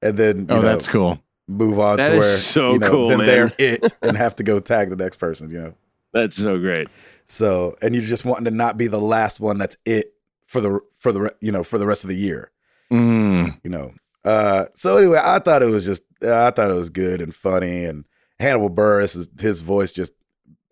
And 0.02 0.16
then 0.16 0.38
you 0.40 0.46
Oh, 0.50 0.56
know, 0.56 0.62
that's 0.62 0.86
cool. 0.88 1.18
move 1.48 1.78
on 1.80 1.96
That 1.96 2.08
to 2.08 2.14
is 2.14 2.18
where 2.20 2.22
so 2.28 2.72
you 2.74 2.78
know, 2.78 2.90
cool, 2.90 3.08
then 3.08 3.18
man. 3.18 3.26
they're 3.26 3.52
it 3.58 3.92
and 4.02 4.16
have 4.16 4.36
to 4.36 4.42
go 4.42 4.60
tag 4.60 4.90
the 4.90 4.96
next 4.96 5.16
person. 5.16 5.50
You 5.50 5.58
know, 5.60 5.74
That's 6.12 6.36
so 6.36 6.58
great. 6.58 6.86
so 7.26 7.74
and 7.82 7.94
you're 7.94 8.04
just 8.04 8.24
wanting 8.24 8.44
to 8.44 8.50
not 8.52 8.76
be 8.76 8.86
the 8.86 9.00
last 9.00 9.40
one 9.40 9.58
that's 9.58 9.76
it 9.84 10.12
for 10.46 10.60
the 10.60 10.78
for 10.98 11.10
the 11.10 11.34
you 11.40 11.50
know 11.52 11.64
for 11.64 11.78
the 11.78 11.86
rest 11.86 12.04
of 12.04 12.08
the 12.08 12.16
year. 12.16 12.50
Mm. 12.92 13.58
You 13.64 13.70
know. 13.70 13.92
Uh, 14.24 14.66
so 14.74 14.96
anyway, 14.98 15.20
I 15.22 15.38
thought 15.38 15.62
it 15.62 15.66
was 15.70 15.84
just 15.84 16.02
I 16.22 16.50
thought 16.50 16.70
it 16.70 16.74
was 16.74 16.90
good 16.90 17.20
and 17.20 17.34
funny 17.34 17.84
and 17.84 18.04
Hannibal 18.40 18.70
Buress 18.70 19.40
his 19.40 19.60
voice 19.60 19.92
just 19.92 20.12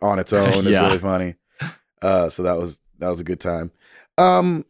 on 0.03 0.19
its 0.19 0.33
own 0.33 0.67
is 0.67 0.73
Yeah. 0.73 0.87
really 0.87 0.99
funny. 0.99 1.35
Uh, 2.03 2.29
so 2.29 2.43
that 2.43 2.59
was 2.59 2.81
that 2.99 3.09
was 3.09 3.21
a 3.21 3.25
good 3.25 3.41
time. 3.41 3.71
Um, 4.19 4.65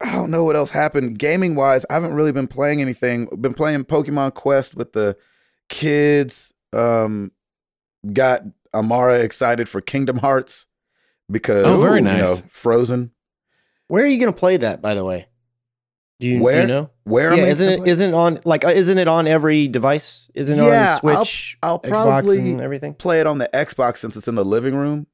I 0.00 0.12
don't 0.12 0.30
know 0.30 0.44
what 0.44 0.56
else 0.56 0.70
happened 0.70 1.18
gaming 1.18 1.54
wise. 1.54 1.86
I 1.88 1.94
haven't 1.94 2.14
really 2.14 2.32
been 2.32 2.48
playing 2.48 2.80
anything. 2.82 3.26
Been 3.40 3.54
playing 3.54 3.84
Pokemon 3.84 4.34
Quest 4.34 4.74
with 4.74 4.92
the 4.92 5.16
kids. 5.68 6.52
Um, 6.72 7.32
got 8.12 8.42
Amara 8.74 9.20
excited 9.20 9.68
for 9.68 9.80
Kingdom 9.80 10.18
Hearts 10.18 10.66
because 11.30 11.64
Oh, 11.66 11.80
very 11.80 11.96
you 11.98 12.02
know, 12.02 12.40
Frozen. 12.50 13.12
Where 13.88 14.04
are 14.04 14.08
you 14.08 14.18
going 14.18 14.32
to 14.32 14.38
play 14.38 14.58
that, 14.58 14.82
by 14.82 14.94
the 14.94 15.04
way? 15.04 15.28
Do 16.18 16.26
you, 16.26 16.38
do 16.38 16.44
Where? 16.44 16.60
you 16.62 16.66
know? 16.66 16.90
Where 17.04 17.30
am 17.30 17.38
yeah, 17.38 17.44
isn't 17.46 17.66
gonna 17.66 17.76
it 17.76 17.80
play? 17.82 17.90
isn't 17.90 18.14
on 18.14 18.40
like 18.44 18.64
uh, 18.64 18.68
isn't 18.68 18.96
it 18.98 19.06
on 19.08 19.26
every 19.26 19.68
device? 19.68 20.30
Isn't 20.34 20.58
it 20.58 20.62
Yeah, 20.62 20.92
on 20.94 20.98
Switch, 21.00 21.58
I'll 21.62 21.80
Xbox, 21.80 21.90
probably 21.92 22.38
and 22.38 22.60
everything? 22.60 22.94
play 22.94 23.20
it 23.20 23.26
on 23.26 23.38
the 23.38 23.48
Xbox 23.52 23.98
since 23.98 24.16
it's 24.16 24.26
in 24.28 24.34
the 24.34 24.44
living 24.44 24.74
room. 24.74 25.06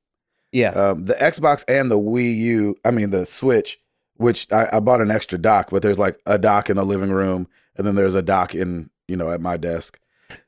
Yeah. 0.52 0.70
Um, 0.70 1.06
the 1.06 1.14
Xbox 1.14 1.64
and 1.66 1.90
the 1.90 1.98
Wii 1.98 2.36
U, 2.38 2.76
I 2.84 2.90
mean 2.92 3.10
the 3.10 3.24
Switch, 3.26 3.80
which 4.16 4.50
I, 4.52 4.68
I 4.74 4.80
bought 4.80 5.00
an 5.00 5.10
extra 5.10 5.38
dock, 5.38 5.70
but 5.70 5.82
there's 5.82 5.98
like 5.98 6.20
a 6.26 6.38
dock 6.38 6.70
in 6.70 6.76
the 6.76 6.84
living 6.84 7.10
room, 7.10 7.48
and 7.76 7.86
then 7.86 7.94
there's 7.94 8.14
a 8.14 8.22
dock 8.22 8.54
in 8.54 8.90
you 9.08 9.16
know 9.16 9.32
at 9.32 9.40
my 9.40 9.56
desk, 9.56 9.98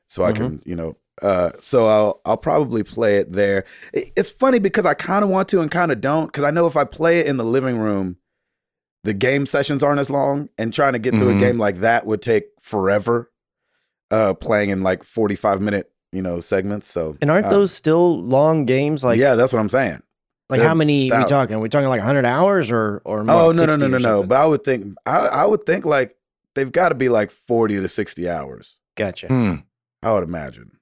so 0.07 0.23
I 0.23 0.31
can 0.31 0.61
you 0.65 0.75
know. 0.75 0.95
Uh, 1.21 1.51
so 1.59 1.87
I'll 1.87 2.21
I'll 2.25 2.37
probably 2.37 2.83
play 2.83 3.17
it 3.17 3.31
there. 3.33 3.65
It- 3.93 4.11
it's 4.15 4.29
funny 4.29 4.59
because 4.59 4.85
I 4.85 4.93
kind 4.93 5.23
of 5.23 5.29
want 5.29 5.49
to 5.49 5.61
and 5.61 5.69
kind 5.71 5.91
of 5.91 5.99
don't 6.01 6.27
because 6.27 6.43
I 6.45 6.51
know 6.51 6.65
if 6.67 6.77
I 6.77 6.83
play 6.85 7.19
it 7.19 7.25
in 7.27 7.37
the 7.37 7.45
living 7.45 7.77
room, 7.77 8.17
the 9.05 9.13
game 9.13 9.45
sessions 9.45 9.81
aren't 9.81 9.99
as 9.99 10.09
long, 10.09 10.49
and 10.57 10.73
trying 10.73 10.93
to 10.93 10.99
get 10.99 11.13
through 11.13 11.33
Mhm. 11.33 11.37
a 11.37 11.39
game 11.39 11.57
like 11.59 11.77
that 11.77 12.05
would 12.05 12.21
take 12.21 12.45
forever. 12.59 13.31
Uh, 14.11 14.33
playing 14.33 14.69
in 14.69 14.83
like 14.83 15.03
forty 15.03 15.35
five 15.35 15.59
minute 15.61 15.91
you 16.11 16.21
know 16.21 16.39
segments. 16.39 16.87
So 16.87 17.17
and 17.21 17.31
aren't 17.31 17.47
uh, 17.47 17.49
those 17.49 17.71
still 17.71 18.21
long 18.21 18.65
games? 18.65 19.03
Like 19.03 19.17
yeah, 19.17 19.35
that's 19.35 19.51
what 19.53 19.59
I'm 19.59 19.69
saying. 19.69 20.01
like 20.49 20.59
they're 20.59 20.67
how 20.69 20.75
many 20.75 21.11
are 21.11 21.19
we 21.19 21.25
talking? 21.25 21.55
Are 21.55 21.59
we 21.59 21.69
talking 21.69 21.87
like 21.89 21.99
100 22.01 22.23
hours 22.25 22.71
or 22.71 23.01
or 23.03 23.23
more 23.23 23.35
Oh 23.35 23.47
like 23.47 23.55
no 23.57 23.65
no 23.65 23.75
no 23.77 23.87
no 23.87 23.97
no! 23.97 24.23
But 24.23 24.37
I 24.41 24.45
would 24.45 24.63
think 24.63 24.95
I 25.07 25.17
I 25.17 25.45
would 25.45 25.65
think 25.65 25.85
like 25.85 26.15
they've 26.53 26.71
got 26.71 26.89
to 26.89 26.95
be 26.95 27.09
like 27.09 27.31
forty 27.31 27.79
to 27.81 27.87
sixty 27.87 28.29
hours. 28.29 28.77
Gotcha. 28.95 29.27
Hmm. 29.27 29.53
I 30.03 30.11
would 30.13 30.23
imagine. 30.23 30.77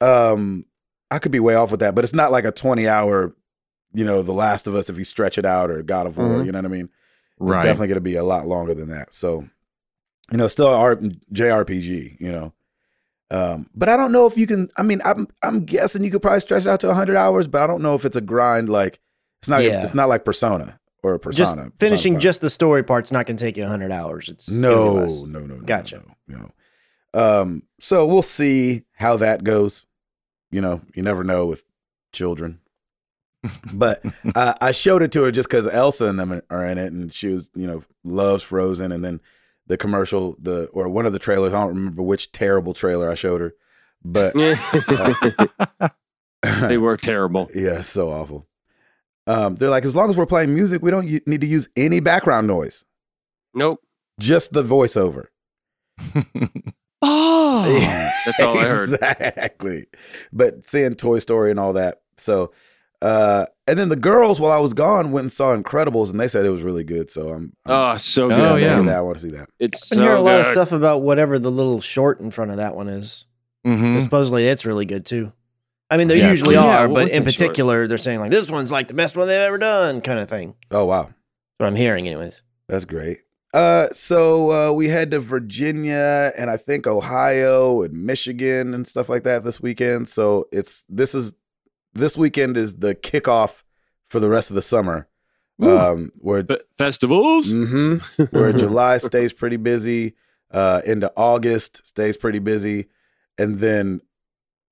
Um, 0.00 0.66
I 1.10 1.18
could 1.18 1.32
be 1.32 1.40
way 1.40 1.54
off 1.56 1.70
with 1.70 1.80
that, 1.80 1.94
but 1.94 2.04
it's 2.04 2.14
not 2.14 2.30
like 2.32 2.44
a 2.44 2.52
twenty 2.52 2.86
hour, 2.88 3.34
you 3.92 4.04
know, 4.04 4.22
The 4.22 4.32
Last 4.32 4.66
of 4.68 4.74
Us 4.74 4.88
if 4.88 4.98
you 4.98 5.04
stretch 5.04 5.36
it 5.38 5.44
out 5.44 5.70
or 5.70 5.82
God 5.82 6.06
of 6.06 6.16
War. 6.16 6.26
Mhm. 6.28 6.46
You 6.46 6.52
know 6.52 6.58
what 6.60 6.66
I 6.66 6.68
mean? 6.68 6.88
It's 7.38 7.50
Right. 7.50 7.62
definitely 7.62 7.88
going 7.88 7.96
to 7.96 8.00
be 8.00 8.16
a 8.16 8.24
lot 8.24 8.46
longer 8.46 8.74
than 8.74 8.88
that. 8.88 9.12
So, 9.12 9.46
you 10.30 10.38
know, 10.38 10.48
still 10.48 10.68
a 10.68 10.76
R- 10.76 10.96
JRPG. 11.32 12.16
You 12.20 12.32
know. 12.32 12.52
Um, 13.30 13.66
but 13.74 13.88
I 13.88 13.96
don't 13.96 14.12
know 14.12 14.26
if 14.26 14.38
you 14.38 14.46
can. 14.46 14.68
I 14.76 14.82
mean, 14.82 15.00
I'm 15.04 15.26
I'm 15.42 15.64
guessing 15.64 16.04
you 16.04 16.10
could 16.10 16.22
probably 16.22 16.40
stretch 16.40 16.62
it 16.64 16.68
out 16.68 16.80
to 16.80 16.94
hundred 16.94 17.16
hours, 17.16 17.48
but 17.48 17.60
I 17.62 17.66
don't 17.66 17.82
know 17.82 17.94
if 17.94 18.04
it's 18.04 18.16
a 18.16 18.20
grind. 18.20 18.68
Like 18.68 19.00
it's 19.42 19.48
not. 19.48 19.62
Yeah. 19.62 19.82
It's 19.82 19.94
not 19.94 20.08
like 20.08 20.24
Persona 20.24 20.78
or 21.02 21.14
Just 21.18 21.24
Persona. 21.24 21.50
Persona 21.56 21.72
finishing 21.78 22.12
5. 22.14 22.22
just 22.22 22.40
the 22.40 22.50
story 22.50 22.82
part's 22.84 23.12
not 23.12 23.26
going 23.26 23.36
to 23.36 23.44
take 23.44 23.56
you 23.56 23.62
100 23.64 23.90
hours. 23.92 24.28
It's 24.28 24.50
No, 24.50 25.04
no, 25.06 25.40
no, 25.40 25.56
no. 25.56 25.60
Gotcha. 25.62 26.02
No, 26.28 26.50
no. 27.14 27.40
Um, 27.42 27.62
so 27.80 28.06
we'll 28.06 28.22
see 28.22 28.82
how 28.94 29.16
that 29.18 29.42
goes. 29.44 29.86
You 30.50 30.60
know, 30.60 30.80
you 30.94 31.02
never 31.02 31.22
know 31.24 31.46
with 31.46 31.64
children. 32.12 32.60
But 33.72 34.02
uh, 34.34 34.54
I 34.60 34.72
showed 34.72 35.02
it 35.02 35.12
to 35.12 35.22
her 35.24 35.30
just 35.30 35.48
because 35.48 35.66
Elsa 35.66 36.06
and 36.06 36.18
them 36.18 36.40
are 36.50 36.66
in 36.66 36.78
it, 36.78 36.92
and 36.92 37.12
she 37.12 37.28
was, 37.28 37.50
you 37.54 37.66
know, 37.66 37.84
loves 38.04 38.42
Frozen. 38.42 38.92
And 38.92 39.04
then 39.04 39.20
the 39.66 39.76
commercial, 39.76 40.36
the 40.40 40.66
or 40.72 40.88
one 40.88 41.06
of 41.06 41.12
the 41.12 41.18
trailers, 41.18 41.52
I 41.52 41.60
don't 41.60 41.74
remember 41.74 42.02
which 42.02 42.32
terrible 42.32 42.74
trailer 42.74 43.10
I 43.10 43.14
showed 43.14 43.40
her, 43.40 43.54
but 44.04 44.34
they 46.42 46.78
were 46.78 46.96
terrible. 46.96 47.48
yeah, 47.54 47.80
so 47.82 48.10
awful. 48.10 48.46
Um, 49.26 49.56
they're 49.56 49.70
like, 49.70 49.84
as 49.84 49.96
long 49.96 50.08
as 50.08 50.16
we're 50.16 50.24
playing 50.26 50.54
music, 50.54 50.82
we 50.82 50.90
don't 50.92 51.08
u- 51.08 51.20
need 51.26 51.40
to 51.40 51.46
use 51.48 51.68
any 51.76 51.98
background 52.00 52.46
noise, 52.46 52.84
Nope. 53.54 53.80
just 54.20 54.52
the 54.52 54.62
voiceover. 54.62 55.26
Oh, 57.02 57.62
that's 58.24 58.40
all 58.40 58.58
I 58.58 58.64
heard. 58.64 58.94
Exactly. 58.94 59.86
But 60.32 60.64
seeing 60.64 60.94
Toy 60.94 61.18
Story 61.18 61.50
and 61.50 61.60
all 61.60 61.74
that. 61.74 62.00
So, 62.16 62.52
uh, 63.02 63.46
and 63.66 63.78
then 63.78 63.88
the 63.88 63.96
girls, 63.96 64.40
while 64.40 64.52
I 64.52 64.58
was 64.60 64.74
gone, 64.74 65.12
went 65.12 65.24
and 65.24 65.32
saw 65.32 65.54
Incredibles, 65.56 66.10
and 66.10 66.18
they 66.20 66.28
said 66.28 66.46
it 66.46 66.50
was 66.50 66.62
really 66.62 66.84
good. 66.84 67.10
So 67.10 67.28
I'm, 67.28 67.52
I'm 67.66 67.94
Oh, 67.94 67.96
so 67.96 68.28
good. 68.28 68.38
Oh, 68.38 68.56
yeah. 68.56 68.80
that. 68.82 68.96
I 68.96 69.00
want 69.00 69.18
to 69.18 69.22
see 69.28 69.36
that. 69.36 69.48
It's 69.58 69.90
I've 69.92 69.96
been 69.96 69.98
so 69.98 70.02
hearing 70.02 70.20
a 70.20 70.24
lot 70.24 70.40
of 70.40 70.46
stuff 70.46 70.72
about 70.72 71.02
whatever 71.02 71.38
the 71.38 71.50
little 71.50 71.80
short 71.80 72.20
in 72.20 72.30
front 72.30 72.50
of 72.52 72.56
that 72.58 72.74
one 72.76 72.88
is. 72.88 73.24
Mhm. 73.66 74.00
Supposedly 74.00 74.46
it's 74.46 74.64
really 74.64 74.84
good 74.86 75.04
too. 75.04 75.32
I 75.90 75.96
mean, 75.96 76.08
they 76.08 76.18
Yeah, 76.18 76.30
usually 76.30 76.54
yeah, 76.54 76.84
are, 76.84 76.88
but 76.88 77.10
in 77.10 77.24
that 77.24 77.32
short? 77.34 77.48
particular, 77.50 77.86
they're 77.88 77.98
saying 77.98 78.20
like 78.20 78.30
this 78.30 78.50
one's 78.50 78.70
like 78.72 78.88
the 78.88 78.94
best 78.94 79.16
one 79.16 79.26
they've 79.28 79.40
ever 79.40 79.58
done, 79.58 80.00
kind 80.00 80.18
of 80.20 80.28
thing. 80.28 80.54
Oh 80.70 80.84
wow, 80.84 81.02
That's 81.02 81.14
what 81.58 81.66
I'm 81.66 81.76
hearing, 81.76 82.06
anyways. 82.08 82.42
that's 82.68 82.84
great. 82.84 83.18
Uh, 83.54 83.88
so 83.92 84.50
uh, 84.70 84.72
we 84.72 84.88
head 84.88 85.10
to 85.12 85.18
Virginia 85.20 86.32
and 86.36 86.50
I 86.50 86.56
think 86.56 86.86
Ohio 86.86 87.82
and 87.82 88.04
Michigan 88.04 88.74
and 88.74 88.86
stuff 88.86 89.08
like 89.08 89.22
that 89.24 89.42
this 89.44 89.60
weekend. 89.60 90.08
So 90.08 90.46
it's 90.52 90.84
this 90.88 91.14
is 91.14 91.34
this 91.96 92.16
weekend 92.16 92.56
is 92.56 92.76
the 92.78 92.94
kickoff 92.94 93.62
for 94.06 94.20
the 94.20 94.28
rest 94.28 94.50
of 94.50 94.54
the 94.54 94.62
summer. 94.62 95.08
Um, 95.60 96.10
where 96.20 96.44
Fe- 96.44 96.58
festivals. 96.76 97.50
hmm 97.52 97.96
Where 98.30 98.52
July 98.52 98.98
stays 98.98 99.32
pretty 99.32 99.56
busy, 99.56 100.14
uh, 100.50 100.82
into 100.84 101.10
August 101.16 101.86
stays 101.86 102.16
pretty 102.18 102.40
busy, 102.40 102.86
and 103.38 103.58
then 103.58 104.00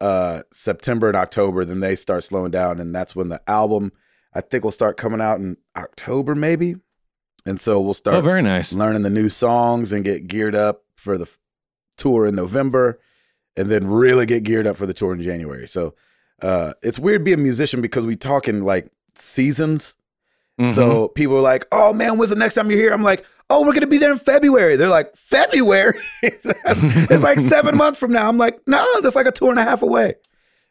uh, 0.01 0.43
September 0.53 1.09
and 1.09 1.17
October, 1.17 1.65
then 1.65 1.81
they 1.81 1.97
start 1.97 2.23
slowing 2.23 2.51
down, 2.51 2.81
and 2.81 2.95
that's 2.95 3.17
when 3.17 3.31
the 3.31 3.41
album 3.49 3.93
I 4.35 4.43
think 4.43 4.63
will 4.63 4.71
start 4.73 4.99
coming 4.99 5.23
out 5.23 5.41
in 5.41 5.57
October, 5.75 6.35
maybe. 6.35 6.75
And 7.47 7.59
so 7.59 7.81
we'll 7.81 7.95
start 7.95 8.17
Oh, 8.17 8.21
very 8.21 8.43
nice. 8.43 8.73
learning 8.73 9.03
the 9.03 9.11
new 9.11 9.29
songs 9.31 9.91
and 9.93 10.05
get 10.05 10.27
geared 10.27 10.55
up 10.55 10.83
for 10.97 11.17
the 11.17 11.25
f- 11.25 11.39
tour 11.97 12.27
in 12.27 12.35
November, 12.35 13.01
and 13.57 13.71
then 13.71 13.87
really 13.87 14.27
get 14.27 14.43
geared 14.45 14.67
up 14.67 14.77
for 14.77 14.85
the 14.87 14.93
tour 14.95 15.15
in 15.15 15.23
January. 15.23 15.67
So 15.67 15.95
uh, 16.43 16.75
it's 16.83 16.99
weird 16.99 17.25
being 17.25 17.39
a 17.39 17.43
musician 17.43 17.81
because 17.81 18.05
we 18.07 18.17
talk 18.17 18.49
in 18.49 18.63
like 18.65 18.89
seasons. 19.15 19.97
Mhm. 20.61 20.75
So 20.75 21.09
people 21.09 21.37
are 21.37 21.41
like, 21.43 21.67
"Oh 21.73 21.93
man, 21.93 22.17
when's 22.19 22.31
the 22.31 22.37
next 22.37 22.55
time 22.55 22.71
you're 22.71 22.79
here?" 22.79 22.93
I'm 22.93 23.03
like, 23.03 23.25
"Oh, 23.51 23.67
we're 23.67 23.73
gonna 23.75 23.87
be 23.89 23.99
there 23.99 24.13
in 24.13 24.19
February." 24.19 24.77
They're 24.77 24.89
like, 24.89 25.15
"February? 25.17 25.95
it's 26.23 27.23
like 27.25 27.41
seven 27.41 27.77
months 27.83 27.99
from 27.99 28.13
now." 28.13 28.29
I'm 28.29 28.39
like, 28.39 28.61
"No, 28.67 28.85
that's 29.01 29.17
like 29.17 29.27
a 29.27 29.33
two 29.33 29.51
and 29.51 29.59
a 29.59 29.65
half 29.65 29.83
away." 29.83 30.15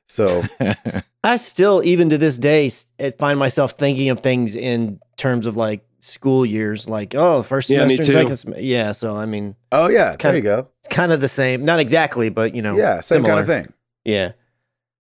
So 0.08 0.44
I 1.24 1.36
still, 1.38 1.82
even 1.84 2.10
to 2.12 2.18
this 2.18 2.38
day, 2.38 2.70
eh, 3.00 3.12
find 3.18 3.38
myself 3.40 3.74
thinking 3.74 4.10
of 4.10 4.20
things 4.20 4.56
in 4.56 5.00
terms 5.18 5.46
of 5.46 5.56
like 5.58 5.84
school 6.00 6.46
years, 6.46 6.88
like 6.88 7.14
oh, 7.16 7.44
first 7.44 7.70
Yeah, 7.70 7.84
me 7.86 7.96
semester, 7.96 8.06
too. 8.06 8.12
second 8.14 8.36
semester. 8.38 8.64
Yeah, 8.64 8.92
so 8.94 9.16
I 9.18 9.26
mean, 9.26 9.56
Oh 9.72 9.88
yeah, 9.90 10.10
there 10.12 10.18
kinda- 10.18 10.38
you 10.38 10.44
go. 10.44 10.68
it's 10.80 10.88
kind 10.96 11.12
of 11.12 11.20
the 11.22 11.30
same. 11.30 11.66
Not 11.66 11.80
exactly, 11.80 12.30
but 12.30 12.56
you 12.56 12.62
know, 12.62 12.78
Yeah, 12.78 12.96
same 13.02 13.18
similar. 13.24 13.30
kind 13.32 13.40
of 13.42 13.48
thing. 13.48 13.74
Yeah, 14.06 14.32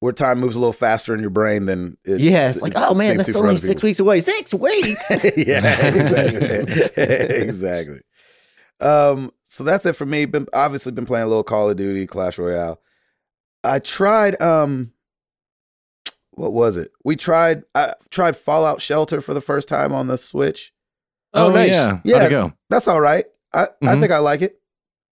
Where 0.04 0.12
time 0.12 0.41
moves 0.41 0.58
a 0.58 0.60
little 0.60 0.74
faster 0.74 1.14
in 1.14 1.22
your 1.22 1.30
brain 1.30 1.66
than 1.66 1.95
it, 2.04 2.20
yeah. 2.20 2.49
It's 2.49 2.62
like, 2.62 2.74
it 2.74 2.78
oh 2.78 2.93
man, 2.93 3.16
that's 3.16 3.34
only 3.38 3.56
six 3.56 3.76
people. 3.82 3.88
weeks 3.88 3.99
away. 4.01 4.20
Six 4.20 4.54
weeks. 4.54 5.10
yeah, 5.38 5.88
exactly. 5.88 7.04
exactly. 7.38 8.01
Um, 8.82 9.32
so 9.43 9.64
that's 9.64 9.86
it 9.86 9.93
for 9.93 10.06
me. 10.06 10.26
Been 10.26 10.45
obviously 10.54 10.91
been 10.91 11.06
playing 11.06 11.24
a 11.24 11.28
little 11.30 11.43
Call 11.45 11.70
of 11.70 11.78
Duty, 11.78 12.06
Clash 12.06 12.38
Royale. 12.38 12.82
I 13.64 13.80
tried 13.80 14.41
um 14.41 14.91
what 16.32 16.51
was 16.51 16.76
it? 16.76 16.91
We 17.06 17.16
tried 17.16 17.64
I 17.74 17.93
tried 18.10 18.36
Fallout 18.36 18.82
Shelter 18.82 19.22
for 19.22 19.34
the 19.34 19.39
first 19.39 19.70
time 19.70 19.93
on 19.93 20.08
the 20.08 20.18
Switch. 20.18 20.74
Oh, 21.34 21.49
nice. 21.49 21.70
Yeah. 21.76 21.99
Yeah. 22.04 22.18
How'd 22.18 22.26
it 22.28 22.30
go? 22.32 22.54
That's 22.70 22.89
all 22.89 22.99
right. 22.99 23.24
I, 23.54 23.64
I 23.64 23.68
Mhm. 23.86 23.99
think 24.01 24.12
I 24.12 24.18
like 24.18 24.41
it. 24.41 24.60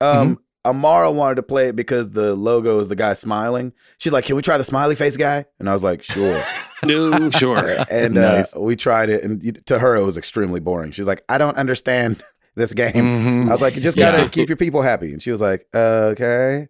Um 0.02 0.40
Amara 0.66 1.12
wanted 1.12 1.36
to 1.36 1.44
play 1.44 1.70
it 1.70 1.76
because 1.76 2.10
the 2.12 2.36
logo 2.36 2.80
is 2.80 2.88
the 2.88 2.96
guy 2.96 3.14
smiling. 3.14 3.74
She's 3.98 4.14
like, 4.14 4.26
"Can 4.26 4.36
we 4.36 4.42
try 4.42 4.58
the 4.58 4.64
smiley 4.64 4.96
face 4.96 5.18
guy?" 5.18 5.46
And 5.60 5.70
I 5.70 5.74
was 5.74 5.84
like, 5.84 6.04
"Sure." 6.04 6.44
No, 6.84 7.30
sure. 7.30 7.78
and 7.92 8.16
Nice. 8.16 8.56
uh, 8.56 8.60
we 8.60 8.76
tried 8.76 9.10
it, 9.12 9.24
and 9.24 9.64
to 9.68 9.78
her 9.78 9.96
it 9.96 10.04
was 10.04 10.18
extremely 10.18 10.60
boring. 10.60 10.90
She's 10.92 11.06
like, 11.06 11.24
"I 11.30 11.38
don't 11.38 11.56
understand 11.56 12.24
this 12.56 12.74
game." 12.74 12.92
Mhm. 12.94 13.48
I 13.50 13.52
was 13.52 13.62
like, 13.62 13.76
"You 13.76 13.82
just 13.84 14.00
gotta 14.00 14.24
Yeah. 14.24 14.28
keep 14.30 14.50
your 14.50 14.56
people 14.58 14.82
happy," 14.82 15.14
and 15.14 15.22
she 15.22 15.30
was 15.30 15.42
like, 15.42 15.68
"Okay." 15.76 16.70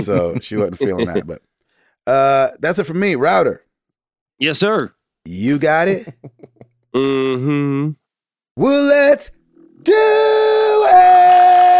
So 0.00 0.38
she 0.40 0.56
wasn't 0.56 0.78
feeling 0.78 1.06
that, 1.06 1.26
but 1.26 1.42
uh, 2.10 2.52
that's 2.58 2.78
it 2.78 2.84
for 2.84 2.94
me. 2.94 3.16
Router, 3.16 3.62
yes, 4.38 4.58
sir. 4.58 4.94
you 5.26 5.58
got 5.58 5.88
it. 5.88 6.14
hmm 6.94 7.90
well, 8.56 8.84
let's 8.84 9.30
do 9.82 9.92
it. 9.94 11.77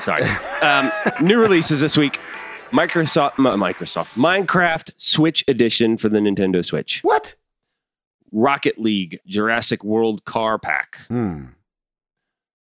Sorry. 0.00 0.22
Um, 0.62 0.90
new 1.20 1.38
releases 1.38 1.80
this 1.80 1.96
week. 1.96 2.18
Microsoft, 2.72 3.32
M- 3.38 3.58
Microsoft, 3.60 4.14
Minecraft 4.14 4.92
Switch 4.96 5.42
Edition 5.48 5.96
for 5.96 6.08
the 6.08 6.18
Nintendo 6.20 6.64
Switch. 6.64 7.00
What? 7.02 7.34
Rocket 8.32 8.78
League 8.78 9.18
Jurassic 9.26 9.82
World 9.82 10.24
Car 10.24 10.58
Pack. 10.58 10.98
Hmm. 11.08 11.46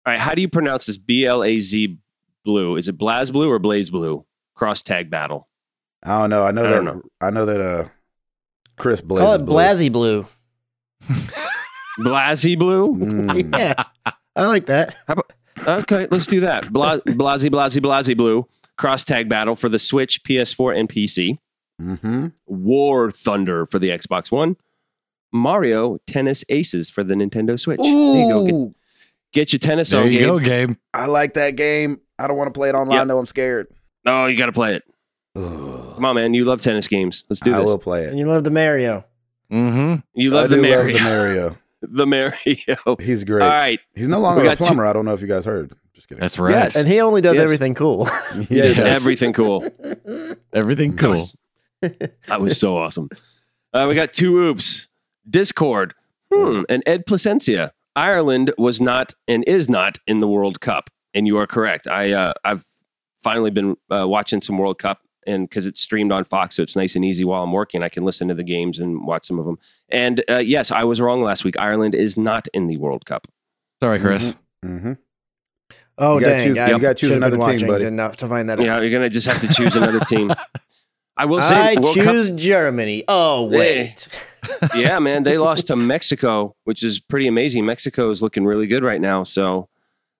All 0.07 0.13
right, 0.13 0.21
how 0.21 0.35
do 0.35 0.41
you 0.41 0.49
pronounce 0.49 0.87
this? 0.87 0.99
B 0.99 1.27
L 1.27 1.43
A 1.43 1.59
Z 1.59 1.99
Blue. 2.45 2.77
Is 2.77 2.87
it 2.87 2.97
Blaz 2.97 3.33
Blue 3.33 3.51
or 3.51 3.59
Blaze 3.59 3.91
Blue? 3.91 4.25
Cross 4.55 4.83
tag 4.83 5.11
battle. 5.11 5.49
I 6.05 6.21
don't 6.21 6.31
know. 6.31 6.45
I 6.45 6.53
know 6.53 6.65
I 6.65 6.69
that. 6.69 6.75
don't 6.75 6.85
know. 6.85 7.03
I 7.21 7.31
know 7.31 7.47
that. 7.47 7.61
Uh, 7.61 7.89
Chris 8.79 9.01
Blaze. 9.01 9.25
Call 9.25 9.35
it 9.35 9.43
Blasey 9.45 9.91
Blue. 9.91 10.25
Blazy 11.99 12.55
Blue. 12.57 12.95
Mm. 12.95 13.57
Yeah, 13.59 13.85
I 14.37 14.45
like 14.47 14.67
that. 14.67 14.95
Okay, 15.67 16.07
let's 16.11 16.27
do 16.27 16.41
that. 16.41 16.71
Bla- 16.73 17.01
Blazy 17.07 17.49
Blazy 17.49 17.81
Blazy 17.81 18.15
Blue. 18.15 18.47
Cross 18.77 19.05
tag 19.05 19.29
battle 19.29 19.57
for 19.57 19.69
the 19.69 19.79
Switch, 19.79 20.23
PS4, 20.23 20.79
and 20.79 20.89
PC. 20.89 21.39
Mm-hmm. 21.81 22.27
War 22.47 23.11
Thunder 23.11 23.65
for 23.67 23.79
the 23.79 23.89
Xbox 23.91 24.31
One. 24.31 24.57
Mario 25.33 25.99
Tennis 26.07 26.45
Aces 26.49 26.91
for 26.91 27.03
the 27.05 27.15
Nintendo 27.15 27.59
Switch. 27.59 27.79
There 27.79 27.87
Ooh, 27.91 28.19
you 28.19 28.29
go. 28.29 28.67
Get, 28.67 28.75
get 29.33 29.53
your 29.53 29.59
tennis 29.61 29.91
There 29.91 30.01
on, 30.01 30.07
you 30.13 30.19
Gabe. 30.19 30.27
go, 30.27 30.39
Gabe. 30.39 30.77
I 30.95 31.07
like 31.07 31.35
that 31.35 31.57
game. 31.57 32.01
I 32.19 32.27
don't 32.27 32.37
want 32.37 32.53
to 32.53 32.59
play 32.59 32.69
it 32.69 32.75
online 32.75 32.99
Yep. 32.99 33.09
though. 33.09 33.19
I'm 33.19 33.27
scared. 33.27 33.69
Oh, 34.07 34.27
you 34.27 34.37
got 34.37 34.47
to 34.47 34.53
play 34.53 34.75
it. 34.77 34.85
Ugh. 35.35 35.95
Come 35.97 36.05
on, 36.05 36.15
man. 36.15 36.33
You 36.35 36.45
love 36.45 36.63
tennis 36.63 36.87
games. 36.89 37.25
Let's 37.29 37.41
do 37.41 37.55
I 37.55 37.59
this. 37.61 37.69
I 37.69 37.73
will 37.73 37.79
play 37.79 38.05
it. 38.05 38.11
And 38.11 38.19
you 38.19 38.27
love 38.27 38.45
the 38.45 38.51
Mario. 38.51 39.05
Mm-hmm. 39.53 39.97
You 40.15 40.39
I 40.39 40.47
the 40.47 40.57
do 40.57 40.63
Mario. 40.63 40.77
love 40.79 40.87
the 40.95 41.01
Mario. 41.05 41.57
the 41.83 42.07
Mario. 42.07 42.97
He's 43.01 43.25
great. 43.25 43.43
All 43.45 43.49
right. 43.49 43.81
He's 43.95 44.09
no 44.09 44.19
longer 44.19 44.43
a 44.43 44.45
got 44.45 44.59
two- 44.59 44.65
plumber. 44.65 44.87
I 44.87 44.93
don't 44.93 45.05
know 45.05 45.15
if 45.15 45.21
you 45.21 45.27
guys 45.29 45.45
heard. 45.45 45.73
Just 45.95 46.09
kidding. 46.09 46.21
That's 46.21 46.39
right. 46.39 46.51
Yes. 46.51 46.77
And 46.77 46.87
he 46.87 47.01
only 47.01 47.21
does 47.21 47.35
Yes. 47.37 47.43
everything 47.45 47.75
cool. 47.75 48.07
yeah, 48.35 48.43
he 48.45 48.59
It's 48.61 48.81
everything 48.81 49.33
cool. 49.33 49.67
Everything 50.53 50.91
That 50.93 50.99
cool. 51.01 51.11
was, 51.11 51.37
that 51.83 52.41
was 52.41 52.59
so 52.59 52.77
awesome. 52.77 53.09
Uh, 53.73 53.87
we 53.89 53.95
got 53.95 54.13
two 54.13 54.39
oops. 54.39 54.89
Discord. 55.29 55.95
Hmm. 56.33 56.63
And 56.69 56.83
Ed 56.87 57.07
Placencia. 57.07 57.71
Ireland 57.95 58.53
was 58.59 58.81
not 58.81 59.15
and 59.27 59.43
is 59.47 59.69
not 59.71 59.99
in 60.07 60.21
the 60.21 60.29
World 60.29 60.61
Cup. 60.61 60.91
And 61.15 61.27
you 61.27 61.39
are 61.39 61.47
correct. 61.47 61.87
I 61.87 62.13
uh, 62.13 62.33
I've 62.45 62.67
finally 63.23 63.51
been 63.51 63.77
uh, 63.91 64.07
watching 64.07 64.43
some 64.43 64.59
World 64.59 64.79
Cup 64.79 65.01
and 65.27 65.49
because 65.49 65.67
it's 65.67 65.81
streamed 65.81 66.13
on 66.13 66.25
Fox, 66.25 66.57
so 66.57 66.63
it's 66.63 66.77
nice 66.77 66.95
and 66.97 67.05
easy 67.05 67.25
while 67.25 67.43
I'm 67.43 67.53
working. 67.53 67.83
I 67.83 67.89
can 67.89 68.05
listen 68.05 68.29
to 68.29 68.35
the 68.35 68.45
games 68.45 68.79
and 68.79 69.07
watch 69.07 69.27
some 69.27 69.39
of 69.39 69.45
them. 69.47 69.59
And 69.89 70.23
uh, 70.31 70.37
yes, 70.39 70.71
I 70.71 70.85
was 70.85 71.01
wrong 71.01 71.23
last 71.23 71.45
week. 71.45 71.59
Ireland 71.59 71.95
is 71.95 72.17
not 72.17 72.49
in 72.55 72.67
the 72.67 72.77
World 72.77 73.05
Cup. 73.07 73.27
Sorry, 73.83 73.99
Chris. 73.99 74.35
Mm-hmm. 74.65 74.93
Oh 75.99 76.15
You 76.19 76.21
gotta 76.25 76.37
dang! 76.39 76.47
choose- 76.49 76.59
I 76.59 76.71
you 76.71 76.79
gotta 76.79 76.95
choose 76.95 77.11
another 77.17 77.39
team, 77.39 77.67
buddy. 77.67 77.87
Enough 77.87 78.17
to 78.19 78.29
find 78.29 78.49
that. 78.51 78.59
out. 78.61 78.65
Yeah, 78.65 78.81
you're 78.81 78.91
gonna 78.91 79.09
just 79.11 79.27
have 79.27 79.41
to 79.41 79.49
choose 79.49 79.77
another 79.77 80.01
team. 80.01 80.33
I 81.19 81.25
will 81.25 81.41
say, 81.41 81.55
I 81.55 81.81
World 81.81 81.97
Cup- 81.97 82.05
choose 82.05 82.31
Germany. 82.33 83.05
Oh 83.09 83.45
wait, 83.49 84.07
yeah, 84.75 84.99
man, 84.99 85.23
they 85.23 85.39
lost 85.39 85.69
to 85.69 85.77
Mexico, 85.77 86.55
which 86.65 86.83
is 86.83 87.01
pretty 87.01 87.27
amazing. 87.27 87.65
Mexico 87.65 88.11
is 88.11 88.23
looking 88.23 88.45
really 88.45 88.67
good 88.67 88.85
right 88.85 89.01
now. 89.01 89.23
So, 89.23 89.71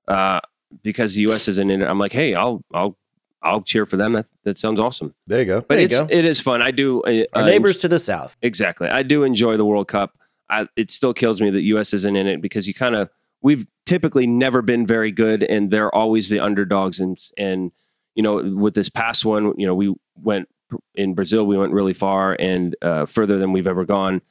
uh, 0.09 0.41
because 0.83 1.15
the 1.15 1.21
U.S. 1.23 1.49
isn't 1.49 1.71
in 1.71 1.83
it, 1.83 1.87
I'm 1.87 1.99
like, 1.99 2.13
hey, 2.13 2.35
I'll, 2.35 2.63
I'll, 2.73 2.97
I'll 3.43 3.63
cheer 3.63 3.87
for 3.87 3.97
them. 3.97 4.13
That 4.13 4.31
that 4.45 4.59
sounds 4.59 4.81
awesome. 4.81 5.15
There 5.27 5.41
you 5.41 5.45
go. 5.47 5.61
But 5.61 5.77
There 5.77 5.85
it's 5.85 6.01
go. 6.01 6.07
it 6.11 6.25
is 6.25 6.41
fun. 6.41 6.63
I 6.63 6.71
do. 6.71 7.03
Uh, 7.03 7.25
our 7.35 7.43
uh, 7.43 7.47
neighbors 7.47 7.77
to 7.79 7.89
the 7.89 7.99
south. 7.99 8.37
exactly. 8.43 8.89
I 8.89 9.03
do 9.03 9.23
enjoy 9.25 9.57
the 9.57 9.65
World 9.65 9.89
Cup. 9.89 10.17
I, 10.49 10.69
it 10.77 10.91
still 10.91 11.13
kills 11.13 11.41
me 11.41 11.51
that 11.51 11.63
U.S. 11.63 11.93
isn't 11.93 12.17
in 12.17 12.27
it 12.27 12.41
because 12.41 12.67
you 12.69 12.75
kind 12.75 12.95
of 12.95 13.09
we've 13.43 13.67
typically 13.85 14.27
never 14.27 14.63
been 14.63 14.87
very 14.87 15.13
good, 15.13 15.43
and 15.43 15.71
they're 15.71 15.95
always 15.95 16.29
the 16.29 16.41
underdogs. 16.41 17.01
And 17.01 17.19
and 17.37 17.73
you 18.15 18.23
know, 18.23 18.37
with 18.57 18.75
this 18.75 18.89
past 18.89 19.25
one, 19.25 19.55
you 19.59 19.67
know, 19.67 19.75
we 19.75 19.95
went 20.23 20.49
in 20.95 21.15
Brazil, 21.15 21.47
we 21.47 21.57
went 21.59 21.73
really 21.73 21.93
far 21.93 22.35
and 22.39 22.75
uh, 22.83 23.07
further 23.07 23.39
than 23.39 23.53
we've 23.53 23.67
ever 23.67 23.85
gone. 23.85 24.23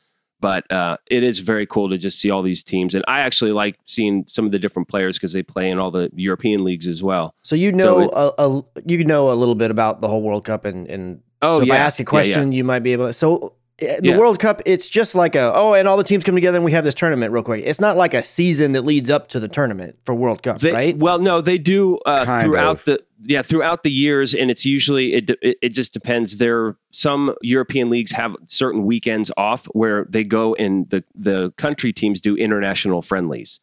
But 0.45 0.71
uh, 0.71 0.97
it 1.09 1.23
is 1.23 1.39
very 1.39 1.65
cool 1.65 1.89
to 1.89 1.97
just 1.97 2.19
see 2.21 2.29
all 2.29 2.43
these 2.43 2.61
teams, 2.63 2.93
and 2.93 3.03
I 3.07 3.21
actually 3.21 3.51
like 3.51 3.75
seeing 3.85 4.25
some 4.27 4.45
of 4.45 4.51
the 4.51 4.59
different 4.59 4.87
players 4.87 5.17
because 5.17 5.33
they 5.33 5.41
play 5.41 5.71
in 5.71 5.79
all 5.79 5.89
the 5.89 6.11
European 6.13 6.63
leagues 6.63 6.85
as 6.87 7.01
well. 7.01 7.33
So 7.41 7.55
you 7.55 7.71
So 7.71 7.77
know 7.77 7.99
it- 8.01 8.11
a, 8.13 8.25
a 8.45 8.47
you 8.85 9.03
know 9.03 9.31
a 9.31 9.37
little 9.41 9.55
bit 9.55 9.71
about 9.71 10.01
the 10.01 10.07
whole 10.07 10.21
World 10.21 10.45
Cup 10.45 10.63
and 10.65 10.85
and 10.87 11.21
Oh 11.41 11.57
so 11.57 11.63
if 11.63 11.67
yeah, 11.69 11.73
I 11.73 11.77
ask 11.77 11.99
a 11.99 12.03
Yeah, 12.03 12.05
yeah. 12.05 12.09
question, 12.09 12.51
you 12.51 12.63
might 12.63 12.83
be 12.83 12.93
able 12.93 13.07
to. 13.07 13.13
So 13.13 13.53
the 13.77 13.99
Yeah. 14.03 14.17
World 14.17 14.39
Cup, 14.39 14.61
it's 14.65 14.87
just 14.87 15.15
like 15.15 15.35
a 15.35 15.51
oh, 15.53 15.73
and 15.73 15.87
all 15.87 15.97
the 15.97 16.03
teams 16.03 16.23
come 16.23 16.35
together 16.35 16.55
and 16.57 16.63
we 16.65 16.71
have 16.71 16.83
this 16.85 16.93
tournament 16.93 17.31
real 17.33 17.43
quick. 17.43 17.63
It's 17.65 17.81
not 17.81 17.97
like 17.97 18.13
a 18.13 18.23
season 18.23 18.71
that 18.71 18.83
leads 18.83 19.09
up 19.09 19.27
to 19.29 19.39
the 19.39 19.47
tournament 19.49 19.97
for 20.05 20.15
World 20.15 20.41
Cup, 20.43 20.59
They- 20.59 20.71
right? 20.71 20.97
Well, 20.97 21.19
no, 21.19 21.41
they 21.41 21.57
do 21.57 21.97
uh, 22.05 22.41
throughout 22.41 22.71
of. 22.79 22.85
the 22.85 23.03
yeah 23.23 23.41
throughout 23.41 23.83
the 23.83 23.91
years, 23.91 24.33
and 24.33 24.49
it's 24.49 24.65
usually 24.65 25.13
it, 25.13 25.29
it 25.41 25.57
it 25.61 25.69
just 25.69 25.91
depends. 25.93 26.37
There 26.37 26.77
some 26.91 27.35
European 27.41 27.89
leagues 27.89 28.11
have 28.13 28.35
certain 28.47 28.85
weekends 28.85 29.29
off 29.35 29.65
where 29.73 30.05
they 30.09 30.23
go 30.23 30.55
and 30.55 30.89
the 30.89 31.03
the 31.13 31.51
country 31.57 31.91
teams 31.91 32.21
do 32.21 32.35
international 32.37 33.01
friendlies, 33.01 33.59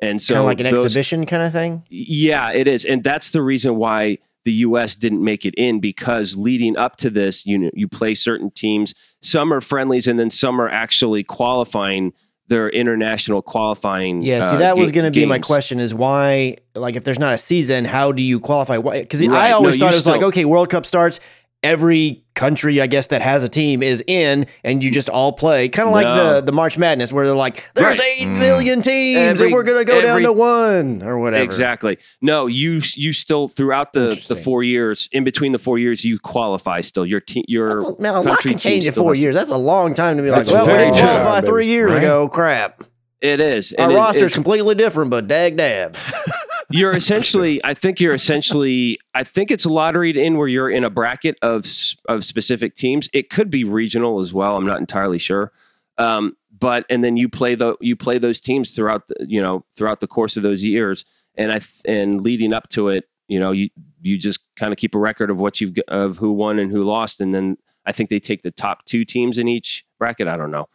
and 0.00 0.20
so 0.20 0.34
kind 0.34 0.40
of 0.40 0.46
like 0.46 0.60
an 0.60 0.74
those- 0.74 0.84
exhibition 0.84 1.26
kind 1.26 1.42
of 1.44 1.52
thing. 1.52 1.84
Yeah, 1.90 2.50
it 2.52 2.66
is, 2.66 2.84
and 2.84 3.04
that's 3.04 3.30
the 3.30 3.42
reason 3.42 3.76
why 3.76 4.18
the 4.44 4.52
U.S. 4.52 4.94
didn't 4.96 5.22
make 5.24 5.44
it 5.44 5.54
in 5.56 5.80
because 5.80 6.36
leading 6.36 6.76
up 6.76 6.96
to 6.96 7.10
this, 7.10 7.44
you 7.46 7.58
know, 7.58 7.70
you 7.74 7.88
play 7.88 8.14
certain 8.14 8.50
teams. 8.50 8.94
Some 9.22 9.52
are 9.52 9.60
friendlies, 9.60 10.06
and 10.06 10.18
then 10.18 10.30
some 10.30 10.60
are 10.60 10.68
actually 10.68 11.24
qualifying 11.24 12.12
their 12.48 12.68
international 12.68 13.40
qualifying. 13.40 14.22
Yeah, 14.22 14.50
see, 14.50 14.56
uh, 14.56 14.58
that 14.58 14.76
was 14.76 14.90
ga- 14.90 15.00
going 15.00 15.12
to 15.12 15.18
be 15.18 15.24
my 15.26 15.38
question: 15.38 15.80
is 15.80 15.94
why, 15.94 16.56
like, 16.74 16.96
if 16.96 17.04
there's 17.04 17.18
not 17.18 17.32
a 17.32 17.38
season, 17.38 17.84
how 17.86 18.12
do 18.12 18.22
you 18.22 18.38
qualify? 18.38 18.78
Because 18.78 19.26
Right. 19.26 19.32
I 19.32 19.52
always 19.52 19.76
you 19.76 19.80
thought 19.80 19.92
it 19.92 19.96
was 19.96 20.06
like, 20.06 20.22
okay, 20.22 20.44
World 20.44 20.68
Cup 20.68 20.84
starts, 20.84 21.20
every 21.62 22.23
country, 22.34 22.80
I 22.80 22.86
guess, 22.86 23.08
that 23.08 23.22
has 23.22 23.44
a 23.44 23.48
team 23.48 23.82
is 23.82 24.02
in, 24.06 24.46
and 24.62 24.82
you 24.82 24.90
just 24.90 25.08
all 25.08 25.32
play, 25.32 25.68
kind 25.68 25.88
of 25.88 25.94
like 25.94 26.06
the 26.06 26.40
the 26.44 26.52
March 26.52 26.76
Madness, 26.78 27.12
where 27.12 27.26
they're 27.26 27.34
like, 27.34 27.70
"There's 27.74 27.98
Right. 27.98 28.08
eight 28.20 28.26
mm. 28.28 28.38
million 28.38 28.82
teams, 28.82 29.18
Every- 29.18 29.46
and 29.46 29.52
we're 29.54 29.62
gonna 29.62 29.84
go 29.84 30.00
down 30.00 30.22
to 30.22 30.32
one 30.32 31.02
or 31.02 31.18
whatever." 31.18 31.42
Exactly. 31.44 31.98
No, 32.20 32.46
you 32.46 32.80
you 32.94 33.12
still 33.12 33.48
throughout 33.48 33.92
the 33.92 34.22
the 34.28 34.36
four 34.36 34.62
years, 34.62 35.08
in 35.12 35.24
between 35.24 35.52
the 35.52 35.58
four 35.58 35.78
years, 35.78 36.04
you 36.04 36.18
qualify 36.18 36.80
still. 36.80 37.06
Your 37.06 37.20
team, 37.20 37.44
your 37.48 37.78
a, 37.78 38.00
man, 38.00 38.14
a 38.14 38.20
lot 38.20 38.40
can 38.40 38.58
change 38.58 38.86
in 38.86 38.92
four 38.92 39.14
years. 39.14 39.34
That's 39.34 39.50
a 39.50 39.56
long 39.56 39.94
time 39.94 40.16
to 40.16 40.22
be 40.22 40.30
That's 40.30 40.50
like, 40.50 40.66
well, 40.66 40.76
we 40.76 40.84
didn't 40.84 40.98
time, 40.98 41.44
three 41.44 41.66
years 41.66 41.90
Right. 41.92 41.98
ago. 42.02 42.28
Crap. 42.28 42.82
It 43.20 43.40
is. 43.40 43.72
Our 43.78 43.84
And 43.84 43.92
it- 43.92 43.96
roster's 43.96 44.16
it's- 44.22 44.34
completely 44.34 44.74
different, 44.74 45.10
but 45.10 45.28
dag 45.28 45.56
dab. 45.56 45.96
you're 46.74 46.92
essentially 46.92 47.64
i 47.64 47.72
think 47.72 48.00
you're 48.00 48.14
essentially 48.14 48.98
i 49.14 49.22
think 49.22 49.50
it's 49.50 49.64
lotteried 49.64 50.16
in 50.16 50.36
where 50.36 50.48
you're 50.48 50.70
in 50.70 50.84
a 50.84 50.90
bracket 50.90 51.36
of 51.40 51.66
of 52.08 52.24
specific 52.24 52.74
teams. 52.74 53.08
It 53.12 53.30
could 53.30 53.50
be 53.50 53.64
regional 53.64 54.20
as 54.20 54.32
well. 54.32 54.56
I'm 54.56 54.66
not 54.66 54.80
entirely 54.80 55.18
sure. 55.18 55.52
Um, 55.98 56.36
but 56.56 56.84
and 56.90 57.02
then 57.04 57.16
you 57.16 57.28
play 57.28 57.54
the 57.54 57.76
you 57.80 57.96
play 57.96 58.18
those 58.18 58.40
teams 58.40 58.72
throughout 58.72 59.08
the 59.08 59.26
you 59.28 59.40
know 59.40 59.64
throughout 59.76 60.00
the 60.00 60.06
course 60.06 60.36
of 60.36 60.42
those 60.42 60.64
years. 60.64 61.04
And 61.36 61.50
i 61.50 61.58
th- 61.58 61.82
and 61.86 62.20
leading 62.20 62.52
up 62.52 62.68
to 62.70 62.88
it 62.88 63.04
you 63.28 63.40
know 63.40 63.50
you 63.50 63.70
you 64.00 64.18
just 64.18 64.40
kind 64.56 64.72
of 64.72 64.78
keep 64.78 64.94
a 64.94 64.98
record 64.98 65.30
of 65.30 65.38
what 65.38 65.60
you've 65.60 65.76
of 65.88 66.18
who 66.18 66.32
won 66.32 66.58
and 66.58 66.70
who 66.70 66.84
lost. 66.84 67.20
And 67.20 67.34
then 67.34 67.56
i 67.86 67.92
think 67.92 68.10
they 68.10 68.20
take 68.20 68.42
the 68.42 68.50
top 68.50 68.84
two 68.84 69.04
teams 69.04 69.38
in 69.38 69.48
each 69.48 69.84
bracket. 69.98 70.28
I 70.28 70.36
don't 70.36 70.50
know. 70.50 70.68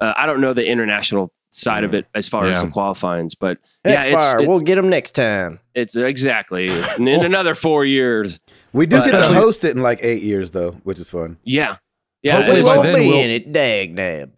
Uh, 0.00 0.12
i 0.16 0.26
don't 0.26 0.40
know 0.40 0.52
the 0.52 0.66
international 0.66 1.32
side 1.56 1.84
of 1.84 1.94
it 1.94 2.06
as 2.14 2.28
far 2.28 2.46
as 2.46 2.62
the 2.62 2.68
qualifyings 2.68 3.34
but 3.34 3.58
Heck 3.84 3.94
yeah 3.94 4.14
it's, 4.14 4.32
it's, 4.34 4.46
we'll 4.48 4.60
get 4.60 4.74
them 4.76 4.88
next 4.88 5.12
time. 5.12 5.58
it's 5.74 5.96
exactly 5.96 6.68
in, 6.98 7.08
in 7.08 7.24
another 7.24 7.54
four 7.54 7.84
years. 7.84 8.38
We 8.72 8.86
do 8.86 8.98
But- 8.98 9.06
get 9.06 9.10
to 9.12 9.24
uh, 9.24 9.32
host 9.32 9.64
it 9.64 9.74
in 9.74 9.82
like 9.82 10.00
eight 10.02 10.22
years 10.22 10.50
though, 10.50 10.72
which 10.84 10.98
is 10.98 11.08
fun. 11.08 11.38
Yeah, 11.44 11.76
yeah. 12.22 12.36
Hopefully 12.36 12.56
we 12.56 12.60
it's- 12.60 12.68
by 12.68 12.76
won't 12.76 12.86
then 12.92 12.94
be 13.02 13.08
we'll- 13.08 13.20
in 13.20 13.30
it. 13.30 13.52
Dag 13.52 13.96
dab. 13.96 14.32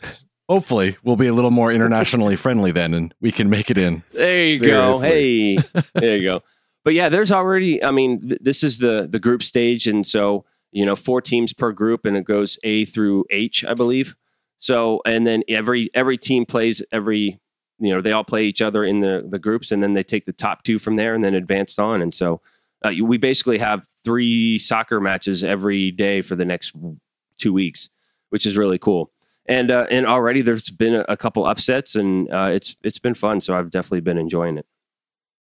Hopefully, 0.48 0.96
we'll 1.02 1.16
be 1.16 1.26
a 1.26 1.32
little 1.34 1.50
more 1.50 1.70
internationally 1.72 2.34
friendly 2.44 2.72
then, 2.72 2.94
and 2.94 3.12
we 3.20 3.30
can 3.32 3.50
make 3.50 3.70
it 3.70 3.76
in. 3.76 4.02
there 4.16 4.46
you 4.46 4.60
go. 4.60 4.98
Hey, 5.00 5.56
there 5.94 6.16
you 6.16 6.22
go. 6.22 6.42
But 6.84 6.94
yeah, 6.94 7.08
there's 7.10 7.30
already. 7.32 7.82
I 7.84 7.90
mean, 7.90 8.28
th- 8.28 8.40
this 8.42 8.62
is 8.64 8.78
the 8.78 9.06
the 9.10 9.18
group 9.18 9.42
stage, 9.42 9.86
and 9.86 10.06
so 10.06 10.44
you 10.72 10.86
know, 10.86 10.94
four 10.96 11.20
teams 11.20 11.52
per 11.52 11.72
group, 11.72 12.06
and 12.06 12.16
it 12.16 12.24
goes 12.24 12.58
A 12.62 12.84
through 12.86 13.24
H, 13.30 13.64
I 13.64 13.74
believe. 13.74 14.14
So, 14.58 15.00
and 15.06 15.26
then 15.26 15.42
every 15.48 15.90
every 15.94 16.18
team 16.18 16.46
plays 16.46 16.82
every. 16.92 17.40
You 17.80 17.94
know, 17.94 18.00
they 18.00 18.10
all 18.10 18.24
play 18.24 18.44
each 18.44 18.60
other 18.60 18.84
in 18.84 19.00
the 19.00 19.24
the 19.28 19.38
groups, 19.38 19.70
and 19.70 19.82
then 19.82 19.94
they 19.94 20.02
take 20.02 20.24
the 20.24 20.32
top 20.32 20.64
two 20.64 20.80
from 20.80 20.96
there, 20.96 21.14
and 21.14 21.22
then 21.22 21.34
advanced 21.34 21.78
on. 21.78 22.02
And 22.02 22.12
so, 22.12 22.40
uh, 22.82 22.92
we 23.02 23.18
basically 23.18 23.58
have 23.58 23.86
three 23.86 24.58
soccer 24.58 25.00
matches 25.00 25.44
every 25.44 25.92
day 25.92 26.22
for 26.22 26.34
the 26.34 26.44
next 26.44 26.74
two 27.38 27.52
weeks, 27.52 27.88
which 28.30 28.46
is 28.46 28.56
really 28.56 28.78
cool. 28.78 29.12
And 29.46 29.70
uh, 29.70 29.86
and 29.90 30.06
already 30.06 30.42
there's 30.42 30.70
been 30.70 30.94
a, 30.94 31.04
a 31.08 31.16
couple 31.16 31.46
upsets, 31.46 31.94
and 31.94 32.30
uh, 32.32 32.50
it's 32.52 32.76
it's 32.82 32.98
been 32.98 33.14
fun. 33.14 33.40
So 33.40 33.56
I've 33.56 33.70
definitely 33.70 34.00
been 34.00 34.18
enjoying 34.18 34.58
it. 34.58 34.66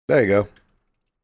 There 0.07 0.21
you 0.21 0.27
go. 0.27 0.47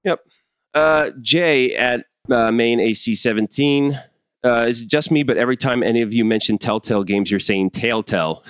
Yep. 0.03 0.27
Uh, 0.73 1.11
Jay 1.21 1.75
at 1.75 2.05
uh, 2.29 2.51
Main 2.51 2.79
AC 2.79 3.13
17. 3.15 3.99
Uh, 4.43 4.65
is 4.67 4.81
it 4.81 4.87
just 4.87 5.11
me? 5.11 5.23
But 5.23 5.37
every 5.37 5.57
time 5.57 5.83
any 5.83 6.01
of 6.01 6.13
you 6.13 6.25
mention 6.25 6.57
Telltale 6.57 7.03
games, 7.03 7.29
you're 7.29 7.39
saying 7.39 7.71
Telltale. 7.71 8.43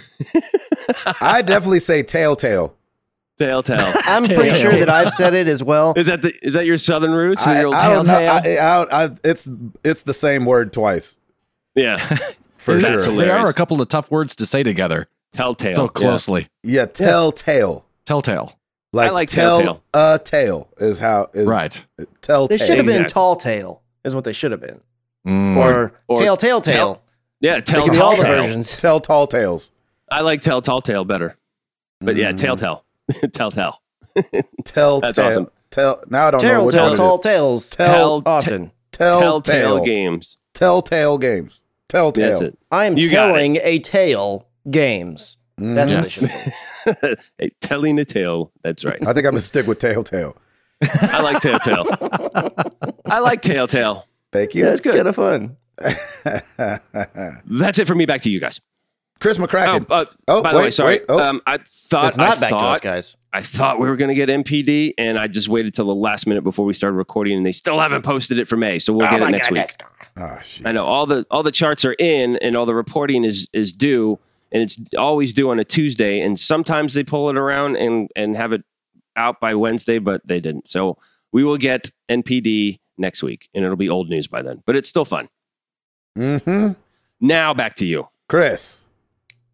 I 1.22 1.42
definitely 1.42 1.80
say 1.80 2.04
Telltale. 2.04 2.76
Telltale. 3.38 3.94
I'm 4.06 4.24
pretty 4.26 4.56
sure 4.56 4.72
that 4.72 4.90
I've 4.90 5.10
said 5.12 5.34
it 5.34 5.48
as 5.48 5.64
well. 5.64 5.94
Is 5.96 6.08
that 6.08 6.22
the 6.22 6.34
is 6.46 6.54
that 6.54 6.66
your 6.66 6.78
southern 6.78 7.12
roots? 7.12 7.46
I, 7.48 7.62
your 7.62 7.74
I 7.74 7.90
don't 7.90 8.06
know. 8.06 8.20
Telltale? 8.20 8.60
I, 8.62 8.66
I, 8.66 8.78
don't- 8.78 8.94
I, 9.24 9.30
it's 9.30 9.50
it's 9.84 10.04
the 10.04 10.14
same 10.14 10.46
word 10.46 10.72
twice 10.74 11.20
yeah, 11.76 11.98
for 12.58 12.80
sure. 12.80 12.90
hilarious. 12.92 13.06
There 13.18 13.34
are 13.38 13.50
a 13.50 13.54
couple 13.54 13.82
of 13.82 13.88
tough 13.90 14.12
words 14.12 14.36
to 14.38 14.46
say 14.46 14.62
together 14.64 15.08
Telltale. 15.34 15.74
so 15.74 15.88
closely. 15.88 16.50
Yeah, 16.64 16.86
Telltale. 16.86 17.86
Telltale. 18.06 18.58
Like, 18.94 19.12
like 19.14 19.30
tell 19.30 19.62
Telltale. 19.62 19.84
a 19.94 20.20
tale 20.24 20.70
is 20.78 21.00
how 21.00 21.30
is 21.34 21.48
Right. 21.48 21.82
Telltale. 22.22 22.48
They 22.50 22.58
should 22.58 22.78
have 22.78 22.86
been 22.86 22.96
Exactly. 23.02 23.14
tall 23.14 23.36
tale 23.38 23.82
is 24.04 24.14
what 24.14 24.26
they 24.26 24.34
should 24.34 24.52
have 24.52 24.60
been. 24.62 24.82
Mm. 25.28 25.58
Or, 25.58 25.94
or 26.08 26.18
tail, 26.18 26.38
tail, 26.38 26.62
tail. 26.62 26.74
Tell- 26.96 27.02
Yeah, 27.40 27.60
Tell 27.62 27.84
could 27.84 27.94
be 27.94 28.00
all 28.00 28.16
the 28.16 28.22
Telltale. 28.24 28.44
versions. 28.46 28.78
Tell 28.78 29.00
tall 29.00 29.28
tales. 29.28 29.72
I 30.12 30.22
like 30.22 30.42
Tell 30.42 30.62
Telltale 30.62 31.06
better. 31.06 31.38
But 32.00 32.16
yeah, 32.16 32.32
Mm. 32.32 32.38
Telltale. 32.38 32.84
Telltale. 33.34 33.82
Tell 34.66 35.00
That's 35.00 35.14
tale. 35.14 35.28
awesome. 35.28 35.48
Tell 35.70 36.04
now 36.10 36.28
I 36.28 36.32
don't 36.32 36.42
know 36.44 36.50
Tail 36.50 36.66
which 36.66 36.76
tells 36.76 36.92
one 36.92 36.98
tall 36.98 37.18
tales. 37.20 37.70
Tell- 37.70 38.24
often. 38.26 38.72
Telltale 38.92 39.42
Telltale 39.42 39.86
games. 39.86 40.38
Telltale 40.54 41.18
games. 41.18 41.64
Telltale. 41.88 42.30
That's 42.30 42.42
it. 42.42 42.58
I 42.72 42.86
am 42.86 42.98
You 42.98 43.10
got 43.10 43.30
it. 43.30 43.34
telling 43.34 43.58
a 43.64 43.80
tale 43.80 44.48
games. 44.70 45.38
Mhm. 45.60 45.76
That's 45.76 45.92
Yes. 45.92 46.22
what 46.22 46.32
they 46.32 46.36
should 46.42 46.98
have. 47.04 47.32
Hey, 47.38 47.52
telling 47.62 48.00
a 48.00 48.06
tale. 48.06 48.52
That's 48.64 48.84
right. 48.84 49.00
I 49.02 49.14
think 49.14 49.26
I'm 49.26 49.32
gonna 49.34 49.42
stick 49.42 49.68
with 49.68 49.80
Telltale. 49.80 50.36
I 50.82 51.22
like 51.22 51.40
Telltale. 51.42 51.86
I 53.06 53.20
like 53.20 53.42
Telltale. 53.42 54.06
Thank 54.32 54.56
you. 54.56 54.64
That's 54.64 54.80
good. 54.82 54.96
kind 54.96 55.08
of 55.08 55.16
fun. 55.16 55.58
That's 57.46 57.80
it 57.80 57.88
for 57.88 57.96
me. 57.96 58.06
Back 58.06 58.22
to 58.22 58.30
you 58.30 58.40
guys. 58.40 58.60
Chris 59.20 59.38
Oh, 59.38 59.44
McCracken. 59.44 59.86
uh, 59.90 60.06
Oh, 60.28 60.42
by 60.42 60.52
the 60.54 60.60
way, 60.60 60.72
sorry. 60.72 60.96
wait. 60.96 61.04
Oh. 61.08 61.20
Um, 61.20 61.42
I 61.46 61.58
thought 61.58 62.08
It's 62.08 62.18
not 62.18 62.38
I 62.38 62.40
back 62.40 62.50
to 62.50 62.56
us, 62.56 62.62
thought 62.78 62.82
guys. 62.82 63.18
I 63.32 63.42
thought 63.44 63.80
we 63.80 63.88
were 63.88 63.96
going 63.96 64.10
to 64.10 64.16
get 64.16 64.30
NPD, 64.30 64.94
and 64.98 65.18
I 65.20 65.28
just 65.28 65.48
waited 65.48 65.74
till 65.76 65.86
the 65.86 65.94
last 65.96 66.26
minute 66.26 66.44
before 66.44 66.66
we 66.66 66.74
started 66.74 66.96
recording, 66.98 67.38
and 67.38 67.46
they 67.46 67.52
still 67.52 67.80
haven't 67.80 68.02
posted 68.02 68.40
it 68.40 68.48
for 68.48 68.58
May, 68.58 68.80
so 68.80 68.94
we'll 68.94 69.06
Oh 69.08 69.12
get 69.12 69.20
it 69.22 69.26
my 69.26 69.30
next 69.32 69.52
week. 69.52 69.68
Oh, 70.18 70.22
jeez. 70.22 70.66
I 70.66 70.72
know 70.72 70.84
all 70.86 71.06
the 71.06 71.26
all 71.30 71.44
the 71.44 71.52
charts 71.52 71.86
are 71.86 71.94
in, 71.94 72.38
and 72.38 72.58
all 72.58 72.66
the 72.66 72.74
reporting 72.76 73.24
is 73.24 73.48
is 73.54 73.72
due, 73.74 74.18
and 74.52 74.64
it's 74.64 74.78
always 74.98 75.34
due 75.34 75.52
on 75.52 75.60
a 75.60 75.64
Tuesday, 75.64 76.20
and 76.20 76.38
sometimes 76.40 76.94
they 76.96 77.04
pull 77.04 77.30
it 77.30 77.38
around 77.38 77.78
and 77.78 78.10
and 78.16 78.36
have 78.36 78.52
it 78.54 78.64
out 79.16 79.40
by 79.40 79.54
Wednesday, 79.56 80.00
but 80.00 80.22
they 80.28 80.40
didn't. 80.42 80.68
So 80.68 80.98
we 81.32 81.44
will 81.44 81.58
get 81.58 81.92
NPD 82.10 82.80
next 82.98 83.24
week, 83.24 83.50
and 83.54 83.64
it'll 83.64 83.78
be 83.78 83.90
old 83.90 84.10
news 84.10 84.28
by 84.28 84.42
then, 84.42 84.62
but 84.66 84.76
it's 84.76 84.90
still 84.90 85.06
fun. 85.06 85.30
Mm-hmm. 86.18 86.74
Now 87.20 87.54
back 87.54 87.76
to 87.76 87.86
you. 87.86 88.08
Chris. 88.28 88.84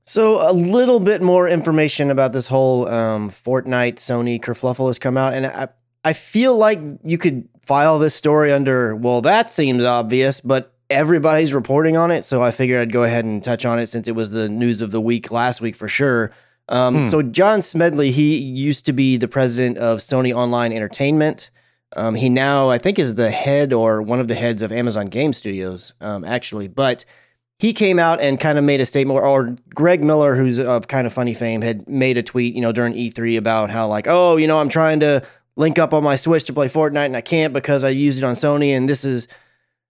So 0.05 0.49
a 0.49 0.53
little 0.53 0.99
bit 0.99 1.21
more 1.21 1.47
information 1.49 2.11
about 2.11 2.31
this 2.31 2.47
whole 2.47 2.87
um, 2.87 3.29
Fortnite 3.29 3.95
Sony 3.95 4.39
kerfluffle 4.39 4.87
has 4.87 4.99
come 4.99 5.17
out, 5.17 5.33
and 5.33 5.45
I 5.45 5.67
I 6.03 6.13
feel 6.13 6.55
like 6.55 6.79
you 7.03 7.17
could 7.17 7.49
file 7.61 7.99
this 7.99 8.15
story 8.15 8.51
under 8.53 8.95
well 8.95 9.21
that 9.21 9.51
seems 9.51 9.83
obvious, 9.83 10.39
but 10.39 10.73
everybody's 10.89 11.53
reporting 11.53 11.97
on 11.97 12.11
it, 12.11 12.23
so 12.23 12.41
I 12.41 12.51
figured 12.51 12.79
I'd 12.81 12.93
go 12.93 13.03
ahead 13.03 13.25
and 13.25 13.43
touch 13.43 13.65
on 13.65 13.79
it 13.79 13.87
since 13.87 14.07
it 14.07 14.15
was 14.15 14.31
the 14.31 14.47
news 14.47 14.81
of 14.81 14.91
the 14.91 15.01
week 15.01 15.31
last 15.31 15.59
week 15.59 15.75
for 15.75 15.89
sure. 15.89 16.31
Um, 16.69 16.95
Hmm. 16.99 17.03
So 17.03 17.21
John 17.21 17.61
Smedley, 17.61 18.11
he 18.11 18.37
used 18.37 18.85
to 18.85 18.93
be 18.93 19.17
the 19.17 19.27
president 19.27 19.77
of 19.77 19.99
Sony 19.99 20.33
Online 20.33 20.71
Entertainment. 20.71 21.49
Um, 21.95 22.15
he 22.15 22.29
now 22.29 22.69
I 22.69 22.77
think 22.77 22.99
is 22.99 23.15
the 23.15 23.31
head 23.31 23.71
or 23.71 24.01
one 24.01 24.19
of 24.19 24.27
the 24.27 24.35
heads 24.35 24.61
of 24.61 24.71
Amazon 24.71 25.07
Game 25.07 25.33
Studios, 25.33 25.93
um, 26.01 26.25
actually, 26.25 26.67
but 26.67 27.05
he 27.59 27.73
came 27.73 27.97
out 27.97 28.21
and 28.21 28.39
kind 28.39 28.57
of 28.57 28.63
made 28.63 28.81
a 28.81 28.85
statement, 28.85 29.19
or, 29.19 29.55
Greg 29.73 30.03
Miller, 30.03 30.35
who's 30.35 30.59
of 30.59 30.87
kind 30.87 31.07
of 31.07 31.13
funny 31.13 31.33
fame, 31.33 31.61
had 31.61 31.89
made 31.89 32.17
a 32.17 32.23
tweet, 32.23 32.53
you 32.53 32.61
know, 32.61 32.71
during 32.71 32.93
E3 32.93 33.37
about 33.37 33.71
how 33.71 33.87
like, 33.87 34.05
oh, 34.07 34.37
you 34.37 34.47
know, 34.47 34.59
I'm 34.59 34.69
trying 34.69 34.99
to 34.99 35.25
link 35.55 35.79
up 35.79 35.93
on 35.93 36.03
my 36.03 36.15
Switch 36.15 36.43
to 36.45 36.53
play 36.53 36.67
Fortnite 36.67 37.07
and 37.07 37.17
I 37.17 37.21
can't 37.21 37.53
because 37.53 37.83
I 37.83 37.89
used 37.89 38.19
it 38.19 38.23
on 38.23 38.35
Sony 38.35 38.69
and 38.69 38.87
this 38.87 39.03
is 39.03 39.27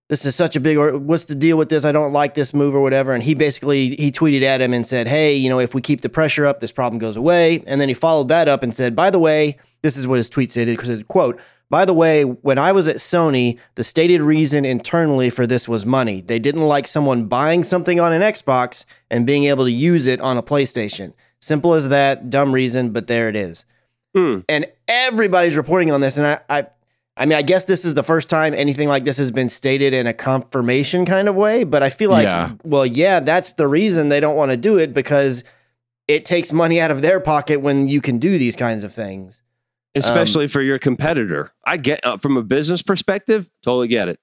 this 0.09 0.25
is 0.25 0.35
such 0.35 0.55
a 0.55 0.61
big 0.61 0.77
or 0.77 0.97
what's 0.97 1.25
the 1.25 1.35
deal 1.35 1.57
with 1.57 1.67
this? 1.67 1.83
I 1.83 1.91
don't 1.91 2.13
like 2.13 2.33
this 2.33 2.53
move 2.53 2.73
or 2.73 2.81
whatever. 2.81 3.11
And 3.11 3.21
he 3.21 3.35
basically 3.35 3.95
he 3.97 4.09
tweeted 4.09 4.41
at 4.41 4.61
him 4.61 4.73
and 4.73 4.87
said, 4.87 5.09
Hey, 5.09 5.35
you 5.35 5.49
know, 5.49 5.59
if 5.59 5.75
we 5.75 5.81
keep 5.81 5.99
the 5.99 6.07
pressure 6.07 6.45
up, 6.45 6.61
this 6.61 6.71
problem 6.71 6.97
goes 6.97 7.17
away. 7.17 7.61
And 7.67 7.81
then 7.81 7.89
he 7.89 7.93
followed 7.93 8.29
that 8.29 8.47
up 8.47 8.63
and 8.63 8.73
said, 8.73 8.95
By 8.95 9.09
the 9.09 9.19
way, 9.19 9.57
this 9.81 9.97
is 9.97 10.07
what 10.07 10.15
his 10.15 10.29
tweet 10.29 10.51
said. 10.53 10.67
Because 10.67 10.87
it 10.87 11.09
quote, 11.09 11.41
by 11.69 11.85
the 11.85 11.93
way, 11.93 12.23
when 12.23 12.57
I 12.57 12.71
was 12.71 12.87
at 12.87 12.97
Sony, 12.97 13.59
the 13.75 13.83
stated 13.83 14.21
reason 14.21 14.63
internally 14.65 15.29
for 15.29 15.45
this 15.45 15.67
was 15.67 15.85
money. 15.85 16.21
They 16.21 16.39
didn't 16.39 16.65
like 16.67 16.87
someone 16.87 17.25
buying 17.25 17.63
something 17.63 17.99
on 17.99 18.13
an 18.13 18.21
Xbox 18.21 18.85
and 19.11 19.25
being 19.27 19.43
able 19.45 19.65
to 19.65 19.71
use 19.71 20.07
it 20.07 20.21
on 20.21 20.37
a 20.37 20.43
PlayStation. 20.43 21.13
Simple 21.41 21.73
as 21.73 21.89
that, 21.89 22.29
dumb 22.29 22.53
reason, 22.53 22.91
but 22.91 23.07
there 23.07 23.29
it 23.29 23.35
is. 23.35 23.65
Hmm. 24.15 24.39
And 24.47 24.65
everybody's 24.87 25.57
reporting 25.57 25.91
on 25.91 26.01
this. 26.01 26.17
And 26.17 26.25
I, 26.27 26.39
I 26.49 26.67
I 27.19 27.25
mean, 27.25 27.37
I 27.37 27.41
guess 27.41 27.65
this 27.65 27.83
is 27.83 27.95
the 27.95 28.03
first 28.03 28.29
time 28.29 28.53
anything 28.53 28.87
like 28.87 29.03
this 29.03 29.17
has 29.17 29.31
been 29.31 29.49
stated 29.49 29.91
in 29.93 30.05
a 30.05 30.13
confirmation 30.13 31.03
kind 31.05 31.27
of 31.27 31.33
way, 31.35 31.63
but 31.63 31.81
I 31.81 31.89
feel 31.89 32.11
like, 32.11 32.27
Yeah. 32.27 32.51
well, 32.63 32.85
yeah, 32.85 33.19
that's 33.19 33.53
the 33.53 33.67
reason 33.67 34.09
they 34.09 34.19
don't 34.19 34.35
want 34.35 34.51
to 34.51 34.57
do 34.57 34.77
it 34.77 34.93
because 34.93 35.43
it 36.07 36.25
takes 36.25 36.53
money 36.53 36.79
out 36.79 36.91
of 36.91 37.01
their 37.01 37.19
pocket 37.19 37.59
when 37.61 37.87
you 37.87 38.01
can 38.01 38.19
do 38.19 38.37
these 38.37 38.55
kinds 38.55 38.83
of 38.83 38.93
things. 38.93 39.41
Um, 39.97 40.11
especially 40.11 40.47
for 40.47 40.61
your 40.61 40.79
competitor. 40.79 41.51
I 41.65 41.77
get 41.77 42.05
uh, 42.05 42.17
from 42.17 42.37
a 42.37 42.43
business 42.43 42.81
perspective, 42.81 43.49
totally 43.63 43.87
get 43.87 44.07
it. 44.07 44.19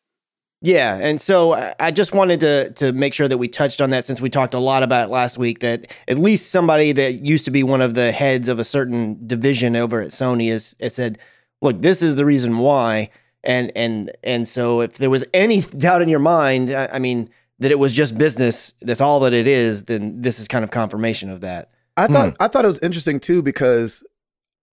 Yeah, 0.62 0.96
and 0.96 1.20
so 1.20 1.52
I- 1.52 1.74
I 1.78 1.90
just 1.90 2.14
wanted 2.14 2.40
to 2.40 2.70
to 2.70 2.92
make 2.92 3.12
sure 3.12 3.28
that 3.28 3.38
we 3.38 3.48
touched 3.48 3.82
on 3.82 3.90
that 3.90 4.04
since 4.04 4.20
we 4.20 4.30
talked 4.30 4.54
a 4.54 4.58
lot 4.58 4.82
about 4.82 5.08
it 5.08 5.12
last 5.12 5.36
week. 5.36 5.58
That 5.60 5.94
at 6.08 6.18
least 6.18 6.50
somebody 6.50 6.92
that 6.92 7.22
used 7.22 7.44
to 7.44 7.50
be 7.50 7.62
one 7.62 7.82
of 7.82 7.94
the 7.94 8.12
heads 8.12 8.48
of 8.48 8.58
a 8.58 8.64
certain 8.64 9.26
division 9.26 9.76
over 9.76 10.00
at 10.00 10.08
Sony 10.08 10.50
has, 10.50 10.74
has 10.80 10.94
said, 10.94 11.18
"Look, 11.60 11.82
this 11.82 12.02
is 12.02 12.16
the 12.16 12.24
reason 12.24 12.58
why." 12.58 13.10
And 13.42 13.72
and 13.76 14.10
and 14.22 14.48
so 14.48 14.80
if 14.80 14.96
there 14.96 15.10
was 15.10 15.24
any 15.34 15.60
doubt 15.78 16.02
in 16.02 16.08
your 16.08 16.18
mind, 16.18 16.70
I, 16.70 16.88
I 16.94 16.98
mean 16.98 17.28
that 17.58 17.70
it 17.70 17.78
was 17.78 17.92
just 17.92 18.18
business, 18.18 18.74
that's 18.80 19.00
all 19.00 19.20
that 19.20 19.32
it 19.32 19.46
is, 19.46 19.84
then 19.84 20.20
this 20.20 20.38
is 20.38 20.48
kind 20.48 20.64
of 20.64 20.70
confirmation 20.70 21.30
of 21.30 21.40
that. 21.42 21.70
I 21.96 22.06
hmm. 22.06 22.12
thought 22.12 22.36
I 22.40 22.48
thought 22.48 22.64
it 22.64 22.68
was 22.68 22.80
interesting 22.80 23.20
too 23.20 23.42
because 23.42 24.02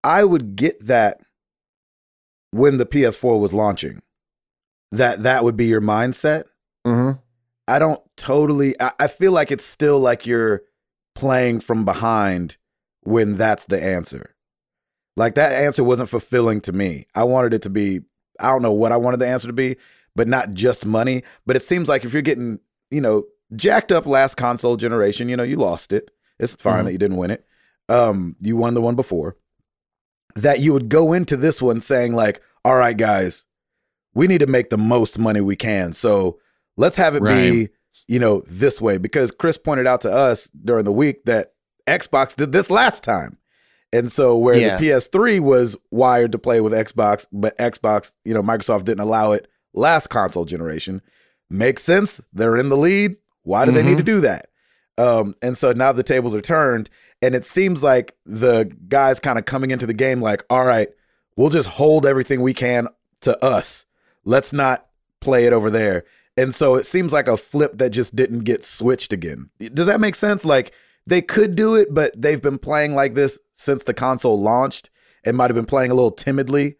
I 0.04 0.24
would 0.24 0.56
get 0.56 0.86
that 0.88 1.20
when 2.52 2.78
the 2.78 2.86
PS4 2.86 3.40
was 3.40 3.54
launching. 3.54 4.02
That 4.92 5.24
that 5.24 5.44
would 5.44 5.56
be 5.56 5.68
your 5.68 5.82
mindset. 5.82 6.46
Mm-hmm. 6.86 7.20
I 7.68 7.80
don't 7.80 8.02
totally 8.18 8.76
I, 8.82 8.92
I 9.00 9.08
feel 9.08 9.32
like 9.32 9.52
it's 9.52 9.66
still 9.66 10.00
like 10.00 10.26
you're 10.26 10.64
playing 11.16 11.62
from 11.62 11.86
behind 11.86 12.58
when 13.04 13.38
that's 13.38 13.66
the 13.66 13.82
answer. 13.82 14.36
Like 15.16 15.36
that 15.36 15.52
answer 15.54 15.84
wasn't 15.84 16.10
fulfilling 16.10 16.60
to 16.62 16.74
me. 16.74 17.06
I 17.16 17.24
wanted 17.24 17.54
it 17.54 17.62
to 17.64 17.70
be 17.70 18.02
I 18.40 18.48
don't 18.48 18.62
know 18.62 18.72
what 18.72 18.92
I 18.92 18.98
wanted 18.98 19.20
the 19.22 19.28
answer 19.28 19.48
to 19.48 19.54
be, 19.54 19.78
but 20.16 20.28
not 20.28 20.54
just 20.54 20.86
money. 20.86 21.24
But 21.46 21.56
it 21.56 21.62
seems 21.62 21.88
like 21.88 22.04
if 22.04 22.12
you're 22.12 22.22
getting, 22.22 22.60
you 22.90 23.00
know, 23.02 23.24
jacked 23.56 23.92
up 23.94 24.06
last 24.06 24.36
console 24.36 24.76
generation, 24.76 25.30
you 25.30 25.38
know, 25.38 25.44
you 25.44 25.56
lost 25.58 25.94
it. 25.94 26.12
It's 26.40 26.56
fine 26.56 26.82
Mhm. 26.82 26.86
that 26.86 26.92
you 26.94 26.98
didn't 26.98 27.18
win 27.18 27.32
it. 27.32 27.46
Um, 27.88 28.36
you 28.40 28.58
won 28.58 28.74
the 28.74 28.82
one 28.82 28.96
before. 28.96 29.38
That 30.36 30.60
you 30.60 30.74
would 30.74 30.90
go 30.90 31.14
into 31.14 31.36
this 31.38 31.62
one 31.62 31.82
saying, 31.82 32.14
like, 32.16 32.42
all 32.64 32.76
right, 32.76 32.98
guys, 32.98 33.46
we 34.14 34.28
need 34.28 34.40
to 34.40 34.48
make 34.48 34.70
the 34.70 34.78
most 34.78 35.18
money 35.20 35.42
we 35.42 35.56
can. 35.56 35.94
So 35.94 36.40
let's 36.78 36.98
have 36.98 37.16
it 37.16 37.24
be, 37.24 37.70
you 38.08 38.20
know, 38.20 38.42
this 38.50 38.82
way. 38.82 38.98
Because 38.98 39.32
Chris 39.32 39.58
pointed 39.58 39.88
out 39.88 40.02
to 40.02 40.12
us 40.12 40.48
during 40.48 40.86
the 40.86 40.92
week 40.92 41.26
that 41.26 41.54
Xbox 41.88 42.36
did 42.36 42.52
this 42.52 42.70
last 42.70 43.04
time. 43.04 43.38
And 43.94 44.10
so 44.12 44.38
where 44.38 44.56
Yeah. 44.56 44.78
the 44.78 44.86
PS3 44.86 45.40
was 45.40 45.76
wired 45.90 46.32
to 46.32 46.40
play 46.40 46.62
with 46.62 46.72
Xbox, 46.72 47.26
but 47.32 47.58
Xbox, 47.58 48.14
you 48.24 48.34
know, 48.34 48.42
Microsoft 48.42 48.86
didn't 48.86 49.02
allow 49.02 49.34
it 49.34 49.48
last 49.74 50.08
console 50.08 50.46
generation. 50.46 51.02
Makes 51.50 51.84
sense. 51.84 52.22
They're 52.32 52.56
in 52.56 52.70
the 52.70 52.78
lead. 52.78 53.18
Why 53.44 53.66
do 53.66 53.72
they 53.72 53.84
need 53.84 53.98
to 53.98 54.04
do 54.04 54.22
that? 54.22 54.48
Um, 54.98 55.36
and 55.42 55.58
so 55.58 55.72
now 55.74 55.92
the 55.92 56.04
tables 56.04 56.36
are 56.36 56.42
turned, 56.42 56.90
and 57.22 57.36
it 57.36 57.46
seems 57.46 57.84
like 57.84 58.16
the 58.26 58.72
guys 58.88 59.20
kind 59.20 59.38
of 59.38 59.46
coming 59.46 59.72
into 59.72 59.86
the 59.86 59.94
game 59.94 60.22
like, 60.22 60.44
all 60.50 60.66
right, 60.66 60.90
we'll 61.38 61.50
just 61.50 61.70
hold 61.70 62.06
everything 62.06 62.42
we 62.42 62.54
can 62.54 62.88
to 63.22 63.44
us. 63.44 63.86
Let's 64.26 64.54
not 64.54 64.88
play 65.20 65.46
it 65.46 65.54
over 65.54 65.70
there. 65.70 66.04
And 66.38 66.56
so 66.56 66.76
it 66.76 66.86
seems 66.86 67.14
like 67.14 67.28
a 67.28 67.38
flip 67.38 67.78
that 67.78 67.92
just 67.92 68.16
didn't 68.16 68.40
get 68.40 68.64
switched 68.64 69.14
again. 69.14 69.50
Does 69.60 69.88
that 69.88 70.00
make 70.00 70.16
sense? 70.16 70.46
Like 70.46 70.74
they 71.06 71.22
could 71.22 71.56
do 71.56 71.76
it, 71.76 71.94
but 71.94 72.20
they've 72.20 72.42
been 72.42 72.58
playing 72.58 72.96
like 72.96 73.16
this 73.16 73.40
since 73.54 73.84
the 73.84 73.94
console 73.94 74.40
launched. 74.40 74.90
It 75.24 75.36
might 75.36 75.50
have 75.50 75.56
been 75.56 75.66
playing 75.66 75.92
a 75.92 75.94
little 75.94 76.12
timidly 76.12 76.78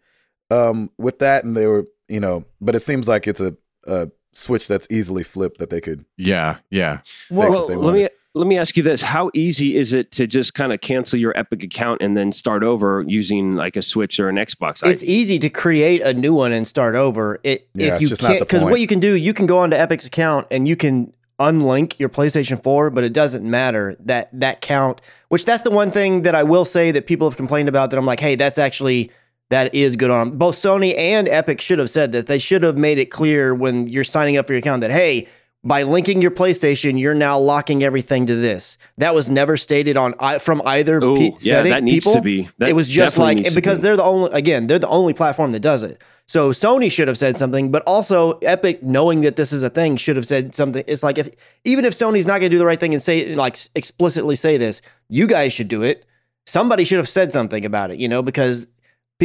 um, 0.50 0.90
with 0.98 1.20
that, 1.20 1.44
and 1.44 1.56
they 1.56 1.66
were, 1.66 1.86
you 2.08 2.18
know, 2.18 2.44
but 2.60 2.74
it 2.74 2.80
seems 2.80 3.08
like 3.08 3.28
it's 3.28 3.40
a, 3.40 3.54
a 3.86 4.10
switch 4.32 4.66
that's 4.66 4.86
easily 4.90 5.22
flipped 5.22 5.58
that 5.58 5.70
they 5.70 5.80
could 5.80 6.04
Yeah, 6.16 6.58
yeah. 6.70 6.98
fix 6.98 7.30
Well, 7.30 7.66
let 7.66 7.94
me 7.94 8.08
let 8.34 8.46
me 8.46 8.56
ask 8.56 8.76
you 8.76 8.82
this: 8.82 9.02
How 9.02 9.30
easy 9.34 9.76
is 9.76 9.92
it 9.92 10.10
to 10.12 10.26
just 10.26 10.54
kind 10.54 10.72
of 10.72 10.80
cancel 10.80 11.18
your 11.18 11.36
Epic 11.36 11.62
account 11.62 12.00
and 12.00 12.16
then 12.16 12.32
start 12.32 12.62
over 12.62 13.04
using 13.06 13.56
like 13.56 13.76
a 13.76 13.82
Switch 13.82 14.18
or 14.18 14.28
an 14.28 14.36
Xbox? 14.36 14.86
It's 14.86 15.02
ID? 15.02 15.12
easy 15.12 15.38
to 15.40 15.50
create 15.50 16.00
a 16.00 16.14
new 16.14 16.32
one 16.32 16.52
and 16.52 16.66
start 16.66 16.94
over. 16.94 17.40
It 17.42 17.68
Yeah, 17.74 17.96
if 17.96 18.00
you 18.00 18.08
can't 18.16 18.40
because 18.40 18.64
what 18.64 18.80
you 18.80 18.86
can 18.86 19.00
do, 19.00 19.14
you 19.14 19.34
can 19.34 19.46
go 19.46 19.58
onto 19.58 19.76
Epic's 19.76 20.06
account 20.06 20.46
and 20.50 20.66
you 20.66 20.76
can 20.76 21.12
unlink 21.38 21.98
your 21.98 22.08
PlayStation 22.08 22.62
4, 22.62 22.90
but 22.90 23.04
it 23.04 23.12
doesn't 23.12 23.48
matter 23.48 23.96
that 24.00 24.30
that 24.32 24.62
count. 24.62 25.02
Which 25.28 25.44
that's 25.44 25.62
the 25.62 25.70
one 25.70 25.90
thing 25.90 26.22
that 26.22 26.34
I 26.34 26.42
will 26.42 26.64
say 26.64 26.90
that 26.90 27.06
people 27.06 27.28
have 27.28 27.36
complained 27.36 27.68
about. 27.68 27.90
That 27.90 27.98
I'm 27.98 28.06
like, 28.06 28.20
hey, 28.20 28.36
that's 28.36 28.58
actually 28.58 29.10
that 29.50 29.74
is 29.74 29.96
good 29.96 30.10
on 30.10 30.38
both 30.38 30.56
Sony 30.56 30.96
and 30.96 31.28
Epic 31.28 31.60
should 31.60 31.78
have 31.78 31.90
said 31.90 32.12
that 32.12 32.28
they 32.28 32.38
should 32.38 32.62
have 32.62 32.78
made 32.78 32.96
it 32.96 33.06
clear 33.06 33.54
when 33.54 33.86
you're 33.88 34.04
signing 34.04 34.38
up 34.38 34.46
for 34.46 34.54
your 34.54 34.60
account 34.60 34.80
that 34.80 34.90
hey. 34.90 35.28
By 35.64 35.84
linking 35.84 36.20
your 36.20 36.32
PlayStation, 36.32 36.98
you're 36.98 37.14
now 37.14 37.38
locking 37.38 37.84
everything 37.84 38.26
to 38.26 38.34
this. 38.34 38.78
That 38.98 39.14
was 39.14 39.30
never 39.30 39.56
stated 39.56 39.96
on 39.96 40.14
from 40.40 40.60
either 40.66 40.96
Ooh, 40.98 41.16
pe- 41.16 41.30
yeah, 41.38 41.38
setting. 41.38 41.70
that 41.70 41.84
needs 41.84 42.04
people. 42.04 42.16
to 42.16 42.20
be. 42.20 42.48
That 42.58 42.68
it 42.68 42.72
was 42.72 42.88
just 42.88 43.16
like 43.16 43.38
because 43.54 43.78
be. 43.78 43.84
they're 43.84 43.96
the 43.96 44.02
only 44.02 44.30
again 44.32 44.66
they're 44.66 44.80
the 44.80 44.88
only 44.88 45.14
platform 45.14 45.52
that 45.52 45.60
does 45.60 45.84
it. 45.84 46.02
So 46.26 46.50
Sony 46.50 46.90
should 46.90 47.08
have 47.08 47.18
said 47.18 47.36
something, 47.36 47.70
but 47.70 47.82
also 47.86 48.38
Epic, 48.38 48.82
knowing 48.82 49.20
that 49.20 49.36
this 49.36 49.52
is 49.52 49.62
a 49.62 49.70
thing, 49.70 49.96
should 49.96 50.16
have 50.16 50.26
said 50.26 50.54
something. 50.54 50.82
It's 50.86 51.02
like 51.02 51.18
if 51.18 51.28
even 51.64 51.84
if 51.84 51.94
Sony's 51.94 52.26
not 52.26 52.40
going 52.40 52.50
to 52.50 52.54
do 52.54 52.58
the 52.58 52.66
right 52.66 52.80
thing 52.80 52.94
and 52.94 53.02
say 53.02 53.34
like 53.34 53.56
explicitly 53.74 54.34
say 54.34 54.56
this, 54.56 54.82
you 55.08 55.26
guys 55.28 55.52
should 55.52 55.68
do 55.68 55.82
it. 55.82 56.04
Somebody 56.44 56.82
should 56.84 56.98
have 56.98 57.08
said 57.08 57.32
something 57.32 57.64
about 57.64 57.92
it, 57.92 58.00
you 58.00 58.08
know, 58.08 58.22
because 58.22 58.66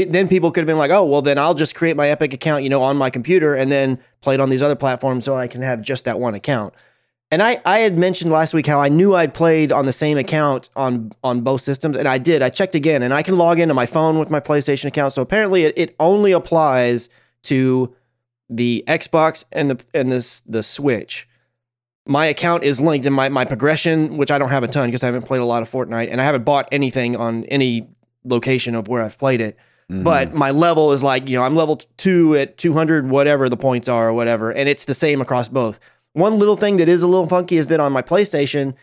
then 0.05 0.27
people 0.27 0.51
could 0.51 0.61
have 0.61 0.67
been 0.67 0.77
like, 0.77 0.91
oh, 0.91 1.05
well, 1.05 1.21
then 1.21 1.37
I'll 1.37 1.53
just 1.53 1.75
create 1.75 1.95
my 1.95 2.09
Epic 2.09 2.33
account, 2.33 2.63
you 2.63 2.69
know, 2.69 2.81
on 2.81 2.97
my 2.97 3.09
computer 3.09 3.55
and 3.55 3.71
then 3.71 3.99
play 4.21 4.33
it 4.35 4.41
on 4.41 4.49
these 4.49 4.61
other 4.61 4.75
platforms 4.75 5.25
so 5.25 5.35
I 5.35 5.47
can 5.47 5.61
have 5.61 5.81
just 5.81 6.05
that 6.05 6.19
one 6.19 6.35
account. 6.35 6.73
And 7.29 7.43
I, 7.43 7.57
I 7.65 7.79
had 7.79 7.97
mentioned 7.97 8.31
last 8.31 8.53
week 8.53 8.65
how 8.67 8.79
I 8.79 8.87
knew 8.87 9.13
I'd 9.13 9.33
played 9.33 9.71
on 9.71 9.85
the 9.85 9.91
same 9.91 10.17
account 10.17 10.69
on 10.77 11.11
on 11.23 11.41
both 11.41 11.61
systems, 11.61 11.97
and 11.97 12.07
I 12.07 12.17
did. 12.17 12.41
I 12.41 12.49
checked 12.49 12.73
again, 12.73 13.03
and 13.03 13.13
I 13.13 13.21
can 13.21 13.37
log 13.37 13.59
into 13.59 13.73
my 13.73 13.85
phone 13.85 14.17
with 14.17 14.29
my 14.29 14.39
PlayStation 14.39 14.85
account. 14.85 15.11
So 15.11 15.21
apparently, 15.21 15.63
it, 15.63 15.73
it 15.77 15.95
only 15.99 16.31
applies 16.31 17.09
to 17.43 17.93
the 18.49 18.83
Xbox 18.87 19.43
and 19.51 19.71
the 19.71 19.85
and 19.93 20.09
this 20.09 20.41
the 20.45 20.63
Switch. 20.63 21.27
My 22.05 22.27
account 22.27 22.63
is 22.63 22.79
linked, 22.79 23.05
and 23.05 23.13
my 23.13 23.27
my 23.27 23.43
progression, 23.43 24.15
which 24.15 24.31
I 24.31 24.37
don't 24.37 24.49
have 24.49 24.63
a 24.63 24.69
ton 24.69 24.87
because 24.87 25.03
I 25.03 25.07
haven't 25.07 25.23
played 25.23 25.41
a 25.41 25.45
lot 25.45 25.61
of 25.61 25.69
Fortnite, 25.69 26.09
and 26.09 26.21
I 26.21 26.23
haven't 26.23 26.45
bought 26.45 26.69
anything 26.71 27.17
on 27.17 27.43
any 27.45 27.89
location 28.23 28.73
of 28.73 28.87
where 28.87 29.01
I've 29.01 29.17
played 29.17 29.41
it. 29.41 29.57
Mm-hmm. 29.91 30.03
But 30.03 30.33
my 30.33 30.51
level 30.51 30.91
is 30.91 31.01
like, 31.01 31.29
you 31.29 31.38
know, 31.38 31.43
I'm 31.43 31.55
level 31.55 31.77
two 31.97 32.35
at 32.35 32.57
200, 32.57 33.09
whatever 33.09 33.47
the 33.47 33.57
points 33.57 33.88
are 33.88 34.09
or 34.09 34.13
whatever. 34.13 34.51
And 34.51 34.67
it's 34.67 34.85
the 34.85 34.93
same 34.93 35.21
across 35.21 35.47
both. 35.47 35.79
One 36.13 36.39
little 36.39 36.57
thing 36.57 36.77
that 36.77 36.89
is 36.89 37.03
a 37.03 37.07
little 37.07 37.27
funky 37.27 37.57
is 37.57 37.67
that 37.67 37.79
on 37.79 37.93
my 37.93 38.01
PlayStation, 38.01 38.73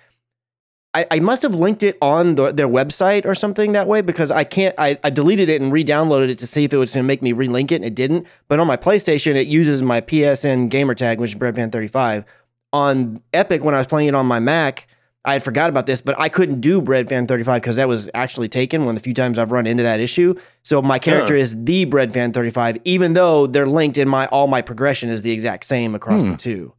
I, 0.95 1.07
I 1.11 1.21
must 1.21 1.43
have 1.43 1.55
linked 1.55 1.83
it 1.83 1.99
on 2.01 2.37
the, 2.37 2.53
their 2.53 2.69
website 2.69 3.27
or 3.27 3.35
something 3.35 3.73
that 3.73 3.87
way 3.87 4.01
because 4.01 4.31
I 4.31 4.45
can't, 4.45 4.75
I, 4.79 4.97
I 5.03 5.11
deleted 5.11 5.49
it 5.49 5.61
and 5.61 5.73
re 5.73 5.85
downloaded 5.85 6.31
it 6.31 6.39
to 6.39 6.47
see 6.47 6.65
if 6.65 6.73
it 6.73 6.77
was 6.77 6.95
going 6.95 7.05
to 7.05 7.07
make 7.07 7.21
me 7.21 7.33
relink 7.33 7.73
it 7.73 7.77
and 7.77 7.85
it 7.85 7.95
didn't. 7.95 8.27
But 8.49 8.61
on 8.61 8.67
my 8.67 8.77
PlayStation, 8.77 9.35
it 9.35 9.49
uses 9.49 9.83
my 9.83 10.01
PSN 10.01 10.71
gamer 10.71 10.95
tag, 10.95 11.21
which 11.21 11.35
is 11.35 11.39
BreadFan35. 11.39 12.25
On 12.73 13.21
Epic, 13.33 13.63
when 13.63 13.75
I 13.75 13.79
was 13.79 13.87
playing 13.89 14.09
it 14.09 14.15
on 14.15 14.27
my 14.27 14.39
Mac, 14.39 14.87
I 15.27 15.33
had 15.35 15.43
forgot 15.43 15.71
about 15.71 15.87
this, 15.87 16.03
but 16.03 16.19
I 16.19 16.29
couldn't 16.29 16.61
do 16.61 16.83
Bread 16.83 17.09
Fan 17.09 17.27
35 17.27 17.63
because 17.63 17.77
that 17.77 17.89
was 17.89 18.11
actually 18.13 18.49
taken 18.49 18.85
one 18.85 18.95
of 18.95 19.01
the 19.03 19.05
few 19.05 19.15
times 19.15 19.39
I've 19.39 19.53
run 19.53 19.67
into 19.67 19.83
that 19.83 19.99
issue. 20.01 20.35
So 20.63 20.83
my 20.83 20.99
character 20.99 21.33
Huh. 21.35 21.41
is 21.41 21.65
the 21.65 21.87
Bread 21.87 22.13
Fan 22.13 22.33
35, 22.33 22.79
even 22.85 23.15
though 23.15 23.47
they're 23.47 23.67
linked 23.67 23.97
in 23.97 24.07
my 24.09 24.27
all 24.27 24.47
my 24.49 24.61
progression 24.61 25.09
is 25.09 25.23
the 25.23 25.31
exact 25.33 25.65
same 25.65 25.95
across 25.95 26.23
Hmm. 26.23 26.33
the 26.33 26.37
two. 26.37 26.75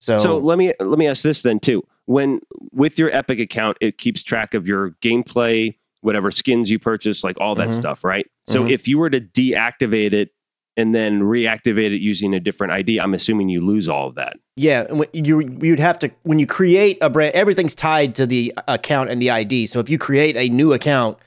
So, 0.00 0.18
So 0.18 0.36
let 0.38 0.58
me 0.58 0.72
let 0.80 0.98
me 0.98 1.06
ask 1.06 1.22
this 1.22 1.42
then 1.42 1.58
too. 1.60 1.82
When 2.06 2.40
with 2.72 2.98
your 2.98 3.10
Epic 3.10 3.40
account, 3.40 3.78
it 3.80 3.98
keeps 3.98 4.22
track 4.22 4.54
of 4.54 4.68
your 4.68 4.90
gameplay, 5.02 5.76
whatever 6.02 6.30
skins 6.30 6.70
you 6.70 6.78
purchase, 6.78 7.24
like 7.24 7.40
all 7.40 7.54
that 7.56 7.70
Mhm. 7.70 7.74
stuff, 7.74 8.04
right? 8.04 8.26
So 8.46 8.64
Mhm. 8.64 8.70
if 8.70 8.86
you 8.86 8.98
were 8.98 9.08
to 9.10 9.20
deactivate 9.20 10.12
it 10.12 10.30
and 10.76 10.94
then 10.94 11.20
reactivate 11.20 11.94
it 11.94 12.00
using 12.00 12.34
a 12.34 12.40
different 12.40 12.72
ID, 12.72 12.98
I'm 13.00 13.14
assuming 13.14 13.48
you 13.48 13.60
lose 13.60 13.88
all 13.88 14.08
of 14.08 14.14
that. 14.16 14.36
yeah, 14.56 14.86
you 15.12 15.40
you'd 15.60 15.80
have 15.80 15.98
to 16.00 16.10
when 16.22 16.38
you 16.38 16.46
create 16.46 16.98
a 17.00 17.08
brand, 17.10 17.34
everything's 17.34 17.74
tied 17.74 18.14
to 18.16 18.26
the 18.26 18.52
account 18.68 19.10
and 19.10 19.20
the 19.22 19.30
ID. 19.30 19.66
So 19.66 19.80
if 19.80 19.88
you 19.88 19.98
create 19.98 20.36
a 20.36 20.48
new 20.48 20.72
account, 20.72 21.18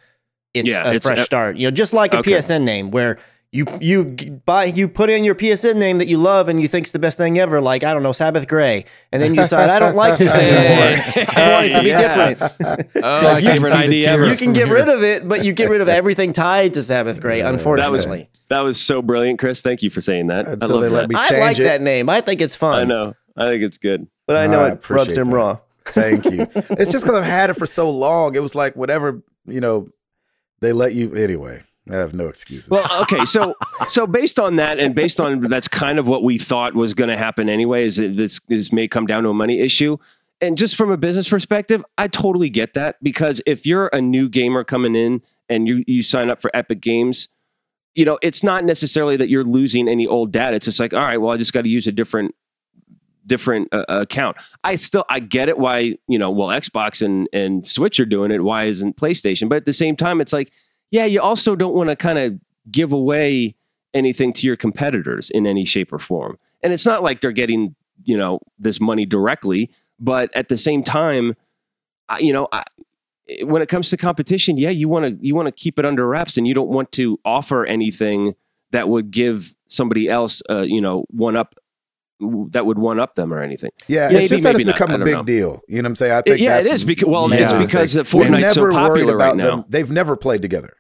it's 0.54 0.70
Yeah, 0.70 0.90
a 0.90 0.94
it's 0.96 1.06
fresh 1.06 1.20
a- 1.20 1.24
start. 1.24 1.58
You 1.58 1.68
know, 1.68 1.72
just 1.72 1.94
like 1.94 2.14
a 2.14 2.20
Okay. 2.20 2.32
PSN 2.34 2.64
name 2.66 2.92
where. 2.92 3.18
You 3.58 3.66
you 3.82 4.04
buy 4.46 4.66
you 4.66 4.88
put 4.88 5.10
in 5.10 5.24
your 5.24 5.34
PSN 5.36 5.78
name 5.78 5.98
that 5.98 6.08
you 6.08 6.18
love 6.18 6.48
and 6.50 6.62
you 6.62 6.68
think's 6.68 6.92
the 6.92 7.00
best 7.00 7.18
thing 7.18 7.40
ever, 7.40 7.60
like 7.60 7.84
I 7.84 7.94
don't 7.94 8.04
know 8.04 8.12
Sabbath 8.12 8.48
Gray, 8.48 8.86
and 9.12 9.22
then 9.22 9.34
you 9.34 9.42
decide 9.42 9.70
I 9.70 9.80
don't 9.80 9.96
like 9.96 10.20
this 10.20 10.34
anymore. 10.40 11.28
I 11.36 11.52
want 11.52 11.66
it 11.66 11.76
to 11.76 11.82
be 11.82 11.88
Yeah. 11.90 12.34
different. 12.36 12.88
Oh, 12.98 13.22
My 13.24 13.32
I 13.34 13.42
favorite 13.42 13.74
idea 13.74 14.10
ever. 14.12 14.28
You 14.30 14.36
can 14.38 14.54
get 14.54 14.68
here. 14.68 14.76
rid 14.76 14.90
of 14.90 15.02
it, 15.04 15.28
but 15.28 15.44
you 15.46 15.54
get 15.54 15.70
rid 15.70 15.82
of 15.82 15.88
everything 15.90 16.34
tied 16.34 16.74
to 16.76 16.84
Sabbath 16.84 17.20
Gray. 17.22 17.40
Yeah, 17.40 17.50
Unfortunately, 17.50 18.20
That 18.24 18.32
was 18.32 18.46
that 18.50 18.60
was 18.62 18.80
so 18.80 19.02
brilliant, 19.02 19.40
Chris. 19.40 19.62
Thank 19.62 19.82
you 19.84 19.90
for 19.90 20.02
saying 20.02 20.28
that. 20.28 20.48
I 20.48 20.52
Until 20.52 20.70
love 20.76 20.82
they 20.84 20.90
let 20.90 21.02
that. 21.02 21.10
me 21.10 21.16
I 21.18 21.40
like 21.40 21.60
it. 21.60 21.64
that 21.64 21.82
name. 21.82 22.10
I 22.10 22.22
think 22.22 22.42
it's 22.42 22.56
fun. 22.56 22.80
I 22.82 22.84
know. 22.86 23.14
I 23.36 23.46
think 23.50 23.64
it's 23.64 23.78
good. 23.78 24.08
but 24.28 24.36
I 24.38 24.48
know 24.48 24.62
I 24.64 24.72
it 24.74 24.90
rubs 24.90 25.18
him 25.18 25.30
that. 25.32 25.36
raw. 25.36 25.58
Thank 25.88 26.26
you. 26.26 26.46
it's 26.56 26.92
just 26.92 27.06
because 27.06 27.20
I've 27.20 27.24
had 27.24 27.50
it 27.50 27.56
for 27.56 27.66
so 27.66 27.90
long. 27.90 28.36
It 28.36 28.42
was 28.42 28.54
like 28.56 28.76
whatever, 28.76 29.22
you 29.46 29.62
know, 29.62 29.90
they 30.60 30.74
let 30.74 30.94
you 30.94 31.16
anyway. 31.16 31.64
I 31.92 31.96
have 31.96 32.14
no 32.14 32.28
excuses. 32.28 32.70
Well, 32.70 32.86
okay, 33.04 33.26
so 33.26 33.56
so 33.88 34.08
based 34.08 34.40
on 34.40 34.58
that, 34.58 34.80
and 34.80 34.94
based 34.96 35.20
on 35.20 35.42
that's 35.42 35.68
kind 35.68 36.00
of 36.00 36.08
what 36.08 36.24
we 36.24 36.38
thought 36.38 36.74
was 36.74 36.94
going 36.94 37.10
to 37.10 37.18
happen 37.18 37.50
anyway. 37.50 37.86
Is 37.86 37.98
that 37.98 38.16
this 38.18 38.40
this 38.48 38.72
may 38.72 38.88
come 38.88 39.06
down 39.06 39.24
to 39.24 39.30
a 39.30 39.34
money 39.34 39.60
issue, 39.60 39.98
and 40.42 40.58
just 40.58 40.76
from 40.76 40.92
a 40.92 40.98
business 40.98 41.28
perspective, 41.28 41.84
I 41.98 42.08
totally 42.08 42.50
get 42.50 42.74
that 42.74 43.02
because 43.02 43.42
if 43.46 43.66
you're 43.66 43.88
a 43.88 44.02
new 44.02 44.30
gamer 44.30 44.64
coming 44.64 44.96
in 44.96 45.22
and 45.50 45.68
you 45.68 45.84
you 45.88 46.04
sign 46.04 46.30
up 46.30 46.42
for 46.42 46.52
Epic 46.54 46.82
Games, 46.82 47.30
you 47.96 48.06
know 48.06 48.20
it's 48.22 48.44
not 48.44 48.64
necessarily 48.64 49.18
that 49.18 49.30
you're 49.30 49.44
losing 49.44 49.88
any 49.88 50.06
old 50.06 50.32
data. 50.32 50.56
It's 50.56 50.66
just 50.66 50.80
like, 50.80 50.94
all 50.94 51.02
right, 51.02 51.18
well, 51.18 51.32
I 51.32 51.38
just 51.38 51.54
got 51.54 51.64
to 51.64 51.70
use 51.70 51.88
a 51.88 51.92
different 51.92 52.36
different 53.26 53.68
uh, 53.74 53.86
account. 53.88 54.38
I 54.64 54.76
still 54.76 55.06
I 55.10 55.20
get 55.20 55.50
it 55.50 55.58
why 55.58 55.96
you 56.08 56.18
know 56.18 56.32
well 56.32 56.50
Xbox 56.50 57.06
and 57.06 57.28
and 57.34 57.66
Switch 57.66 58.00
are 58.00 58.06
doing 58.06 58.32
it. 58.32 58.44
Why 58.44 58.66
isn't 58.66 58.98
PlayStation? 58.98 59.50
But 59.50 59.58
at 59.58 59.66
the 59.66 59.74
same 59.74 59.96
time, 59.96 60.22
it's 60.22 60.34
like 60.34 60.52
yeah, 60.92 61.06
you 61.06 61.22
also 61.22 61.56
don't 61.56 61.76
want 61.76 61.90
to 61.90 61.96
kind 61.96 62.18
of 62.18 62.40
give 62.72 62.94
away 62.94 63.56
anything 63.94 64.34
to 64.34 64.48
your 64.48 64.56
competitors 64.56 65.30
in 65.30 65.48
any 65.48 65.66
shape 65.66 65.92
or 65.92 66.00
form. 66.00 66.38
And 66.62 66.74
it's 66.74 66.86
not 66.86 67.04
like 67.04 67.22
they're 67.22 67.32
getting, 67.32 67.76
you 68.04 68.18
know, 68.18 68.40
this 68.60 68.80
money 68.80 69.06
directly, 69.06 69.72
but 70.00 70.36
at 70.36 70.50
the 70.50 70.58
same 70.58 70.84
time, 70.84 71.36
you 72.20 72.34
know, 72.34 72.48
I, 72.52 72.64
when 73.42 73.62
it 73.62 73.68
comes 73.68 73.90
to 73.90 73.98
competition, 73.98 74.58
yeah, 74.58 74.70
you 74.70 74.88
want 74.88 75.06
to 75.06 75.26
you 75.26 75.36
want 75.36 75.48
to 75.48 75.52
keep 75.52 75.78
it 75.78 75.86
under 75.86 76.08
wraps, 76.08 76.38
and 76.38 76.48
you 76.48 76.54
don't 76.54 76.70
want 76.70 76.92
to 76.94 77.20
offer 77.26 77.66
anything 77.66 78.36
that 78.72 78.88
would 78.88 79.12
give 79.12 79.56
somebody 79.68 80.08
else, 80.08 80.42
uh, 80.50 80.62
you 80.62 80.80
know, 80.80 81.06
one 81.10 81.36
up 81.36 81.56
that 82.52 82.66
would 82.66 82.80
one 82.80 83.00
up 83.00 83.16
them 83.16 83.34
or 83.34 83.40
anything. 83.42 83.72
Yeah, 83.88 84.08
Maybe, 84.08 84.24
it's 84.24 84.30
just 84.30 84.44
that 84.44 84.50
it's 84.52 84.58
maybe 84.60 84.64
not. 84.66 84.76
become 84.76 84.92
I 84.92 84.96
a 84.96 84.98
don't 84.98 85.06
big 85.06 85.16
know. 85.16 85.24
deal. 85.24 85.62
You 85.68 85.82
know 85.82 85.88
what 85.88 85.92
I'm 85.92 85.96
saying? 85.98 86.12
I 86.14 86.22
think 86.22 86.40
yeah, 86.40 86.58
it 86.60 86.64
that's 86.64 86.76
is 86.78 86.84
because 86.86 87.06
well, 87.08 87.30
Yeah. 87.30 87.44
it's 87.44 87.54
because 87.54 87.94
thing. 87.94 88.04
that 88.04 88.10
Fortnite's 88.10 88.54
so 88.54 88.64
worried 88.64 88.74
popular 88.74 89.18
right 89.18 89.38
them. 89.38 89.60
now. 89.60 89.66
They've 89.70 89.90
never 89.92 90.16
played 90.16 90.42
together. 90.42 90.76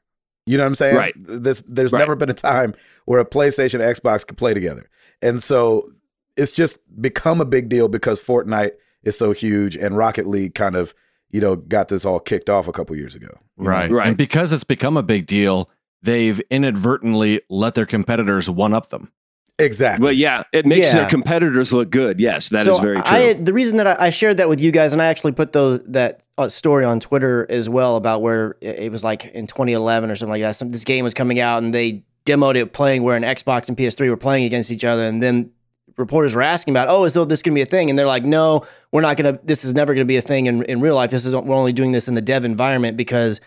You 0.45 0.57
know 0.57 0.63
what 0.63 0.67
I'm 0.69 0.75
saying? 0.75 0.95
Right. 0.95 1.13
This, 1.17 1.61
there's 1.67 1.91
Right. 1.93 1.99
never 1.99 2.15
been 2.15 2.29
a 2.29 2.33
time 2.33 2.73
where 3.05 3.19
a 3.19 3.25
PlayStation 3.25 3.75
and 3.85 3.95
Xbox 3.95 4.25
could 4.25 4.37
play 4.37 4.53
together, 4.53 4.89
and 5.21 5.43
so 5.43 5.87
it's 6.35 6.51
just 6.53 6.79
become 7.01 7.41
a 7.41 7.45
big 7.45 7.67
deal 7.69 7.87
because 7.87 8.21
Fortnite 8.21 8.71
is 9.03 9.17
so 9.17 9.31
huge, 9.31 9.75
and 9.75 9.97
Rocket 9.97 10.25
League 10.27 10.55
kind 10.55 10.75
of 10.75 10.93
you 11.29 11.41
know 11.41 11.55
got 11.57 11.89
this 11.89 12.05
all 12.05 12.19
kicked 12.19 12.49
off 12.49 12.67
a 12.67 12.71
couple 12.71 12.95
years 12.95 13.13
ago. 13.13 13.27
you 13.57 13.63
know? 13.65 13.69
Right. 13.69 13.91
Right. 13.91 14.07
And 14.07 14.17
because 14.17 14.53
it's 14.53 14.63
become 14.63 14.95
a 14.97 15.03
big 15.03 15.27
deal, 15.27 15.69
they've 16.01 16.39
inadvertently 16.49 17.41
let 17.49 17.75
their 17.75 17.85
competitors 17.85 18.49
one 18.49 18.73
up 18.73 18.89
them. 18.89 19.11
Exactly. 19.59 20.03
Well, 20.03 20.13
yeah, 20.13 20.43
it 20.53 20.65
makes 20.67 20.93
Yeah. 20.93 20.99
their 21.01 21.09
competitors 21.09 21.73
look 21.73 21.89
good. 21.89 22.19
Yes, 22.19 22.49
that 22.49 22.59
is 22.59 22.65
so 22.65 22.79
very 22.79 22.95
true. 22.95 23.03
I, 23.05 23.33
the 23.33 23.53
reason 23.53 23.77
that 23.77 23.99
I, 23.99 24.11
shared 24.11 24.37
that 24.37 24.49
with 24.49 24.61
you 24.61 24.71
guys, 24.71 24.93
and 24.93 25.01
I 25.01 25.05
actually 25.05 25.31
put 25.31 25.51
those 25.51 25.79
that 25.87 26.21
uh, 26.37 26.47
story 26.47 26.85
on 26.85 26.99
Twitter 26.99 27.45
as 27.49 27.67
well 27.67 27.95
about 27.95 28.21
where 28.21 28.55
it, 28.61 28.79
it 28.79 28.91
was 28.91 29.03
like 29.03 29.25
in 29.25 29.47
2011 29.47 30.11
or 30.11 30.15
something 30.15 30.31
like 30.31 30.41
that. 30.43 30.55
Some, 30.55 30.71
this 30.71 30.83
game 30.83 31.03
was 31.03 31.15
coming 31.15 31.39
out, 31.39 31.63
and 31.63 31.73
they 31.73 32.03
demoed 32.25 32.55
it 32.55 32.71
playing 32.71 33.01
where 33.01 33.15
an 33.15 33.23
Xbox 33.23 33.67
and 33.67 33.75
PS3 33.77 34.09
were 34.09 34.17
playing 34.17 34.45
against 34.45 34.69
each 34.69 34.83
other, 34.83 35.03
and 35.03 35.23
then 35.23 35.51
reporters 35.97 36.35
were 36.35 36.43
asking 36.43 36.73
about, 36.73 36.87
oh, 36.87 37.05
is 37.05 37.13
this 37.13 37.41
going 37.41 37.53
to 37.53 37.55
be 37.55 37.61
a 37.61 37.65
thing? 37.65 37.89
And 37.89 37.97
they're 37.97 38.05
like, 38.05 38.23
no, 38.23 38.63
we're 38.91 39.01
not 39.01 39.17
going 39.17 39.33
to. 39.33 39.41
This 39.43 39.65
is 39.65 39.73
never 39.73 39.95
going 39.95 40.05
to 40.05 40.07
be 40.07 40.17
a 40.17 40.21
thing 40.21 40.45
in, 40.45 40.61
in 40.63 40.81
real 40.81 40.93
life. 40.93 41.09
This 41.09 41.25
is 41.25 41.35
we're 41.35 41.55
only 41.55 41.73
doing 41.73 41.93
this 41.93 42.07
in 42.07 42.13
the 42.13 42.21
dev 42.21 42.45
environment 42.45 42.95
because 42.95 43.41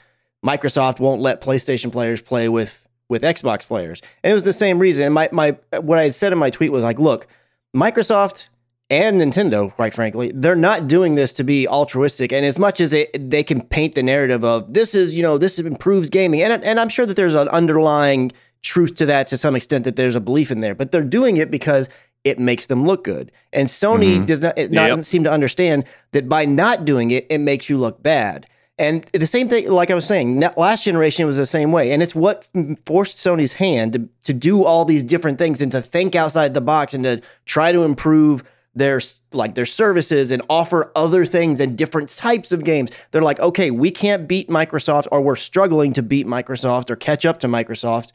Microsoft 0.45 0.99
won't 0.99 1.21
let 1.21 1.41
PlayStation 1.41 1.93
players 1.93 2.21
play 2.21 2.49
with 2.49 2.89
with 3.11 3.23
Xbox 3.23 3.67
players. 3.67 4.01
And 4.25 4.31
it 4.31 4.35
was 4.35 4.45
the 4.45 4.53
same 4.55 4.79
reason. 4.79 5.05
And 5.05 5.13
my 5.15 5.29
my 5.33 5.59
what 5.81 5.99
I 5.99 6.05
had 6.05 6.15
said 6.15 6.33
in 6.33 6.39
my 6.39 6.49
tweet 6.49 6.73
was 6.73 6.83
like, 6.83 6.99
look, 6.99 7.27
Microsoft 7.77 8.49
and 8.89 9.21
Nintendo, 9.21 9.73
quite 9.73 9.95
frankly, 9.95 10.33
they're 10.35 10.57
not 10.57 10.89
doing 10.89 11.15
this 11.15 11.33
to 11.35 11.45
be 11.45 11.69
altruistic. 11.69 12.33
And 12.33 12.45
as 12.45 12.59
much 12.59 12.81
as 12.81 12.93
it, 12.93 13.31
they 13.31 13.43
can 13.45 13.63
paint 13.63 13.95
the 13.95 14.03
narrative 14.03 14.43
of 14.45 14.73
this 14.73 14.95
is, 14.95 15.17
you 15.17 15.23
know, 15.23 15.39
this 15.39 15.59
improves 15.59 16.11
gaming, 16.11 16.43
and 16.43 16.65
and 16.65 16.81
I'm 16.81 16.89
sure 16.89 17.07
that 17.07 17.15
there's 17.15 17.35
an 17.35 17.49
underlying 17.49 18.33
truth 18.63 18.95
to 18.97 19.07
that 19.07 19.27
to 19.29 19.37
some 19.37 19.57
extent 19.57 19.85
that 19.85 19.97
there's 19.97 20.15
a 20.15 20.21
belief 20.21 20.51
in 20.51 20.61
there, 20.61 20.75
but 20.75 20.91
they're 20.93 21.03
doing 21.05 21.37
it 21.39 21.51
because 21.51 21.89
it 22.25 22.39
makes 22.39 22.67
them 22.67 22.85
look 22.87 23.03
good. 23.05 23.33
And 23.55 23.67
Sony 23.69 24.21
Mhm. 24.21 24.27
does 24.27 24.43
not, 24.43 24.59
it 24.59 24.71
not 24.71 24.89
Yep. 24.91 25.05
seem 25.07 25.25
to 25.25 25.33
understand 25.33 25.85
that 26.13 26.29
by 26.29 26.45
not 26.45 26.85
doing 26.85 27.11
it, 27.11 27.27
it 27.31 27.39
makes 27.39 27.71
you 27.71 27.79
look 27.79 28.03
bad. 28.03 28.47
And 28.81 29.05
the 29.13 29.27
same 29.27 29.47
thing, 29.47 29.69
like 29.71 29.91
I 29.91 29.95
was 29.95 30.07
saying, 30.07 30.41
last 30.57 30.85
generation 30.85 31.27
was 31.27 31.37
the 31.37 31.45
same 31.45 31.71
way. 31.71 31.93
And 31.93 32.03
it's 32.03 32.15
what 32.15 32.49
forced 32.87 33.19
Sony's 33.19 33.53
hand 33.53 33.93
to, 33.93 34.09
to 34.25 34.33
do 34.33 34.65
all 34.65 34.87
these 34.87 35.03
different 35.03 35.37
things 35.37 35.61
and 35.61 35.71
to 35.73 35.83
think 35.83 36.15
outside 36.15 36.55
the 36.55 36.63
box 36.63 36.95
and 36.95 37.05
to 37.05 37.21
try 37.45 37.73
to 37.73 37.83
improve 37.83 38.43
their 38.75 39.03
like 39.33 39.55
their 39.55 39.67
services 39.67 40.31
and 40.31 40.41
offer 40.49 40.91
other 40.97 41.27
things 41.27 41.61
and 41.61 41.77
different 41.77 42.09
types 42.09 42.53
of 42.53 42.65
games. 42.65 42.91
They're 43.11 43.21
like, 43.21 43.39
okay, 43.39 43.71
we 43.71 43.91
can't 43.91 44.27
beat 44.27 44.49
Microsoft 44.49 45.09
or 45.13 45.21
we're 45.21 45.37
struggling 45.37 45.93
to 45.93 46.03
beat 46.03 46.27
Microsoft 46.27 46.89
or 46.89 46.97
catch 46.97 47.27
up 47.27 47.39
to 47.41 47.49
Microsoft 47.49 48.13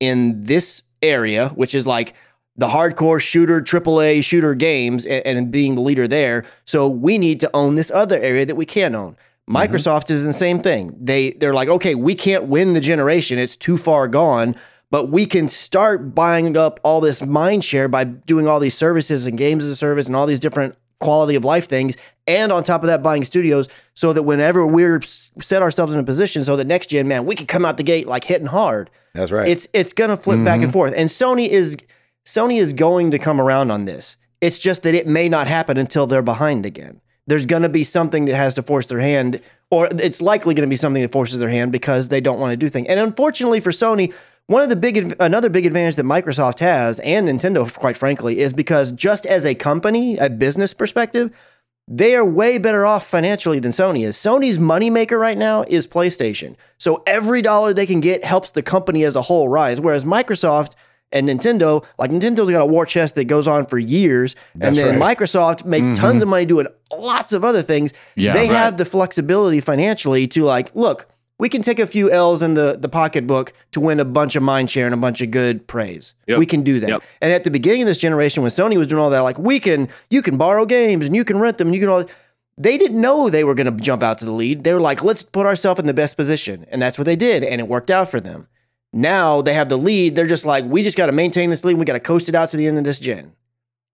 in 0.00 0.44
this 0.44 0.82
area, 1.02 1.50
which 1.50 1.74
is 1.74 1.86
like 1.86 2.14
the 2.56 2.68
hardcore 2.68 3.20
shooter, 3.20 3.60
AAA 3.60 4.24
shooter 4.24 4.54
games, 4.54 5.04
and, 5.04 5.26
and 5.26 5.50
being 5.50 5.74
the 5.74 5.82
leader 5.82 6.08
there. 6.08 6.46
So 6.64 6.88
we 6.88 7.18
need 7.18 7.38
to 7.40 7.50
own 7.52 7.74
this 7.74 7.90
other 7.90 8.18
area 8.18 8.46
that 8.46 8.56
we 8.56 8.64
can 8.64 8.94
own. 8.94 9.18
Mm-hmm. 9.48 9.56
Microsoft 9.56 10.10
is 10.10 10.24
the 10.24 10.32
same 10.32 10.58
thing. 10.58 10.96
They 11.00 11.32
they're 11.32 11.54
like, 11.54 11.68
okay, 11.68 11.94
we 11.94 12.14
can't 12.14 12.44
win 12.44 12.72
the 12.72 12.80
generation; 12.80 13.38
it's 13.38 13.56
too 13.56 13.76
far 13.76 14.08
gone. 14.08 14.56
But 14.90 15.10
we 15.10 15.26
can 15.26 15.48
start 15.48 16.14
buying 16.14 16.56
up 16.56 16.78
all 16.84 17.00
this 17.00 17.20
mind 17.20 17.64
share 17.64 17.88
by 17.88 18.04
doing 18.04 18.46
all 18.46 18.60
these 18.60 18.76
services 18.76 19.26
and 19.26 19.36
games 19.36 19.64
as 19.64 19.70
a 19.70 19.76
service 19.76 20.06
and 20.06 20.14
all 20.14 20.26
these 20.26 20.38
different 20.38 20.76
quality 21.00 21.34
of 21.34 21.44
life 21.44 21.66
things. 21.66 21.96
And 22.26 22.52
on 22.52 22.64
top 22.64 22.82
of 22.82 22.86
that, 22.88 23.02
buying 23.02 23.24
studios 23.24 23.68
so 23.94 24.12
that 24.12 24.22
whenever 24.22 24.66
we're 24.66 25.00
set 25.02 25.62
ourselves 25.62 25.92
in 25.92 26.00
a 26.00 26.04
position 26.04 26.44
so 26.44 26.56
that 26.56 26.66
next 26.66 26.88
gen, 26.88 27.08
man, 27.08 27.26
we 27.26 27.34
can 27.34 27.46
come 27.46 27.64
out 27.64 27.76
the 27.76 27.82
gate 27.82 28.06
like 28.06 28.24
hitting 28.24 28.46
hard 28.46 28.90
That's 29.14 29.32
right. 29.32 29.48
it's 29.48 29.68
it's 29.72 29.92
gonna 29.92 30.16
flip 30.16 30.44
back 30.44 30.56
and 30.56 30.64
mm-hmm. 30.64 30.72
forth. 30.72 30.94
And 30.96 31.08
Sony 31.08 31.48
is 31.48 31.76
Sony 32.24 32.58
is 32.58 32.72
going 32.72 33.10
to 33.12 33.18
come 33.18 33.40
around 33.40 33.70
on 33.70 33.84
this. 33.84 34.16
It's 34.40 34.58
just 34.58 34.82
that 34.82 34.94
it 34.94 35.06
may 35.06 35.28
not 35.28 35.46
happen 35.46 35.76
until 35.76 36.06
they're 36.06 36.22
behind 36.22 36.66
again. 36.66 37.00
There's 37.26 37.46
gonna 37.46 37.68
be 37.68 37.84
something 37.84 38.26
that 38.26 38.36
has 38.36 38.54
to 38.54 38.62
force 38.62 38.86
their 38.86 39.00
hand, 39.00 39.40
or 39.70 39.88
it's 39.92 40.22
likely 40.22 40.54
gonna 40.54 40.68
be 40.68 40.76
something 40.76 41.02
that 41.02 41.12
forces 41.12 41.38
their 41.38 41.48
hand 41.48 41.72
because 41.72 42.08
they 42.08 42.20
don't 42.20 42.38
want 42.38 42.52
to 42.52 42.56
do 42.56 42.68
things. 42.68 42.88
And 42.88 43.00
unfortunately 43.00 43.60
for 43.60 43.70
Sony, 43.70 44.14
one 44.46 44.62
of 44.62 44.68
the 44.68 44.76
big 44.76 45.16
another 45.18 45.48
big 45.48 45.66
advantage 45.66 45.96
that 45.96 46.06
Microsoft 46.06 46.60
has 46.60 47.00
and 47.00 47.28
Nintendo, 47.28 47.72
quite 47.74 47.96
frankly, 47.96 48.38
is 48.38 48.52
because 48.52 48.92
just 48.92 49.26
as 49.26 49.44
a 49.44 49.54
company, 49.56 50.16
a 50.18 50.30
business 50.30 50.72
perspective, 50.72 51.36
they 51.88 52.14
are 52.14 52.24
way 52.24 52.58
better 52.58 52.86
off 52.86 53.06
financially 53.06 53.60
than 53.60 53.72
Sony 53.72 54.04
is. 54.04 54.16
Sony's 54.16 54.58
moneymaker 54.58 55.18
right 55.18 55.38
now 55.38 55.64
is 55.68 55.86
PlayStation. 55.86 56.56
So 56.78 57.02
every 57.06 57.42
dollar 57.42 57.72
they 57.72 57.86
can 57.86 58.00
get 58.00 58.24
helps 58.24 58.50
the 58.52 58.62
company 58.62 59.04
as 59.04 59.16
a 59.16 59.22
whole 59.22 59.48
rise. 59.48 59.80
Whereas 59.80 60.04
Microsoft 60.04 60.74
and 61.12 61.28
Nintendo, 61.28 61.84
like 61.98 62.10
Nintendo's 62.10 62.50
got 62.50 62.62
a 62.62 62.66
war 62.66 62.84
chest 62.84 63.14
that 63.14 63.24
goes 63.24 63.46
on 63.46 63.66
for 63.66 63.78
years. 63.78 64.34
That's 64.54 64.68
and 64.68 64.76
then 64.76 64.98
right. 65.00 65.16
Microsoft 65.16 65.64
makes 65.64 65.86
mm-hmm. 65.86 65.94
tons 65.94 66.22
of 66.22 66.28
money 66.28 66.46
doing 66.46 66.66
lots 66.96 67.32
of 67.32 67.44
other 67.44 67.62
things. 67.62 67.94
Yeah. 68.16 68.32
they 68.32 68.48
Right. 68.48 68.56
have 68.56 68.76
the 68.76 68.84
flexibility 68.84 69.60
financially 69.60 70.26
to 70.28 70.44
like, 70.44 70.74
look, 70.74 71.08
we 71.38 71.48
can 71.48 71.62
take 71.62 71.78
a 71.78 71.86
few 71.86 72.10
L's 72.10 72.42
in 72.42 72.54
the, 72.54 72.76
the 72.78 72.88
pocketbook 72.88 73.52
to 73.72 73.80
win 73.80 74.00
a 74.00 74.04
bunch 74.04 74.36
of 74.36 74.42
mind 74.42 74.70
share 74.70 74.86
and 74.86 74.94
a 74.94 74.98
bunch 74.98 75.20
of 75.20 75.30
good 75.30 75.66
praise. 75.66 76.14
Yep. 76.26 76.38
We 76.38 76.46
can 76.46 76.62
do 76.62 76.80
that. 76.80 76.88
Yep. 76.88 77.02
And 77.20 77.32
at 77.32 77.44
the 77.44 77.50
beginning 77.50 77.82
of 77.82 77.86
this 77.88 77.98
generation, 77.98 78.42
when 78.42 78.50
Sony 78.50 78.78
was 78.78 78.86
doing 78.86 79.02
all 79.02 79.10
that, 79.10 79.20
like 79.20 79.38
we 79.38 79.60
can, 79.60 79.88
you 80.10 80.22
can 80.22 80.38
borrow 80.38 80.64
games 80.64 81.06
and 81.06 81.14
you 81.14 81.24
can 81.24 81.38
rent 81.38 81.58
them 81.58 81.68
and 81.68 81.74
you 81.74 81.80
can 81.80 81.88
all. 81.88 82.04
They 82.58 82.78
didn't 82.78 82.98
know 82.98 83.28
they 83.28 83.44
were 83.44 83.54
going 83.54 83.66
to 83.70 83.82
jump 83.82 84.02
out 84.02 84.16
to 84.18 84.24
the 84.24 84.32
lead. 84.32 84.64
They 84.64 84.72
were 84.72 84.80
like, 84.80 85.04
let's 85.04 85.22
put 85.22 85.44
ourselves 85.44 85.78
in 85.78 85.86
the 85.86 85.92
best 85.92 86.16
position, 86.16 86.64
and 86.70 86.80
that's 86.80 86.96
what 86.96 87.04
they 87.04 87.16
did, 87.16 87.44
and 87.44 87.60
it 87.60 87.68
worked 87.68 87.90
out 87.90 88.08
for 88.08 88.18
them. 88.18 88.48
Now 88.92 89.42
they 89.42 89.54
have 89.54 89.68
the 89.68 89.76
lead. 89.76 90.14
They're 90.14 90.26
just 90.26 90.46
like, 90.46 90.64
we 90.64 90.82
just 90.82 90.96
got 90.96 91.06
to 91.06 91.12
maintain 91.12 91.50
this 91.50 91.64
lead. 91.64 91.76
We 91.76 91.84
got 91.84 91.94
to 91.94 92.00
coast 92.00 92.28
it 92.28 92.34
out 92.34 92.48
to 92.50 92.56
the 92.56 92.66
end 92.66 92.78
of 92.78 92.84
this 92.84 92.98
gen, 92.98 93.32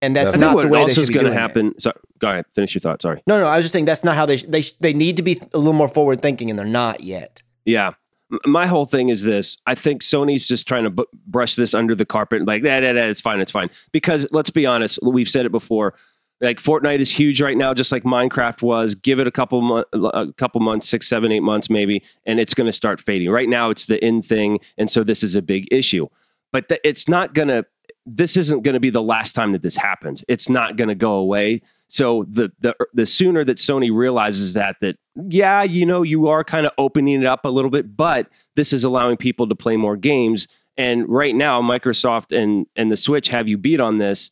and 0.01 0.15
that's 0.15 0.27
I 0.27 0.29
I 0.29 0.33
think 0.33 0.41
not 0.43 0.63
the 0.63 0.69
way 0.69 0.85
they 0.85 0.93
should 0.93 1.03
is 1.05 1.11
going 1.11 1.27
to 1.27 1.33
happen. 1.33 1.79
Sorry, 1.79 1.97
go 2.19 2.31
ahead. 2.31 2.47
Finish 2.55 2.75
your 2.75 2.81
thought. 2.81 3.03
Sorry. 3.03 3.23
No, 3.27 3.39
no, 3.39 3.47
I 3.47 3.57
was 3.57 3.65
just 3.65 3.73
saying 3.73 3.87
that's 3.87 4.05
not 4.05 4.17
how 4.17 4.27
they 4.27 4.37
sh- 4.37 4.45
they 4.49 4.63
sh- 4.63 4.75
they 4.81 4.93
need 4.93 5.17
to 5.17 5.23
be 5.23 5.41
a 5.53 5.59
little 5.59 5.73
more 5.73 5.89
forward 5.89 6.23
thinking, 6.23 6.51
and 6.51 6.59
they're 6.59 6.67
not 6.67 7.03
yet. 7.03 7.43
Yeah. 7.65 7.95
My 8.47 8.67
whole 8.67 8.87
thing 8.87 9.11
is 9.11 9.25
this. 9.25 9.59
I 9.67 9.75
think 9.75 10.03
Sony's 10.03 10.49
just 10.49 10.67
trying 10.67 10.85
to 10.85 10.91
bu- 10.91 11.05
brush 11.27 11.55
this 11.55 11.75
under 11.75 11.95
the 11.95 12.07
carpet. 12.07 12.47
Like, 12.47 12.63
that, 12.63 12.81
that, 12.81 12.97
it's 12.97 13.21
fine. 13.21 13.41
It's 13.41 13.53
fine. 13.53 13.69
Because 13.93 14.27
let's 14.31 14.49
be 14.49 14.65
honest, 14.65 14.99
we've 15.03 15.29
said 15.29 15.45
it 15.45 15.53
before. 15.53 15.95
Like 16.41 16.59
Fortnite 16.59 16.99
is 16.99 17.11
huge 17.11 17.41
right 17.41 17.57
now, 17.57 17.73
just 17.73 17.93
like 17.93 18.03
Minecraft 18.03 18.63
was. 18.63 18.95
Give 18.97 19.21
it 19.21 19.27
a 19.27 19.31
couple 19.31 19.63
mo- 19.63 19.85
a 19.93 20.33
couple 20.33 20.61
months, 20.61 20.89
six, 20.89 21.09
seven, 21.09 21.31
eight 21.31 21.43
months, 21.43 21.71
maybe, 21.71 22.03
and 22.27 22.41
it's 22.41 22.55
going 22.55 22.67
to 22.67 22.73
start 22.73 23.01
fading. 23.01 23.31
Right 23.31 23.49
now, 23.49 23.71
it's 23.71 23.87
the 23.87 24.05
in 24.05 24.23
thing, 24.23 24.59
and 24.77 24.91
so 24.91 25.05
this 25.05 25.23
is 25.23 25.37
a 25.37 25.43
big 25.43 25.73
issue. 25.73 26.09
But 26.53 26.69
th- 26.69 26.81
it's 26.83 27.09
not 27.09 27.35
going 27.35 27.49
to. 27.49 27.65
This 28.05 28.37
isn't 28.37 28.63
going 28.63 28.75
to 28.75 28.81
be 28.81 28.91
the 28.91 29.03
last 29.03 29.33
time 29.35 29.53
that 29.53 29.63
this 29.63 29.77
happens. 29.77 30.25
It's 30.27 30.49
not 30.49 30.75
going 30.75 30.89
to 30.89 30.97
go 30.97 31.15
away. 31.15 31.63
So 31.87 32.25
the 32.29 32.51
the 32.59 32.75
the 32.93 33.07
sooner 33.07 33.45
that 33.45 33.59
Sony 33.59 33.95
realizes 33.95 34.55
that 34.55 34.77
that 34.81 34.97
yeah, 35.15 35.63
you 35.63 35.85
know, 35.85 36.03
you 36.03 36.27
are 36.29 36.43
kind 36.43 36.67
of 36.67 36.73
opening 36.79 37.21
it 37.21 37.27
up 37.27 37.45
a 37.45 37.51
little 37.51 37.71
bit, 37.71 37.97
but 37.97 38.29
this 38.57 38.73
is 38.73 38.83
allowing 38.83 39.17
people 39.17 39.47
to 39.49 39.55
play 39.55 39.77
more 39.77 39.97
games. 39.97 40.49
And 40.77 41.07
right 41.09 41.35
now, 41.35 41.61
Microsoft 41.61 42.37
and 42.37 42.67
and 42.77 42.91
the 42.91 42.97
Switch 42.97 43.29
have 43.29 43.47
you 43.47 43.59
beat 43.59 43.79
on 43.79 43.99
this. 43.99 44.31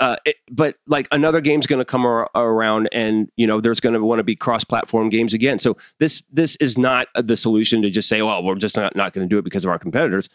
Uh, 0.00 0.16
it, 0.24 0.36
but 0.50 0.76
like 0.86 1.08
another 1.10 1.40
game's 1.40 1.66
going 1.66 1.80
to 1.80 1.84
come 1.84 2.06
ar- 2.06 2.30
around, 2.34 2.88
and 2.92 3.30
you 3.36 3.46
know 3.46 3.60
there's 3.60 3.80
going 3.80 3.94
to 3.94 4.04
want 4.04 4.20
to 4.20 4.24
be 4.24 4.36
cross-platform 4.36 5.08
games 5.08 5.34
again. 5.34 5.58
So 5.58 5.76
this 5.98 6.22
this 6.30 6.54
is 6.56 6.78
not 6.78 7.08
the 7.14 7.36
solution 7.36 7.82
to 7.82 7.90
just 7.90 8.08
say, 8.08 8.22
well, 8.22 8.42
we're 8.44 8.54
just 8.54 8.76
not, 8.76 8.94
not 8.94 9.12
going 9.12 9.28
to 9.28 9.32
do 9.32 9.38
it 9.38 9.42
because 9.42 9.64
of 9.64 9.70
our 9.70 9.78
competitors. 9.78 10.28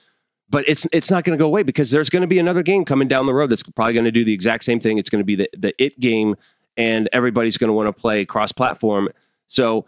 But 0.50 0.68
it's 0.68 0.86
it's 0.92 1.10
not 1.10 1.24
going 1.24 1.38
to 1.38 1.42
go 1.42 1.48
away 1.48 1.64
because 1.64 1.92
there's 1.92 2.10
going 2.10 2.22
to 2.22 2.28
be 2.28 2.40
another 2.40 2.62
game 2.62 2.84
coming 2.84 3.08
down 3.08 3.26
the 3.26 3.34
road 3.34 3.50
that's 3.50 3.64
probably 3.64 3.94
going 3.94 4.06
to 4.06 4.12
do 4.12 4.26
the 4.26 4.34
exact 4.34 4.66
same 4.66 4.82
thing. 4.82 4.98
It's 4.98 5.10
going 5.10 5.22
to 5.22 5.26
be 5.26 5.36
the 5.36 5.50
the 5.58 5.74
it 5.82 5.98
game, 6.00 6.36
and 6.76 7.08
everybody's 7.14 7.58
going 7.58 7.70
to 7.70 7.74
want 7.74 7.88
to 7.88 8.00
play 8.00 8.26
cross-platform. 8.26 9.10
So 9.48 9.86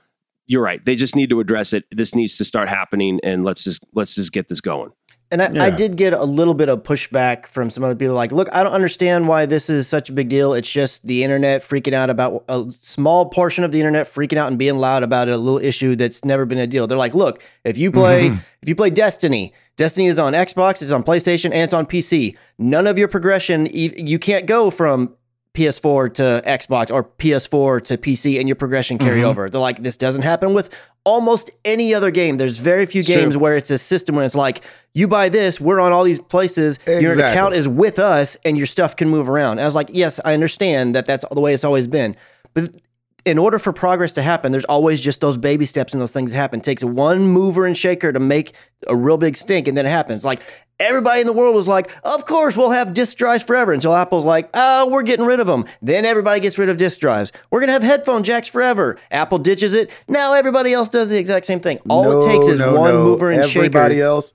you're 0.47 0.63
right; 0.63 0.83
they 0.83 0.95
just 0.95 1.17
need 1.17 1.29
to 1.31 1.41
address 1.41 1.73
it. 1.73 1.83
This 1.91 2.15
needs 2.15 2.37
to 2.37 2.45
start 2.45 2.69
happening, 2.69 3.19
and 3.23 3.43
let's 3.43 3.65
just 3.65 3.85
let's 3.93 4.15
just 4.15 4.31
get 4.31 4.47
this 4.47 4.61
going. 4.61 4.91
And 5.31 5.41
I, 5.41 5.65
I 5.65 5.69
did 5.71 5.97
get 5.97 6.13
a 6.13 6.23
little 6.23 6.53
bit 6.53 6.69
of 6.69 6.83
pushback 6.83 7.47
from 7.47 7.69
some 7.71 7.83
other 7.83 7.95
people 7.95 8.13
like, 8.13 8.31
look, 8.31 8.47
I 8.53 8.61
don't 8.61 8.73
understand 8.73 9.27
why 9.27 9.47
this 9.47 9.69
is 9.69 9.87
such 9.87 10.09
a 10.09 10.13
big 10.13 10.29
deal. 10.29 10.53
It's 10.53 10.71
just 10.71 11.07
the 11.07 11.23
internet 11.23 11.61
freaking 11.61 11.93
out 11.93 12.11
about 12.11 12.45
a 12.47 12.71
small 12.71 13.29
portion 13.29 13.63
of 13.63 13.71
the 13.71 13.79
internet 13.79 14.05
freaking 14.05 14.37
out 14.37 14.49
and 14.49 14.59
being 14.59 14.77
loud 14.77 15.01
about 15.01 15.27
a 15.27 15.35
little 15.35 15.59
issue 15.59 15.95
that's 15.95 16.23
never 16.23 16.45
been 16.45 16.59
a 16.59 16.67
deal. 16.67 16.85
They're 16.85 16.97
like, 16.97 17.15
look, 17.15 17.41
if 17.63 17.77
you 17.77 17.91
play 17.91 18.29
mm-hmm. 18.29 18.39
if 18.61 18.69
you 18.69 18.75
play 18.75 18.91
Destiny, 18.91 19.51
Destiny 19.77 20.05
is 20.05 20.19
on 20.19 20.33
Xbox, 20.33 20.81
it's 20.81 20.91
on 20.91 21.03
PlayStation, 21.03 21.45
and 21.45 21.55
it's 21.55 21.73
on 21.73 21.85
PC. 21.85 22.37
None 22.59 22.85
of 22.85 22.97
your 22.97 23.07
progression, 23.07 23.65
you 23.65 24.19
can't 24.19 24.45
go 24.45 24.69
from 24.69 25.15
PS4 25.55 26.13
to 26.15 26.43
Xbox 26.45 26.93
or 26.93 27.03
PS4 27.03 27.83
to 27.85 27.97
PC 27.97 28.39
and 28.39 28.47
your 28.47 28.55
progression 28.55 28.97
mm-hmm. 28.97 29.07
carry 29.07 29.23
over. 29.23 29.49
They're 29.49 29.61
like, 29.61 29.81
this 29.81 29.97
doesn't 29.97 30.21
happen 30.21 30.53
with 30.53 30.77
almost 31.05 31.51
any 31.63 31.93
other 31.93 32.11
game. 32.11 32.37
There's 32.37 32.59
very 32.59 32.85
few 32.85 33.03
games 33.03 33.37
where 33.37 33.55
it's 33.55 33.71
a 33.71 33.77
system 33.77 34.15
where 34.15 34.25
it's 34.25 34.35
like, 34.35 34.63
you 34.93 35.07
buy 35.07 35.29
this, 35.29 35.61
we're 35.61 35.79
on 35.79 35.91
all 35.91 36.03
these 36.03 36.19
places, 36.19 36.79
your 36.87 37.19
account 37.19 37.55
is 37.55 37.67
with 37.67 37.99
us, 37.99 38.37
and 38.45 38.57
your 38.57 38.65
stuff 38.65 38.95
can 38.95 39.09
move 39.09 39.29
around. 39.29 39.59
I 39.59 39.65
was 39.65 39.75
like, 39.75 39.89
yes, 39.91 40.19
I 40.23 40.33
understand 40.33 40.95
that 40.95 41.05
that's 41.05 41.25
the 41.29 41.41
way 41.41 41.53
it's 41.53 41.63
always 41.63 41.87
been. 41.87 42.15
But 42.53 42.77
in 43.25 43.39
order 43.39 43.57
for 43.57 43.73
progress 43.73 44.13
to 44.13 44.21
happen, 44.21 44.51
there's 44.51 44.65
always 44.65 45.01
just 45.01 45.19
those 45.19 45.37
baby 45.37 45.65
steps 45.65 45.93
and 45.93 46.01
those 46.01 46.11
things 46.11 46.31
that 46.31 46.37
happen. 46.37 46.59
It 46.59 46.63
takes 46.63 46.83
one 46.83 47.27
mover 47.27 47.65
and 47.65 47.75
shaker 47.75 48.13
to 48.13 48.19
make 48.19 48.53
a 48.87 48.95
real 48.95 49.17
big 49.17 49.35
stink, 49.35 49.67
and 49.67 49.75
then 49.75 49.85
it 49.85 49.89
happens. 49.89 50.23
Like 50.23 50.41
everybody 50.79 51.21
in 51.21 51.27
the 51.27 51.33
world 51.33 51.55
was 51.55 51.67
like, 51.67 51.89
"Of 52.03 52.25
course, 52.25 52.55
we'll 52.57 52.71
have 52.71 52.93
disk 52.93 53.17
drives 53.17 53.43
forever." 53.43 53.73
Until 53.73 53.93
Apple's 53.95 54.25
like, 54.25 54.49
"Oh, 54.53 54.89
we're 54.89 55.03
getting 55.03 55.25
rid 55.25 55.39
of 55.39 55.47
them." 55.47 55.65
Then 55.81 56.05
everybody 56.05 56.39
gets 56.39 56.57
rid 56.57 56.69
of 56.69 56.77
disk 56.77 56.99
drives. 56.99 57.31
We're 57.51 57.59
gonna 57.61 57.71
have 57.73 57.83
headphone 57.83 58.23
jacks 58.23 58.47
forever. 58.47 58.97
Apple 59.11 59.37
ditches 59.39 59.73
it. 59.73 59.91
Now 60.07 60.33
everybody 60.33 60.73
else 60.73 60.89
does 60.89 61.09
the 61.09 61.17
exact 61.17 61.45
same 61.45 61.59
thing. 61.59 61.79
All 61.89 62.03
No, 62.03 62.19
it 62.19 62.25
takes 62.31 62.47
is 62.47 62.59
no, 62.59 62.75
one 62.75 62.91
no. 62.93 63.03
mover 63.03 63.31
and 63.31 63.41
Everybody 63.43 63.95
shaker. 63.95 64.05
else. 64.05 64.33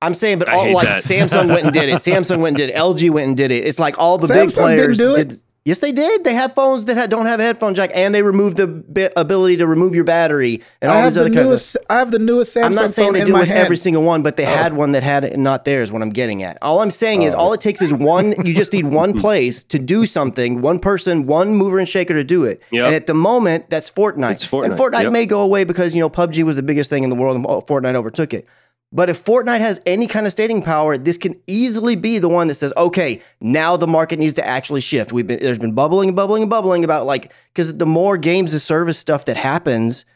I'm 0.00 0.14
saying, 0.14 0.38
but 0.38 0.48
all 0.54 0.72
like 0.72 0.86
that. 0.86 1.02
Samsung 1.02 1.48
went 1.48 1.64
and 1.64 1.72
did 1.72 1.88
it. 1.88 1.94
Samsung 1.96 2.38
went 2.40 2.48
and 2.48 2.56
did 2.56 2.70
it. 2.70 2.76
LG 2.76 3.10
went 3.10 3.26
and 3.26 3.36
did 3.36 3.50
it. 3.50 3.66
It's 3.66 3.80
like 3.80 3.98
all 3.98 4.16
the 4.16 4.28
big 4.28 4.48
Samsung 4.50 4.76
didn't 4.76 4.94
players 4.94 4.98
do 4.98 5.14
it? 5.16 5.28
did. 5.30 5.42
Yes, 5.68 5.80
they 5.80 5.92
did. 5.92 6.24
They 6.24 6.32
have 6.32 6.54
phones 6.54 6.86
that 6.86 7.10
don't 7.10 7.26
have 7.26 7.40
a 7.40 7.42
headphone 7.42 7.74
jack, 7.74 7.90
and 7.92 8.14
they 8.14 8.22
removed 8.22 8.56
the 8.56 8.66
bi- 8.66 9.10
ability 9.14 9.58
to 9.58 9.66
remove 9.66 9.94
your 9.94 10.04
battery 10.04 10.62
and 10.80 10.90
I 10.90 10.96
all 10.96 11.04
these 11.04 11.16
the 11.16 11.20
other 11.20 11.30
kinds 11.30 11.76
of. 11.76 11.82
I 11.90 11.98
have 11.98 12.10
the 12.10 12.18
newest 12.18 12.56
Samsung 12.56 12.64
I'm 12.64 12.74
not 12.74 12.88
saying 12.88 13.12
they 13.12 13.22
do 13.22 13.34
with 13.34 13.48
hand. 13.48 13.58
Oh. 13.58 13.64
every 13.64 13.76
single 13.76 14.02
one, 14.02 14.22
but 14.22 14.38
they 14.38 14.46
had 14.46 14.72
oh. 14.72 14.76
one 14.76 14.92
that 14.92 15.02
had 15.02 15.24
it 15.24 15.36
not 15.36 15.66
theirs. 15.66 15.92
What 15.92 16.00
I'm 16.00 16.08
getting 16.08 16.42
at. 16.42 16.56
All 16.62 16.80
I'm 16.80 16.90
saying 16.90 17.20
is, 17.20 17.34
oh. 17.34 17.38
all 17.38 17.52
it 17.52 17.60
takes 17.60 17.82
is 17.82 17.92
one. 17.92 18.34
You 18.46 18.54
just 18.54 18.72
need 18.72 18.86
one 18.86 19.12
place 19.20 19.62
to 19.64 19.78
do 19.78 20.06
something, 20.06 20.62
one 20.62 20.78
person, 20.78 21.26
one 21.26 21.54
mover 21.54 21.78
and 21.78 21.86
shaker 21.86 22.14
to 22.14 22.24
do 22.24 22.44
it. 22.44 22.62
Yep. 22.70 22.86
And 22.86 22.94
at 22.94 23.06
the 23.06 23.12
moment, 23.12 23.68
that's 23.68 23.90
Fortnite. 23.90 24.32
It's 24.32 24.46
Fortnite, 24.46 24.64
And 24.64 24.72
Fortnite 24.72 25.02
yep. 25.02 25.12
may 25.12 25.26
go 25.26 25.42
away 25.42 25.64
because 25.64 25.94
you 25.94 26.00
know 26.00 26.08
PUBG 26.08 26.44
was 26.44 26.56
the 26.56 26.62
biggest 26.62 26.88
thing 26.88 27.04
in 27.04 27.10
the 27.10 27.16
world, 27.16 27.36
and 27.36 27.44
Fortnite 27.44 27.94
overtook 27.94 28.32
it. 28.32 28.46
But 28.90 29.10
if 29.10 29.22
Fortnite 29.22 29.60
has 29.60 29.82
any 29.84 30.06
kind 30.06 30.24
of 30.24 30.32
stating 30.32 30.62
power, 30.62 30.96
this 30.96 31.18
can 31.18 31.38
easily 31.46 31.94
be 31.94 32.18
the 32.18 32.28
one 32.28 32.48
that 32.48 32.54
says, 32.54 32.72
"Okay, 32.76 33.20
now 33.40 33.76
the 33.76 33.86
market 33.86 34.18
needs 34.18 34.32
to 34.34 34.46
actually 34.46 34.80
shift." 34.80 35.12
We've 35.12 35.26
been 35.26 35.40
there's 35.40 35.58
been 35.58 35.74
bubbling 35.74 36.08
and 36.08 36.16
bubbling 36.16 36.42
and 36.42 36.50
bubbling 36.50 36.84
about 36.84 37.04
like 37.04 37.32
because 37.52 37.76
the 37.76 37.86
more 37.86 38.16
games 38.16 38.54
as 38.54 38.62
service 38.62 38.98
stuff 38.98 39.26
that 39.26 39.36
happens, 39.36 40.06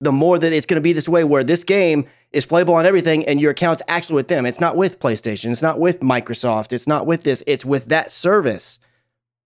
the 0.00 0.12
more 0.12 0.38
that 0.38 0.52
it's 0.52 0.66
going 0.66 0.80
to 0.80 0.82
be 0.82 0.94
this 0.94 1.08
way 1.08 1.22
where 1.22 1.44
this 1.44 1.64
game 1.64 2.06
is 2.32 2.46
playable 2.46 2.74
on 2.74 2.86
everything 2.86 3.26
and 3.26 3.40
your 3.40 3.50
account's 3.50 3.82
actually 3.88 4.16
with 4.16 4.28
them. 4.28 4.46
It's 4.46 4.60
not 4.60 4.74
with 4.74 4.98
PlayStation. 4.98 5.50
It's 5.50 5.62
not 5.62 5.78
with 5.78 6.00
Microsoft. 6.00 6.72
It's 6.72 6.86
not 6.86 7.06
with 7.06 7.24
this. 7.24 7.44
It's 7.46 7.64
with 7.64 7.86
that 7.86 8.10
service. 8.10 8.78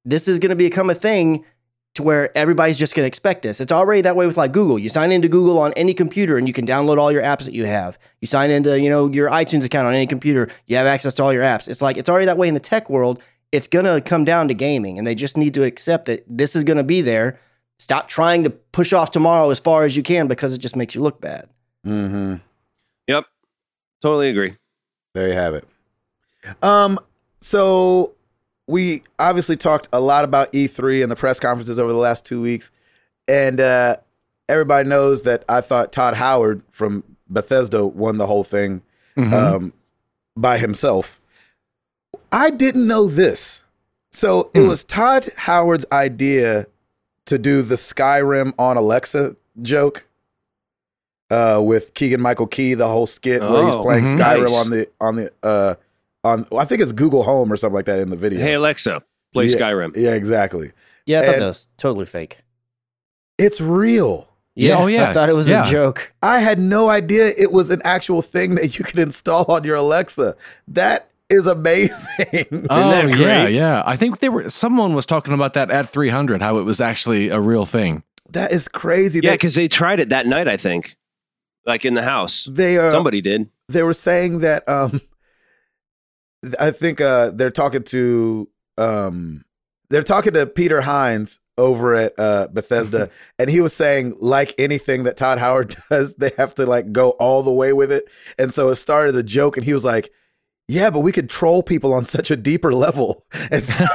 This 0.05 0.29
is 0.29 0.39
going 0.39 0.51
to 0.51 0.57
become 0.57 0.89
a 0.89 0.95
thing 0.95 1.45
to 1.97 2.03
where 2.03 2.37
everybody's 2.37 2.79
just 2.79 2.95
going 2.95 3.05
to 3.05 3.09
expect 3.09 3.43
this. 3.43 3.61
It's 3.61 3.73
already 3.73 4.03
that 4.03 4.17
way 4.17 4.27
with 4.27 4.37
like 4.37 4.53
Google. 4.53 4.79
You 4.79 4.89
sign 4.89 5.13
into 5.13 5.29
Google 5.29 5.59
on 5.59 5.73
any 5.75 5.95
computer 5.95 6.39
and 6.39 6.47
you 6.47 6.53
can 6.53 6.67
download 6.67 6.99
all 6.99 7.11
your 7.11 7.23
apps 7.23 7.45
that 7.45 7.55
you 7.55 7.67
have. 7.67 7.99
You 8.21 8.27
sign 8.27 8.51
into, 8.51 8.81
you 8.81 8.89
know, 8.89 9.11
your 9.11 9.31
iTunes 9.31 9.65
account 9.65 9.87
on 9.87 9.95
any 9.95 10.07
computer, 10.07 10.51
you 10.67 10.77
have 10.77 10.87
access 10.87 11.15
to 11.15 11.23
all 11.23 11.33
your 11.33 11.43
apps. 11.43 11.69
It's 11.69 11.83
like 11.83 11.97
it's 11.97 12.09
already 12.09 12.27
that 12.27 12.39
way 12.39 12.49
in 12.49 12.55
the 12.55 12.61
tech 12.61 12.89
world. 12.89 13.23
It's 13.53 13.69
going 13.69 13.85
to 13.85 14.01
come 14.01 14.25
down 14.25 14.49
to 14.49 14.55
gaming 14.55 14.99
and 14.99 15.07
they 15.07 15.15
just 15.15 15.37
need 15.37 15.55
to 15.55 15.63
accept 15.63 16.07
that 16.07 16.25
this 16.29 16.55
is 16.55 16.65
going 16.65 16.79
to 16.79 16.85
be 16.85 17.01
there. 17.01 17.41
Stop 17.79 18.09
trying 18.09 18.45
to 18.45 18.51
push 18.51 18.93
off 18.93 19.11
tomorrow 19.11 19.51
as 19.51 19.61
far 19.61 19.85
as 19.85 19.97
you 19.97 20.03
can 20.03 20.29
because 20.29 20.55
it 20.55 20.59
just 20.59 20.77
makes 20.77 20.95
you 20.95 21.01
look 21.03 21.21
bad. 21.21 21.49
Mm-hmm. 21.87 22.37
Yep. 23.07 23.25
Totally 24.03 24.31
agree. 24.31 24.57
There 25.15 25.29
you 25.29 25.35
have 25.35 25.55
it. 25.55 25.65
Um, 26.63 26.99
so 27.41 28.16
we 28.67 29.03
obviously 29.19 29.57
talked 29.57 29.89
a 29.93 30.01
lot 30.01 30.25
about 30.25 30.53
E3 30.53 31.03
and 31.03 31.11
the 31.11 31.17
press 31.17 31.39
conferences 31.41 31.79
over 31.79 31.93
the 31.93 31.99
last 31.99 32.25
two 32.27 32.43
weeks, 32.43 32.71
and 33.29 33.61
uh, 33.61 33.97
everybody 34.49 34.89
knows 34.89 35.23
that 35.23 35.45
I 35.49 35.61
thought 35.61 35.93
Todd 35.93 36.15
Howard 36.15 36.63
from 36.71 37.05
Bethesda 37.29 37.87
won 37.87 38.19
the 38.19 38.27
whole 38.27 38.45
thing 38.45 38.83
Mhm. 39.17 39.33
um, 39.33 39.73
by 40.37 40.59
himself. 40.59 41.21
I 42.33 42.51
didn't 42.51 42.87
know 42.87 43.07
this, 43.09 43.63
so 44.11 44.51
it 44.55 44.61
Hmm. 44.63 44.69
was 44.69 44.85
Todd 44.85 45.29
Howard's 45.37 45.87
idea 45.91 46.67
to 47.27 47.39
do 47.39 47.63
the 47.63 47.75
Skyrim 47.77 48.53
on 48.59 48.77
Alexa 48.77 49.37
joke. 49.63 50.05
Uh, 51.29 51.61
with 51.61 51.93
Keegan 51.95 52.21
Michael 52.21 52.47
Key, 52.47 52.75
the 52.75 52.87
whole 52.87 53.07
skit 53.09 53.43
where 53.43 53.65
he's 53.67 53.75
Oh, 53.75 53.83
playing 53.83 54.05
mhm. 54.05 54.17
Skyrim 54.17 54.53
on 54.53 54.71
the 54.71 54.89
on 55.01 55.17
the 55.17 55.31
uh 55.43 55.75
on 56.27 56.45
I 56.57 56.65
think 56.65 56.81
it's 56.83 56.93
Google 56.93 57.23
Home 57.23 57.53
or 57.53 57.57
something 57.57 57.75
like 57.75 57.87
that 57.87 57.99
in 58.01 58.11
the 58.11 58.17
video. 58.17 58.41
Hey 58.41 58.55
Alexa, 58.55 59.03
play 59.33 59.47
Yeah. 59.47 59.57
Skyrim. 59.57 59.93
Yeah, 59.97 60.15
exactly. 60.15 60.73
Yeah, 61.07 61.21
I 61.21 61.25
thought 61.27 61.35
And- 61.35 61.43
that 61.43 61.47
was 61.49 61.69
totally 61.77 62.07
fake. 62.07 62.39
It's 63.39 63.61
real. 63.61 64.29
Yeah, 64.55 64.77
oh, 64.79 64.87
yeah. 64.87 65.11
I 65.11 65.13
thought 65.13 65.29
it 65.29 65.35
was 65.35 65.49
Yeah. 65.51 65.67
a 65.67 65.71
joke. 65.71 66.15
I 66.23 66.39
had 66.41 66.59
no 66.59 66.89
idea 66.89 67.27
it 67.37 67.53
was 67.53 67.71
an 67.71 67.83
actual 67.85 68.23
thing 68.23 68.55
that 68.55 68.79
you 68.79 68.85
could 68.87 68.99
install 68.99 69.45
on 69.53 69.65
your 69.65 69.77
Alexa. 69.77 70.35
That 70.69 71.11
is 71.29 71.47
amazing. 71.47 72.67
Oh 72.71 73.07
yeah, 73.07 73.47
yeah. 73.49 73.83
I 73.85 73.97
think 73.97 74.21
they 74.21 74.31
were. 74.31 74.49
Someone 74.49 74.95
was 74.95 75.05
talking 75.05 75.35
about 75.35 75.53
that 75.55 75.71
at 75.71 75.91
300, 75.91 76.41
how 76.41 76.57
it 76.59 76.63
was 76.63 76.81
actually 76.81 77.29
a 77.29 77.39
real 77.41 77.67
thing. 77.67 78.03
that 78.31 78.51
is 78.53 78.67
crazy. 78.69 79.21
Yeah, 79.23 79.33
because 79.33 79.55
they 79.55 79.69
tried 79.69 80.01
it 80.01 80.09
that 80.09 80.27
night. 80.27 80.49
I 80.49 80.57
think, 80.57 80.97
like 81.67 81.85
in 81.85 81.93
the 81.95 82.03
house, 82.03 82.49
they 82.51 82.79
are 82.79 82.91
somebody 82.91 83.21
did. 83.21 83.51
they 83.69 83.83
were 83.83 83.93
saying 83.95 84.39
that 84.39 84.67
um 84.69 85.01
I 86.59 86.71
think 86.71 87.01
uh 87.01 87.31
they're 87.31 87.51
talking 87.51 87.83
to 87.85 88.49
um 88.79 89.45
they're 89.91 90.03
talking 90.03 90.33
to 90.35 90.47
Peter 90.47 90.83
Hines 90.83 91.41
over 91.59 91.95
at 91.95 92.19
uh 92.19 92.49
Bethesda 92.53 93.11
and 93.39 93.49
he 93.51 93.61
was 93.61 93.73
saying 93.73 94.17
like 94.21 94.55
anything 94.59 95.05
that 95.05 95.17
Todd 95.17 95.39
Howard 95.39 95.75
does 95.91 96.17
they 96.17 96.31
have 96.37 96.55
to 96.57 96.67
like 96.67 96.93
go 96.93 97.11
all 97.13 97.43
the 97.43 97.53
way 97.53 97.73
with 97.73 97.91
it 97.91 98.05
and 98.39 98.53
so 98.53 98.69
it 98.69 98.75
started 98.77 99.15
a 99.17 99.23
joke 99.23 99.57
and 99.57 99.65
he 99.65 99.73
was 99.73 99.85
like 99.85 100.11
yeah 100.69 100.91
but 100.91 101.01
we 101.01 101.13
could 101.13 101.31
troll 101.31 101.63
people 101.63 101.95
on 101.95 102.05
such 102.05 102.31
a 102.31 102.37
deeper 102.37 102.73
level 102.75 103.23
and 103.51 103.63
so, 103.65 103.87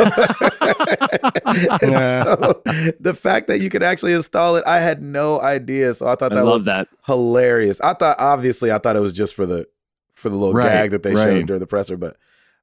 and 1.81 1.93
so 1.93 2.61
the 2.99 3.13
fact 3.17 3.47
that 3.47 3.59
you 3.59 3.69
could 3.69 3.83
actually 3.83 4.13
install 4.13 4.55
it 4.55 4.63
I 4.65 4.79
had 4.79 5.01
no 5.01 5.39
idea 5.41 5.93
so 5.93 6.07
I 6.07 6.15
thought 6.15 6.29
that 6.31 6.43
love 6.43 6.53
was 6.53 6.65
that. 6.65 6.87
hilarious. 7.05 7.79
I 7.81 7.93
thought 7.93 8.17
obviously 8.19 8.71
I 8.71 8.77
thought 8.77 8.95
it 8.95 9.01
was 9.01 9.13
just 9.13 9.35
for 9.35 9.45
the 9.45 9.67
for 10.13 10.29
the 10.29 10.35
little 10.35 10.53
Right, 10.53 10.65
gag 10.69 10.91
that 10.91 11.03
they 11.03 11.13
right. 11.13 11.23
showed 11.23 11.47
during 11.47 11.59
the 11.59 11.67
presser, 11.67 11.97
but 11.97 12.15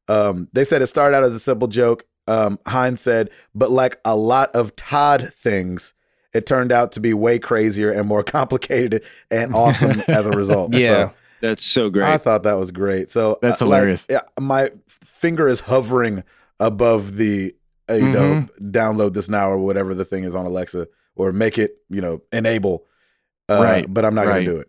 um, 0.08 0.48
they 0.52 0.64
said 0.64 0.82
it 0.82 0.86
started 0.86 1.16
out 1.16 1.22
as 1.24 1.34
a 1.34 1.40
simple 1.40 1.68
joke. 1.68 2.04
Um, 2.26 2.58
Hines 2.66 3.00
said, 3.00 3.30
but 3.54 3.70
like 3.70 3.98
a 4.04 4.14
lot 4.14 4.50
of 4.54 4.76
Todd 4.76 5.30
things, 5.32 5.94
it 6.34 6.46
turned 6.46 6.72
out 6.72 6.92
to 6.92 7.00
be 7.00 7.14
way 7.14 7.38
crazier 7.38 7.90
and 7.90 8.06
more 8.06 8.22
complicated 8.38 9.02
and 9.30 9.54
awesome 9.54 10.02
as 10.08 10.26
a 10.26 10.30
result. 10.30 10.74
Yeah. 10.74 10.88
So 11.08 11.14
That's 11.40 11.64
so 11.64 11.88
great. 11.88 12.06
I 12.08 12.18
thought 12.18 12.42
that 12.42 12.58
was 12.58 12.70
great. 12.70 13.10
So 13.10 13.38
That's 13.40 13.62
uh, 13.62 13.66
like, 13.66 13.76
hilarious. 13.78 14.06
yeah, 14.10 14.20
my 14.38 14.70
finger 14.88 15.48
is 15.48 15.60
hovering 15.60 16.22
above 16.60 17.16
the 17.16 17.54
uh, 17.88 17.94
you 17.94 18.08
know 18.10 18.34
Mm-hmm. 18.34 18.70
download 18.70 19.14
this 19.14 19.28
now 19.30 19.48
or 19.48 19.58
whatever 19.58 19.94
the 19.94 20.04
thing 20.04 20.24
is 20.24 20.34
on 20.34 20.44
Alexa 20.44 20.86
or 21.16 21.32
make 21.32 21.56
it 21.56 21.76
you 21.88 22.00
know 22.02 22.20
enable. 22.32 22.84
Uh, 23.48 23.62
Right, 23.62 23.86
But 23.88 24.04
I'm 24.04 24.14
not 24.14 24.26
right. 24.26 24.44
gonna 24.44 24.56
do 24.56 24.58
it. 24.58 24.68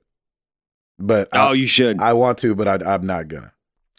But 0.97 1.27
oh, 1.33 1.49
I, 1.49 1.53
you 1.53 1.67
should. 1.67 1.99
I 2.01 2.13
want 2.13 2.37
to, 2.39 2.55
but 2.55 2.67
I, 2.69 2.93
I'm 2.93 3.05
not 3.05 3.27
gonna. 3.27 3.51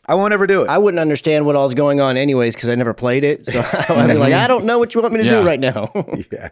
I 0.06 0.14
won't 0.14 0.32
ever 0.32 0.46
do 0.46 0.62
it. 0.62 0.68
I 0.70 0.78
wouldn't 0.78 0.98
understand 0.98 1.46
what 1.46 1.56
all 1.56 1.64
was 1.66 1.74
going 1.74 2.00
on 2.00 2.16
anyways 2.16 2.54
because 2.54 2.68
I 2.68 2.74
never 2.74 2.94
played 2.94 3.22
it. 3.22 3.44
So 3.44 3.60
I'd 3.88 4.06
be 4.08 4.14
like, 4.14 4.32
I 4.44 4.46
don't 4.48 4.64
know 4.64 4.78
what 4.78 4.94
you 4.94 5.00
want 5.02 5.12
me 5.14 5.20
to 5.20 5.24
Yeah. 5.26 5.40
do 5.40 5.46
right 5.46 5.60
now. 5.60 5.92
yeah, 6.32 6.48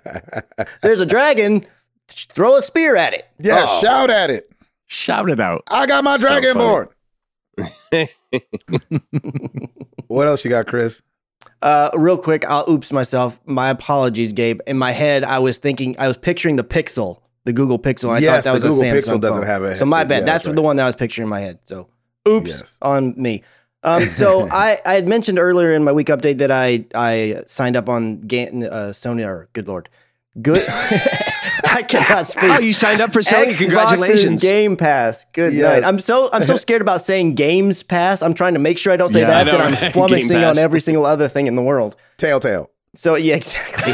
There's 0.83 1.01
a 1.01 1.07
dragon. 1.07 1.65
Throw 2.09 2.57
a 2.57 2.63
spear 2.63 2.97
at 2.97 3.15
it. 3.15 3.25
yeah. 3.39 3.67
Oh. 3.69 3.81
Shout 3.81 4.11
at 4.11 4.31
it. 4.31 4.51
Shout 4.87 5.29
it 5.31 5.41
out. 5.41 5.65
I 5.71 5.87
got 5.87 6.05
my 6.05 6.17
So 6.17 6.27
dragon 6.29 6.55
funny. 6.55 6.87
born. 7.93 8.09
what 10.07 10.27
else 10.27 10.45
you 10.45 10.51
got, 10.51 10.67
Chris? 10.67 11.03
Uh, 11.61 11.91
real 11.95 12.17
quick, 12.17 12.45
I'll 12.47 12.69
oops 12.71 12.93
myself. 12.93 13.41
My 13.45 13.71
apologies, 13.71 14.33
Gabe. 14.33 14.61
In 14.67 14.79
my 14.79 14.93
head, 14.93 15.25
I 15.25 15.41
was 15.41 15.59
thinking, 15.59 15.97
I 15.99 16.09
was 16.09 16.17
picturing 16.17 16.57
the 16.57 16.65
Pixel, 16.65 17.21
the 17.45 17.53
Google 17.53 17.79
Pixel. 17.79 18.11
I 18.11 18.19
Yes, 18.19 18.45
thought 18.45 18.55
that 18.55 18.61
the 18.61 18.67
was 18.69 18.79
a 18.79 18.83
Google 18.83 18.83
Samsung 18.85 19.17
Pixel 19.17 19.21
doesn't 19.21 19.43
phone. 19.43 19.47
have 19.47 19.63
a- 19.65 19.77
So 19.77 19.85
my 19.87 20.01
yeah, 20.01 20.05
bad. 20.05 20.21
that's 20.27 20.27
that's 20.45 20.47
right. 20.47 20.57
the 20.57 20.63
one 20.63 20.77
that 20.77 20.85
I 20.85 20.87
was 20.87 20.97
picturing 20.97 21.25
in 21.27 21.31
my 21.31 21.41
head. 21.41 21.59
So 21.65 21.89
oops 22.29 22.61
Yes. 22.61 22.79
on 22.83 23.15
me. 23.17 23.43
Um, 23.83 24.11
so 24.23 24.49
I, 24.51 24.79
I 24.85 24.95
had 24.95 25.09
mentioned 25.09 25.39
earlier 25.39 25.73
in 25.73 25.85
my 25.85 25.93
week 25.93 26.09
update 26.09 26.39
that 26.39 26.51
I 26.51 26.85
I 26.95 27.43
signed 27.47 27.77
up 27.77 27.89
on 27.89 28.19
uh, 28.25 28.93
Sony 28.93 29.27
or 29.27 29.49
good 29.53 29.69
lord, 29.69 29.89
good. 30.41 30.63
I 31.71 31.83
cannot 31.83 32.27
speak. 32.29 32.45
Oh, 32.45 32.59
you 32.61 32.73
signed 32.73 33.01
up 33.01 33.13
for 33.13 33.21
Sony. 33.21 33.47
Xbox's 33.47 33.59
Congratulations. 33.59 34.43
Game 34.43 34.77
Pass. 34.77 35.27
Good 35.33 35.53
Yes. 35.55 35.63
night. 35.83 35.89
I'm 35.89 35.99
so 35.99 36.29
I'm 36.33 36.45
so 36.45 36.57
scared 36.57 36.83
about 36.83 37.03
saying 37.03 37.35
Games 37.35 37.83
Pass. 37.83 38.23
I'm 38.23 38.35
trying 38.35 38.55
to 38.55 38.61
make 38.61 38.79
sure 38.79 38.93
I 38.93 38.97
don't 38.97 39.11
say 39.11 39.21
Yeah, 39.21 39.27
that. 39.45 39.47
Know, 39.47 39.53
that 39.59 39.61
I'm 39.61 39.73
right? 39.75 39.93
flummoxing 39.93 40.49
on 40.49 40.59
every 40.59 40.81
single 40.81 41.05
other 41.05 41.29
thing 41.29 41.47
in 41.47 41.57
the 41.57 41.63
world. 41.63 41.97
Telltale. 42.17 42.71
So 42.95 43.15
yeah, 43.17 43.37
exactly. 43.37 43.93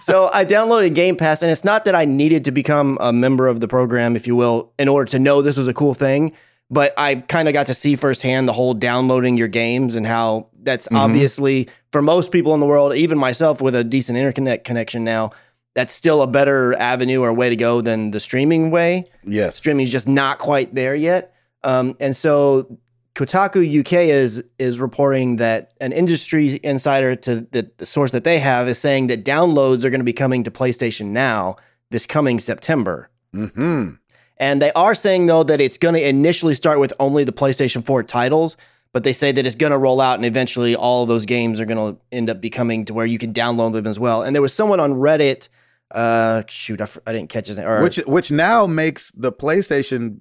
so 0.00 0.30
I 0.32 0.44
downloaded 0.44 0.94
Game 0.94 1.16
Pass, 1.16 1.42
and 1.42 1.50
it's 1.50 1.64
not 1.64 1.84
that 1.84 1.94
I 1.94 2.04
needed 2.04 2.44
to 2.46 2.50
become 2.52 2.96
a 3.00 3.12
member 3.12 3.46
of 3.46 3.60
the 3.60 3.68
program, 3.68 4.16
if 4.16 4.26
you 4.26 4.36
will, 4.36 4.72
in 4.78 4.88
order 4.88 5.10
to 5.10 5.18
know 5.18 5.42
this 5.42 5.56
was 5.58 5.68
a 5.68 5.74
cool 5.74 5.92
thing. 5.94 6.32
But 6.68 6.94
I 6.98 7.16
kind 7.16 7.46
of 7.48 7.54
got 7.54 7.66
to 7.68 7.74
see 7.74 7.94
firsthand 7.94 8.48
the 8.48 8.52
whole 8.52 8.74
downloading 8.74 9.36
your 9.36 9.48
games 9.48 9.94
and 9.94 10.04
how 10.06 10.48
that's 10.60 10.88
obviously 10.92 11.68
for 11.92 12.02
most 12.02 12.32
people 12.32 12.54
in 12.54 12.60
the 12.60 12.66
world, 12.66 12.94
even 12.94 13.18
myself 13.18 13.60
with 13.62 13.74
a 13.76 13.84
decent 13.84 14.18
internet 14.18 14.64
connection 14.64 15.04
now, 15.04 15.30
that's 15.76 15.94
still 15.94 16.22
a 16.22 16.26
better 16.26 16.74
avenue 16.74 17.20
or 17.22 17.32
way 17.32 17.50
to 17.50 17.56
go 17.56 17.80
than 17.82 18.10
the 18.10 18.18
streaming 18.18 18.70
way 18.70 19.04
Yes. 19.24 19.56
streaming 19.56 19.84
is 19.84 19.92
just 19.92 20.08
not 20.08 20.38
quite 20.38 20.74
there 20.74 20.96
yet. 20.96 21.34
Um, 21.62 21.96
and 22.00 22.16
so 22.16 22.78
Kotaku 23.14 23.80
UK 23.80 23.92
is 23.92 24.42
is 24.58 24.80
reporting 24.80 25.36
that 25.36 25.72
an 25.80 25.92
industry 25.92 26.58
insider 26.64 27.14
to 27.16 27.42
the, 27.42 27.70
the 27.76 27.86
source 27.86 28.10
that 28.10 28.24
they 28.24 28.38
have 28.40 28.68
is 28.68 28.78
saying 28.78 29.06
that 29.06 29.24
downloads 29.24 29.84
are 29.84 29.90
going 29.90 30.00
to 30.00 30.04
be 30.04 30.12
coming 30.12 30.42
to 30.44 30.50
PlayStation 30.50 31.06
Now 31.06 31.56
this 31.90 32.06
coming 32.06 32.40
September. 32.40 33.08
hmm 33.32 33.90
And 34.38 34.60
they 34.60 34.72
are 34.72 34.94
saying 34.94 35.26
though 35.26 35.42
that 35.44 35.60
it's 35.60 35.78
going 35.78 35.94
to 35.94 36.08
initially 36.08 36.54
start 36.54 36.78
with 36.78 36.92
only 37.00 37.24
the 37.24 37.32
PlayStation 37.32 37.84
4 37.84 38.02
titles, 38.02 38.56
but 38.92 39.02
they 39.02 39.12
say 39.12 39.32
that 39.32 39.46
it's 39.46 39.56
going 39.56 39.70
to 39.72 39.78
roll 39.78 40.00
out 40.00 40.16
and 40.16 40.24
eventually 40.24 40.76
all 40.76 41.02
of 41.02 41.08
those 41.08 41.26
games 41.26 41.60
are 41.60 41.64
going 41.66 41.94
to 41.94 42.00
end 42.12 42.28
up 42.30 42.40
becoming 42.40 42.84
to 42.86 42.94
where 42.94 43.06
you 43.06 43.18
can 43.18 43.32
download 43.32 43.72
them 43.72 43.86
as 43.86 43.98
well. 43.98 44.22
And 44.22 44.34
there 44.34 44.42
was 44.42 44.52
someone 44.52 44.80
on 44.80 44.92
Reddit 44.94 45.48
uh 45.92 46.42
shoot 46.48 46.80
I 46.80 47.12
didn't 47.12 47.28
catch 47.28 47.46
his 47.46 47.58
name 47.58 47.68
or 47.68 47.80
Which 47.82 47.96
which 47.98 48.32
now 48.32 48.66
makes 48.66 49.12
the 49.12 49.30
PlayStation 49.32 50.20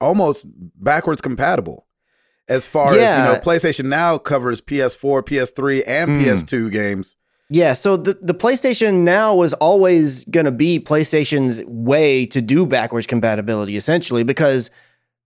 almost 0.00 0.44
backwards 0.46 1.20
compatible. 1.20 1.86
As 2.48 2.66
far 2.66 2.90
as 2.90 2.96
you 2.96 3.32
know, 3.32 3.40
PlayStation 3.40 3.84
Now 3.84 4.18
covers 4.18 4.60
PS4, 4.60 5.22
PS3, 5.22 5.82
and 5.86 6.10
Hmm. 6.10 6.26
PS2 6.28 6.70
games. 6.72 7.16
Yeah, 7.52 7.72
so 7.72 7.96
the, 7.96 8.16
the 8.22 8.32
PlayStation 8.32 9.02
Now 9.02 9.34
was 9.34 9.54
always 9.54 10.24
going 10.26 10.46
to 10.46 10.52
be 10.52 10.78
PlayStation's 10.78 11.60
way 11.66 12.24
to 12.26 12.40
do 12.40 12.64
backwards 12.64 13.08
compatibility 13.08 13.76
essentially 13.76 14.22
because 14.22 14.70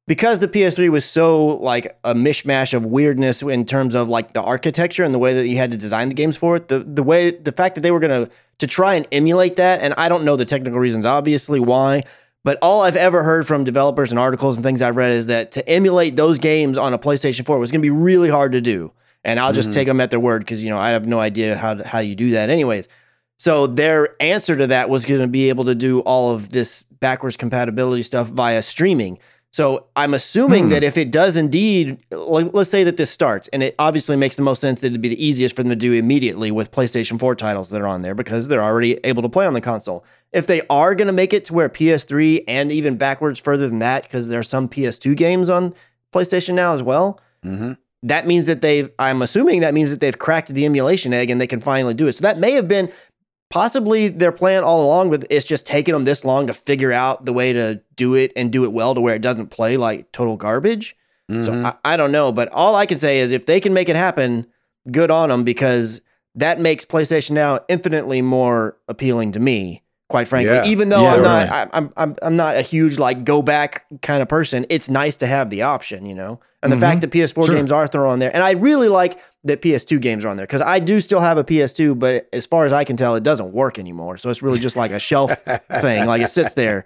because 0.07 0.39
the 0.41 0.49
PS3 0.49 0.91
was 0.91 1.05
so 1.05 1.47
like 1.47 1.99
a 2.03 2.15
mishmash 2.15 2.73
of 2.73 2.85
weirdness 2.85 3.43
in 3.43 3.67
terms 3.67 3.95
of 3.95 4.09
like 4.09 4.33
the 4.33 4.43
architecture 4.43 5.05
and 5.05 5.15
the 5.15 5.19
way 5.19 5.35
that 5.35 5.47
you 5.47 5.57
had 5.59 5.71
to 5.73 5.77
design 5.77 6.09
the 6.09 6.15
games 6.15 6.37
for 6.37 6.57
it. 6.57 6.69
The 6.69 6.79
the 6.79 7.03
way 7.03 7.31
the 7.31 7.53
fact 7.53 7.75
that 7.75 7.83
they 7.83 7.91
were 7.91 8.01
going 8.01 8.27
to 8.27 8.33
to 8.59 8.67
try 8.67 8.95
and 8.95 9.07
emulate 9.13 9.57
that 9.57 9.83
and 9.83 9.93
I 9.99 10.09
don't 10.09 10.25
know 10.25 10.37
the 10.37 10.47
technical 10.47 10.81
reasons 10.81 11.05
obviously 11.05 11.61
why, 11.61 12.05
but 12.43 12.57
all 12.63 12.81
I've 12.81 12.97
ever 12.97 13.23
heard 13.23 13.47
from 13.47 13.65
developers 13.65 14.13
and 14.13 14.19
articles 14.19 14.57
and 14.57 14.65
things 14.65 14.81
I've 14.81 14.97
read 14.97 15.13
is 15.13 15.27
that 15.27 15.53
to 15.53 15.69
emulate 15.69 16.17
those 16.17 16.39
games 16.39 16.79
on 16.79 16.95
a 16.95 16.99
PlayStation 16.99 17.45
4 17.45 17.59
was 17.59 17.71
going 17.71 17.83
to 17.83 17.87
be 17.87 17.91
really 17.91 18.31
hard 18.31 18.53
to 18.53 18.63
do. 18.63 18.93
And 19.25 19.41
I'll 19.41 19.53
just 19.55 19.73
take 19.73 19.87
them 19.89 20.01
at 20.01 20.11
their 20.11 20.21
word 20.21 20.41
because 20.41 20.63
you 20.63 20.71
know 20.71 20.79
I 20.79 20.91
have 20.91 21.07
no 21.07 21.19
idea 21.21 21.57
how 21.57 21.75
to, 21.75 21.87
how 21.87 22.01
you 22.01 22.15
do 22.15 22.31
that, 22.31 22.51
anyways. 22.51 22.89
So 23.37 23.67
their 23.67 24.15
answer 24.23 24.57
to 24.57 24.67
that 24.69 24.89
was 24.91 25.05
going 25.05 25.21
to 25.21 25.27
be 25.29 25.49
able 25.49 25.65
to 25.65 25.75
do 25.75 26.01
all 26.01 26.33
of 26.35 26.51
this 26.51 26.83
backwards 26.83 27.37
compatibility 27.37 28.03
stuff 28.03 28.29
via 28.29 28.63
streaming. 28.63 29.19
So 29.51 29.87
I'm 29.95 30.15
assuming 30.15 30.65
Hmm. 30.65 30.71
that 30.71 30.83
if 30.83 30.97
it 30.97 31.11
does 31.13 31.37
indeed, 31.37 31.99
like, 32.11 32.53
let's 32.53 32.71
say 32.71 32.83
that 32.85 32.97
this 32.97 33.11
starts, 33.11 33.47
and 33.49 33.63
it 33.63 33.75
obviously 33.79 34.17
makes 34.17 34.35
the 34.37 34.43
most 34.43 34.61
sense 34.61 34.81
that 34.81 34.89
it'd 34.89 35.01
be 35.01 35.09
the 35.09 35.25
easiest 35.25 35.55
for 35.55 35.63
them 35.63 35.71
to 35.71 35.77
do 35.77 35.93
immediately 35.93 36.51
with 36.51 36.73
PlayStation 36.73 37.21
4 37.21 37.37
titles 37.37 37.71
that 37.71 37.81
are 37.81 37.87
on 37.87 38.03
there 38.03 38.17
because 38.17 38.49
they're 38.49 38.63
already 38.63 38.99
able 39.05 39.23
to 39.23 39.29
play 39.29 39.47
on 39.47 39.55
the 39.55 39.61
console. 39.61 40.05
If 40.33 40.47
they 40.49 40.63
are 40.69 40.95
going 40.97 41.07
to 41.07 41.13
make 41.13 41.33
it 41.33 41.45
to 41.47 41.55
where 41.55 41.69
PS3 41.69 42.43
and 42.49 42.73
even 42.73 42.97
backwards 42.97 43.39
further 43.39 43.69
than 43.69 43.79
that, 43.79 44.03
because 44.03 44.27
there 44.29 44.41
are 44.41 44.45
some 44.45 44.69
PS2 44.69 45.17
games 45.17 45.49
on 45.49 45.73
PlayStation 46.13 46.55
now 46.55 46.75
as 46.75 46.83
well, 46.83 47.21
hmm 47.43 47.75
that 48.05 48.27
means 48.27 48.47
that 48.47 48.61
they've 48.61 48.91
i'm 48.99 49.23
assuming 49.23 49.61
that 49.61 49.75
means 49.75 49.91
that 49.91 49.99
they've 50.01 50.19
cracked 50.19 50.55
the 50.55 50.65
emulation 50.65 51.13
egg 51.13 51.31
and 51.31 51.41
they 51.41 51.47
can 51.47 51.61
finally 51.61 51.95
do 51.95 52.07
it. 52.07 52.13
So 52.13 52.23
that 52.23 52.39
may 52.39 52.53
have 52.53 52.69
been 52.69 52.93
possibly 53.51 54.09
their 54.09 54.33
plan 54.33 54.65
all 54.65 54.85
along 54.85 55.11
with 55.11 55.27
it's 55.31 55.45
just 55.45 55.67
taking 55.67 55.95
them 55.95 56.05
this 56.05 56.25
long 56.25 56.47
to 56.47 56.53
figure 56.53 56.93
out 56.93 57.25
the 57.25 57.33
way 57.33 57.53
to 57.53 57.81
do 57.95 58.15
it 58.15 58.33
and 58.37 58.51
do 58.53 58.65
it 58.65 58.73
well 58.73 58.95
to 58.95 59.01
where 59.01 59.15
it 59.15 59.23
doesn't 59.23 59.49
play 59.49 59.77
like 59.77 60.11
total 60.13 60.37
garbage. 60.37 60.97
So 61.31 61.35
Mm-hmm. 61.35 61.67
I, 61.67 61.75
I 61.85 61.97
don't 61.97 62.13
know 62.13 62.33
but 62.33 62.51
all 62.53 62.75
i 62.75 62.85
can 62.85 62.99
say 62.99 63.21
is 63.21 63.33
if 63.33 63.47
they 63.47 63.59
can 63.59 63.73
make 63.73 63.89
it 63.89 63.97
happen 63.97 64.47
good 64.93 65.11
on 65.11 65.31
them 65.31 65.43
because 65.43 66.03
that 66.35 66.61
makes 66.61 66.85
playstation 66.85 67.31
now 67.31 67.61
infinitely 67.67 68.21
more 68.21 68.77
appealing 68.89 69.33
to 69.33 69.41
me 69.41 69.83
quite 70.15 70.29
frankly 70.29 70.55
Yeah. 70.55 70.65
even 70.67 70.91
though 70.91 71.03
Yeah, 71.03 71.15
i'm 71.15 71.23
not 71.23 71.49
right. 71.51 71.69
I, 71.73 71.77
I'm, 71.79 71.93
I'm 71.97 72.17
i'm 72.23 72.37
not 72.37 72.55
a 72.57 72.63
huge 72.63 72.99
like 73.01 73.25
go 73.25 73.43
back 73.43 73.85
kind 74.01 74.23
of 74.23 74.29
person 74.29 74.65
it's 74.71 74.89
nice 74.89 75.17
to 75.17 75.27
have 75.27 75.51
the 75.51 75.63
option 75.63 76.07
you 76.07 76.15
know 76.15 76.39
and 76.63 76.71
the 76.71 76.77
Mhm. 76.77 76.81
fact 76.87 77.01
that 77.01 77.11
ps4 77.11 77.47
Sure. 77.47 77.55
games 77.57 77.73
are 77.73 77.89
thrown 77.89 78.09
on 78.09 78.19
there 78.21 78.31
and 78.33 78.43
i 78.45 78.53
really 78.53 78.89
like 78.89 79.19
that 79.43 79.61
ps2 79.61 80.01
games 80.01 80.25
are 80.25 80.29
on 80.29 80.37
there 80.37 80.47
because 80.47 80.63
i 80.63 80.79
do 80.79 81.01
still 81.01 81.21
have 81.21 81.37
a 81.37 81.43
ps2 81.43 81.99
but 81.99 82.29
as 82.33 82.47
far 82.47 82.65
as 82.65 82.73
i 82.73 82.85
can 82.85 82.97
tell 82.97 83.17
it 83.17 83.25
doesn't 83.25 83.53
work 83.53 83.77
anymore 83.79 84.17
so 84.17 84.31
it's 84.31 84.41
really 84.41 84.61
just 84.61 84.77
like 84.77 84.93
a 84.93 85.01
shelf 85.01 85.33
thing 85.81 86.07
like 86.07 86.23
it 86.23 86.29
sits 86.31 86.55
there 86.55 86.85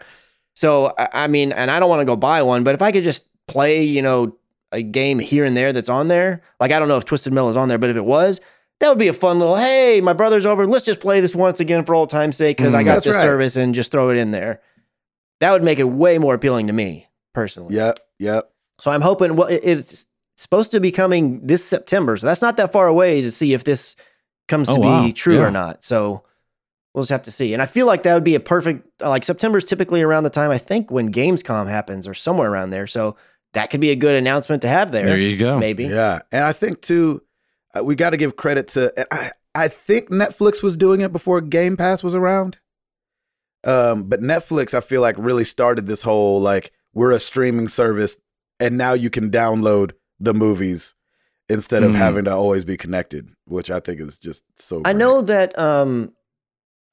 so 0.55 0.95
I- 0.99 1.09
i 1.24 1.26
mean 1.26 1.53
and 1.53 1.70
i 1.70 1.79
don't 1.79 1.91
want 1.91 2.01
to 2.01 2.07
go 2.07 2.16
buy 2.16 2.41
one 2.43 2.64
but 2.64 2.74
if 2.74 2.81
i 2.81 2.91
could 2.93 3.05
just 3.05 3.26
play 3.47 3.83
you 3.85 4.01
know 4.01 4.37
a 4.72 4.81
game 4.83 5.18
here 5.18 5.45
and 5.45 5.55
there 5.55 5.72
that's 5.74 5.89
on 5.91 6.09
there 6.09 6.41
like 6.61 6.72
i 6.72 6.79
don't 6.79 6.89
know 6.89 6.97
if 6.97 7.05
Twisted 7.05 7.33
Metal 7.35 7.51
is 7.51 7.57
on 7.59 7.68
there 7.68 7.79
but 7.79 7.91
if 7.91 7.97
it 7.97 8.05
was 8.05 8.41
that 8.81 8.89
would 8.89 8.99
be 8.99 9.09
a 9.09 9.12
fun 9.12 9.39
little 9.39 9.57
hey 9.57 10.01
my 10.03 10.12
brother's 10.12 10.47
over 10.47 10.66
let's 10.66 10.85
just 10.85 11.01
play 11.01 11.20
this 11.20 11.35
once 11.35 11.61
again 11.61 11.85
for 11.85 11.95
old 11.95 12.11
time's 12.11 12.37
sake 12.37 12.57
because 12.57 12.74
i 12.74 12.83
Mm, 12.83 12.87
got 12.87 12.93
that's 12.95 13.07
this 13.07 13.16
right. 13.16 13.22
service 13.22 13.57
and 13.57 13.74
just 13.74 13.91
throw 13.93 14.11
it 14.11 14.16
in 14.16 14.31
there 14.31 14.61
that 15.41 15.53
would 15.53 15.62
make 15.62 15.79
it 15.79 15.85
way 15.85 16.18
more 16.18 16.35
appealing 16.35 16.66
to 16.68 16.72
me 16.72 17.07
personally 17.35 17.74
Yep. 17.74 17.99
Yep. 18.18 18.51
so 18.79 18.91
i'm 18.91 19.01
hoping 19.03 19.37
well 19.37 19.49
it- 19.49 19.61
it's 19.64 20.07
supposed 20.37 20.72
to 20.72 20.81
be 20.81 20.93
coming 20.93 21.47
this 21.47 21.64
september 21.64 22.16
so 22.16 22.26
that's 22.26 22.43
not 22.43 22.57
that 22.59 22.72
far 22.72 22.87
away 22.87 23.20
to 23.22 23.31
see 23.31 23.53
if 23.53 23.64
this 23.64 23.97
comes 24.47 24.68
to 24.68 24.81
Oh, 24.81 25.05
be 25.07 25.12
true 25.12 25.37
Yeah. 25.37 25.47
or 25.47 25.51
not 25.51 25.83
so 25.85 26.22
we'll 26.95 27.03
just 27.03 27.11
have 27.11 27.22
to 27.22 27.33
see 27.33 27.53
and 27.53 27.61
i 27.62 27.66
feel 27.66 27.87
like 27.87 28.05
that 28.05 28.14
would 28.14 28.24
be 28.24 28.35
a 28.37 28.41
perfect 28.41 28.87
like 29.03 29.24
september's 29.24 29.64
typically 29.64 30.01
around 30.03 30.22
the 30.22 30.31
time 30.31 30.51
i 30.51 30.59
think 30.59 30.91
when 30.91 31.12
gamescom 31.12 31.68
happens 31.68 32.07
or 32.09 32.14
somewhere 32.14 32.51
around 32.51 32.70
there 32.70 32.87
so 32.87 33.16
that 33.55 33.70
could 33.70 33.81
be 33.81 33.91
a 33.91 33.97
good 33.97 34.14
announcement 34.14 34.61
to 34.62 34.68
have 34.68 34.93
there, 34.93 35.07
There 35.07 35.18
you 35.18 35.37
go. 35.39 35.59
maybe 35.59 35.85
Yeah, 35.87 36.20
and 36.31 36.45
I 36.45 36.53
think 36.53 36.83
too, 36.83 37.22
uh, 37.77 37.83
we 37.85 37.95
got 37.95 38.11
to 38.11 38.16
give 38.16 38.37
credit 38.37 38.69
to. 38.69 38.93
I 39.12 39.33
I 39.55 39.69
think 39.69 40.11
Netflix 40.11 40.62
was 40.62 40.77
doing 40.77 41.01
it 41.01 41.12
before 41.12 41.41
Game 41.41 41.77
Pass 41.77 42.03
was 42.03 42.14
around. 42.14 42.59
Um, 43.64 44.05
but 44.05 44.21
Netflix, 44.21 44.73
I 44.75 44.81
feel 44.81 45.01
like 45.01 45.16
really 45.19 45.45
started 45.45 45.87
this 45.87 46.03
whole 46.03 46.41
like 46.41 46.71
we're 46.95 47.11
a 47.12 47.19
streaming 47.19 47.69
service, 47.69 48.16
and 48.61 48.79
now 48.79 48.93
you 48.93 49.11
can 49.11 49.31
download 49.31 49.93
the 50.21 50.35
movies 50.35 50.95
instead 51.49 51.83
of 51.83 51.93
Mhm. 51.93 51.97
having 51.97 52.25
to 52.27 52.33
always 52.35 52.64
be 52.64 52.77
connected, 52.77 53.31
which 53.47 53.71
I 53.71 53.81
think 53.81 54.01
is 54.01 54.19
just 54.19 54.45
so. 54.57 54.83
I 54.85 54.93
know 54.93 55.23
that 55.23 55.59
um 55.59 56.12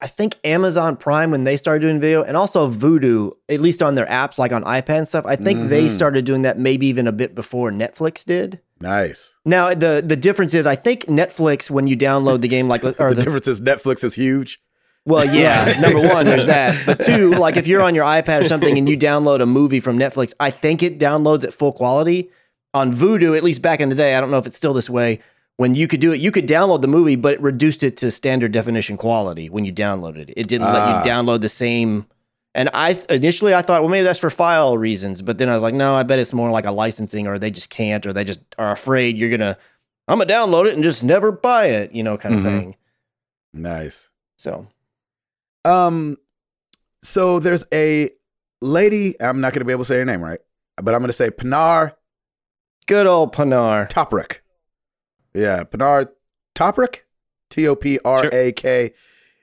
I 0.00 0.06
think 0.06 0.36
Amazon 0.44 0.96
Prime 0.96 1.30
when 1.30 1.44
they 1.44 1.56
started 1.56 1.80
doing 1.80 2.00
video 2.00 2.22
and 2.22 2.36
also 2.36 2.68
Vudu, 2.68 3.32
at 3.48 3.60
least 3.60 3.82
on 3.82 3.94
their 3.94 4.06
apps 4.06 4.36
like 4.38 4.52
on 4.52 4.62
iPad 4.64 4.98
and 4.98 5.08
stuff, 5.08 5.24
I 5.26 5.36
think 5.36 5.70
they 5.70 5.86
Mhm. 5.86 5.90
started 5.90 6.24
doing 6.26 6.42
that 6.42 6.58
maybe 6.58 6.86
even 6.86 7.06
a 7.06 7.12
bit 7.12 7.34
before 7.34 7.70
Netflix 7.70 8.24
did. 8.24 8.60
Nice. 8.80 9.32
Now 9.46 9.70
the 9.72 10.02
the 10.06 10.16
difference 10.16 10.52
is 10.52 10.66
I 10.66 10.74
think 10.76 11.06
Netflix 11.06 11.70
when 11.70 11.86
you 11.86 11.96
download 11.96 12.42
the 12.42 12.48
game 12.48 12.68
like 12.68 12.84
or 13.00 13.10
the, 13.10 13.14
the 13.14 13.24
difference 13.24 13.48
is 13.48 13.60
Netflix 13.62 14.04
is 14.04 14.14
huge. 14.14 14.60
well 15.06 15.24
yeah, 15.24 15.74
number 15.80 16.00
1 16.06 16.26
there's 16.26 16.44
that. 16.46 16.76
But 16.84 17.00
two, 17.00 17.30
like 17.30 17.56
if 17.56 17.66
you're 17.66 17.80
on 17.80 17.94
your 17.94 18.04
iPad 18.04 18.42
or 18.42 18.44
something 18.44 18.76
and 18.76 18.86
you 18.88 18.98
download 18.98 19.40
a 19.40 19.46
movie 19.46 19.80
from 19.80 19.98
Netflix, 19.98 20.34
I 20.38 20.50
think 20.50 20.82
it 20.82 20.98
downloads 20.98 21.44
at 21.44 21.54
full 21.54 21.72
quality. 21.72 22.28
On 22.74 22.92
Vudu, 22.92 23.34
at 23.34 23.42
least 23.42 23.62
back 23.62 23.80
in 23.80 23.88
the 23.88 23.94
day, 23.94 24.14
I 24.14 24.20
don't 24.20 24.30
know 24.30 24.36
if 24.36 24.46
it's 24.46 24.56
still 24.58 24.74
this 24.74 24.90
way. 24.90 25.20
When 25.58 25.74
you 25.74 25.88
could 25.88 26.00
do 26.00 26.12
it, 26.12 26.20
you 26.20 26.30
could 26.30 26.46
download 26.46 26.82
the 26.82 26.88
movie, 26.88 27.16
but 27.16 27.34
it 27.34 27.40
reduced 27.40 27.82
it 27.82 27.96
to 27.98 28.10
standard 28.10 28.52
definition 28.52 28.96
quality 28.96 29.48
when 29.48 29.64
you 29.64 29.72
downloaded 29.72 30.28
it. 30.28 30.34
It 30.36 30.48
didn't 30.48 30.66
Ah. 30.68 30.72
let 30.72 30.88
you 31.06 31.10
download 31.10 31.40
the 31.40 31.48
same. 31.48 32.06
And 32.54 32.68
I 32.74 32.98
initially 33.10 33.54
I 33.54 33.62
thought, 33.62 33.80
well, 33.82 33.90
maybe 33.90 34.04
that's 34.04 34.18
for 34.20 34.30
file 34.30 34.76
reasons, 34.76 35.22
but 35.22 35.38
then 35.38 35.48
I 35.48 35.54
was 35.54 35.62
like, 35.62 35.74
no, 35.74 35.94
I 35.94 36.02
bet 36.02 36.18
it's 36.18 36.32
more 36.34 36.50
like 36.50 36.66
a 36.66 36.72
licensing, 36.72 37.26
or 37.26 37.38
they 37.38 37.50
just 37.50 37.70
can't, 37.70 38.04
or 38.06 38.12
they 38.12 38.24
just 38.24 38.40
are 38.58 38.72
afraid 38.72 39.16
you're 39.16 39.30
gonna, 39.30 39.56
I'm 40.08 40.18
gonna 40.18 40.30
download 40.32 40.66
it 40.66 40.74
and 40.74 40.82
just 40.82 41.02
never 41.04 41.32
buy 41.32 41.66
it, 41.66 41.92
you 41.92 42.02
know, 42.02 42.16
kind 42.18 42.34
of 42.34 42.40
Mhm. 42.40 42.44
thing. 42.44 42.76
Nice. 43.54 44.08
So 44.38 44.68
Um, 45.64 46.16
so 47.02 47.40
there's 47.40 47.64
a 47.74 48.10
lady. 48.62 49.20
I'm 49.20 49.40
not 49.40 49.52
going 49.52 49.60
to 49.60 49.64
be 49.64 49.72
able 49.72 49.82
to 49.84 49.88
say 49.88 49.96
her 49.96 50.04
name 50.04 50.22
right, 50.22 50.38
but 50.80 50.94
I'm 50.94 51.00
going 51.00 51.08
to 51.08 51.12
say 51.12 51.30
Pinar 51.30 51.96
good 52.86 53.06
old 53.06 53.34
Panar. 53.34 53.88
Toprak. 53.90 54.38
Yeah, 55.36 55.64
Pinar 55.64 56.12
Toprak, 56.54 57.00
T 57.50 57.68
O 57.68 57.76
P 57.76 57.98
R 58.04 58.28
A 58.32 58.52
K. 58.52 58.92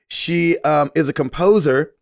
She 0.08 0.58
um, 0.60 0.89
is 0.96 1.08
a 1.10 1.14
composer, 1.14 1.94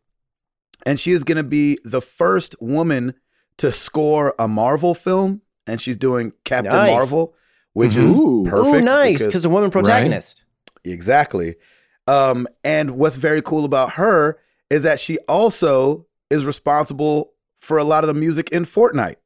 and 0.85 0.99
she 0.99 1.11
is 1.11 1.23
going 1.23 1.37
to 1.37 1.43
be 1.43 1.77
the 1.83 2.01
first 2.01 2.55
woman 2.61 3.13
to 3.57 3.71
score 3.71 4.33
a 4.39 4.47
Marvel 4.47 4.95
film, 4.95 5.41
and 5.67 5.79
she's 5.79 5.97
doing 5.97 6.33
Captain 6.45 6.71
Nice. 6.73 6.89
Marvel, 6.91 7.35
which 7.73 7.91
Mhm. 7.91 8.03
is 8.03 8.17
Ooh. 8.17 8.43
perfect. 8.47 8.75
Oh, 8.75 8.79
nice, 8.79 9.11
because- 9.13 9.27
because 9.27 9.45
a 9.45 9.49
woman 9.49 9.69
protagonist. 9.69 10.43
Exactly. 10.83 11.55
Um, 12.07 12.47
and 12.63 12.91
what's 12.91 13.15
very 13.17 13.41
cool 13.41 13.65
about 13.65 13.91
her 13.93 14.39
is 14.69 14.83
that 14.83 14.99
she 14.99 15.17
also 15.29 16.07
is 16.29 16.45
responsible 16.45 17.33
for 17.59 17.77
a 17.77 17.83
lot 17.83 18.03
of 18.03 18.07
the 18.07 18.13
music 18.19 18.49
in 18.49 18.65
Fortnite. 18.65 19.17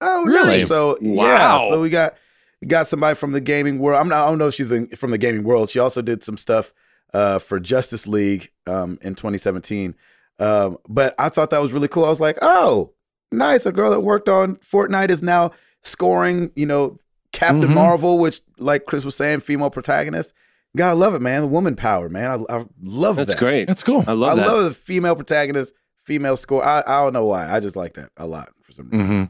Oh, 0.00 0.24
Really? 0.24 0.58
nice. 0.58 0.68
So 0.68 0.98
yeah, 1.00 1.14
Wow. 1.14 1.68
so 1.70 1.80
we 1.80 1.90
got 1.90 2.14
we 2.14 2.18
got 2.66 2.86
somebody 2.86 3.14
from 3.14 3.32
the 3.32 3.40
gaming 3.40 3.78
world. 3.78 4.00
I'm 4.00 4.08
not. 4.08 4.26
I 4.26 4.28
don't 4.28 4.38
know 4.38 4.48
if 4.48 4.54
she's 4.54 4.70
in, 4.70 4.88
from 4.88 5.10
the 5.10 5.18
gaming 5.18 5.44
world. 5.44 5.68
She 5.70 5.78
also 5.78 6.02
did 6.02 6.22
some 6.24 6.36
stuff 6.36 6.72
uh, 7.14 7.38
for 7.38 7.60
Justice 7.60 8.06
League 8.06 8.50
um, 8.66 8.98
in 9.02 9.14
2017. 9.14 9.94
Um, 10.38 10.76
but 10.88 11.14
I 11.18 11.28
thought 11.28 11.50
that 11.50 11.62
was 11.62 11.72
really 11.72 11.88
cool. 11.88 12.04
I 12.04 12.08
was 12.10 12.20
like, 12.20 12.38
oh, 12.42 12.92
nice. 13.32 13.66
A 13.66 13.72
girl 13.72 13.90
that 13.90 14.00
worked 14.00 14.28
on 14.28 14.56
Fortnite 14.56 15.10
is 15.10 15.22
now 15.22 15.52
scoring. 15.82 16.50
You 16.54 16.66
know, 16.66 16.96
Captain 17.32 17.70
Mhm. 17.70 17.74
Marvel, 17.74 18.18
which, 18.18 18.40
like 18.58 18.84
Chris 18.86 19.04
was 19.04 19.14
saying, 19.14 19.40
female 19.40 19.70
protagonist. 19.70 20.34
Gotta 20.76 20.94
love 20.94 21.14
it, 21.14 21.22
man. 21.22 21.40
The 21.40 21.46
woman 21.46 21.74
power, 21.74 22.08
man. 22.10 22.30
I, 22.50 22.54
I 22.54 22.64
love 22.82 23.16
That's 23.16 23.28
that. 23.28 23.32
That's 23.32 23.40
great. 23.40 23.66
That's 23.66 23.82
cool. 23.82 24.04
I 24.06 24.12
love 24.12 24.32
I 24.32 24.36
that. 24.36 24.46
love 24.46 24.64
the 24.64 24.70
female 24.74 25.14
protagonist, 25.16 25.72
female 26.04 26.36
score. 26.36 26.62
I, 26.62 26.80
I 26.86 27.02
don't 27.02 27.14
know 27.14 27.24
why. 27.24 27.50
I 27.50 27.60
just 27.60 27.76
like 27.76 27.94
that 27.94 28.10
a 28.18 28.26
lot 28.26 28.48
for 28.62 28.72
some 28.72 28.90
reason. 28.90 29.06
hmm 29.06 29.24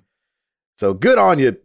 So 0.76 0.92
good 0.92 1.18
on 1.18 1.38
you, 1.38 1.56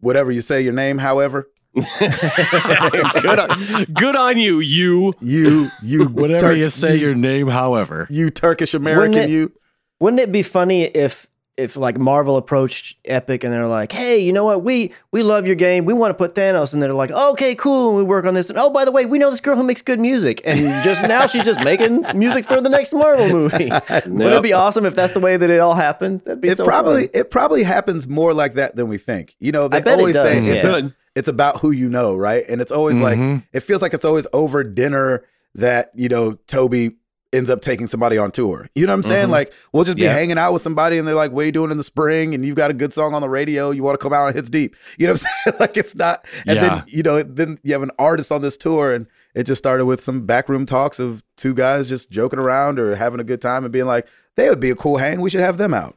whatever 0.00 0.30
you 0.30 0.40
say 0.40 0.62
your 0.62 0.72
name, 0.72 0.98
however. 0.98 1.48
good, 2.00 3.38
on, 3.38 3.84
good 3.92 4.16
on 4.16 4.36
you, 4.36 4.58
you. 4.58 5.14
You, 5.20 5.68
you, 5.82 6.04
Whatever 6.08 6.40
Turk- 6.40 6.58
you 6.58 6.68
say 6.68 6.96
your 6.96 7.14
name, 7.14 7.46
however. 7.46 8.08
you 8.10 8.30
Turkish 8.30 8.74
American, 8.74 9.30
you. 9.30 9.52
Wouldn't 10.00 10.20
it 10.20 10.32
be 10.32 10.42
funny 10.42 10.82
if 10.84 11.28
if 11.56 11.76
like 11.76 11.98
Marvel 11.98 12.36
approached 12.36 12.96
Epic 13.04 13.44
and 13.44 13.52
they're 13.52 13.66
like, 13.66 13.92
"Hey, 13.92 14.18
you 14.18 14.32
know 14.32 14.44
what? 14.44 14.62
We 14.62 14.92
we 15.12 15.22
love 15.22 15.46
your 15.46 15.56
game. 15.56 15.84
We 15.84 15.92
want 15.92 16.10
to 16.10 16.14
put 16.14 16.34
Thanos." 16.34 16.72
And 16.72 16.82
they're 16.82 16.92
like, 16.92 17.10
"Okay, 17.10 17.54
cool. 17.54 17.96
We 17.96 18.02
work 18.02 18.24
on 18.24 18.34
this." 18.34 18.48
And 18.48 18.58
oh, 18.58 18.70
by 18.70 18.84
the 18.84 18.92
way, 18.92 19.04
we 19.04 19.18
know 19.18 19.30
this 19.30 19.40
girl 19.40 19.56
who 19.56 19.62
makes 19.62 19.82
good 19.82 20.00
music, 20.00 20.40
and 20.44 20.60
just 20.84 21.02
now 21.02 21.26
she's 21.26 21.44
just 21.44 21.62
making 21.64 22.04
music 22.14 22.44
for 22.46 22.60
the 22.60 22.68
next 22.70 22.92
Marvel 22.94 23.28
movie. 23.32 23.70
Wouldn't 23.70 24.20
it 24.22 24.42
be 24.42 24.52
awesome 24.54 24.86
if 24.86 24.94
that's 24.94 25.12
the 25.12 25.20
way 25.20 25.36
that 25.36 25.50
it 25.50 25.60
all 25.60 25.74
happened? 25.74 26.20
That'd 26.20 26.40
be 26.40 26.48
It 26.48 26.56
so 26.56 26.64
probably 26.64 27.02
fun. 27.08 27.10
it 27.20 27.30
probably 27.30 27.62
happens 27.62 28.08
more 28.08 28.32
like 28.32 28.54
that 28.54 28.76
than 28.76 28.88
we 28.88 28.96
think. 28.96 29.36
You 29.38 29.52
know, 29.52 29.68
they 29.68 29.80
bet 29.82 29.98
it 29.98 30.00
always 30.00 30.14
say 30.16 30.34
does, 30.36 30.48
it's, 30.48 30.64
a- 30.64 30.94
it's 31.14 31.28
about 31.28 31.60
who 31.60 31.72
you 31.72 31.88
know, 31.90 32.16
right? 32.16 32.44
And 32.48 32.60
it's 32.60 32.72
always 32.72 33.00
like 33.00 33.18
Mhm. 33.18 33.44
it 33.52 33.60
feels 33.60 33.82
like 33.82 33.92
it's 33.92 34.04
always 34.04 34.26
over 34.32 34.64
dinner 34.64 35.24
that 35.56 35.90
you 35.94 36.08
know 36.08 36.34
Toby 36.46 36.92
ends 37.32 37.48
up 37.50 37.60
taking 37.62 37.86
somebody 37.86 38.18
on 38.18 38.30
tour. 38.32 38.66
You 38.74 38.86
know 38.86 38.92
what 38.92 38.98
I'm 38.98 39.02
saying? 39.04 39.28
Mhm. 39.28 39.32
Like 39.32 39.52
we'll 39.72 39.84
just 39.84 39.96
be 39.96 40.02
Yeah. 40.02 40.12
hanging 40.14 40.36
out 40.38 40.52
with 40.52 40.62
somebody 40.62 40.98
and 40.98 41.06
they're 41.06 41.14
like, 41.14 41.30
"What 41.30 41.42
are 41.42 41.46
you 41.46 41.52
doing 41.52 41.70
in 41.70 41.76
the 41.76 41.84
spring?" 41.84 42.34
And 42.34 42.44
you've 42.44 42.56
got 42.56 42.70
a 42.70 42.74
good 42.74 42.92
song 42.92 43.14
on 43.14 43.22
the 43.22 43.28
radio. 43.28 43.70
You 43.70 43.82
want 43.84 43.98
to 43.98 44.02
come 44.02 44.12
out 44.12 44.26
and 44.26 44.34
hits 44.34 44.50
deep. 44.50 44.74
You 44.98 45.06
know 45.06 45.12
what 45.12 45.22
I'm 45.22 45.42
saying? 45.52 45.56
like 45.60 45.76
it's 45.76 45.94
not. 45.94 46.24
And 46.46 46.56
Yeah. 46.56 46.68
then 46.68 46.84
you 46.88 47.02
know, 47.02 47.22
then 47.22 47.58
you 47.62 47.72
have 47.72 47.82
an 47.82 47.92
artist 47.98 48.32
on 48.32 48.42
this 48.42 48.56
tour 48.56 48.92
and. 48.92 49.06
It 49.32 49.44
just 49.44 49.60
started 49.60 49.84
with 49.86 50.00
some 50.00 50.26
backroom 50.26 50.66
talks 50.66 50.98
of 50.98 51.22
two 51.36 51.54
guys 51.54 51.88
just 51.88 52.10
joking 52.10 52.40
around 52.40 52.80
or 52.80 52.96
having 52.96 53.20
a 53.20 53.24
good 53.24 53.40
time 53.40 53.62
and 53.62 53.72
being 53.72 53.86
like, 53.86 54.08
they 54.34 54.48
would 54.48 54.58
be 54.58 54.70
a 54.70 54.74
cool 54.74 54.96
hang. 54.96 55.20
We 55.20 55.30
should 55.30 55.38
have 55.40 55.56
them 55.56 55.72
out. 55.72 55.96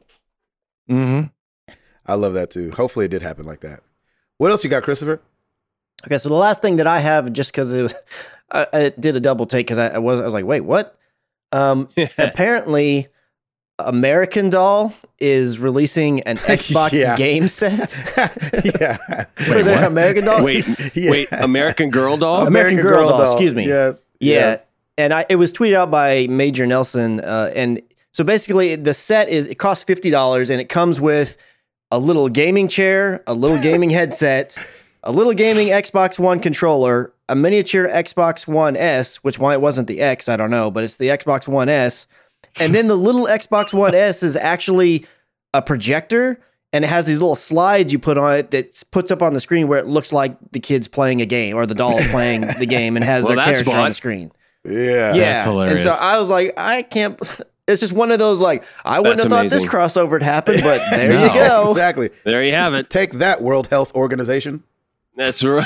hmm 0.88 1.22
I 2.06 2.14
love 2.14 2.34
that 2.34 2.50
too. 2.50 2.70
Hopefully, 2.70 3.06
it 3.06 3.10
did 3.10 3.22
happen 3.22 3.44
like 3.44 3.58
that. 3.62 3.80
What 4.38 4.52
else 4.52 4.62
you 4.62 4.70
got, 4.70 4.84
Christopher? 4.84 5.20
Okay, 6.06 6.18
so 6.18 6.28
the 6.28 6.36
last 6.36 6.62
thing 6.62 6.76
that 6.76 6.86
I 6.86 7.00
have, 7.00 7.32
just 7.32 7.50
because 7.50 7.74
I, 8.52 8.66
I 8.72 8.88
did 8.90 9.16
a 9.16 9.20
double 9.20 9.46
take 9.46 9.66
because 9.66 9.78
I, 9.78 9.88
I 9.96 9.98
was 9.98 10.20
I 10.20 10.24
was 10.24 10.32
like, 10.34 10.44
wait, 10.44 10.60
what? 10.60 10.96
Um, 11.54 11.88
apparently, 12.18 13.06
American 13.78 14.50
Doll 14.50 14.92
is 15.18 15.58
releasing 15.58 16.20
an 16.22 16.36
Xbox 16.54 16.92
Yeah. 16.92 17.16
game 17.16 17.48
set 17.60 17.94
yeah. 18.80 18.96
for 19.34 19.62
their 19.62 19.76
what? 19.80 19.84
American 19.84 20.24
Doll. 20.24 20.44
Wait, 20.44 20.64
Yeah. 20.94 21.10
wait, 21.10 21.28
American 21.32 21.90
Girl 21.90 22.16
doll? 22.16 22.46
American 22.46 22.80
Girl 22.80 23.08
doll, 23.08 23.22
excuse 23.22 23.54
me. 23.54 23.66
Yes. 23.66 24.10
Yeah, 24.20 24.34
yes. 24.34 24.72
and 24.98 25.12
I 25.14 25.26
it 25.28 25.36
was 25.36 25.52
tweeted 25.52 25.74
out 25.74 25.90
by 25.90 26.26
Major 26.28 26.66
Nelson, 26.66 27.20
uh, 27.20 27.50
and 27.54 27.80
so 28.12 28.24
basically 28.24 28.76
the 28.76 28.94
set 28.94 29.28
is 29.28 29.46
it 29.46 29.56
costs 29.56 29.84
fifty 29.84 30.10
dollars, 30.10 30.50
and 30.50 30.60
it 30.60 30.68
comes 30.68 31.00
with 31.00 31.36
a 31.90 31.98
little 31.98 32.28
gaming 32.28 32.68
chair, 32.68 33.22
a 33.26 33.34
little 33.34 33.60
gaming 33.62 33.90
headset, 33.90 34.56
a 35.02 35.12
little 35.12 35.32
gaming 35.34 35.68
Xbox 35.68 36.18
One 36.18 36.40
controller, 36.40 37.12
a 37.28 37.34
miniature 37.36 37.88
Xbox 37.88 38.46
One 38.46 38.76
S, 38.76 39.16
which 39.16 39.38
why 39.38 39.54
it 39.54 39.60
wasn't 39.60 39.88
the 39.88 40.00
X, 40.00 40.28
I 40.28 40.36
don't 40.36 40.50
know, 40.50 40.70
but 40.70 40.84
it's 40.84 40.96
the 40.96 41.08
Xbox 41.08 41.48
One 41.48 41.68
S, 41.68 42.06
and 42.60 42.74
then 42.74 42.86
the 42.88 42.96
little 42.96 43.26
Xbox 43.26 43.72
One 43.72 43.94
S 43.94 44.22
is 44.22 44.36
actually 44.36 45.06
a 45.52 45.62
projector. 45.62 46.40
And 46.72 46.84
it 46.84 46.88
has 46.88 47.06
these 47.06 47.20
little 47.20 47.36
slides 47.36 47.92
you 47.92 48.00
put 48.00 48.18
on 48.18 48.36
it 48.36 48.50
that 48.50 48.82
puts 48.90 49.12
up 49.12 49.22
on 49.22 49.32
the 49.32 49.40
screen 49.40 49.68
where 49.68 49.78
it 49.78 49.86
looks 49.86 50.12
like 50.12 50.36
the 50.50 50.58
kid's 50.58 50.88
playing 50.88 51.20
a 51.22 51.24
game 51.24 51.56
or 51.56 51.66
the 51.66 51.74
doll's 51.76 52.04
playing 52.08 52.40
the 52.58 52.66
game 52.66 52.96
and 52.96 53.04
has 53.04 53.22
Well, 53.24 53.36
their 53.36 53.44
that's 53.44 53.62
character 53.62 53.80
on 53.80 53.90
the 53.90 53.94
screen. 53.94 54.32
Yeah. 54.64 55.14
Yeah, 55.14 55.44
hilarious. 55.44 55.72
And 55.74 55.80
so 55.84 55.90
I 55.92 56.18
was 56.18 56.28
like, 56.28 56.52
I 56.56 56.82
can't. 56.82 57.16
It's 57.66 57.80
just 57.80 57.92
one 57.94 58.10
of 58.10 58.18
those 58.18 58.40
like 58.42 58.62
I 58.84 58.98
wouldn't 58.98 59.18
That's 59.18 59.32
have 59.32 59.42
thought 59.44 59.50
this 59.50 59.64
crossover 59.64 60.10
would 60.10 60.22
happen, 60.22 60.56
but 60.62 60.82
there 60.90 61.12
No. 61.14 61.22
you 61.22 61.32
go. 61.32 61.70
Exactly. 61.70 62.10
There 62.24 62.42
you 62.42 62.52
have 62.52 62.74
it. 62.74 62.90
Take 62.90 63.12
that, 63.12 63.40
World 63.40 63.68
Health 63.68 63.94
Organization. 63.94 64.64
That's 65.16 65.42
right. 65.44 65.64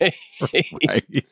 Right. 0.00 1.24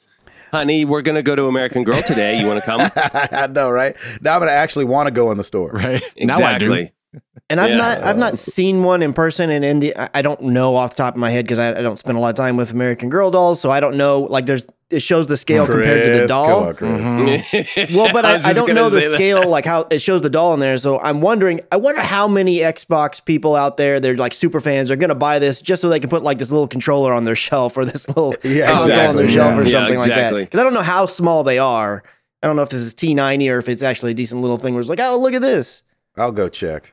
Honey, 0.53 0.85
we're 0.85 1.03
going 1.03 1.17
to 1.17 1.23
go 1.23 1.37
to 1.37 1.47
American 1.47 1.83
Girl 1.85 2.03
today. 2.03 2.39
You 2.41 2.47
want 2.47 2.61
to 2.61 2.65
come? 2.65 2.81
I 2.97 3.47
know, 3.49 3.71
right? 3.71 3.97
Now 4.21 4.35
I'm 4.35 4.41
gonna 4.41 4.53
actually 4.53 4.85
want 4.85 5.07
to 5.09 5.11
go 5.13 5.31
in 5.31 5.39
the 5.39 5.45
store. 5.45 5.71
Right. 5.71 6.03
Now 6.19 6.37
I 6.37 6.59
do. 6.59 6.89
Exactly. 7.17 7.23
And 7.49 7.61
I've 7.61 7.71
Yeah. 7.71 7.77
not 7.77 8.03
I've 8.03 8.19
not 8.19 8.39
seen 8.39 8.83
one 8.83 9.03
in 9.03 9.13
person, 9.13 9.51
and 9.51 9.65
in 9.65 9.79
the 9.81 9.97
I- 9.97 10.09
I 10.15 10.23
don't 10.23 10.41
know 10.43 10.77
off 10.77 10.91
the 10.97 11.03
top 11.03 11.15
of 11.15 11.21
my 11.21 11.31
head 11.31 11.45
because 11.45 11.59
I, 11.59 11.71
I 11.79 11.83
don't 11.83 11.99
spend 11.99 12.19
a 12.19 12.21
lot 12.21 12.31
of 12.31 12.35
time 12.35 12.57
with 12.57 12.73
American 12.73 13.09
Girl 13.09 13.31
dolls, 13.31 13.61
so 13.61 13.71
I 13.71 13.81
don't 13.81 13.97
know. 13.97 14.23
Like 14.23 14.47
there's 14.47 14.67
it 14.89 15.01
shows 15.01 15.27
the 15.27 15.37
scale 15.37 15.67
compared 15.67 16.13
to 16.15 16.21
the 16.21 16.27
doll. 16.29 16.73
come 16.75 16.95
on, 16.95 17.25
Chris. 17.25 17.51
Mhm. 17.51 17.95
Well, 17.97 18.13
but 18.13 18.25
I, 18.25 18.37
was 18.37 18.47
I, 18.47 18.53
don't 18.53 18.73
know 18.75 18.89
the 18.89 19.01
that. 19.01 19.11
scale, 19.11 19.49
like 19.49 19.65
how 19.65 19.87
it 19.91 20.01
shows 20.01 20.23
the 20.23 20.31
doll 20.31 20.55
in 20.55 20.61
there. 20.61 20.77
So 20.77 21.01
I'm 21.01 21.21
wondering, 21.21 21.61
I 21.73 21.77
wonder 21.77 22.01
how 22.01 22.29
many 22.29 22.59
Xbox 22.59 23.25
people 23.25 23.57
out 23.57 23.77
there, 23.79 23.99
they're 23.99 24.15
like 24.17 24.33
super 24.33 24.61
fans, 24.61 24.91
are 24.93 24.97
going 24.97 25.09
to 25.09 25.17
buy 25.17 25.41
this 25.41 25.61
just 25.61 25.83
so 25.83 25.89
they 25.89 25.99
can 25.99 26.09
put 26.11 26.23
like 26.23 26.39
this 26.39 26.53
little 26.53 26.69
controller 26.69 27.13
on 27.13 27.25
their 27.25 27.35
shelf 27.47 27.77
or 27.77 27.85
this 27.85 28.07
little 28.09 28.35
Yeah, 28.45 28.69
console 28.69 28.83
on 28.85 28.91
exactly, 28.91 29.23
their 29.25 29.29
shelf 29.33 29.59
or 29.59 29.63
Yeah, 29.65 29.71
something 29.71 29.99
like 29.99 30.09
that. 30.09 30.35
Because 30.37 30.61
I 30.61 30.63
don't 30.63 30.75
know 30.75 30.83
how 30.83 31.07
small 31.07 31.43
they 31.43 31.59
are. 31.59 32.05
I 32.43 32.47
don't 32.47 32.55
know 32.55 32.63
if 32.63 32.71
this 32.71 32.81
is 32.81 32.95
T90 32.95 33.53
or 33.53 33.59
if 33.59 33.69
it's 33.69 33.83
actually 33.83 34.13
a 34.13 34.15
decent 34.15 34.41
little 34.41 34.57
thing 34.57 34.75
where 34.75 34.81
it's 34.81 34.89
like, 34.91 35.01
oh, 35.03 35.19
look 35.21 35.35
at 35.35 35.43
this. 35.43 35.83
I'll 36.17 36.31
go 36.33 36.49
check. 36.49 36.93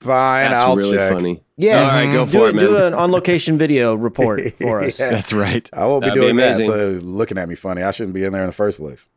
Fine, 0.00 0.50
That's 0.50 0.62
I'll 0.62 0.76
really 0.76 0.96
check. 0.98 1.12
funny. 1.12 1.42
Yes. 1.56 1.88
All 1.90 1.94
right, 2.04 2.12
go 2.12 2.26
do, 2.26 2.32
for 2.32 2.48
it, 2.50 2.60
do 2.60 2.76
an 2.76 2.92
on 2.94 3.10
location 3.10 3.56
video 3.58 3.94
report 3.94 4.52
for 4.60 4.80
us. 4.82 5.00
Yeah. 5.00 5.10
That's 5.10 5.32
right. 5.32 5.68
I 5.72 5.86
won't 5.86 6.02
be 6.02 6.08
That'd 6.10 6.20
be 6.20 6.26
doing 6.26 6.36
that. 6.36 6.56
amazing. 6.56 6.66
So 6.66 6.88
looking 7.06 7.38
at 7.38 7.48
me 7.48 7.54
funny. 7.54 7.82
I 7.82 7.90
shouldn't 7.92 8.12
be 8.14 8.22
in 8.24 8.32
there 8.32 8.42
in 8.42 8.46
the 8.46 8.52
first 8.52 8.76
place. 8.78 9.08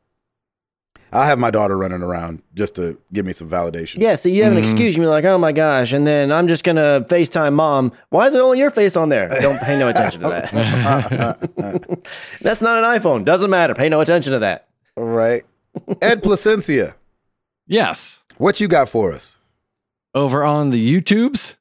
I'll 1.11 1.25
have 1.25 1.39
my 1.39 1.49
daughter 1.49 1.75
running 1.75 2.03
around 2.03 2.43
just 2.53 2.75
to 2.75 2.99
give 3.11 3.25
me 3.25 3.33
some 3.33 3.49
validation. 3.49 3.95
Yeah, 3.99 4.13
so 4.13 4.29
you 4.29 4.43
have 4.43 4.53
an 4.53 4.59
Mhm. 4.59 4.61
excuse. 4.61 4.95
You're 4.95 5.07
like, 5.09 5.25
oh 5.25 5.39
my 5.39 5.51
gosh. 5.51 5.91
And 5.91 6.05
then 6.05 6.31
I'm 6.31 6.47
just 6.47 6.63
going 6.63 6.75
to 6.75 7.03
FaceTime 7.09 7.53
mom. 7.55 7.91
Why 8.09 8.27
is 8.27 8.35
it 8.35 8.41
only 8.41 8.59
your 8.59 8.69
face 8.69 8.95
on 8.95 9.09
there? 9.09 9.27
Don't 9.41 9.59
pay 9.59 9.77
no 9.79 9.89
attention 9.89 10.21
to 10.21 10.29
that. 10.29 11.49
That's 12.41 12.61
not 12.61 12.77
an 12.77 12.83
iPhone. 12.99 13.25
Doesn't 13.25 13.49
matter. 13.49 13.73
Pay 13.73 13.89
no 13.89 14.01
attention 14.01 14.33
to 14.33 14.39
that. 14.39 14.67
All 14.95 15.03
right. 15.05 15.41
Ed 15.99 16.21
Placencia, 16.21 16.93
yes. 17.65 18.21
what 18.37 18.59
you 18.59 18.67
got 18.67 18.87
for 18.87 19.11
us? 19.11 19.38
Over 20.15 20.43
on 20.43 20.71
the 20.71 21.01
YouTubes, 21.01 21.55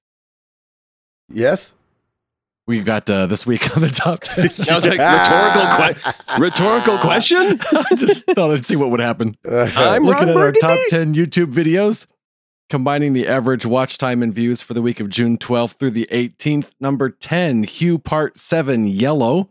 Yes? 1.29 1.75
we've 2.67 2.85
got 2.85 3.09
uh, 3.11 3.27
this 3.27 3.45
week 3.47 3.75
on 3.77 3.83
the 3.83 3.91
top 3.91 4.21
10. 4.23 4.47
That 4.47 4.75
was 4.75 4.87
like 4.87 4.99
rhetorical, 4.99 6.13
que- 6.13 6.39
rhetorical 6.43 6.99
question. 6.99 7.61
I 7.73 7.95
just 7.97 8.25
thought 8.25 8.51
I'd 8.53 8.65
see 8.67 8.77
what 8.77 8.91
would 8.91 9.01
happen. 9.01 9.37
I'm 9.47 10.05
Looking 10.05 10.29
Ron 10.29 10.29
at 10.31 10.37
our 10.37 10.53
Burgundy. 10.53 10.61
top 10.61 10.79
10 10.89 11.15
YouTube 11.15 11.53
videos, 11.53 12.07
combining 12.71 13.13
the 13.13 13.27
average 13.29 13.67
watch 13.67 13.99
time 13.99 14.23
and 14.23 14.33
views 14.35 14.63
for 14.63 14.73
the 14.75 14.83
week 14.83 15.01
of 15.01 15.09
June 15.11 15.37
12th 15.39 15.75
through 15.79 15.91
the 15.91 16.09
18th. 16.11 16.71
Number 16.81 17.11
10, 17.11 17.65
Hue 17.65 17.99
Part 17.99 18.39
7, 18.39 18.87
Yellow. 18.87 19.51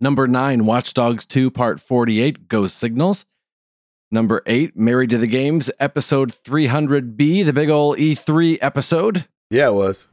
Number 0.00 0.26
9, 0.26 0.66
Watch 0.66 0.92
Dogs 0.94 1.24
2, 1.26 1.50
Part 1.52 1.80
48, 1.80 2.48
Ghost 2.48 2.76
Signals. 2.76 3.24
Number 4.14 4.44
8, 4.46 4.76
Married 4.76 5.10
to 5.10 5.18
the 5.18 5.26
Games, 5.26 5.72
Episode 5.80 6.32
300B, 6.44 7.44
the 7.44 7.52
big 7.52 7.68
ol' 7.68 7.96
E3 7.96 8.58
episode. 8.62 9.26
yeah, 9.50 9.66
it 9.66 9.74
was. 9.74 10.06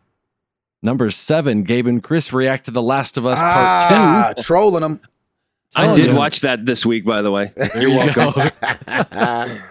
Number 0.81 1.11
7, 1.11 1.61
Gabe 1.61 1.85
and 1.85 2.01
Chris 2.01 2.33
react 2.33 2.65
to 2.65 2.71
The 2.71 2.81
Last 2.81 3.15
of 3.15 3.27
Us 3.27 3.37
ah, 3.39 4.23
Part 4.23 4.37
2. 4.37 4.41
trolling 4.41 4.81
them. 4.81 5.01
I 5.75 5.93
did 5.93 6.07
yeah. 6.07 6.15
watch 6.15 6.39
that 6.39 6.65
this 6.65 6.83
week, 6.83 7.05
by 7.05 7.21
the 7.21 7.29
way. 7.29 7.53
You're 7.79 7.91
welcome. 7.91 8.49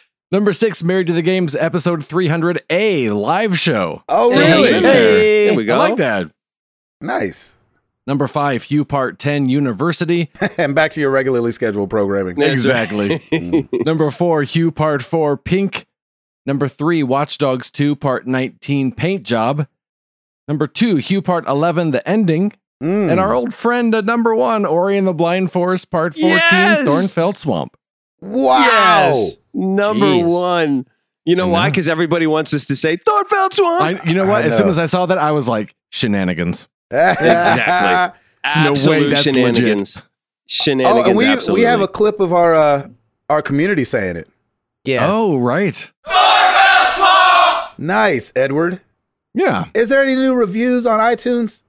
Number 0.32 0.54
6, 0.54 0.82
Married 0.82 1.08
to 1.08 1.12
the 1.12 1.20
Games, 1.20 1.54
Episode 1.54 2.00
300A, 2.00 3.14
live 3.14 3.58
show. 3.58 4.02
oh, 4.08 4.32
Hey, 4.32 4.38
really? 4.38 4.72
hey. 4.72 4.80
Hey. 4.80 5.46
There 5.48 5.56
we 5.56 5.66
go. 5.66 5.74
I 5.74 5.88
like 5.90 5.96
that. 5.98 6.30
Nice. 7.02 7.56
Number 8.06 8.26
five, 8.26 8.64
Hue 8.64 8.84
Part 8.84 9.18
10 9.18 9.48
University. 9.48 10.30
and 10.58 10.74
back 10.74 10.90
to 10.92 11.00
your 11.00 11.10
regularly 11.10 11.52
scheduled 11.52 11.90
programming. 11.90 12.40
Exactly. 12.40 13.20
Number 13.84 14.10
four, 14.10 14.42
Hue 14.42 14.70
Part 14.70 15.02
4 15.02 15.36
Pink. 15.36 15.86
Number 16.46 16.68
three, 16.68 17.02
Watch 17.02 17.38
Dogs 17.38 17.70
2 17.70 17.94
Part 17.94 18.26
19 18.26 18.92
Paint 18.92 19.22
Job. 19.22 19.66
Number 20.48 20.66
two, 20.66 20.96
Hue 20.96 21.22
Part 21.22 21.46
11 21.46 21.92
The 21.92 22.08
Ending. 22.08 22.52
Mm. 22.82 23.10
And 23.10 23.20
our 23.20 23.34
old 23.34 23.52
friend 23.52 23.94
at 23.94 24.06
number 24.06 24.34
one, 24.34 24.64
Ori 24.64 24.96
and 24.96 25.06
the 25.06 25.12
Blind 25.12 25.52
Forest 25.52 25.90
Part 25.90 26.14
14 26.14 26.30
Yes! 26.30 26.88
Thornfelt 26.88 27.36
Swamp. 27.36 27.76
Wow. 28.22 28.58
Yes, 28.58 29.38
number 29.52 30.06
Jeez. 30.06 30.40
one. 30.40 30.86
You 31.24 31.36
know 31.36 31.48
I 31.48 31.52
why? 31.52 31.70
Because 31.70 31.88
everybody 31.88 32.26
wants 32.26 32.54
us 32.54 32.66
to 32.66 32.76
say 32.76 32.96
Thorfeld 32.96 33.52
Swamp. 33.52 33.82
I, 33.82 34.02
you 34.04 34.14
know 34.14 34.26
what? 34.26 34.44
I 34.44 34.48
As 34.48 34.56
soon 34.56 34.68
as 34.68 34.78
I 34.78 34.86
saw 34.86 35.06
that, 35.06 35.18
I 35.18 35.32
was 35.32 35.46
like, 35.46 35.74
shenanigans. 35.90 36.66
Exactly. 36.90 38.20
There's 38.64 38.86
no 38.86 38.90
way 38.92 39.08
that's 39.08 39.22
shenanigans. 39.22 40.00
Shenanigans. 40.46 41.06
oh, 41.06 41.08
and 41.08 41.16
we 41.18 41.26
absolutely. 41.26 41.62
we 41.62 41.66
have 41.66 41.80
a 41.80 41.88
clip 41.88 42.20
of 42.20 42.32
our 42.32 42.54
uh, 42.54 42.88
our 43.28 43.42
community 43.42 43.84
saying 43.84 44.16
it. 44.16 44.28
Yeah. 44.84 45.06
Oh, 45.08 45.36
right. 45.38 45.90
Nice, 47.78 48.30
Edward. 48.36 48.80
Yeah. 49.32 49.66
Is 49.74 49.88
there 49.88 50.02
any 50.02 50.14
new 50.14 50.34
reviews 50.34 50.86
on 50.86 51.00
iTunes? 51.00 51.62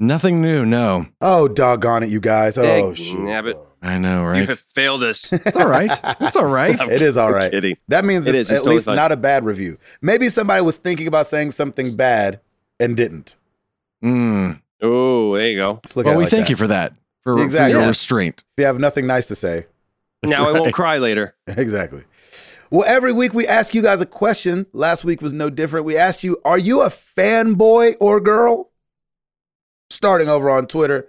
Nothing 0.00 0.40
new. 0.40 0.64
No. 0.64 1.06
Oh, 1.20 1.46
doggone 1.48 2.04
it, 2.04 2.08
you 2.08 2.20
guys. 2.20 2.56
Oh, 2.56 2.62
Dag 2.62 2.96
shoot. 2.96 3.18
nabbit. 3.18 3.58
I 3.82 3.98
know, 3.98 4.24
right? 4.24 4.40
You 4.40 4.46
have 4.46 4.60
failed 4.60 5.02
us. 5.02 5.30
It's 5.32 5.56
all 5.56 5.66
right. 5.68 5.90
It's 6.20 6.36
all 6.36 6.46
right. 6.46 6.78
It 6.90 7.02
is 7.02 7.18
all 7.18 7.30
right. 7.32 7.50
kidding. 7.50 7.76
That 7.88 8.04
means 8.04 8.26
It 8.26 8.34
it's 8.34 8.36
is. 8.36 8.40
It's 8.42 8.50
at 8.52 8.56
totally 8.62 8.74
least 8.76 8.86
fine. 8.86 8.96
not 8.96 9.12
a 9.12 9.16
bad 9.16 9.44
review. 9.44 9.76
Maybe 10.00 10.28
somebody 10.30 10.62
was 10.62 10.76
thinking 10.78 11.06
about 11.06 11.26
saying 11.26 11.50
something 11.50 11.96
bad 11.96 12.40
and 12.80 12.96
didn't. 12.96 13.36
Mm. 14.02 14.62
Oh, 14.82 15.34
there 15.36 15.48
you 15.48 15.56
go. 15.56 15.80
Let's 15.84 15.96
look 15.96 16.06
Well, 16.06 16.12
at 16.12 16.16
it 16.16 16.18
we 16.18 16.24
like 16.24 16.30
thank 16.30 16.44
that. 16.44 16.50
you 16.50 16.56
for 16.56 16.66
that. 16.68 16.94
For, 17.24 17.34
for 17.34 17.40
your 17.68 17.80
Yeah. 17.80 17.88
restraint. 17.88 18.44
If 18.56 18.62
you 18.62 18.66
have 18.66 18.78
nothing 18.78 19.06
nice 19.06 19.26
to 19.26 19.34
say. 19.34 19.66
Now 20.22 20.48
I 20.48 20.52
won't 20.52 20.72
cry 20.74 20.98
later. 20.98 21.34
exactly. 21.46 22.04
Well, 22.70 22.84
every 22.86 23.12
week 23.12 23.32
we 23.34 23.46
ask 23.46 23.74
you 23.74 23.82
guys 23.82 24.00
a 24.00 24.06
question. 24.06 24.66
Last 24.72 25.04
week 25.04 25.22
was 25.22 25.32
no 25.32 25.48
different. 25.50 25.86
We 25.86 25.96
asked 25.96 26.22
you, 26.22 26.38
are 26.44 26.58
you 26.58 26.82
a 26.82 26.88
fanboy 26.88 27.94
or 28.00 28.20
girl? 28.20 28.70
Starting 29.90 30.28
over 30.28 30.50
on 30.50 30.66
Twitter, 30.66 31.08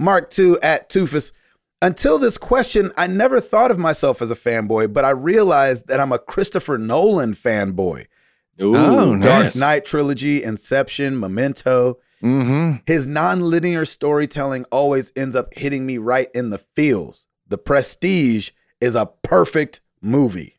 Mark2 0.00 0.58
at 0.62 0.90
Toofus. 0.90 1.32
Until 1.80 2.18
this 2.18 2.36
question, 2.36 2.92
I 2.96 3.06
never 3.06 3.40
thought 3.40 3.70
of 3.70 3.78
myself 3.78 4.20
as 4.20 4.30
a 4.30 4.34
fanboy, 4.34 4.92
but 4.92 5.04
I 5.04 5.10
realized 5.10 5.86
that 5.88 5.98
I'm 6.00 6.12
a 6.12 6.18
Christopher 6.18 6.76
Nolan 6.76 7.34
fanboy. 7.34 8.06
Ooh, 8.60 8.76
Oh, 8.76 9.16
Dark. 9.18 9.54
Knight 9.56 9.84
trilogy, 9.86 10.42
Inception, 10.42 11.18
Memento. 11.18 11.98
Mm-hmm. 12.22 12.78
His 12.86 13.06
non-linear 13.06 13.84
storytelling 13.84 14.64
always 14.72 15.12
ends 15.14 15.36
up 15.36 15.54
hitting 15.54 15.86
me 15.86 15.98
right 15.98 16.28
in 16.34 16.50
the 16.50 16.58
feels. 16.58 17.26
The 17.46 17.58
Prestige 17.58 18.50
is 18.80 18.94
a 18.94 19.06
perfect 19.22 19.80
movie. 20.00 20.58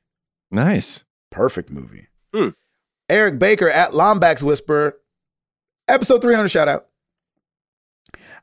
Nice. 0.52 1.04
Perfect 1.30 1.70
movie. 1.70 2.08
Hmm. 2.34 2.50
Eric 3.10 3.40
Baker 3.40 3.70
at 3.70 3.92
Lombax 3.92 4.44
Whisperer, 4.44 4.98
episode 5.88 6.22
300 6.22 6.50
shout 6.50 6.68
out. 6.68 6.88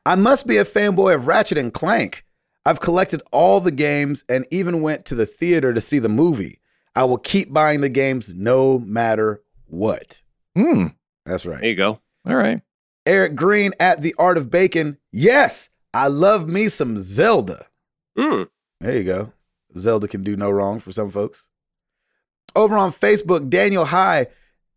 I 0.05 0.15
must 0.15 0.47
be 0.47 0.57
a 0.57 0.65
fanboy 0.65 1.15
of 1.15 1.27
Ratchet 1.27 1.57
and 1.57 1.73
Clank. 1.73 2.23
I've 2.65 2.79
collected 2.79 3.21
all 3.31 3.59
the 3.61 3.71
games 3.71 4.23
and 4.27 4.45
even 4.51 4.81
went 4.81 5.05
to 5.05 5.15
the 5.15 5.25
theater 5.25 5.73
to 5.73 5.81
see 5.81 5.99
the 5.99 6.09
movie. 6.09 6.59
I 6.95 7.05
will 7.05 7.17
keep 7.17 7.53
buying 7.53 7.81
the 7.81 7.89
games 7.89 8.33
no 8.35 8.79
matter 8.79 9.41
what. 9.67 10.21
Mm. 10.57 10.95
That's 11.25 11.45
right. 11.45 11.61
There 11.61 11.69
you 11.69 11.75
go. 11.75 11.99
All 12.25 12.35
right. 12.35 12.61
Eric 13.07 13.35
Green 13.35 13.71
at 13.79 14.01
The 14.01 14.13
Art 14.19 14.37
of 14.37 14.51
Bacon. 14.51 14.97
Yes, 15.11 15.69
I 15.93 16.07
love 16.09 16.47
me 16.47 16.67
some 16.67 16.99
Zelda. 16.99 17.67
Mm. 18.17 18.49
There 18.81 18.97
you 18.97 19.03
go. 19.05 19.31
Zelda 19.77 20.07
can 20.07 20.23
do 20.23 20.35
no 20.35 20.51
wrong 20.51 20.79
for 20.81 20.91
some 20.91 21.09
folks. 21.09 21.47
Over 22.55 22.75
on 22.75 22.91
Facebook, 22.91 23.49
Daniel 23.49 23.85
High. 23.85 24.27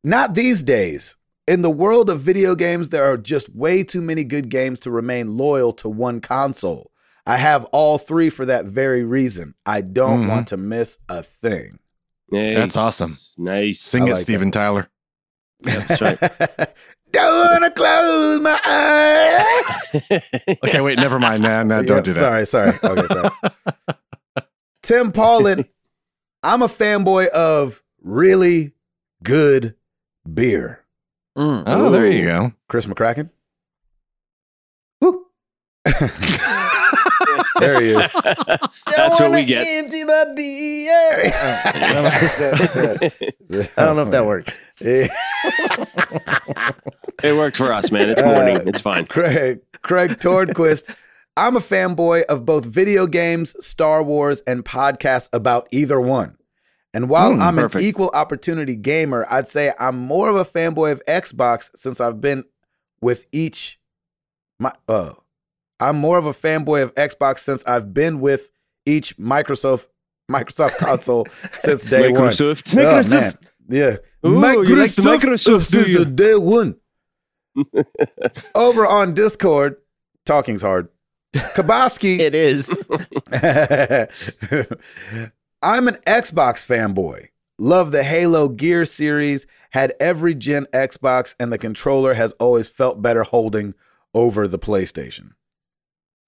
Not 0.04 0.34
these 0.34 0.62
days. 0.62 1.16
In 1.48 1.62
the 1.62 1.70
world 1.70 2.08
of 2.08 2.20
video 2.20 2.54
games, 2.54 2.90
there 2.90 3.04
are 3.04 3.16
just 3.18 3.52
way 3.54 3.82
too 3.82 4.00
many 4.00 4.22
good 4.22 4.48
games 4.48 4.78
to 4.80 4.90
remain 4.90 5.36
loyal 5.36 5.72
to 5.74 5.88
one 5.88 6.20
console. 6.20 6.92
I 7.26 7.36
have 7.38 7.64
all 7.66 7.98
three 7.98 8.30
for 8.30 8.46
that 8.46 8.66
very 8.66 9.02
reason. 9.02 9.54
I 9.66 9.80
don't 9.80 10.24
Mhm. 10.24 10.28
want 10.28 10.48
to 10.48 10.56
miss 10.56 10.98
a 11.08 11.22
thing. 11.22 11.80
Nice. 12.30 12.56
That's 12.56 12.76
awesome. 12.76 13.16
Nice. 13.36 13.80
Sing 13.80 14.04
I 14.04 14.06
it, 14.06 14.10
like 14.12 14.22
Steven 14.22 14.50
Tyler. 14.52 14.88
Yeah, 15.66 15.84
that's 15.86 16.00
right. 16.00 16.68
don't 17.12 17.50
want 17.50 17.64
to 17.64 17.70
close 17.70 18.40
my 18.40 18.60
eyes. 18.66 19.64
Okay, 20.64 20.80
wait, 20.80 20.98
never 20.98 21.18
mind. 21.18 21.42
Nah, 21.42 21.64
nah, 21.64 21.82
don't 21.82 21.96
Yep, 21.96 22.04
do 22.04 22.12
that. 22.12 22.18
Sorry, 22.20 22.46
sorry. 22.46 22.78
Okay, 22.82 23.06
sorry. 23.08 23.30
Tim 24.82 25.10
Paulin, 25.10 25.64
I'm 26.44 26.62
a 26.62 26.68
fanboy 26.68 27.26
of 27.28 27.82
really 28.00 28.72
good 29.24 29.74
beer. 30.32 30.84
Mm. 31.36 31.64
Oh, 31.66 31.90
there 31.90 32.06
you 32.10 32.24
go. 32.24 32.52
Chris 32.68 32.86
McCracken. 32.86 33.30
Woo. 35.00 35.26
There 37.58 37.80
he 37.82 37.90
is. 37.90 38.10
That's 38.12 39.20
what 39.20 39.32
we 39.32 39.44
get. 39.44 39.66
Empty 39.84 40.04
my 40.04 40.24
beer. 40.34 41.32
I 43.76 43.84
don't 43.84 43.96
know 43.96 44.02
if 44.02 44.10
that 44.12 44.24
worked. 44.24 44.50
It 47.22 47.34
worked 47.36 47.56
for 47.56 47.72
us, 47.72 47.90
man. 47.90 48.08
It's 48.10 48.22
morning. 48.24 48.58
It's 48.66 48.80
fine. 48.80 49.06
Craig 49.06 49.60
Craig 49.82 50.10
Tordquist. 50.10 50.96
I'm 51.36 51.56
a 51.56 51.60
fanboy 51.60 52.24
of 52.24 52.44
both 52.44 52.64
video 52.66 53.06
games, 53.06 53.54
Star 53.64 54.02
Wars, 54.02 54.40
and 54.46 54.64
podcasts 54.64 55.28
about 55.32 55.68
either 55.70 56.00
one. 56.00 56.36
And 56.92 57.08
while 57.08 57.34
Hmm, 57.34 57.40
I'm 57.40 57.54
perfect. 57.56 57.82
an 57.82 57.88
equal 57.88 58.10
opportunity 58.14 58.74
gamer, 58.76 59.24
I'd 59.30 59.46
say 59.46 59.72
I'm 59.78 59.96
more 59.96 60.28
of 60.28 60.36
a 60.36 60.44
fanboy 60.44 60.90
of 60.92 61.02
Xbox 61.06 61.70
since 61.76 62.00
I've 62.00 62.20
been 62.20 62.44
with 63.00 63.26
each 63.32 63.78
my 64.58 64.72
uh 64.88 65.12
I'm 65.78 65.96
more 65.96 66.18
of 66.18 66.26
a 66.26 66.32
fanboy 66.34 66.82
of 66.82 66.94
Xbox 66.96 67.38
since 67.38 67.64
I've 67.64 67.94
been 67.94 68.20
with 68.20 68.50
each 68.84 69.16
Microsoft 69.16 69.86
Microsoft 70.30 70.76
console 70.78 71.26
since 71.52 71.84
day 71.84 72.10
one. 72.10 72.22
Microsoft. 72.22 72.76
Oh, 72.76 73.08
man. 73.08 73.34
Yeah. 73.68 73.96
Ooh, 74.28 74.34
you 74.68 74.76
like 74.76 74.90
Microsoft, 74.90 75.70
do 75.70 75.82
you? 75.88 75.98
the 76.00 76.04
day 76.04 76.34
one. 76.34 76.76
Over 78.54 78.86
on 78.86 79.14
Discord, 79.14 79.76
talking's 80.26 80.62
hard. 80.62 80.88
Kaboski. 81.34 82.18
It 82.18 82.34
is. 82.34 82.68
I'm 85.62 85.88
an 85.88 85.94
Xbox 86.06 86.66
fanboy. 86.66 87.28
Love 87.58 87.92
the 87.92 88.02
Halo 88.02 88.48
Gear 88.48 88.84
series. 88.84 89.46
Had 89.72 89.92
every 90.00 90.34
gen 90.34 90.66
Xbox, 90.72 91.36
and 91.38 91.52
the 91.52 91.58
controller 91.58 92.14
has 92.14 92.32
always 92.34 92.68
felt 92.68 93.00
better 93.02 93.22
holding 93.22 93.74
over 94.14 94.48
the 94.48 94.58
PlayStation. 94.58 95.32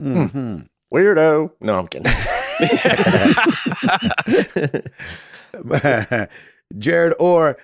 Mhm. 0.01 0.69
Weirdo. 0.95 1.51
No, 1.61 1.79
I'm 1.79 1.89
kidding. 1.89 2.13
Jared 6.79 7.15
Orr, 7.19 7.57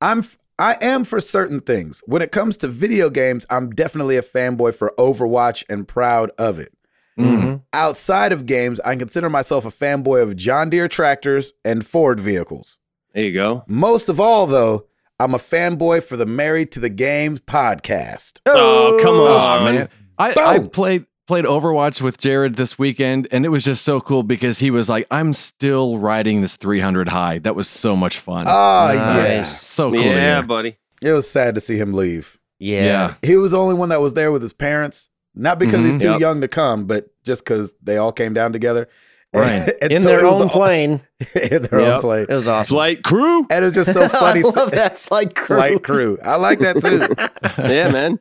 I'm 0.00 0.20
f- 0.20 0.38
I 0.58 0.76
am 0.80 1.04
for 1.04 1.20
certain 1.20 1.60
things. 1.60 2.02
When 2.06 2.20
it 2.22 2.32
comes 2.32 2.56
to 2.58 2.68
video 2.68 3.10
games, 3.10 3.46
I'm 3.48 3.70
definitely 3.70 4.16
a 4.16 4.22
fanboy 4.22 4.74
for 4.74 4.92
Overwatch 4.98 5.64
and 5.68 5.86
proud 5.86 6.30
of 6.38 6.58
it. 6.58 6.72
Mm. 7.18 7.62
Outside 7.72 8.32
of 8.32 8.46
games, 8.46 8.80
I 8.80 8.94
consider 8.96 9.28
myself 9.30 9.64
a 9.64 9.70
fanboy 9.70 10.22
of 10.22 10.36
John 10.36 10.70
Deere 10.70 10.88
tractors 10.88 11.52
and 11.64 11.84
Ford 11.86 12.20
vehicles. 12.20 12.78
There 13.12 13.24
you 13.24 13.32
go. 13.32 13.64
Most 13.66 14.08
of 14.08 14.20
all, 14.20 14.46
though, 14.46 14.86
I'm 15.18 15.34
a 15.34 15.38
fanboy 15.38 16.04
for 16.04 16.16
the 16.16 16.26
Married 16.26 16.70
to 16.72 16.80
the 16.80 16.88
Games 16.90 17.40
podcast. 17.40 18.40
Oh, 18.46 18.96
come 19.02 19.16
Oh, 19.16 19.36
on, 19.36 19.64
man. 19.64 19.88
I, 20.16 20.30
I 20.36 20.58
played 20.68 21.06
played 21.28 21.44
Overwatch 21.44 22.00
with 22.02 22.18
Jared 22.18 22.56
this 22.56 22.76
weekend, 22.78 23.28
and 23.30 23.44
it 23.44 23.50
was 23.50 23.62
just 23.62 23.84
so 23.84 24.00
cool 24.00 24.24
because 24.24 24.58
he 24.58 24.70
was 24.72 24.88
like, 24.88 25.06
"I'm 25.12 25.32
still 25.32 25.98
riding 25.98 26.40
this 26.40 26.56
300 26.56 27.10
high." 27.10 27.38
That 27.38 27.54
was 27.54 27.68
so 27.68 27.94
much 27.94 28.18
fun. 28.18 28.46
Oh, 28.48 28.92
Nice. 28.94 29.60
so 29.62 29.92
cool. 29.92 30.02
to 30.02 30.08
yeah, 30.08 30.42
buddy. 30.42 30.76
It 31.00 31.12
was 31.12 31.30
sad 31.30 31.54
to 31.54 31.60
see 31.60 31.76
him 31.78 31.94
leave. 31.94 32.38
Yeah. 32.58 32.84
Yeah. 32.84 33.14
He 33.22 33.36
was 33.36 33.52
the 33.52 33.58
only 33.58 33.76
one 33.76 33.90
that 33.90 34.00
was 34.00 34.14
there 34.14 34.32
with 34.32 34.42
his 34.42 34.52
parents. 34.52 35.10
Not 35.36 35.60
because 35.60 35.84
he's 35.84 35.96
Mhm. 35.96 36.00
too 36.00 36.10
Yep. 36.12 36.20
young 36.20 36.40
to 36.40 36.48
come, 36.48 36.86
but 36.86 37.10
just 37.24 37.44
because 37.44 37.76
they 37.80 37.96
all 37.98 38.10
came 38.10 38.34
down 38.34 38.52
together. 38.52 38.88
Right. 39.32 39.72
And 39.82 39.92
In 39.92 40.02
so 40.02 40.08
their 40.08 40.20
it 40.20 40.24
was 40.24 40.34
own 40.36 40.40
the- 40.40 40.48
plane. 40.48 41.00
in 41.50 41.62
their 41.62 41.78
own 41.80 42.00
plane. 42.00 42.26
It 42.28 42.34
was 42.34 42.48
awesome. 42.48 42.74
Flight 42.74 43.04
crew. 43.04 43.46
And 43.50 43.62
it 43.62 43.66
was 43.66 43.74
just 43.74 43.92
so 43.92 44.08
funny. 44.08 44.40
I 44.40 44.48
love 44.48 44.70
that 44.72 44.96
flight 44.98 45.36
crew. 45.36 45.56
Flight 45.58 45.82
crew. 45.84 46.18
I 46.24 46.34
like 46.36 46.58
that 46.60 46.80
too. 46.80 47.62
yeah, 47.72 47.90
man. 47.90 48.18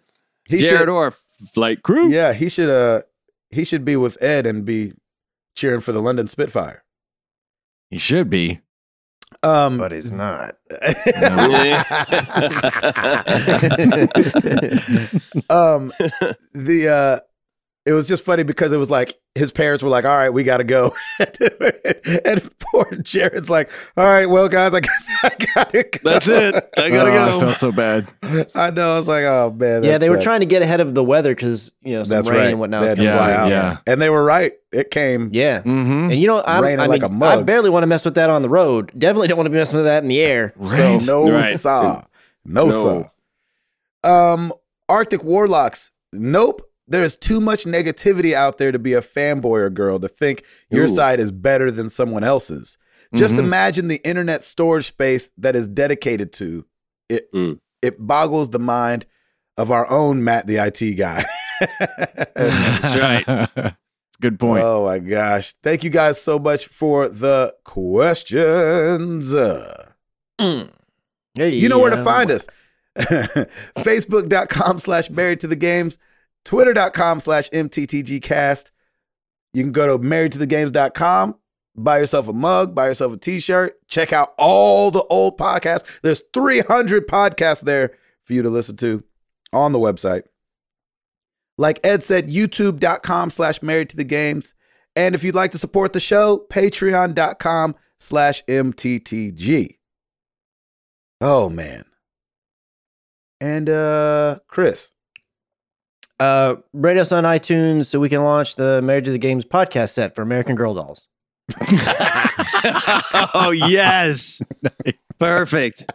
He 0.47 0.57
Jared 0.59 0.81
should, 0.81 0.89
Orr, 0.89 1.13
flight 1.53 1.83
crew. 1.83 2.09
yeah, 2.09 2.33
he 2.33 2.49
should. 2.49 2.69
Uh, 2.69 3.01
he 3.49 3.63
should 3.63 3.85
be 3.85 3.95
with 3.95 4.21
Ed 4.21 4.45
and 4.45 4.65
be 4.65 4.93
cheering 5.55 5.81
for 5.81 5.91
the 5.91 6.01
London 6.01 6.27
Spitfire. 6.27 6.83
He 7.89 7.97
should 7.97 8.29
be. 8.29 8.59
Um, 9.43 9.77
But 9.77 9.91
he's 9.91 10.11
not. 10.11 10.55
um, 15.49 15.91
the 16.53 16.87
uh, 16.89 17.19
it 17.87 17.93
was 17.93 18.07
just 18.07 18.23
funny 18.25 18.43
because 18.43 18.73
it 18.73 18.77
was 18.77 18.89
like 18.89 19.17
his 19.35 19.51
parents 19.51 19.81
were 19.83 19.89
like, 19.89 20.03
"All 20.05 20.15
right, 20.15 20.29
we 20.29 20.43
got 20.43 20.57
to 20.57 20.63
go," 20.63 20.93
and 21.19 22.49
poor 22.59 22.91
Jared's 23.01 23.49
like, 23.49 23.69
"All 23.95 24.03
right, 24.03 24.25
well, 24.25 24.49
guys, 24.49 24.73
I 24.73 24.79
guess 24.81 25.07
I 25.23 25.29
gotta 25.55 25.83
go." 25.83 25.99
That's 26.03 26.27
it. 26.27 26.55
I 26.77 26.89
gotta 26.89 27.09
Oh, 27.11 27.37
I 27.37 27.39
felt 27.39 27.57
so 27.57 27.71
bad. 27.71 28.07
I 28.55 28.69
know. 28.71 28.93
I 28.93 28.97
was 28.97 29.07
like, 29.07 29.23
"Oh 29.23 29.55
man." 29.57 29.83
yeah, 29.83 29.93
that 29.93 29.99
they 29.99 30.09
were 30.09 30.19
trying 30.21 30.41
to 30.41 30.45
get 30.45 30.61
ahead 30.61 30.79
of 30.79 30.93
the 30.93 31.03
weather 31.03 31.33
because 31.33 31.71
you 31.81 31.93
know 31.93 32.03
some 32.03 32.17
That's 32.17 32.27
rain 32.29 32.37
right. 32.39 32.49
and 32.51 32.59
whatnot. 32.59 32.81
They 32.81 32.85
was 32.85 32.93
had 32.93 33.03
to 33.03 33.17
fly 33.17 33.29
Yeah, 33.29 33.43
out. 33.43 33.49
yeah. 33.49 33.77
and 33.87 34.01
they 34.01 34.09
were 34.09 34.23
right. 34.23 34.53
It 34.71 34.91
came. 34.91 35.29
Yeah. 35.31 35.59
Mm-hmm. 35.59 36.11
And 36.11 36.15
you 36.15 36.27
know, 36.27 36.43
I'm, 36.45 36.63
Raining 36.63 36.79
I 36.81 36.87
like 36.87 37.01
mean, 37.01 37.11
a 37.11 37.13
mug. 37.13 37.39
I 37.39 37.43
barely 37.43 37.69
want 37.69 37.83
to 37.83 37.87
mess 37.87 38.03
with 38.03 38.15
that 38.15 38.29
on 38.29 38.41
the 38.41 38.49
road. 38.49 38.91
Definitely 38.97 39.29
don't 39.29 39.37
want 39.37 39.45
to 39.47 39.51
be 39.51 39.57
messing 39.57 39.77
with 39.77 39.85
that 39.85 40.03
in 40.03 40.09
the 40.09 40.19
air. 40.19 40.53
So, 40.65 40.97
no 40.99 41.31
Right. 41.31 41.57
saw, 41.57 42.03
no, 42.43 42.65
No. 42.65 43.09
saw. 44.03 44.33
Um, 44.33 44.51
Arctic 44.89 45.23
Warlocks. 45.23 45.91
Nope. 46.11 46.66
There's 46.87 47.17
too 47.17 47.41
much 47.41 47.65
negativity 47.65 48.33
out 48.33 48.57
there 48.57 48.71
to 48.71 48.79
be 48.79 48.93
a 48.93 49.01
fanboy 49.01 49.59
or 49.59 49.69
girl 49.69 49.99
to 49.99 50.07
think 50.07 50.43
your 50.69 50.85
Ooh. 50.85 50.87
site 50.87 51.19
is 51.19 51.31
better 51.31 51.69
than 51.71 51.89
someone 51.89 52.23
else's. 52.23 52.77
Just 53.15 53.35
Mhm. 53.35 53.39
imagine 53.39 53.87
the 53.87 54.01
internet 54.03 54.41
storage 54.41 54.85
space 54.87 55.29
that 55.37 55.55
is 55.55 55.67
dedicated 55.67 56.31
to 56.33 56.65
it. 57.09 57.31
Mm. 57.33 57.59
It 57.81 57.95
boggles 58.05 58.49
the 58.51 58.59
mind 58.59 59.05
of 59.57 59.71
our 59.71 59.89
own 59.89 60.23
Matt, 60.23 60.45
the 60.47 60.59
IT 60.59 60.93
guy. 60.95 61.25
That's 62.35 62.95
right. 62.97 63.23
It's 63.27 63.55
a 63.57 63.75
good 64.21 64.39
point. 64.39 64.63
Oh 64.63 64.85
my 64.85 64.99
gosh. 64.99 65.55
Thank 65.63 65.83
you 65.83 65.89
guys 65.89 66.21
so 66.21 66.37
much 66.39 66.67
for 66.67 67.07
the 67.09 67.53
questions. 67.63 69.33
Uh, 69.33 69.91
You 70.39 71.69
know 71.69 71.79
where 71.79 71.91
to 71.95 72.03
find 72.03 72.29
us. 72.31 72.47
Facebook.com 73.77 74.79
slash 74.79 75.09
married 75.09 75.39
to 75.41 75.47
the 75.47 75.55
games, 75.55 75.99
Twitter.com 76.47 77.19
slash 77.19 77.49
MTTGcast. 77.49 78.71
You 79.53 79.63
can 79.63 79.73
go 79.73 79.97
to 79.97 80.01
married 80.01 80.31
to 80.31 80.37
the 80.37 81.33
buy 81.75 81.99
yourself 81.99 82.29
a 82.29 82.33
mug, 82.33 82.73
buy 82.73 82.87
yourself 82.87 83.11
a 83.11 83.17
t 83.17 83.41
shirt, 83.41 83.85
check 83.89 84.13
out 84.13 84.33
all 84.37 84.89
the 84.89 85.03
old 85.09 85.37
podcasts. 85.37 85.83
There's 86.01 86.23
300 86.33 87.05
podcasts 87.05 87.59
there 87.59 87.91
for 88.21 88.31
you 88.31 88.43
to 88.43 88.49
listen 88.49 88.77
to 88.77 89.03
on 89.51 89.73
the 89.73 89.79
website. 89.79 90.23
Like 91.57 91.85
Ed 91.85 92.01
said, 92.01 92.29
youtube.com 92.29 93.29
slash 93.29 93.61
married 93.61 93.89
to 93.89 93.97
the 93.97 94.05
games. 94.05 94.55
And 94.95 95.15
if 95.15 95.25
you'd 95.25 95.35
like 95.35 95.51
to 95.51 95.57
support 95.57 95.91
the 95.91 95.99
show, 95.99 96.45
patreon.com 96.49 97.75
slash 97.99 98.45
MTTG. 98.45 99.75
Oh 101.19 101.49
man. 101.49 101.83
And 103.41 103.69
uh 103.69 104.39
Chris. 104.47 104.91
Uh, 106.19 106.55
rate 106.73 106.97
us 106.97 107.11
on 107.11 107.23
iTunes 107.25 107.85
so 107.85 107.99
we 107.99 108.09
can 108.09 108.23
launch 108.23 108.55
the 108.55 108.81
Marriage 108.81 109.07
of 109.07 109.13
the 109.13 109.19
Games 109.19 109.45
podcast 109.45 109.89
set 109.89 110.15
for 110.15 110.21
American 110.23 110.55
Girl 110.55 110.73
Dolls. 110.73 111.07
oh 113.33 113.51
yes, 113.55 114.41
perfect. 115.19 115.91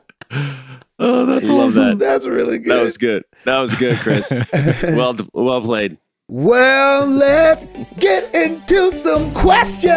oh, 0.98 1.26
that's 1.26 1.44
I 1.44 1.48
love 1.48 1.66
awesome. 1.68 1.84
that. 1.84 1.98
That's 1.98 2.24
really 2.26 2.58
good. 2.58 2.70
That 2.72 2.82
was 2.82 2.96
good. 2.96 3.24
That 3.44 3.58
was 3.58 3.74
good, 3.74 3.98
Chris. 3.98 4.32
well, 4.82 5.16
well 5.34 5.60
played. 5.60 5.98
well, 6.28 7.06
let's 7.06 7.66
get 7.98 8.34
into 8.34 8.90
some 8.92 9.32
questions. 9.34 9.92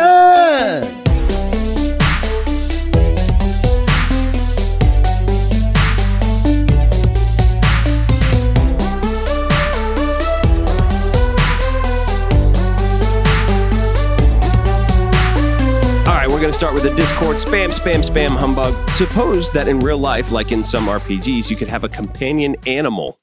Going 16.46 16.54
to 16.54 16.60
start 16.60 16.76
with 16.76 16.84
the 16.84 16.94
Discord 16.94 17.38
spam, 17.38 17.70
spam, 17.70 18.08
spam 18.08 18.38
humbug. 18.38 18.76
Suppose 18.92 19.52
that 19.54 19.68
in 19.68 19.80
real 19.80 19.98
life, 19.98 20.32
like 20.32 20.52
in 20.52 20.64
some 20.64 20.86
RPGs, 20.86 21.50
you 21.50 21.56
could 21.56 21.68
have 21.68 21.84
a 21.84 21.90
companion 21.90 22.56
animal. 22.68 23.20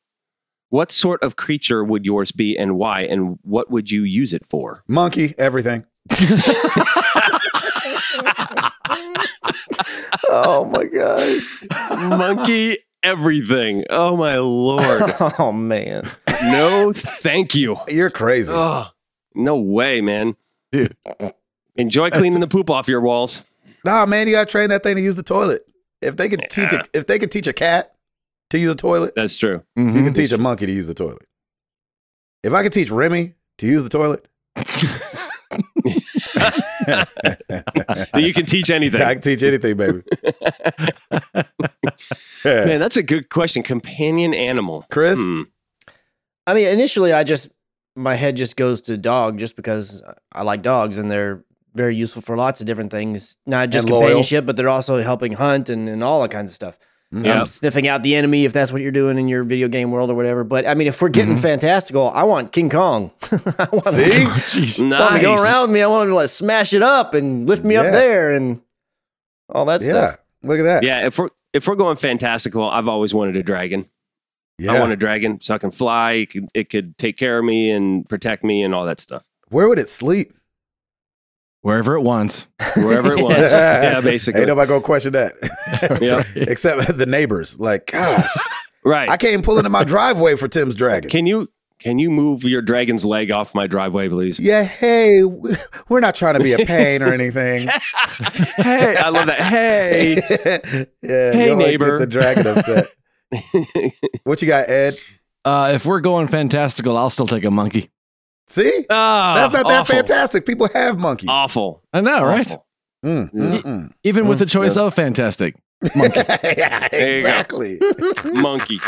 What 0.71 0.91
sort 0.91 1.23
of 1.23 1.37
creature 1.37 1.85
would 1.85 2.05
yours 2.05 2.33
be 2.33 2.59
and 2.59 2.75
why? 2.77 3.03
And 3.03 3.39
what 3.43 3.71
would 3.71 3.93
you 3.93 4.03
use 4.03 4.33
it 4.33 4.45
for? 4.45 4.83
Monkey, 4.89 5.37
everything. 5.39 5.85
Oh 10.29 10.65
my 10.65 10.85
god. 10.87 12.19
Monkey, 12.19 12.79
everything. 13.05 13.85
Oh, 13.89 14.17
my 14.17 14.39
Lord. 14.39 15.15
oh 15.39 15.53
man. 15.53 16.11
No, 16.27 16.93
thank 16.93 17.55
you. 17.55 17.77
You're 17.87 18.11
crazy. 18.11 18.53
Oh, 18.53 18.89
no 19.37 19.57
way, 19.59 20.01
man. 20.01 20.35
Dude. 20.73 20.97
Enjoy 21.77 22.11
cleaning 22.11 22.41
the 22.41 22.49
poop 22.49 22.71
off 22.71 22.89
your 22.89 23.01
walls. 23.01 23.45
Nah, 23.85 24.07
man, 24.07 24.29
you 24.29 24.35
gotta 24.35 24.51
train 24.51 24.69
that 24.71 24.83
thing 24.83 24.97
to 24.97 25.03
use 25.03 25.17
the 25.17 25.23
toilet. 25.23 25.63
If 26.01 26.17
they 26.17 26.29
could 26.29 26.45
teach 26.51 26.73
a, 26.73 26.83
if 26.93 27.07
they 27.07 27.19
could 27.19 27.31
teach 27.31 27.47
a 27.47 27.53
cat 27.53 27.95
to 28.51 28.59
use 28.59 28.73
a 28.73 28.77
toilet, 28.77 29.15
That's 29.17 29.37
true. 29.37 29.63
you 29.77 29.85
Mhm. 29.85 30.05
can 30.05 30.15
teach 30.15 30.33
a 30.33 30.39
monkey 30.39 30.67
to 30.67 30.73
use 30.73 30.87
the 30.87 30.95
toilet. 30.95 31.23
If 32.43 32.53
I 32.53 32.63
could 32.63 32.73
teach 32.73 32.91
Remy 32.91 33.35
to 33.59 33.67
use 33.67 33.83
the 33.85 33.89
toilet, 33.89 34.27
You 38.17 38.35
can 38.35 38.47
teach 38.47 38.71
anything. 38.71 39.03
I 39.03 39.15
can 39.15 39.23
teach 39.23 39.43
anything, 39.43 39.77
baby. 39.77 40.03
Man, 42.45 42.81
that's 42.81 42.97
a 42.97 43.03
good 43.03 43.29
question. 43.31 43.63
Companion 43.63 44.35
animal. 44.35 44.85
Chris, 44.91 45.19
Hmm. 45.19 45.43
I 46.47 46.55
mean, 46.55 46.69
initially, 46.69 47.13
I 47.13 47.25
just 47.25 47.49
my 47.95 48.15
head 48.15 48.37
just 48.37 48.57
goes 48.57 48.81
to 48.83 48.97
dog, 48.97 49.39
just 49.39 49.55
because 49.55 50.03
I 50.33 50.43
like 50.43 50.63
dogs 50.63 50.97
and 50.99 51.11
they're 51.11 51.45
very 51.75 51.95
useful 51.97 52.23
for 52.23 52.37
lots 52.37 52.61
of 52.61 52.67
different 52.67 52.91
things. 52.91 53.37
Not 53.47 53.71
just 53.71 53.85
And 53.85 53.91
loyal. 53.93 54.03
companionship, 54.03 54.47
but 54.47 54.57
they're 54.57 54.69
also 54.69 55.01
helping 55.03 55.33
hunt 55.33 55.69
and, 55.69 55.89
and 55.89 56.03
all 56.05 56.23
that 56.23 56.31
kinds 56.31 56.51
of 56.53 56.55
stuff. 56.55 56.79
Yeah. 57.15 57.41
Um, 57.41 57.47
sniffing 57.47 57.87
out 57.89 58.03
the 58.03 58.15
enemy 58.15 58.47
if 58.47 58.55
that's 58.55 58.73
what 58.73 58.81
you're 58.81 58.91
doing 58.91 59.19
in 59.19 59.29
your 59.29 59.45
video 59.45 59.69
game 59.69 59.91
world 59.91 60.09
or 60.09 60.15
whatever. 60.15 60.45
But 60.45 60.67
I 60.67 60.73
mean, 60.75 60.87
if 60.89 61.03
we're 61.03 61.11
getting 61.11 61.37
fantastical, 61.37 62.09
I 62.09 62.23
want 62.23 62.53
King 62.53 62.71
Kong. 62.71 63.11
I 63.59 63.69
want 63.71 63.85
See? 63.87 64.03
him 64.23 64.29
Jeez. 64.31 64.77
to 64.77 64.85
Nice. 64.85 65.21
go 65.21 65.35
around 65.35 65.63
with 65.69 65.75
me. 65.75 65.83
I 65.83 65.89
want 65.89 66.05
him 66.05 66.09
to 66.13 66.15
like 66.15 66.29
smash 66.31 66.73
it 66.73 66.83
up 66.83 67.13
and 67.13 67.47
lift 67.47 67.65
me 67.65 67.75
Yeah. 67.75 67.83
up 67.83 67.93
there 67.93 68.33
and 68.33 68.63
all 69.51 69.67
that 69.67 69.83
yeah, 69.83 69.89
stuff. 69.89 70.19
look 70.43 70.59
at 70.59 70.63
that. 70.63 70.83
Yeah, 70.85 71.07
if 71.07 71.19
we're 71.19 71.29
if 71.53 71.67
we're 71.69 71.75
going 71.75 71.99
fantastical, 71.99 72.67
I've 72.69 72.89
always 72.89 73.13
wanted 73.13 73.37
a 73.37 73.43
dragon. 73.43 73.85
Yeah. 74.59 74.73
I 74.73 74.81
want 74.81 74.93
a 74.93 74.97
dragon 74.97 75.39
so 75.43 75.55
I 75.55 75.59
can 75.59 75.71
fly. 75.71 76.13
It 76.13 76.31
could, 76.31 76.49
it 76.55 76.71
could 76.71 76.97
take 76.97 77.19
care 77.19 77.39
of 77.39 77.45
me 77.45 77.71
and 77.71 78.09
protect 78.09 78.43
me 78.43 78.63
and 78.63 78.75
all 78.75 78.87
that 78.87 79.01
stuff. 79.01 79.29
Where 79.49 79.69
would 79.69 79.79
it 79.79 79.89
sleep? 79.91 80.33
Wherever 81.63 81.95
it 81.97 82.03
wants. 82.03 82.47
Wherever 82.77 83.13
it 83.13 83.23
was. 83.23 83.53
yeah, 83.53 84.01
basically. 84.01 84.41
Ain't 84.43 84.49
nobody 84.49 84.69
gonna 84.69 84.81
question 84.81 85.13
that. 85.15 85.33
Yeah. 86.03 86.23
Except 86.37 86.97
the 86.99 87.07
neighbors. 87.07 87.59
Like, 87.59 87.87
gosh, 87.93 88.29
Right. 88.85 89.09
I 89.09 89.17
can't 89.17 89.45
pull 89.45 89.59
into 89.59 89.71
my 89.71 89.85
driveway 89.85 90.35
for 90.37 90.49
Tim's 90.49 90.75
dragon. 90.75 91.09
can 91.11 91.27
you 91.27 91.49
can 91.79 91.99
you 91.99 92.11
move 92.11 92.45
your 92.45 92.63
dragon's 92.63 93.05
leg 93.05 93.33
off 93.33 93.55
my 93.57 93.67
driveway, 93.67 94.09
please? 94.09 94.39
yeah, 94.39 94.63
hey, 94.63 95.25
we- 95.25 95.55
we're 95.89 95.99
not 96.01 96.15
trying 96.15 96.35
to 96.35 96.41
be 96.41 96.53
a 96.53 96.59
pain 96.67 97.03
or 97.03 97.13
anything. 97.13 97.67
hey, 98.57 98.95
I 98.97 99.09
love 99.09 99.27
that. 99.27 99.41
Hey. 99.41 100.15
yeah, 101.03 101.33
Hey, 101.33 101.47
you'll, 101.47 101.57
like, 101.57 101.67
neighbor. 101.67 101.99
Get 101.99 102.05
the 102.05 102.11
dragon 102.11 102.47
upset. 102.47 102.89
what 104.25 104.41
you 104.43 104.49
got, 104.49 104.69
Ed? 104.69 104.95
Uh, 105.45 105.73
if 105.75 105.85
we're 105.85 106.01
going 106.01 106.29
fantastical, 106.29 106.97
I'll 106.97 107.11
still 107.11 107.27
take 107.27 107.45
a 107.45 107.51
monkey. 107.51 107.91
See, 108.53 108.85
Ah, 108.91 109.33
that's 109.35 109.53
not 109.55 109.67
that 109.67 109.81
awful. 109.81 109.95
fantastic. 109.97 110.45
People 110.45 110.69
have 110.75 110.99
monkeys. 111.01 111.29
Awful. 111.31 111.83
I 111.93 112.03
know, 112.03 112.23
right? 112.23 112.47
Awful. 112.47 112.67
Mm, 113.05 113.33
mm, 113.33 113.63
mm. 113.63 113.93
Even 114.05 114.29
with 114.29 114.39
the 114.39 114.47
choice 114.47 114.77
of 114.77 114.95
fantastic. 114.95 115.57
Monkey. 115.97 116.21
yeah, 116.57 116.87
There 116.89 117.17
you 117.17 117.23
go. 117.23 117.29
exactly. 117.29 117.81
Monkey. 118.25 118.79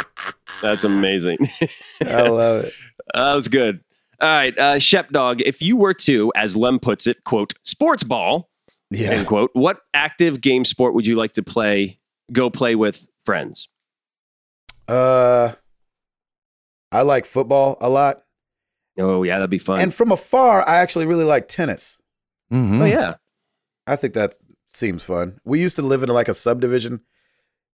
That's 0.62 0.84
amazing. 0.84 1.38
I 2.02 2.22
love 2.28 2.64
it. 2.66 2.72
that 3.14 3.34
was 3.34 3.48
good. 3.48 3.80
All 4.20 4.28
right, 4.28 4.56
uh, 4.58 4.78
Shep 4.78 5.10
Dog. 5.10 5.40
If 5.40 5.60
you 5.62 5.76
were 5.76 5.94
to, 5.94 6.30
as 6.36 6.54
Lem 6.56 6.78
puts 6.78 7.06
it, 7.06 7.24
quote, 7.24 7.54
sports 7.62 8.04
ball, 8.04 8.48
Yeah. 8.90 9.10
end 9.12 9.26
quote, 9.26 9.50
what 9.54 9.78
active 9.94 10.40
game 10.40 10.64
sport 10.64 10.94
would 10.94 11.06
you 11.06 11.16
like 11.16 11.32
to 11.32 11.42
play, 11.42 11.98
go 12.32 12.50
play 12.50 12.74
with 12.76 13.08
friends? 13.24 13.68
Uh, 14.86 15.52
I 16.92 17.00
like 17.02 17.24
football 17.26 17.76
a 17.80 17.88
lot, 17.88 18.22
Oh, 18.98 19.22
yeah, 19.24 19.36
that'd 19.38 19.50
be 19.50 19.58
fun. 19.58 19.80
and 19.80 19.92
from 19.92 20.12
afar, 20.12 20.66
I 20.68 20.76
actually 20.76 21.06
really 21.06 21.24
like 21.24 21.48
tennis. 21.48 22.00
Mhm. 22.52 22.80
oh, 22.80 22.84
yeah. 22.84 23.14
I 23.86 23.96
think 23.96 24.14
that 24.14 24.34
seems 24.72 25.02
fun. 25.02 25.40
We 25.44 25.60
used 25.60 25.76
to 25.76 25.82
live 25.82 26.02
in 26.02 26.08
like 26.10 26.28
a 26.28 26.34
subdivision 26.34 27.00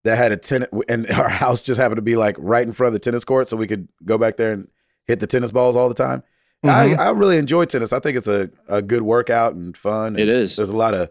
that 0.03 0.17
had 0.17 0.31
a 0.31 0.37
tennis, 0.37 0.69
and 0.89 1.05
our 1.11 1.29
house 1.29 1.61
just 1.63 1.79
happened 1.79 1.97
to 1.97 2.01
be 2.01 2.15
like 2.15 2.35
right 2.39 2.65
in 2.65 2.73
front 2.73 2.87
of 2.89 2.93
the 2.93 2.99
tennis 3.03 3.23
court, 3.23 3.47
so 3.47 3.55
we 3.57 3.67
could 3.67 3.87
go 4.03 4.17
back 4.17 4.37
there 4.37 4.51
and 4.51 4.67
hit 5.05 5.19
the 5.19 5.27
tennis 5.27 5.51
balls 5.51 5.75
all 5.77 5.87
the 5.89 5.95
time. 5.95 6.23
Mhm. 6.65 6.69
I, 6.69 6.93
I 7.05 7.09
really 7.11 7.37
enjoy 7.37 7.65
tennis. 7.65 7.91
I 7.93 7.99
think 7.99 8.17
it's 8.17 8.27
a, 8.27 8.49
a 8.67 8.81
good 8.81 9.01
workout 9.03 9.53
and 9.53 9.75
fun. 9.77 10.15
It 10.15 10.21
and 10.23 10.29
is. 10.31 10.55
There's 10.55 10.69
a 10.69 10.77
lot 10.77 10.95
of 10.95 11.09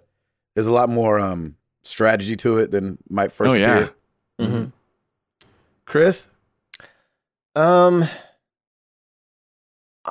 there's 0.54 0.66
a 0.66 0.72
lot 0.72 0.88
more 0.88 1.18
um 1.20 1.56
strategy 1.82 2.36
to 2.36 2.58
it 2.58 2.70
than 2.72 2.98
might 3.08 3.32
first 3.32 3.50
Oh, 3.50 3.54
yeah. 3.54 3.78
appear. 3.78 3.94
Mhm. 4.40 4.72
Chris, 5.86 6.28
Um, 7.56 8.04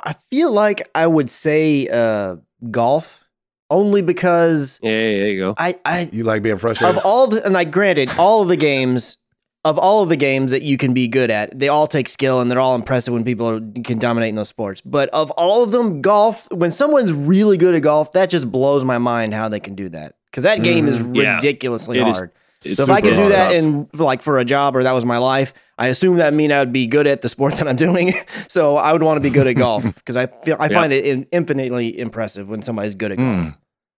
I 0.04 0.12
feel 0.14 0.52
like 0.52 0.88
I 0.94 1.06
would 1.06 1.30
say 1.30 1.88
uh, 1.88 2.36
golf, 2.70 3.28
only 3.70 4.02
because 4.02 4.80
Yeah, 4.82 4.90
yeah, 4.90 4.96
there 5.18 5.28
you 5.28 5.38
go. 5.40 5.54
I, 5.58 5.78
I 5.84 6.08
You 6.12 6.24
like 6.24 6.42
being 6.42 6.56
frustrated? 6.58 6.96
of 6.98 7.02
all 7.04 7.26
the 7.28 7.44
and 7.44 7.54
like 7.54 7.70
granted, 7.70 8.10
all 8.18 8.42
of 8.42 8.48
the 8.48 8.56
games 8.56 9.18
of 9.62 9.78
all 9.78 10.02
of 10.02 10.08
the 10.08 10.16
games 10.16 10.52
that 10.52 10.62
you 10.62 10.78
can 10.78 10.94
be 10.94 11.06
good 11.06 11.30
at, 11.30 11.58
they 11.58 11.68
all 11.68 11.86
take 11.86 12.08
skill 12.08 12.40
and 12.40 12.50
they're 12.50 12.58
all 12.58 12.74
impressive 12.74 13.12
when 13.12 13.24
people 13.24 13.46
are, 13.46 13.60
can 13.84 13.98
dominate 13.98 14.30
in 14.30 14.34
those 14.34 14.48
sports. 14.48 14.80
But 14.80 15.10
of 15.10 15.30
all 15.32 15.62
of 15.62 15.70
them, 15.70 16.00
golf, 16.00 16.50
when 16.50 16.72
someone's 16.72 17.12
really 17.12 17.58
good 17.58 17.74
at 17.74 17.82
golf, 17.82 18.12
that 18.12 18.30
just 18.30 18.50
blows 18.50 18.86
my 18.86 18.96
mind 18.96 19.34
how 19.34 19.50
they 19.50 19.60
can 19.60 19.74
do 19.74 19.90
that. 19.90 20.14
Because 20.30 20.44
that 20.44 20.62
game 20.62 20.86
is 20.88 21.02
ridiculously 21.02 21.98
It 21.98 22.06
is- 22.08 22.16
hard. 22.16 22.30
it's 22.64 22.76
so 22.76 22.84
if 22.84 22.88
I 22.88 23.02
could 23.02 23.16
do 23.16 23.22
hard. 23.22 23.32
that 23.34 23.52
in 23.52 23.86
like 23.92 24.22
for 24.22 24.38
a 24.38 24.44
job 24.46 24.76
or 24.76 24.82
that 24.82 24.92
was 24.92 25.04
my 25.04 25.18
life, 25.18 25.52
I 25.80 25.86
assume 25.88 26.16
that 26.18 26.32
mean 26.34 26.52
I 26.52 26.58
would 26.60 26.72
be 26.72 26.86
good 26.86 27.06
at 27.08 27.22
the 27.22 27.28
sport 27.28 27.54
that 27.58 27.66
I'm 27.66 27.74
doing. 27.76 28.12
so 28.48 28.76
I 28.76 28.92
would 28.92 29.02
want 29.02 29.16
to 29.16 29.20
be 29.20 29.30
good 29.30 29.46
at 29.48 29.54
golf 29.66 29.82
because 29.82 30.16
I 30.16 30.26
feel 30.26 30.56
I 30.60 30.68
find 30.68 30.92
it 30.92 31.04
in, 31.06 31.26
infinitely 31.32 31.98
impressive 31.98 32.48
when 32.48 32.62
somebody's 32.62 32.94
good 32.94 33.12
at 33.12 33.18
golf. 33.18 33.28
Mm. 33.46 33.56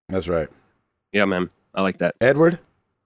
That's 0.08 0.28
right. 0.28 0.48
Yeah, 1.12 1.24
man. 1.26 1.50
I 1.74 1.82
like 1.82 1.98
that. 1.98 2.14
Edward? 2.20 2.58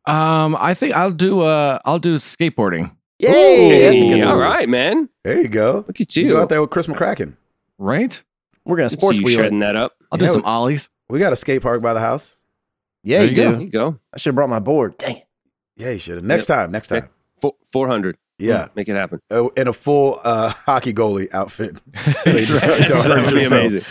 Um, 0.05 0.57
I 0.61 0.75
think 0.75 0.95
I'll 0.95 1.11
do 1.11 1.41
uh 1.41 1.79
I'll 1.85 1.99
do 1.99 2.17
skateboarding. 2.17 2.95
Yay, 3.19 3.81
that's 3.91 4.03
a 4.03 4.09
good 4.09 4.19
Hey, 4.19 4.25
one. 4.25 4.35
all 4.35 4.39
right, 4.41 4.69
man. 4.69 5.09
There 5.25 5.41
you 5.41 5.49
go. 5.49 5.85
Look 5.87 6.01
at 6.01 6.15
You 6.15 6.25
you. 6.25 6.29
go 6.35 6.43
out 6.43 6.49
there 6.51 6.61
with 6.61 6.71
Chris 6.71 6.87
McCracken. 6.87 7.37
Right? 7.79 8.23
We're 8.67 8.77
gonna 8.77 8.91
See 8.91 8.99
sports 8.99 9.19
you 9.19 9.25
wheel 9.25 9.39
shredding 9.39 9.61
that 9.61 9.75
up. 9.75 9.95
I'll 10.13 10.21
Yeah, 10.21 10.27
do 10.29 10.33
some 10.35 10.43
we- 10.43 10.49
ollies. 10.49 10.91
We 11.09 11.19
got 11.19 11.33
a 11.33 11.37
skate 11.37 11.63
park 11.63 11.81
by 11.83 11.95
the 11.95 12.01
house. 12.01 12.37
Yeah, 13.03 13.19
There 13.19 13.25
you 13.27 13.31
you 13.31 13.37
do. 13.37 13.43
go. 13.43 13.53
There 13.53 13.61
you 13.63 13.71
go. 13.71 13.99
I 14.13 14.19
should 14.19 14.31
have 14.31 14.35
brought 14.35 14.51
my 14.51 14.59
board. 14.61 14.99
Dang 14.99 15.17
it. 15.17 15.27
Yeah, 15.77 15.91
you 15.91 15.99
should 15.99 16.17
have. 16.17 16.25
Next 16.25 16.47
time. 16.47 16.71
Next 16.73 16.89
time. 16.89 17.09
Four, 17.41 17.55
400. 17.73 18.17
Yeah. 18.39 18.69
Make 18.75 18.89
it 18.89 18.97
happen. 18.97 19.21
Uh, 19.31 19.49
in 19.57 19.69
a 19.69 19.73
full 19.73 20.21
uh, 20.25 20.51
hockey 20.51 20.93
goalie 20.93 21.33
outfit. 21.33 21.77
That's 22.25 22.51
right. 22.51 22.61
That'd 22.89 23.35
be 23.35 23.45
amazing. 23.45 23.83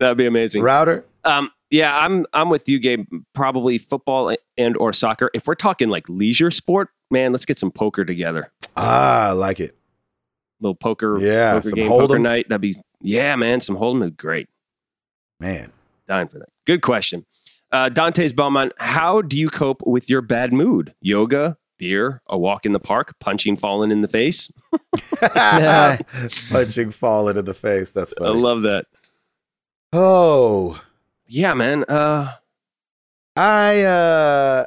That'd 0.00 0.16
be 0.18 0.26
amazing. 0.26 0.62
Router? 0.62 1.04
Um, 1.24 1.50
yeah, 1.70 1.96
I'm 1.98 2.26
I'm 2.32 2.48
with 2.48 2.68
you, 2.68 2.78
Gabe. 2.78 3.06
Probably 3.34 3.78
football 3.78 4.34
and 4.56 4.76
or 4.76 4.92
soccer. 4.92 5.30
If 5.34 5.46
we're 5.46 5.54
talking 5.56 5.88
like 5.88 6.08
leisure 6.08 6.50
sport, 6.50 6.90
man, 7.10 7.32
let's 7.32 7.44
get 7.44 7.58
some 7.58 7.70
poker 7.72 8.04
together. 8.04 8.52
Ah, 8.76 9.28
I 9.28 9.32
like 9.32 9.58
it. 9.58 9.76
little 10.60 10.74
poker, 10.76 11.18
Yeah, 11.18 11.54
poker 11.54 11.68
some 11.70 11.76
game, 11.76 11.88
poker 11.88 12.18
night. 12.18 12.48
That'd 12.48 12.60
be 12.60 12.76
yeah, 13.00 13.34
man. 13.36 13.60
Some 13.60 13.76
hold'em 13.76 14.00
would 14.00 14.16
be 14.16 14.22
great. 14.22 14.48
Man. 15.40 15.72
Dying 16.06 16.28
for 16.28 16.38
that. 16.38 16.48
Good 16.66 16.82
question. 16.82 17.26
Uh, 17.72 17.88
Dante's 17.88 18.32
Belmont. 18.32 18.72
How 18.78 19.20
do 19.22 19.36
you 19.36 19.48
cope 19.50 19.82
with 19.84 20.08
your 20.08 20.22
bad 20.22 20.52
mood? 20.52 20.94
Yoga, 21.00 21.56
beer, 21.78 22.22
a 22.26 22.36
walk 22.38 22.66
in 22.66 22.72
the 22.72 22.80
park, 22.80 23.14
punching 23.20 23.56
fallen 23.56 23.90
in 23.90 24.00
the 24.00 24.08
face. 24.08 24.50
Punching 26.50 26.90
falling 26.90 27.36
in 27.36 27.44
the 27.44 27.54
face. 27.54 27.90
That's 27.92 28.12
funny. 28.12 28.30
I 28.30 28.34
love 28.34 28.62
that. 28.62 28.86
oh, 29.92 30.80
Yeah, 31.26 31.54
man. 31.54 31.84
Uh, 31.84 32.32
I 33.36 33.82
uh 33.82 34.66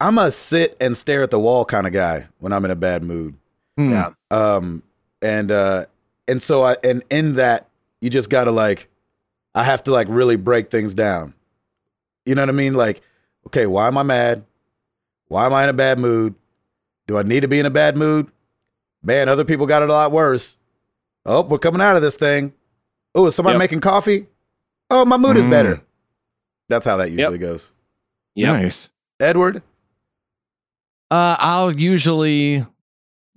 I'm 0.00 0.16
a 0.18 0.30
sit 0.30 0.76
and 0.80 0.96
stare 0.96 1.22
at 1.22 1.30
the 1.30 1.38
wall 1.38 1.64
kind 1.64 1.86
of 1.86 1.92
guy 1.92 2.28
when 2.38 2.52
I'm 2.52 2.64
in 2.64 2.70
a 2.70 2.76
bad 2.76 3.02
mood. 3.02 3.36
Hmm. 3.76 3.90
yeah. 3.90 4.10
Um 4.30 4.82
and 5.20 5.50
uh 5.50 5.84
and 6.26 6.40
so 6.40 6.64
I 6.64 6.76
and 6.82 7.02
in 7.10 7.34
that 7.34 7.68
you 8.00 8.08
just 8.08 8.30
got 8.30 8.44
to 8.44 8.50
like 8.52 8.88
I 9.54 9.64
have 9.64 9.82
to 9.84 9.92
like 9.92 10.06
really 10.08 10.36
break 10.36 10.70
things 10.70 10.94
down. 10.94 11.34
You 12.24 12.34
know 12.34 12.42
what 12.42 12.48
I 12.48 12.52
mean? 12.52 12.74
Like 12.74 13.02
okay, 13.46 13.66
why 13.66 13.88
am 13.88 13.98
I 13.98 14.02
mad? 14.02 14.44
Why 15.30 15.46
am 15.46 15.52
I 15.54 15.62
in 15.62 15.68
a 15.68 15.72
bad 15.72 16.00
mood? 16.00 16.34
Do 17.06 17.16
I 17.16 17.22
need 17.22 17.40
to 17.40 17.48
be 17.48 17.60
in 17.60 17.66
a 17.66 17.70
bad 17.70 17.96
mood? 17.96 18.26
Man, 19.00 19.28
other 19.28 19.44
people 19.44 19.64
got 19.64 19.80
it 19.80 19.88
a 19.88 19.92
lot 19.92 20.10
worse. 20.10 20.58
Oh, 21.24 21.42
we're 21.42 21.58
coming 21.60 21.80
out 21.80 21.94
of 21.94 22.02
this 22.02 22.16
thing. 22.16 22.52
Oh, 23.14 23.26
is 23.26 23.36
somebody 23.36 23.54
Yep. 23.54 23.58
making 23.60 23.80
coffee? 23.80 24.26
Oh, 24.90 25.04
my 25.04 25.16
mood 25.16 25.36
is 25.36 25.44
Mm. 25.44 25.50
better. 25.50 25.80
That's 26.68 26.84
how 26.84 26.96
that 26.96 27.12
usually 27.12 27.38
goes. 27.38 27.72
Yeah. 28.34 28.50
Nice. 28.52 28.90
Edward? 29.20 29.62
Uh, 31.12 31.36
I'll 31.38 31.76
usually 31.78 32.66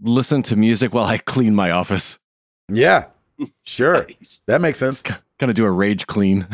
listen 0.01 0.41
to 0.43 0.55
music 0.55 0.95
while 0.95 1.05
I 1.05 1.19
clean 1.19 1.53
my 1.53 1.69
office. 1.69 2.17
Yeah, 2.69 3.05
sure. 3.65 4.07
That 4.47 4.61
makes 4.61 4.79
sense. 4.79 5.03
Gonna 5.39 5.53
do 5.53 5.65
a 5.65 5.71
rage 5.71 6.07
clean. 6.07 6.47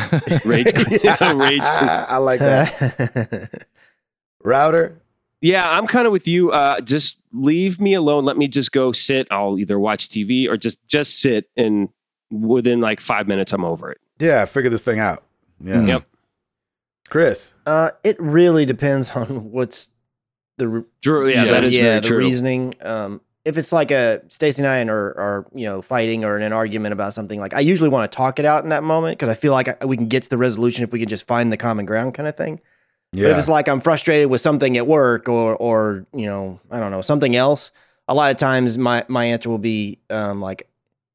Rage, 0.43 0.73
clean. 0.73 0.99
rage. 1.37 1.61
clean. 1.63 1.89
I 1.89 2.17
like 2.17 2.39
that. 2.41 3.65
Router? 4.43 5.01
Yeah, 5.41 5.69
I'm 5.69 5.87
kind 5.87 6.05
of 6.05 6.11
with 6.11 6.27
you. 6.27 6.51
Uh, 6.51 6.81
just 6.81 7.19
leave 7.31 7.79
me 7.79 7.93
alone. 7.93 8.25
Let 8.25 8.35
me 8.37 8.47
just 8.47 8.71
go 8.71 8.91
sit. 8.91 9.27
I'll 9.31 9.57
either 9.57 9.79
watch 9.79 10.09
TV 10.09 10.47
or 10.49 10.57
just 10.57 10.77
just 10.87 11.19
sit, 11.21 11.49
and 11.55 11.89
within 12.31 12.81
like 12.81 12.99
five 12.99 13.27
minutes, 13.27 13.53
I'm 13.53 13.63
over 13.63 13.89
it. 13.91 13.99
Yeah, 14.19 14.43
figure 14.45 14.69
this 14.69 14.81
thing 14.81 14.99
out. 14.99 15.23
Yeah. 15.63 15.75
Mm. 15.75 15.87
Yep. 15.87 16.03
Chris? 17.09 17.55
uh, 17.65 17.91
it 18.03 18.19
really 18.19 18.65
depends 18.65 19.09
on 19.15 19.51
what's 19.51 19.91
the 20.57 20.67
re- 20.67 20.83
Drew, 21.01 21.27
yeah, 21.29 21.45
Yeah. 21.45 21.51
that 21.53 21.63
is 21.63 21.75
yeah 21.75 21.83
very 21.83 21.99
the 22.01 22.07
true. 22.07 22.17
reasoning. 22.17 22.75
Um, 22.81 23.21
if 23.45 23.57
it's 23.57 23.71
like 23.71 23.89
a 23.89 24.21
Stacy 24.27 24.61
and 24.63 24.67
I 24.69 24.83
are, 24.93 25.17
are 25.17 25.47
you 25.53 25.65
know 25.65 25.81
fighting 25.81 26.25
or 26.25 26.35
in 26.37 26.43
an 26.43 26.51
argument 26.53 26.93
about 26.93 27.13
something, 27.13 27.39
like 27.39 27.53
I 27.53 27.61
usually 27.61 27.89
want 27.89 28.11
to 28.11 28.15
talk 28.15 28.37
it 28.39 28.45
out 28.45 28.63
in 28.63 28.69
that 28.71 28.83
moment 28.83 29.17
because 29.17 29.29
I 29.29 29.33
feel 29.39 29.53
like 29.53 29.81
I, 29.81 29.85
we 29.85 29.95
can 29.97 30.07
get 30.07 30.23
to 30.23 30.29
the 30.29 30.37
resolution 30.37 30.83
if 30.83 30.91
we 30.91 30.99
can 30.99 31.07
just 31.09 31.25
find 31.25 31.51
the 31.51 31.57
common 31.57 31.85
ground 31.85 32.13
kind 32.13 32.27
of 32.27 32.35
thing. 32.35 32.59
But 33.11 33.31
if 33.31 33.37
it's 33.39 33.49
like 33.49 33.67
I'm 33.67 33.81
frustrated 33.81 34.29
with 34.29 34.41
something 34.41 34.77
at 34.77 34.85
work 34.87 35.27
or 35.27 35.55
or 35.55 36.05
you 36.13 36.25
know 36.27 36.59
I 36.69 36.79
don't 36.79 36.91
know 36.91 37.01
something 37.01 37.35
else, 37.35 37.71
a 38.07 38.13
lot 38.13 38.31
of 38.31 38.37
times 38.37 38.77
my 38.77 39.03
my 39.07 39.25
answer 39.25 39.49
will 39.49 39.57
be 39.57 39.99
um, 40.09 40.41
like 40.41 40.67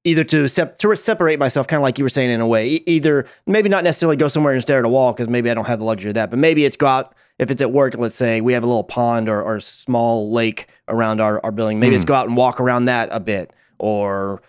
either 0.05 0.25
to 0.25 0.49
sep- 0.49 0.79
to 0.79 0.97
separate 0.97 1.39
myself, 1.39 1.67
kind 1.67 1.79
of 1.79 1.83
like 1.83 1.99
you 1.99 2.05
were 2.05 2.11
saying 2.11 2.31
in 2.31 2.41
a 2.41 2.47
way. 2.47 2.69
E- 2.69 2.83
either 2.87 3.27
maybe 3.47 3.69
not 3.69 3.85
necessarily 3.85 4.17
go 4.17 4.29
somewhere 4.29 4.53
and 4.53 4.63
stare 4.63 4.79
at 4.79 4.85
a 4.85 4.89
wall 4.89 5.13
because 5.13 5.29
maybe 5.29 5.51
I 5.51 5.55
don't 5.55 5.67
have 5.67 5.79
the 5.79 5.85
luxury 5.85 6.11
of 6.11 6.15
that, 6.15 6.31
but 6.31 6.39
maybe 6.39 6.65
it's 6.65 6.77
go 6.77 6.87
out. 6.87 7.15
If 7.39 7.51
it's 7.51 7.61
at 7.63 7.73
work, 7.73 7.97
let's 7.97 8.15
say 8.15 8.41
we 8.41 8.53
have 8.53 8.63
a 8.63 8.67
little 8.67 8.85
pond 8.85 9.29
or, 9.29 9.43
or 9.43 9.59
small 9.59 10.31
lake 10.31 10.69
around 10.87 11.21
our, 11.21 11.41
our 11.43 11.51
building. 11.51 11.81
Maybe 11.81 11.97
it's 11.97 12.05
go 12.05 12.15
out 12.15 12.29
and 12.29 12.37
walk 12.37 12.61
around 12.61 12.85
that 12.85 13.09
a 13.11 13.19
bit, 13.19 13.53
or 13.79 14.41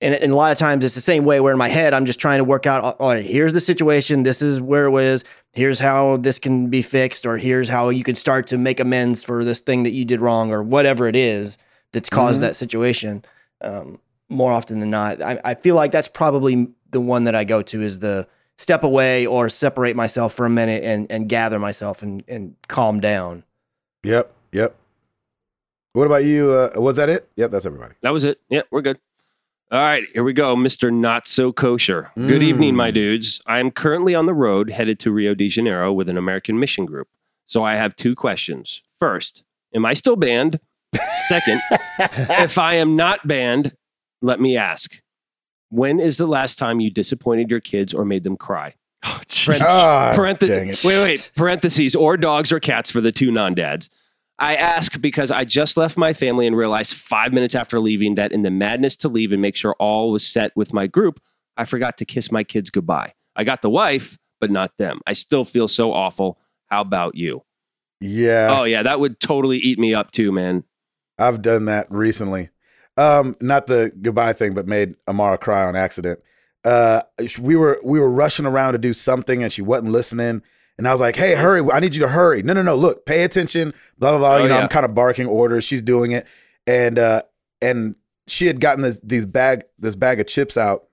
and, 0.00 0.14
and 0.14 0.32
a 0.32 0.34
lot 0.34 0.50
of 0.50 0.58
times 0.58 0.84
it's 0.84 0.96
the 0.96 1.00
same 1.00 1.24
way 1.24 1.38
where 1.38 1.52
in 1.52 1.58
my 1.58 1.68
head 1.68 1.94
I'm 1.94 2.04
just 2.04 2.20
trying 2.20 2.38
to 2.38 2.44
work 2.44 2.66
out 2.66 2.96
all 2.98 3.08
right 3.08 3.24
here's 3.24 3.52
the 3.52 3.60
situation 3.60 4.24
this 4.24 4.42
is 4.42 4.60
where 4.60 4.88
it 4.88 5.04
is 5.04 5.24
here's 5.52 5.78
how 5.78 6.16
this 6.16 6.38
can 6.38 6.68
be 6.68 6.82
fixed 6.82 7.26
or 7.26 7.38
here's 7.38 7.68
how 7.68 7.88
you 7.90 8.02
can 8.04 8.14
start 8.14 8.46
to 8.48 8.58
make 8.58 8.80
amends 8.80 9.22
for 9.22 9.44
this 9.44 9.60
thing 9.60 9.82
that 9.82 9.90
you 9.92 10.04
did 10.04 10.20
wrong 10.20 10.50
or 10.52 10.62
whatever 10.62 11.06
it 11.08 11.16
is 11.16 11.58
that's 11.92 12.08
caused 12.08 12.38
Mhm. 12.38 12.42
that 12.46 12.56
situation 12.56 13.24
um, 13.60 13.98
more 14.28 14.50
often 14.52 14.80
than 14.80 14.90
not 14.90 15.20
I, 15.20 15.40
I 15.44 15.54
feel 15.54 15.74
like 15.74 15.90
that's 15.92 16.08
probably 16.08 16.68
the 16.90 17.00
one 17.00 17.24
that 17.24 17.34
I 17.34 17.44
go 17.44 17.60
to 17.62 17.82
is 17.82 17.98
the 17.98 18.26
step 18.56 18.82
away 18.82 19.26
or 19.26 19.48
separate 19.48 19.94
myself 19.96 20.34
for 20.34 20.46
a 20.46 20.50
minute 20.50 20.84
and, 20.84 21.06
and 21.10 21.28
gather 21.28 21.58
myself 21.58 22.02
and, 22.02 22.24
and 22.28 22.56
calm 22.68 23.00
down 23.00 23.44
Yep. 24.04 24.32
Yep. 24.52 24.74
What 25.92 26.06
about 26.06 26.24
you? 26.24 26.50
Uh, 26.52 26.80
was 26.80 26.96
that 26.96 27.08
it? 27.10 27.28
Yep, 27.36 27.50
that's 27.50 27.66
everybody. 27.66 27.94
That 28.02 28.10
was 28.14 28.24
it. 28.24 28.40
yep 28.48 28.66
we're 28.70 28.80
good. 28.82 28.98
All 29.72 29.78
right, 29.80 30.04
here 30.12 30.22
we 30.22 30.34
go, 30.34 30.54
Mr. 30.54 30.92
Not 30.92 31.26
So 31.26 31.50
Kosher. 31.50 32.10
Good 32.14 32.42
evening, 32.42 32.76
my 32.76 32.90
Mm. 32.90 32.94
dudes. 32.94 33.40
I 33.46 33.58
am 33.58 33.70
currently 33.70 34.14
on 34.14 34.26
the 34.26 34.34
road 34.34 34.68
headed 34.68 34.98
to 35.00 35.10
Rio 35.10 35.34
de 35.34 35.48
Janeiro 35.48 35.90
with 35.94 36.10
an 36.10 36.18
American 36.18 36.58
mission 36.60 36.84
group. 36.84 37.08
So 37.46 37.64
I 37.64 37.76
have 37.76 37.96
two 37.96 38.14
questions. 38.14 38.82
First, 38.98 39.44
am 39.74 39.86
I 39.86 39.94
still 39.94 40.16
banned? 40.16 40.60
Second, 41.26 41.62
if 41.98 42.58
I 42.58 42.74
am 42.74 42.96
not 42.96 43.26
banned, 43.26 43.74
let 44.20 44.40
me 44.40 44.58
ask 44.58 45.00
when 45.70 45.98
is 45.98 46.18
the 46.18 46.26
last 46.26 46.58
time 46.58 46.80
you 46.80 46.90
disappointed 46.90 47.48
your 47.50 47.60
kids 47.60 47.94
or 47.94 48.04
made 48.04 48.24
them 48.24 48.36
cry? 48.36 48.74
Oh, 49.06 49.20
jeez. 49.26 49.46
Parent- 49.46 49.62
Ah, 49.66 50.12
Parenthes- 50.14 50.48
dang 50.48 50.68
it. 50.68 50.84
Wait, 50.84 51.02
wait. 51.02 51.32
Parentheses 51.34 51.96
or 51.96 52.18
dogs 52.18 52.52
or 52.52 52.60
cats 52.60 52.90
for 52.90 53.00
the 53.00 53.10
two 53.10 53.30
non 53.30 53.54
dads. 53.54 53.88
I 54.38 54.56
ask 54.56 55.00
because 55.00 55.30
I 55.30 55.44
just 55.44 55.76
left 55.76 55.96
my 55.96 56.12
family 56.12 56.46
and 56.46 56.56
realized 56.56 56.94
five 56.94 57.32
minutes 57.32 57.54
after 57.54 57.78
leaving 57.78 58.16
that 58.16 58.32
in 58.32 58.42
the 58.42 58.50
madness 58.50 58.96
to 58.96 59.08
leave 59.08 59.32
and 59.32 59.40
make 59.40 59.56
sure 59.56 59.76
all 59.78 60.10
was 60.10 60.26
set 60.26 60.52
with 60.56 60.72
my 60.72 60.86
group, 60.86 61.20
I 61.56 61.64
forgot 61.64 61.98
to 61.98 62.04
kiss 62.04 62.32
my 62.32 62.42
kids 62.42 62.70
goodbye. 62.70 63.12
I 63.36 63.44
got 63.44 63.62
the 63.62 63.70
wife, 63.70 64.18
but 64.40 64.50
not 64.50 64.76
them. 64.78 65.00
I 65.06 65.12
still 65.12 65.44
feel 65.44 65.68
so 65.68 65.92
awful. 65.92 66.38
How 66.66 66.80
about 66.80 67.14
you? 67.14 67.42
Yeah. 68.00 68.56
Oh, 68.58 68.64
yeah. 68.64 68.82
That 68.82 68.98
would 68.98 69.20
totally 69.20 69.58
eat 69.58 69.78
me 69.78 69.94
up 69.94 70.10
too, 70.10 70.32
man. 70.32 70.64
I've 71.18 71.42
done 71.42 71.66
that 71.66 71.86
recently. 71.90 72.50
Um, 72.96 73.36
not 73.40 73.66
the 73.66 73.92
goodbye 74.00 74.32
thing, 74.32 74.54
but 74.54 74.66
made 74.66 74.96
Amara 75.06 75.38
cry 75.38 75.64
on 75.64 75.76
accident. 75.76 76.20
Uh, 76.64 77.00
we 77.40 77.56
were 77.56 77.80
we 77.84 77.98
were 77.98 78.10
rushing 78.10 78.46
around 78.46 78.72
to 78.72 78.78
do 78.78 78.92
something, 78.92 79.42
and 79.42 79.52
she 79.52 79.62
wasn't 79.62 79.90
listening. 79.90 80.42
And 80.78 80.88
I 80.88 80.92
was 80.92 81.00
like, 81.00 81.16
"Hey, 81.16 81.34
hurry! 81.34 81.62
I 81.70 81.80
need 81.80 81.94
you 81.94 82.00
to 82.02 82.08
hurry! 82.08 82.42
No, 82.42 82.52
no, 82.52 82.62
no! 82.62 82.74
Look, 82.74 83.06
pay 83.06 83.24
attention!" 83.24 83.74
Blah 83.98 84.10
blah 84.10 84.18
blah. 84.18 84.34
Oh, 84.34 84.42
you 84.42 84.48
know, 84.48 84.56
yeah. 84.56 84.62
I'm 84.62 84.68
kind 84.68 84.84
of 84.84 84.94
barking 84.94 85.26
orders. 85.26 85.64
She's 85.64 85.82
doing 85.82 86.12
it, 86.12 86.26
and 86.66 86.98
uh, 86.98 87.22
and 87.60 87.94
she 88.26 88.46
had 88.46 88.60
gotten 88.60 88.82
this 88.82 89.00
these 89.00 89.26
bag 89.26 89.64
this 89.78 89.94
bag 89.94 90.20
of 90.20 90.26
chips 90.26 90.56
out 90.56 90.84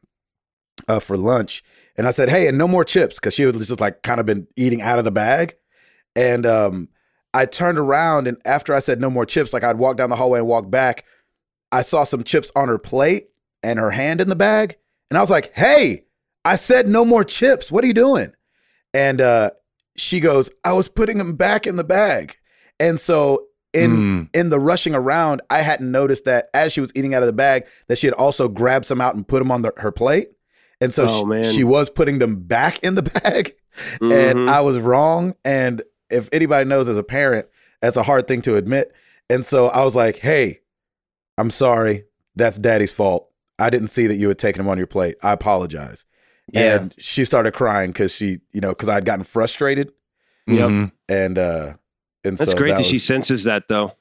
uh, 0.88 1.00
for 1.00 1.18
lunch, 1.18 1.64
and 1.96 2.08
I 2.08 2.12
said, 2.12 2.30
"Hey, 2.30 2.48
and 2.48 2.58
no 2.58 2.68
more 2.68 2.84
chips," 2.84 3.16
because 3.16 3.34
she 3.34 3.46
was 3.46 3.56
just 3.68 3.82
like 3.82 4.04
kind 4.04 4.20
of 4.20 4.26
been 4.26 4.48
eating 4.56 4.82
out 4.82 5.00
of 5.00 5.06
the 5.06 5.12
bag, 5.12 5.56
and 6.16 6.46
um, 6.46 6.90
I 7.34 7.46
turned 7.46 7.78
around, 7.78 8.28
and 8.28 8.38
after 8.46 8.74
I 8.74 8.80
said 8.80 9.00
no 9.00 9.10
more 9.10 9.26
chips, 9.26 9.54
like 9.54 9.64
I'd 9.64 9.78
walk 9.78 9.98
down 9.98 10.10
the 10.10 10.16
hallway 10.18 10.40
and 10.40 10.48
walk 10.48 10.70
back, 10.70 11.06
I 11.72 11.82
saw 11.82 12.04
some 12.04 12.24
chips 12.24 12.52
on 12.56 12.68
her 12.68 12.80
plate 12.80 13.30
and 13.64 13.80
her 13.80 13.92
hand 13.92 14.22
in 14.22 14.30
the 14.30 14.36
bag, 14.36 14.78
and 15.10 15.18
I 15.18 15.22
was 15.22 15.30
like, 15.30 15.54
"Hey, 15.56 16.06
I 16.46 16.56
said 16.56 16.88
no 16.88 17.06
more 17.06 17.24
chips. 17.24 17.72
What 17.72 17.84
are 17.84 17.88
you 17.88 17.94
doing? 17.94 18.34
And 18.94 19.22
uh, 19.22 19.52
she 20.00 20.20
goes, 20.20 20.50
I 20.64 20.74
was 20.74 20.88
putting 20.88 21.18
them 21.18 21.36
back 21.36 21.68
in 21.68 21.76
the 21.76 21.84
bag. 21.84 22.38
And 22.80 23.00
so 23.00 23.46
in 23.74 23.92
Mm. 23.98 24.30
in 24.34 24.50
the 24.50 24.60
rushing 24.60 24.96
around, 24.96 25.42
I 25.50 25.62
hadn't 25.62 25.92
noticed 25.92 26.26
that 26.26 26.50
as 26.54 26.72
she 26.74 26.82
was 26.82 26.92
eating 26.96 27.14
out 27.14 27.22
of 27.24 27.28
the 27.28 27.34
bag, 27.34 27.66
that 27.88 27.98
she 27.98 28.08
had 28.08 28.14
also 28.16 28.48
grabbed 28.48 28.86
some 28.86 29.00
out 29.02 29.14
and 29.16 29.28
put 29.28 29.40
them 29.40 29.52
on 29.52 29.62
the, 29.62 29.72
her 29.78 29.92
plate. 29.92 30.30
And 30.82 30.94
so 30.94 31.06
Oh, 31.08 31.44
she, 31.44 31.58
she 31.58 31.64
was 31.64 31.90
putting 31.90 32.20
them 32.20 32.42
back 32.44 32.80
in 32.84 32.96
the 32.96 33.02
bag. 33.24 33.54
Mhm. 34.00 34.32
And 34.32 34.50
I 34.50 34.62
was 34.62 34.80
wrong. 34.80 35.36
And 35.46 35.82
if 36.10 36.30
anybody 36.32 36.68
knows 36.68 36.90
as 36.90 36.98
a 36.98 37.04
parent, 37.04 37.48
that's 37.82 37.98
a 37.98 38.04
hard 38.04 38.28
thing 38.28 38.42
to 38.44 38.56
admit. 38.56 38.92
And 39.30 39.46
so 39.46 39.68
I 39.68 39.84
was 39.84 39.96
like, 39.96 40.18
hey, 40.18 40.60
I'm 41.38 41.52
sorry. 41.52 42.06
That's 42.36 42.58
daddy's 42.58 42.92
fault. 42.92 43.30
I 43.60 43.70
didn't 43.70 43.90
see 43.90 44.08
that 44.08 44.16
you 44.16 44.30
had 44.30 44.40
taken 44.40 44.62
them 44.64 44.70
on 44.70 44.78
your 44.78 44.88
plate. 44.88 45.16
I 45.22 45.34
apologize. 45.34 46.06
Yeah. 46.54 46.76
And 46.80 46.94
she 46.98 47.26
started 47.26 47.54
crying 47.54 47.92
because 47.92 48.14
she, 48.14 48.40
you 48.52 48.62
know, 48.62 48.70
because 48.70 48.90
I 48.90 48.96
had 48.96 49.06
gotten 49.06 49.24
frustrated. 49.24 49.92
Yep. 50.48 50.70
Mhm. 50.70 50.92
And 51.08 51.38
uh 51.38 51.74
and 52.24 52.38
That's 52.38 52.52
so 52.52 52.58
great 52.58 52.72
that, 52.72 52.78
that 52.78 52.86
she 52.86 53.00
senses 53.00 53.44
that 53.46 53.68
though. 53.68 53.94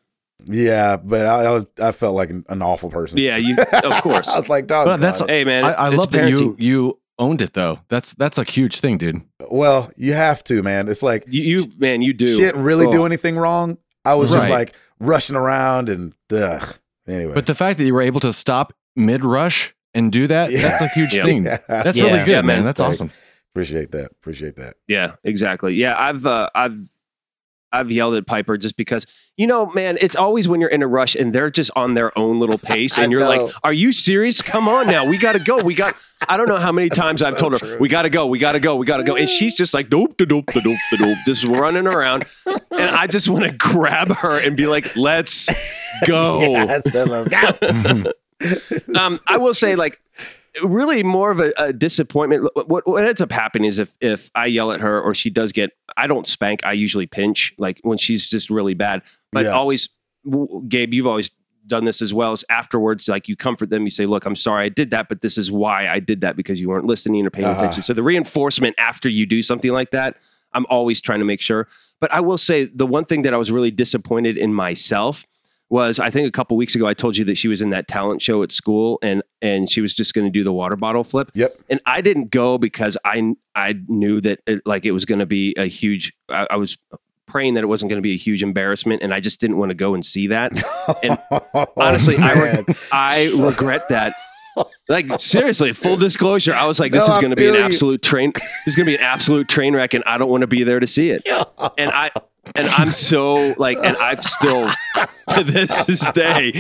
Yeah, 0.47 0.97
but 0.97 1.27
I 1.27 1.45
I, 1.45 1.51
was, 1.51 1.67
I 1.81 1.93
felt 1.93 2.15
like 2.15 2.31
an, 2.31 2.45
an 2.49 2.63
awful 2.63 2.91
person. 2.91 3.19
Yeah, 3.19 3.37
you 3.37 3.57
of 3.73 4.03
course. 4.03 4.29
I 4.29 4.37
was 4.37 4.49
like, 4.49 4.67
dog. 4.67 4.87
But 4.87 5.01
that's- 5.01 5.23
hey 5.29 5.45
man, 5.45 5.65
I, 5.65 5.73
I 5.73 5.89
it's 5.89 5.97
love 5.99 6.11
that 6.13 6.31
you 6.31 6.57
you 6.59 6.99
owned 7.19 7.43
it 7.43 7.55
though. 7.55 7.81
That's 7.89 8.15
that's 8.15 8.39
a 8.39 8.45
huge 8.45 8.81
thing, 8.81 8.99
dude. 8.99 9.23
well, 9.51 9.91
you 9.97 10.15
have 10.15 10.43
to, 10.45 10.63
man. 10.63 10.89
It's 10.89 11.03
like 11.03 11.25
You, 11.29 11.43
you 11.43 11.73
man, 11.79 12.03
you 12.03 12.13
do. 12.13 12.27
she 12.29 12.39
didn't 12.43 12.63
really 12.63 12.87
Oh. 12.87 12.93
do 12.93 13.05
anything 13.07 13.37
wrong. 13.37 13.79
I 14.05 14.15
was 14.15 14.31
just 14.31 14.49
like 14.49 14.75
rushing 15.01 15.37
around 15.37 15.89
and 15.89 16.15
ugh. 16.33 16.77
Anyway, 17.07 17.35
But 17.35 17.47
the 17.47 17.55
fact 17.55 17.79
that 17.79 17.85
you 17.85 17.95
were 17.95 18.03
able 18.03 18.21
to 18.21 18.33
stop 18.33 18.73
mid 18.95 19.25
rush 19.25 19.75
and 19.95 20.11
do 20.13 20.27
that, 20.27 20.51
Yeah. 20.53 20.63
that's 20.63 20.83
a 20.83 20.89
huge 20.89 21.15
Yeah. 21.15 21.25
thing. 21.25 21.43
That's 21.45 21.99
Yeah. 21.99 22.05
really 22.05 22.19
good, 22.21 22.29
Yeah, 22.29 22.37
man. 22.43 22.47
man. 22.47 22.65
That's 22.65 22.81
Thanks. 22.81 22.97
awesome. 22.99 23.11
appreciate 23.55 23.91
that. 23.93 24.11
Appreciate 24.13 24.57
that. 24.57 24.75
Yeah, 24.87 25.13
exactly. 25.25 25.75
Yeah, 25.75 25.95
I've 25.99 26.25
uh, 26.27 26.49
I've 26.55 26.77
I've 27.71 27.91
yelled 27.91 28.15
at 28.15 28.27
Piper 28.27 28.57
just 28.57 28.77
because 28.77 29.05
you 29.37 29.47
know, 29.47 29.67
man, 29.75 29.99
it's 30.01 30.17
always 30.17 30.49
when 30.49 30.61
you're 30.61 30.71
in 30.71 30.83
a 30.83 30.87
rush 30.87 31.15
and 31.15 31.33
they're 31.35 31.51
just 31.51 31.71
on 31.77 31.95
their 31.95 32.17
own 32.19 32.39
little 32.41 32.57
pace, 32.65 32.99
and 32.99 33.11
you're 33.13 33.21
know. 33.21 33.29
like, 33.29 33.55
"Are 33.65 33.73
you 33.73 33.93
serious? 33.93 34.41
Come 34.43 34.69
on 34.69 34.87
now, 34.87 35.07
we 35.09 35.19
got 35.19 35.33
to 35.33 35.39
go. 35.39 35.59
We 35.63 35.75
got." 35.75 35.95
I 36.29 36.37
don't 36.37 36.49
know 36.49 36.57
how 36.59 36.73
many 36.73 36.89
times 37.03 37.21
I've 37.23 37.35
So 37.35 37.49
told 37.49 37.53
her, 37.55 37.59
true. 37.59 37.77
"We 37.81 37.89
got 37.89 38.03
to 38.03 38.11
go. 38.11 38.27
We 38.27 38.39
got 38.39 38.53
to 38.53 38.61
go. 38.61 38.77
We 38.77 38.87
got 38.87 38.99
to 38.99 39.05
go," 39.05 39.17
and 39.17 39.29
she's 39.29 39.55
just 39.55 39.75
like, 39.75 39.91
"Dope, 39.91 40.17
da 40.17 40.25
dope, 40.25 40.47
da 40.47 40.61
dope, 40.61 40.77
dope," 40.99 41.19
just 41.27 41.45
running 41.45 41.87
around, 41.87 42.25
and 42.47 42.91
I 42.91 43.07
just 43.07 43.29
want 43.29 43.45
to 43.45 43.57
grab 43.57 44.09
her 44.17 44.39
and 44.41 44.57
be 44.57 44.67
like, 44.67 44.97
"Let's 44.97 45.49
go." 46.07 46.41
Yeah, 46.53 46.81
so 46.83 47.05
let's 47.05 47.29
go. 47.29 48.13
um, 48.97 49.19
I 49.27 49.37
will 49.37 49.55
say, 49.55 49.75
like, 49.77 50.01
really 50.63 51.03
more 51.03 51.31
of 51.31 51.41
a, 51.41 51.53
a 51.59 51.73
disappointment. 51.73 52.49
What, 52.55 52.87
what 52.87 53.05
ends 53.05 53.21
up 53.21 53.31
happening 53.33 53.69
is 53.69 53.79
if 53.79 53.97
if 54.01 54.31
I 54.35 54.47
yell 54.47 54.73
at 54.73 54.81
her 54.81 55.01
or 55.01 55.15
she 55.15 55.31
does 55.31 55.53
get, 55.53 55.71
I 55.97 56.07
don't 56.07 56.27
spank. 56.27 56.65
I 56.65 56.73
usually 56.73 57.07
pinch, 57.07 57.55
like 57.59 57.81
when 57.83 57.99
she's 57.99 58.29
just 58.29 58.51
really 58.51 58.75
bad. 58.75 59.03
But 59.33 59.45
Yeah. 59.45 59.53
always, 59.53 59.89
Gabe, 60.69 60.95
you've 60.95 61.07
always 61.07 61.31
done 61.67 61.85
this 61.85 62.01
as 62.01 62.15
well. 62.15 62.33
Is 62.33 62.45
afterwards, 62.49 63.09
like 63.09 63.29
you 63.29 63.37
comfort 63.37 63.71
them. 63.71 63.85
You 63.85 63.91
say, 63.91 64.07
"Look, 64.07 64.25
I'm 64.25 64.37
sorry, 64.37 64.65
I 64.65 64.69
did 64.69 64.91
that, 64.91 65.09
but 65.09 65.21
this 65.21 65.37
is 65.37 65.51
why 65.53 65.87
I 65.89 66.01
did 66.01 66.23
that 66.23 66.35
because 66.37 66.61
you 66.61 66.69
weren't 66.69 66.87
listening 66.87 67.27
or 67.27 67.31
paying 67.31 67.49
Uh-huh. 67.49 67.59
attention." 67.59 67.83
So 67.83 67.93
the 67.93 68.03
reinforcement 68.03 68.75
after 68.79 69.09
you 69.09 69.27
do 69.27 69.43
something 69.43 69.71
like 69.71 69.91
that, 69.91 70.17
I'm 70.55 70.65
always 70.71 71.01
trying 71.01 71.19
to 71.19 71.25
make 71.27 71.41
sure. 71.43 71.69
But 72.01 72.13
I 72.13 72.21
will 72.21 72.39
say 72.39 72.65
the 72.65 72.87
one 72.87 73.05
thing 73.05 73.23
that 73.23 73.35
I 73.35 73.37
was 73.37 73.51
really 73.53 73.71
disappointed 73.71 74.39
in 74.39 74.55
myself 74.55 75.27
was 75.71 76.01
I 76.01 76.11
think 76.11 76.27
a 76.27 76.31
couple 76.31 76.57
weeks 76.57 76.75
ago 76.75 76.87
I 76.87 76.95
told 76.95 77.17
you 77.17 77.25
that 77.27 77.37
she 77.37 77.49
was 77.49 77.61
in 77.63 77.71
that 77.71 77.89
talent 77.89 78.23
show 78.23 78.43
at 78.43 78.53
school 78.53 78.99
and 79.03 79.23
and 79.43 79.71
she 79.71 79.81
was 79.81 79.95
just 79.95 80.15
going 80.15 80.27
to 80.27 80.31
do 80.31 80.43
the 80.43 80.53
water 80.53 80.77
bottle 80.77 81.05
flip 81.05 81.31
Yep. 81.35 81.57
and 81.69 81.81
I 81.85 82.01
didn't 82.01 82.31
go 82.31 82.57
because 82.59 82.97
I 83.05 83.35
I 83.55 83.75
knew 83.87 84.21
that 84.23 84.41
it, 84.47 84.63
like 84.67 84.87
it 84.87 84.93
was 84.93 85.05
going 85.05 85.19
to 85.19 85.27
be 85.27 85.55
a 85.59 85.67
huge 85.67 86.15
I, 86.29 86.47
I 86.53 86.57
was 86.57 86.79
praying 87.27 87.53
that 87.55 87.63
it 87.65 87.67
wasn't 87.67 87.91
going 87.91 87.99
to 87.99 88.03
be 88.03 88.15
a 88.15 88.17
huge 88.17 88.43
embarrassment 88.43 89.03
and 89.03 89.13
I 89.13 89.21
just 89.21 89.41
didn't 89.41 89.59
want 89.59 89.69
to 89.69 89.75
go 89.75 89.93
and 89.95 90.05
see 90.07 90.29
that 90.29 90.53
And 91.03 91.19
honestly, 91.77 92.17
I 92.17 92.35
man. 92.35 92.65
I 92.91 93.31
regret 93.37 93.83
that 93.91 94.15
like 94.89 95.07
seriously 95.21 95.73
full 95.73 95.97
disclosure 95.97 96.53
I 96.55 96.65
was 96.65 96.81
like 96.81 96.91
this 96.93 97.07
No, 97.07 97.13
is 97.13 97.19
going 97.21 97.31
to 97.31 97.37
be 97.37 97.47
an 97.47 97.55
you. 97.55 97.61
absolute 97.61 98.03
train 98.03 98.33
this 98.35 98.69
is 98.69 98.77
going 98.77 98.87
to 98.87 98.91
be 98.91 98.97
an 98.97 99.03
absolute 99.03 99.47
train 99.49 99.75
wreck 99.77 99.93
and 99.95 100.03
I 100.05 100.17
don't 100.19 100.31
want 100.31 100.41
to 100.41 100.47
be 100.49 100.65
there 100.65 100.81
to 100.81 100.87
see 100.87 101.11
it 101.11 101.23
and 101.79 101.91
I 101.93 102.11
and 102.57 102.69
I'm 102.69 102.93
so 102.93 103.55
like, 103.59 103.79
and 103.79 103.97
I've 103.97 104.25
still 104.25 104.71
to 105.31 105.45
this 105.45 106.05
day, 106.13 106.53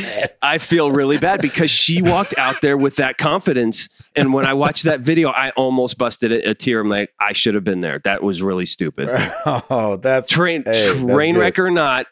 I 0.42 0.58
feel 0.58 0.90
really 0.90 1.18
bad 1.18 1.40
because 1.40 1.70
she 1.70 2.02
walked 2.02 2.36
out 2.38 2.60
there 2.60 2.76
with 2.76 2.96
that 2.96 3.18
confidence. 3.18 3.88
And 4.16 4.32
when 4.32 4.46
I 4.46 4.54
watched 4.54 4.84
that 4.84 5.00
video, 5.00 5.30
I 5.30 5.50
almost 5.50 5.98
busted 5.98 6.32
a, 6.32 6.50
a 6.50 6.54
tear. 6.54 6.80
I'm 6.80 6.88
like, 6.88 7.12
I 7.20 7.32
should 7.32 7.54
have 7.54 7.64
been 7.64 7.80
there. 7.80 7.98
That 8.04 8.22
was 8.22 8.42
really 8.42 8.66
stupid. 8.66 9.08
oh, 9.46 9.98
that's 10.00 10.28
Train, 10.28 10.62
Hey, 10.64 10.72
that's 10.72 10.90
train 11.12 11.34
good. 11.34 11.40
wreck 11.40 11.58
or 11.58 11.70
not, 11.70 12.06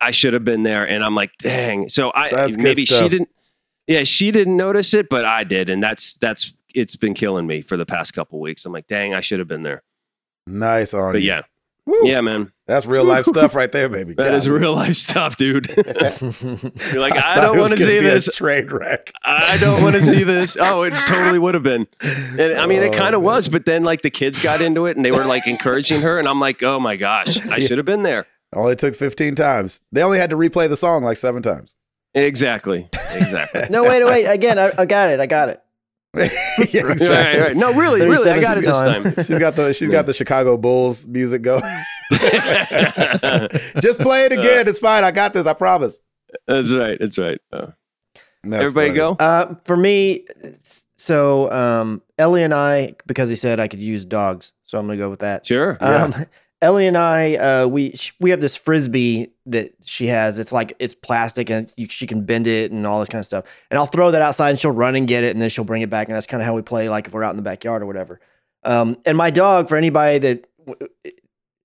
I 0.00 0.10
should 0.10 0.34
have 0.34 0.44
been 0.44 0.62
there. 0.62 0.86
And 0.88 1.04
I'm 1.04 1.14
like, 1.14 1.32
dang. 1.38 1.88
So 1.88 2.12
I 2.14 2.30
That's 2.30 2.56
maybe 2.56 2.84
she 2.84 3.08
didn't. 3.08 3.28
Yeah, 3.86 4.02
she 4.02 4.32
didn't 4.32 4.56
notice 4.56 4.94
it, 4.94 5.08
but 5.08 5.24
I 5.24 5.44
did, 5.44 5.68
and 5.70 5.80
that's 5.80 6.14
that's 6.14 6.52
it's 6.74 6.96
been 6.96 7.14
killing 7.14 7.46
me 7.46 7.60
for 7.60 7.76
the 7.76 7.86
past 7.86 8.12
couple 8.14 8.40
weeks. 8.40 8.64
I'm 8.66 8.72
like, 8.72 8.88
dang, 8.88 9.14
I 9.14 9.20
should 9.20 9.38
have 9.38 9.46
been 9.46 9.62
there. 9.62 9.84
nice 10.46 10.92
on 10.92 11.12
But 11.12 11.22
you. 11.22 11.28
yeah, 11.28 11.42
Woo. 11.86 12.00
yeah, 12.02 12.20
man, 12.20 12.50
That's 12.66 12.84
real 12.84 13.04
life 13.04 13.26
stuff 13.26 13.54
right 13.54 13.70
there, 13.70 13.88
baby. 13.88 14.14
that 14.18 14.34
is 14.34 14.46
God. 14.46 14.52
real 14.54 14.74
life 14.74 14.96
stuff, 14.96 15.36
dude. 15.36 15.68
You're 15.76 17.00
like, 17.00 17.12
I 17.14 17.36
thought 17.36 17.40
don't 17.40 17.58
want 17.58 17.70
to 17.70 17.76
see 17.78 17.86
be 17.86 18.00
this. 18.00 18.26
train 18.34 18.66
wreck. 18.66 19.12
I 19.24 19.56
don't 19.60 19.82
want 19.84 19.94
to 19.94 20.02
see 20.02 20.24
this. 20.24 20.56
Oh, 20.58 20.82
it 20.82 20.90
totally 21.06 21.38
would 21.38 21.54
have 21.54 21.62
been. 21.62 21.86
And 22.00 22.54
I 22.58 22.66
mean, 22.66 22.82
it 22.82 22.94
Oh, 22.94 22.98
kind 22.98 23.14
of 23.14 23.22
was, 23.22 23.48
but 23.48 23.66
then 23.66 23.84
like 23.84 24.02
the 24.02 24.10
kids 24.10 24.42
got 24.42 24.60
into 24.60 24.86
it 24.86 24.96
and 24.96 25.04
they 25.04 25.12
were 25.12 25.24
like 25.24 25.46
encouraging 25.46 26.00
her, 26.00 26.18
and 26.18 26.28
I'm 26.28 26.40
like, 26.40 26.62
oh 26.64 26.80
my 26.80 26.96
gosh, 26.96 27.40
I 27.46 27.60
should 27.60 27.78
have 27.78 27.86
been 27.86 28.02
there. 28.02 28.26
Only 28.52 28.74
took 28.76 28.94
15 28.96 29.34
times. 29.36 29.82
They 29.92 30.02
only 30.02 30.18
had 30.18 30.30
to 30.30 30.36
replay 30.36 30.68
the 30.68 30.76
song 30.76 31.04
like 31.04 31.18
seven 31.18 31.42
times. 31.42 31.76
Exactly, 32.14 32.88
exactly. 33.12 33.66
no, 33.70 33.84
wait, 33.84 34.02
wait. 34.04 34.24
Again, 34.24 34.58
I, 34.58 34.72
I 34.78 34.86
got 34.86 35.10
it. 35.10 35.20
I 35.20 35.26
got 35.26 35.50
it. 35.50 35.62
yeah, 36.72 36.82
Right, 36.82 37.00
right, 37.00 37.40
right. 37.40 37.56
No, 37.56 37.72
really, 37.74 38.00
really, 38.06 38.30
I 38.30 38.40
got 38.40 38.58
it 38.58 38.64
this 38.64 38.76
time. 38.78 39.04
time. 39.04 39.14
She's 39.24 39.38
got 39.38 39.54
the 39.56 39.72
she's 39.72 39.90
got 39.90 40.06
the 40.06 40.12
Chicago 40.12 40.56
Bulls 40.56 41.06
music 41.06 41.42
going. 41.42 41.62
Just 43.80 43.98
play 44.00 44.24
it 44.24 44.32
again. 44.32 44.68
It's 44.68 44.78
fine. 44.78 45.04
I 45.04 45.10
got 45.10 45.32
this. 45.32 45.46
I 45.46 45.52
promise. 45.52 46.00
That's 46.46 46.72
right. 46.74 46.96
That's 46.98 47.18
right. 47.18 47.40
Uh, 47.52 47.68
That's 48.44 48.62
everybody 48.62 48.88
funny. 48.88 48.96
go. 48.96 49.12
Uh, 49.18 49.54
for 49.64 49.76
me, 49.76 50.24
so 50.96 51.50
um, 51.50 52.02
Ellie 52.18 52.42
and 52.42 52.54
I, 52.54 52.94
because 53.06 53.28
he 53.28 53.34
said 53.36 53.60
I 53.60 53.68
could 53.68 53.80
use 53.80 54.04
dogs, 54.04 54.52
so 54.64 54.78
I'm 54.78 54.86
gonna 54.86 54.98
go 54.98 55.10
with 55.10 55.20
that. 55.20 55.46
Sure. 55.46 55.76
Um, 55.80 56.14
Ellie 56.62 56.86
and 56.86 56.96
I, 56.96 57.34
uh, 57.36 57.66
we 57.66 57.92
sh- 57.92 58.12
we 58.18 58.30
have 58.30 58.40
this 58.40 58.56
frisbee 58.56 59.28
that 59.44 59.74
she 59.84 60.06
has. 60.06 60.38
It's 60.38 60.52
like 60.52 60.74
it's 60.78 60.94
plastic 60.94 61.50
and 61.50 61.72
you, 61.76 61.86
she 61.88 62.06
can 62.06 62.24
bend 62.24 62.46
it 62.46 62.72
and 62.72 62.86
all 62.86 63.00
this 63.00 63.08
kind 63.10 63.20
of 63.20 63.26
stuff. 63.26 63.44
And 63.70 63.78
I'll 63.78 63.86
throw 63.86 64.10
that 64.10 64.22
outside 64.22 64.50
and 64.50 64.58
she'll 64.58 64.70
run 64.70 64.96
and 64.96 65.06
get 65.06 65.22
it 65.22 65.32
and 65.32 65.40
then 65.42 65.50
she'll 65.50 65.64
bring 65.64 65.82
it 65.82 65.90
back. 65.90 66.08
And 66.08 66.16
that's 66.16 66.26
kind 66.26 66.40
of 66.40 66.46
how 66.46 66.54
we 66.54 66.62
play, 66.62 66.88
like 66.88 67.06
if 67.06 67.12
we're 67.12 67.22
out 67.22 67.30
in 67.30 67.36
the 67.36 67.42
backyard 67.42 67.82
or 67.82 67.86
whatever. 67.86 68.20
Um, 68.64 68.96
and 69.04 69.16
my 69.18 69.30
dog, 69.30 69.68
for 69.68 69.76
anybody 69.76 70.18
that 70.18 70.48
w- 70.66 70.88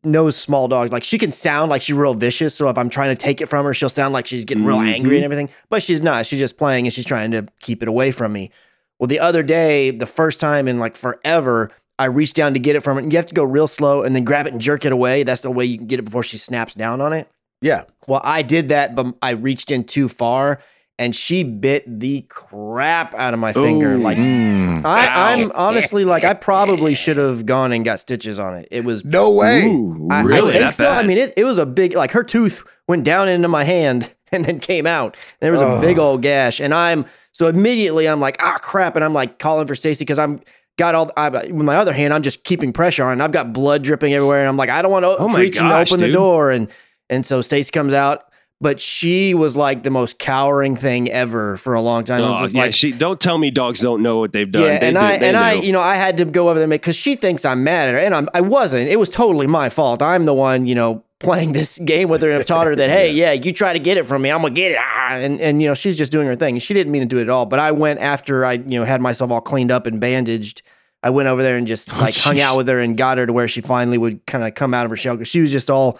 knows 0.04 0.36
small 0.36 0.68
dogs, 0.68 0.92
like 0.92 1.04
she 1.04 1.18
can 1.18 1.32
sound 1.32 1.70
like 1.70 1.82
she's 1.82 1.96
real 1.96 2.14
vicious. 2.14 2.54
So 2.56 2.68
if 2.68 2.78
I'm 2.78 2.90
trying 2.90 3.16
to 3.16 3.20
take 3.20 3.40
it 3.40 3.46
from 3.48 3.66
her, 3.66 3.74
she'll 3.74 3.90
sound 3.90 4.14
like 4.14 4.28
she's 4.28 4.46
getting 4.46 4.66
real 4.66 4.78
angry 4.80 5.16
and 5.16 5.24
everything. 5.24 5.50
But 5.70 5.84
she's 5.84 6.02
not. 6.02 6.26
She's 6.26 6.40
just 6.40 6.58
playing 6.58 6.86
and 6.86 6.94
she's 6.94 7.06
trying 7.06 7.32
to 7.32 7.48
keep 7.62 7.82
it 7.82 7.88
away 7.88 8.12
from 8.12 8.34
me. 8.34 8.52
Well, 9.00 9.08
the 9.08 9.20
other 9.20 9.42
day, 9.42 9.90
the 9.90 10.06
first 10.06 10.40
time 10.40 10.68
in 10.68 10.80
like 10.80 10.96
forever, 10.96 11.72
I 12.00 12.06
reached 12.06 12.36
down 12.36 12.54
to 12.54 12.60
get 12.60 12.76
it 12.76 12.82
from 12.82 12.98
it. 12.98 13.04
And 13.04 13.12
you 13.14 13.18
have 13.18 13.28
to 13.28 13.36
go 13.36 13.44
real 13.44 13.68
slow 13.68 14.04
and 14.04 14.16
then 14.16 14.24
grab 14.24 14.48
it 14.48 14.54
and 14.54 14.62
jerk 14.62 14.86
it 14.86 14.92
away. 14.92 15.24
That's 15.24 15.42
the 15.42 15.52
way 15.52 15.66
you 15.66 15.78
can 15.78 15.88
get 15.88 16.00
it 16.00 16.04
before 16.04 16.24
she 16.24 16.38
snaps 16.38 16.74
down 16.74 17.00
on 17.02 17.14
it. 17.14 17.30
Yeah. 17.62 17.84
Well, 18.08 18.22
I 18.24 18.42
did 18.42 18.70
that, 18.70 18.96
but 18.96 19.16
I 19.22 19.32
reached 19.32 19.70
in 19.70 19.84
too 19.84 20.08
far 20.10 20.62
and 20.98 21.16
she 21.16 21.44
bit 21.44 21.84
the 22.00 22.22
crap 22.30 23.14
out 23.14 23.34
of 23.34 23.40
my 23.40 23.54
finger. 23.54 23.92
Ooh. 23.94 24.02
Like, 24.04 24.18
Mm. 24.18 24.84
I, 24.86 25.34
I'm 25.34 25.52
honestly 25.54 26.06
like, 26.06 26.24
I 26.24 26.34
probably 26.34 26.96
should 26.96 27.18
have 27.18 27.46
gone 27.46 27.72
and 27.72 27.86
got 27.86 28.00
stitches 28.00 28.40
on 28.40 28.56
it. 28.58 28.68
It 28.72 28.84
was 28.84 29.06
No 29.06 29.32
way. 29.32 29.66
Ooh, 29.66 30.08
I, 30.10 30.22
really? 30.22 30.56
I 30.58 30.60
think 30.60 30.74
so. 30.74 30.84
bad? 30.86 31.06
I 31.06 31.08
mean, 31.08 31.18
it, 31.20 31.34
it 31.38 31.44
was 31.44 31.58
a 31.60 31.66
big, 31.68 31.94
like 31.94 32.12
her 32.12 32.24
tooth 32.24 32.64
went 32.88 33.04
down 33.04 33.30
into 33.30 33.48
my 33.48 33.64
hand 33.64 34.14
and 34.32 34.44
then 34.46 34.60
came 34.60 34.88
out. 34.88 35.16
There 35.40 35.52
was 35.52 35.62
a 35.62 35.68
Ugh. 35.68 35.82
big 35.82 36.00
old 36.00 36.22
gash. 36.24 36.60
And 36.60 36.74
I'm, 36.74 37.06
so 37.32 37.48
immediately 37.48 38.08
I'm 38.10 38.20
like, 38.20 38.38
ah, 38.42 38.58
crap. 38.62 38.96
And 38.96 39.06
I'm 39.06 39.14
like 39.14 39.38
calling 39.40 39.68
for 39.68 39.76
Stacy 39.76 40.04
because 40.04 40.20
I'm, 40.20 40.40
got 40.78 40.96
all, 40.96 41.12
I, 41.18 41.30
with 41.30 41.52
my 41.54 41.78
other 41.78 41.94
hand, 41.94 42.14
I'm 42.14 42.22
just 42.22 42.44
keeping 42.44 42.74
pressure 42.74 43.04
on. 43.04 43.22
I've 43.22 43.32
got 43.32 43.54
blood 43.54 43.84
dripping 43.84 44.14
everywhere. 44.14 44.40
And 44.40 44.48
I'm 44.50 44.58
like, 44.58 44.70
I 44.70 44.82
don't 44.82 44.92
want 44.92 45.04
to 45.04 45.16
Oh 45.18 45.28
reach 45.30 45.58
and 45.60 45.70
gosh, 45.70 45.92
open 45.92 46.02
the 46.02 46.12
door. 46.12 46.52
And, 46.52 46.70
and 47.10 47.26
so 47.26 47.42
Stacy 47.42 47.72
comes 47.72 47.94
out. 47.94 48.26
But 48.64 48.80
she 48.80 49.34
was 49.34 49.58
like 49.58 49.82
the 49.82 49.90
most 49.90 50.20
cowering 50.20 50.76
thing 50.76 51.10
ever 51.10 51.58
for 51.58 51.74
a 51.74 51.82
long 51.82 52.04
time. 52.04 52.22
Oh, 52.22 52.46
yeah, 52.52 52.62
like, 52.66 52.74
she 52.76 52.92
don't 52.92 53.20
tell 53.20 53.40
me 53.40 53.50
dogs 53.50 53.80
don't 53.80 54.04
know 54.04 54.20
what 54.20 54.34
they've 54.34 54.52
done. 54.52 54.62
yeah, 54.62 54.80
They 54.80 54.88
and 54.90 54.96
do- 54.98 55.02
I 55.02 55.12
and 55.14 55.36
I, 55.36 55.54
you 55.54 55.72
know, 55.72 55.82
I 55.82 55.96
had 55.96 56.18
to 56.18 56.26
go 56.26 56.48
over 56.48 56.60
there 56.60 56.68
because 56.68 56.96
she 56.96 57.16
thinks 57.16 57.44
I'm 57.44 57.64
mad 57.64 57.90
at 57.90 57.96
her, 57.96 58.00
and 58.00 58.14
I'm 58.14 58.30
I 58.36 58.42
wasn't. 58.42 58.88
It 58.88 58.98
was 59.00 59.10
totally 59.10 59.48
my 59.48 59.70
fault. 59.70 60.04
I'm 60.04 60.26
the 60.26 60.34
one, 60.36 60.68
you 60.68 60.76
know, 60.76 61.04
playing 61.22 61.54
this 61.54 61.78
game 61.80 62.10
with 62.10 62.22
her 62.22 62.30
and 62.30 62.38
have 62.38 62.46
taught 62.46 62.68
her 62.68 62.76
that, 62.76 62.90
hey, 62.98 63.12
yeah, 63.14 63.32
you 63.32 63.54
try 63.54 63.74
to 63.74 63.80
get 63.80 63.98
it 63.98 64.06
from 64.06 64.22
me, 64.22 64.32
I'm 64.32 64.42
gonna 64.42 64.54
get 64.54 64.74
it, 64.74 64.78
ah, 64.80 65.14
and 65.14 65.40
and 65.40 65.62
you 65.62 65.68
know, 65.68 65.74
she's 65.74 65.98
just 65.98 66.12
doing 66.12 66.28
her 66.28 66.36
thing. 66.36 66.58
She 66.60 66.74
didn't 66.74 66.92
mean 66.92 67.02
to 67.02 67.08
do 67.08 67.20
it 67.20 67.24
at 67.24 67.30
all, 67.30 67.46
but 67.46 67.60
I 67.60 67.72
went 67.72 68.00
after 68.00 68.46
I, 68.46 68.54
you 68.54 68.80
know, 68.80 68.84
had 68.84 69.02
myself 69.02 69.32
all 69.32 69.42
cleaned 69.42 69.72
up 69.72 69.88
and 69.88 70.00
bandaged. 70.02 70.62
I 71.04 71.10
went 71.10 71.28
over 71.30 71.42
there 71.42 71.58
and 71.58 71.66
just 71.66 71.92
Oh, 71.92 71.98
like 72.00 72.16
hung 72.16 72.40
out 72.40 72.58
with 72.58 72.68
her 72.68 72.80
and 72.80 72.96
got 72.96 73.18
her 73.18 73.26
to 73.26 73.34
where 73.34 73.48
she 73.48 73.62
finally 73.62 73.98
would 73.98 74.24
kind 74.28 74.44
of 74.44 74.54
come 74.54 74.74
out 74.74 74.86
of 74.86 74.92
her 74.92 74.98
shell 74.98 75.16
because 75.16 75.28
she 75.30 75.42
was 75.42 75.52
just 75.52 75.70
all 75.72 75.98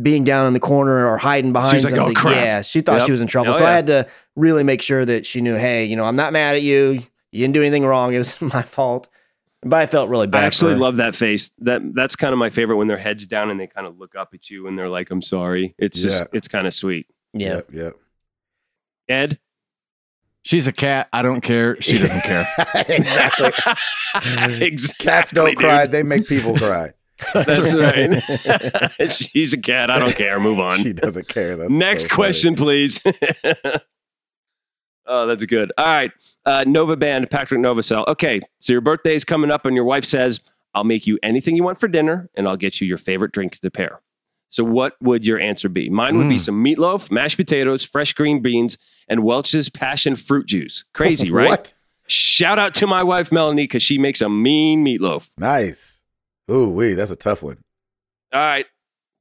being 0.00 0.24
down 0.24 0.46
in 0.46 0.52
the 0.54 0.60
corner 0.60 1.06
or 1.06 1.18
hiding 1.18 1.52
behind 1.52 1.82
like, 1.84 1.92
"Oh, 1.92 1.96
something. 1.96 2.14
crap." 2.14 2.34
Yeah, 2.36 2.62
she 2.62 2.80
thought 2.80 2.98
Yep. 2.98 3.06
she 3.06 3.10
was 3.12 3.20
in 3.20 3.26
trouble. 3.26 3.54
Oh, 3.54 3.58
so 3.58 3.64
I 3.66 3.72
had 3.72 3.86
to 3.88 4.06
really 4.36 4.62
make 4.62 4.80
sure 4.82 5.04
that 5.04 5.26
she 5.26 5.40
knew, 5.40 5.56
hey, 5.56 5.84
you 5.84 5.96
know, 5.96 6.04
I'm 6.04 6.16
not 6.16 6.32
mad 6.32 6.54
at 6.56 6.62
you. 6.62 7.02
You 7.32 7.40
didn't 7.44 7.52
do 7.54 7.60
anything 7.60 7.84
wrong. 7.84 8.14
It 8.14 8.18
was 8.18 8.40
my 8.54 8.62
fault. 8.62 9.08
But 9.62 9.82
I 9.82 9.86
felt 9.86 10.08
really 10.08 10.26
bad. 10.26 10.42
I 10.42 10.46
actually 10.46 10.74
love 10.74 10.96
that 10.96 11.14
face. 11.14 11.52
That 11.58 11.82
that's 11.94 12.16
kind 12.16 12.32
of 12.32 12.38
my 12.38 12.48
favorite 12.48 12.76
when 12.76 12.88
their 12.88 12.96
heads 12.96 13.26
down 13.26 13.50
and 13.50 13.60
they 13.60 13.66
kind 13.66 13.86
of 13.86 13.98
look 13.98 14.14
up 14.14 14.30
at 14.32 14.48
you 14.48 14.66
and 14.66 14.78
they're 14.78 14.88
like, 14.88 15.10
"I'm 15.10 15.20
sorry." 15.20 15.74
It's 15.78 16.00
just 16.00 16.24
it's 16.32 16.48
kind 16.48 16.66
of 16.66 16.72
sweet. 16.72 17.06
Yeah. 17.34 17.56
Yep. 17.56 17.66
yep. 17.72 17.94
Ed, 19.08 19.38
She's 20.42 20.66
a 20.66 20.72
cat. 20.72 21.08
I 21.12 21.22
don't 21.22 21.42
care. 21.42 21.76
She 21.82 21.98
doesn't 21.98 22.22
care. 22.22 22.46
exactly. 22.88 23.48
exactly. 24.66 25.04
Cats 25.04 25.30
don't 25.30 25.50
dude. 25.50 25.58
cry. 25.58 25.86
They 25.86 26.02
make 26.02 26.26
people 26.26 26.56
cry. 26.56 26.92
That's 27.34 27.74
right. 27.74 29.12
She's 29.12 29.52
a 29.52 29.60
cat. 29.60 29.90
I 29.90 29.98
don't 29.98 30.16
care. 30.16 30.40
Move 30.40 30.58
on. 30.58 30.78
She 30.78 30.94
doesn't 30.94 31.28
care. 31.28 31.56
That's 31.56 31.70
Next 31.70 32.08
so 32.08 32.14
question, 32.14 32.54
please. 32.54 33.00
Oh, 35.10 35.26
that's 35.26 35.44
good. 35.44 35.72
All 35.76 35.84
right. 35.84 36.12
Uh, 36.46 36.64
Nova 36.66 36.96
Band, 36.96 37.30
Patrick 37.30 37.60
Novacell. 37.60 38.06
Okay. 38.08 38.40
So 38.60 38.72
your 38.72 38.80
birthday's 38.80 39.24
coming 39.24 39.50
up, 39.50 39.66
and 39.66 39.74
your 39.76 39.84
wife 39.84 40.04
says, 40.04 40.40
I'll 40.72 40.84
make 40.84 41.06
you 41.06 41.18
anything 41.22 41.56
you 41.56 41.64
want 41.64 41.80
for 41.80 41.88
dinner, 41.88 42.30
and 42.34 42.48
I'll 42.48 42.56
get 42.56 42.80
you 42.80 42.86
your 42.86 42.96
favorite 42.98 43.32
drink 43.32 43.58
to 43.58 43.70
pair. 43.70 44.00
So, 44.52 44.64
what 44.64 44.94
would 45.00 45.26
your 45.26 45.38
answer 45.38 45.68
be? 45.68 45.90
Mine 45.90 46.16
would 46.18 46.28
be 46.28 46.36
Mm. 46.36 46.40
some 46.40 46.64
meatloaf, 46.64 47.10
mashed 47.10 47.36
potatoes, 47.36 47.84
fresh 47.84 48.12
green 48.14 48.40
beans, 48.40 48.78
and 49.08 49.22
Welch's 49.22 49.68
passion 49.68 50.16
fruit 50.16 50.46
juice. 50.46 50.84
Crazy, 50.92 51.30
right? 51.32 51.48
What? 51.48 51.72
Shout 52.08 52.58
out 52.58 52.74
to 52.74 52.86
my 52.88 53.04
wife, 53.04 53.30
Melanie, 53.30 53.64
because 53.64 53.82
she 53.82 53.96
makes 53.98 54.20
a 54.20 54.28
mean 54.28 54.84
meatloaf. 54.84 55.30
Nice. 55.38 56.02
Ooh, 56.50 56.68
wee, 56.68 56.94
that's 56.94 57.12
a 57.12 57.16
tough 57.16 57.42
one. 57.44 57.58
All 58.32 58.40
right. 58.40 58.66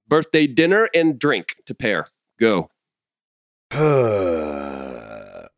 Birthday 0.07 0.47
dinner 0.47 0.89
and 0.95 1.19
drink 1.19 1.57
to 1.67 1.75
pair. 1.75 2.07
Go. 2.39 2.69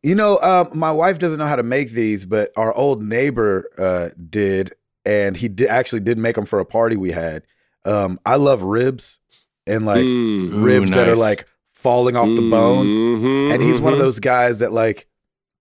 you 0.03 0.15
know, 0.15 0.37
um, 0.39 0.69
my 0.77 0.91
wife 0.91 1.19
doesn't 1.19 1.39
know 1.39 1.45
how 1.47 1.55
to 1.55 1.63
make 1.63 1.91
these, 1.91 2.25
but 2.25 2.51
our 2.55 2.73
old 2.73 3.03
neighbor 3.03 3.65
uh, 3.77 4.09
did, 4.29 4.73
and 5.05 5.37
he 5.37 5.47
did, 5.47 5.67
actually 5.69 6.01
did 6.01 6.17
make 6.17 6.35
them 6.35 6.45
for 6.45 6.59
a 6.59 6.65
party 6.65 6.95
we 6.95 7.11
had. 7.11 7.43
Um, 7.85 8.19
I 8.25 8.35
love 8.35 8.63
ribs 8.63 9.19
and 9.67 9.85
like 9.85 10.03
Mm. 10.03 10.53
Ooh, 10.53 10.59
ribs 10.63 10.91
that 10.91 11.07
are 11.07 11.15
like 11.15 11.47
falling 11.67 12.15
off 12.15 12.29
the 12.29 12.49
bone. 12.49 12.85
Mhm, 12.87 13.53
And 13.53 13.63
he's 13.63 13.79
one 13.79 13.93
of 13.93 13.99
mhm. 13.99 14.03
those 14.03 14.19
guys 14.19 14.59
that 14.59 14.71
like 14.71 15.07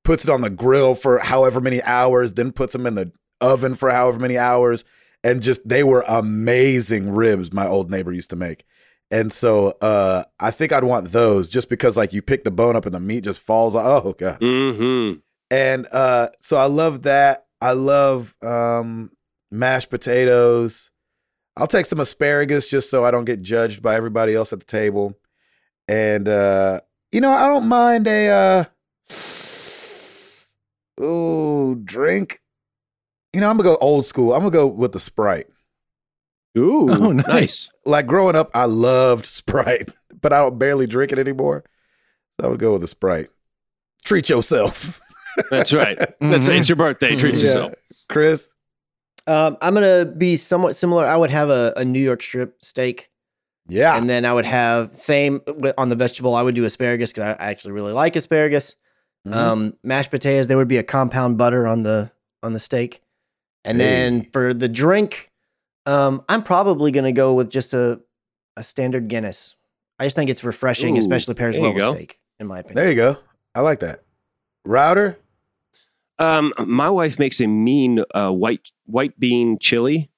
puts 0.05 0.25
it 0.25 0.31
on 0.31 0.41
the 0.43 0.51
grill 0.51 0.95
for 0.95 1.19
however 1.19 1.61
many 1.61 1.83
hours, 1.83 2.35
then 2.35 2.53
puts 2.53 2.73
them 2.73 2.87
in 2.87 2.95
the 2.95 3.11
oven 3.41 3.75
for 3.75 3.91
however 3.91 4.19
many 4.19 4.37
hours. 4.37 4.85
And 5.23 5.43
just 5.43 5.67
they 5.69 5.83
were 5.85 6.05
amazing 6.09 7.11
ribs 7.11 7.53
my 7.53 7.67
old 7.67 7.91
neighbor 7.91 8.13
used 8.13 8.31
to 8.31 8.37
make. 8.37 8.65
And 9.11 9.33
so 9.33 9.71
uh 9.81 10.23
I 10.39 10.51
think 10.51 10.73
I'd 10.73 10.85
want 10.85 11.11
those 11.11 11.49
just 11.51 11.69
because 11.69 11.97
like 11.97 12.13
you 12.13 12.23
pick 12.23 12.45
the 12.45 12.51
bone 12.51 12.77
up 12.77 12.87
and 12.87 12.95
the 12.95 13.01
meat 13.01 13.25
just 13.25 13.41
falls 13.41 13.75
Off. 13.75 14.05
oh 14.05 14.13
god. 14.13 14.41
Mhm. 14.41 15.21
And 15.51 15.87
uh 15.93 16.29
so 16.39 16.57
I 16.57 16.67
love 16.67 17.03
that. 17.03 17.47
I 17.61 17.73
love 17.73 18.37
um 18.43 19.11
mashed 19.51 19.91
potatoes. 19.91 20.91
I'll 21.57 21.67
take 21.67 21.87
some 21.87 21.99
asparagus 22.01 22.69
just 22.69 22.89
so 22.89 23.05
I 23.05 23.11
don't 23.11 23.25
get 23.25 23.43
judged 23.43 23.83
by 23.83 23.97
everybody 23.97 24.35
else 24.35 24.53
at 24.53 24.61
the 24.61 24.65
table. 24.67 25.19
And 25.89 26.29
uh 26.29 26.81
you 27.11 27.21
know, 27.21 27.33
I 27.33 27.49
don't 27.49 27.67
mind 27.67 28.07
a 28.07 28.29
uh 28.29 28.65
ooh, 31.03 31.75
drink. 31.85 32.41
You 33.33 33.41
know, 33.41 33.51
I'm 33.51 33.57
gonna 33.57 33.69
go 33.71 33.77
old 33.81 34.07
school. 34.07 34.33
I'm 34.35 34.41
gonna 34.41 34.51
go 34.51 34.67
with 34.67 34.93
the 34.93 35.01
Sprite. 35.01 35.47
Ooh, 36.59 36.89
Oh, 36.91 37.13
nice. 37.13 37.27
nice. 37.29 37.73
Like 37.85 38.07
growing 38.07 38.37
up, 38.37 38.51
I 38.55 38.65
loved 38.65 39.25
Sprite, 39.27 39.91
but 40.21 40.33
I 40.33 40.39
don't 40.39 40.59
barely 40.59 40.87
drink 40.87 41.13
it 41.13 41.19
anymore. 41.19 41.65
So 42.41 42.47
I 42.47 42.51
would 42.51 42.59
go 42.61 42.73
with 42.73 42.85
a 42.85 42.89
Sprite. 42.89 43.29
Treat 44.05 44.29
yourself. 44.29 45.01
That's 45.51 45.73
right. 45.73 45.97
That's 45.99 46.49
Mhm. 46.49 46.59
it's 46.59 46.69
your 46.69 46.77
birthday. 46.77 47.15
Treat 47.17 47.35
Yeah. 47.35 47.41
yourself. 47.41 47.73
Chris. 48.09 48.49
Um, 49.27 49.57
I'm 49.61 49.75
gonna 49.75 50.07
be 50.07 50.37
somewhat 50.37 50.75
similar. 50.77 51.05
I 51.05 51.17
would 51.17 51.31
have 51.31 51.51
a, 51.51 51.73
a 51.77 51.85
New 51.85 52.01
York 52.01 52.23
strip 52.23 52.57
steak, 52.63 53.11
Yeah. 53.69 53.97
and 53.97 54.09
then 54.11 54.25
I 54.25 54.33
would 54.33 54.47
have 54.47 54.95
same 54.95 55.41
on 55.79 55.89
the 55.91 55.95
vegetable. 55.97 56.35
I 56.35 56.43
would 56.43 56.55
do 56.55 56.65
asparagus 56.65 57.13
because 57.13 57.37
I 57.39 57.45
I 57.45 57.51
actually 57.51 57.73
really 57.73 57.93
like 57.93 58.17
asparagus. 58.17 58.75
Mhm. 59.29 59.35
Um, 59.35 59.75
mashed 59.85 60.11
potatoes. 60.11 60.49
There 60.49 60.57
would 60.57 60.69
be 60.69 60.79
a 60.79 60.83
compound 60.83 61.37
butter 61.39 61.67
on 61.67 61.83
the 61.85 62.11
on 62.43 62.55
the 62.55 62.59
steak, 62.61 63.03
and 63.65 63.79
then 63.79 64.23
for 64.33 64.53
the 64.55 64.69
drink, 64.69 65.30
um, 65.91 66.23
I'm 66.29 66.43
probably 66.43 66.91
gonna 66.93 67.13
go 67.13 67.35
with 67.35 67.51
just 67.51 67.75
a 67.75 68.01
a 68.57 68.63
standard 68.65 69.09
Guinness. 69.09 69.57
I 69.99 70.05
just 70.07 70.17
think 70.17 70.31
it's 70.31 70.43
refreshing, 70.45 70.97
Ooh, 70.97 70.99
especially 70.99 71.35
pairs 71.35 71.59
well 71.59 71.73
with 71.75 71.83
go. 71.83 71.93
steak. 71.93 72.21
In 72.39 72.47
my 72.47 72.61
opinion. 72.61 72.77
there 72.77 72.89
you 72.89 72.97
go. 72.97 73.17
I 73.55 73.61
like 73.61 73.81
that. 73.81 74.03
Router. 74.65 75.19
Um, 76.19 76.53
my 76.67 76.89
wife 76.91 77.19
makes 77.19 77.41
a 77.41 77.47
mean 77.47 78.05
uh, 78.15 78.31
white 78.31 78.71
white 78.87 79.19
bean 79.19 79.59
chili, 79.59 80.11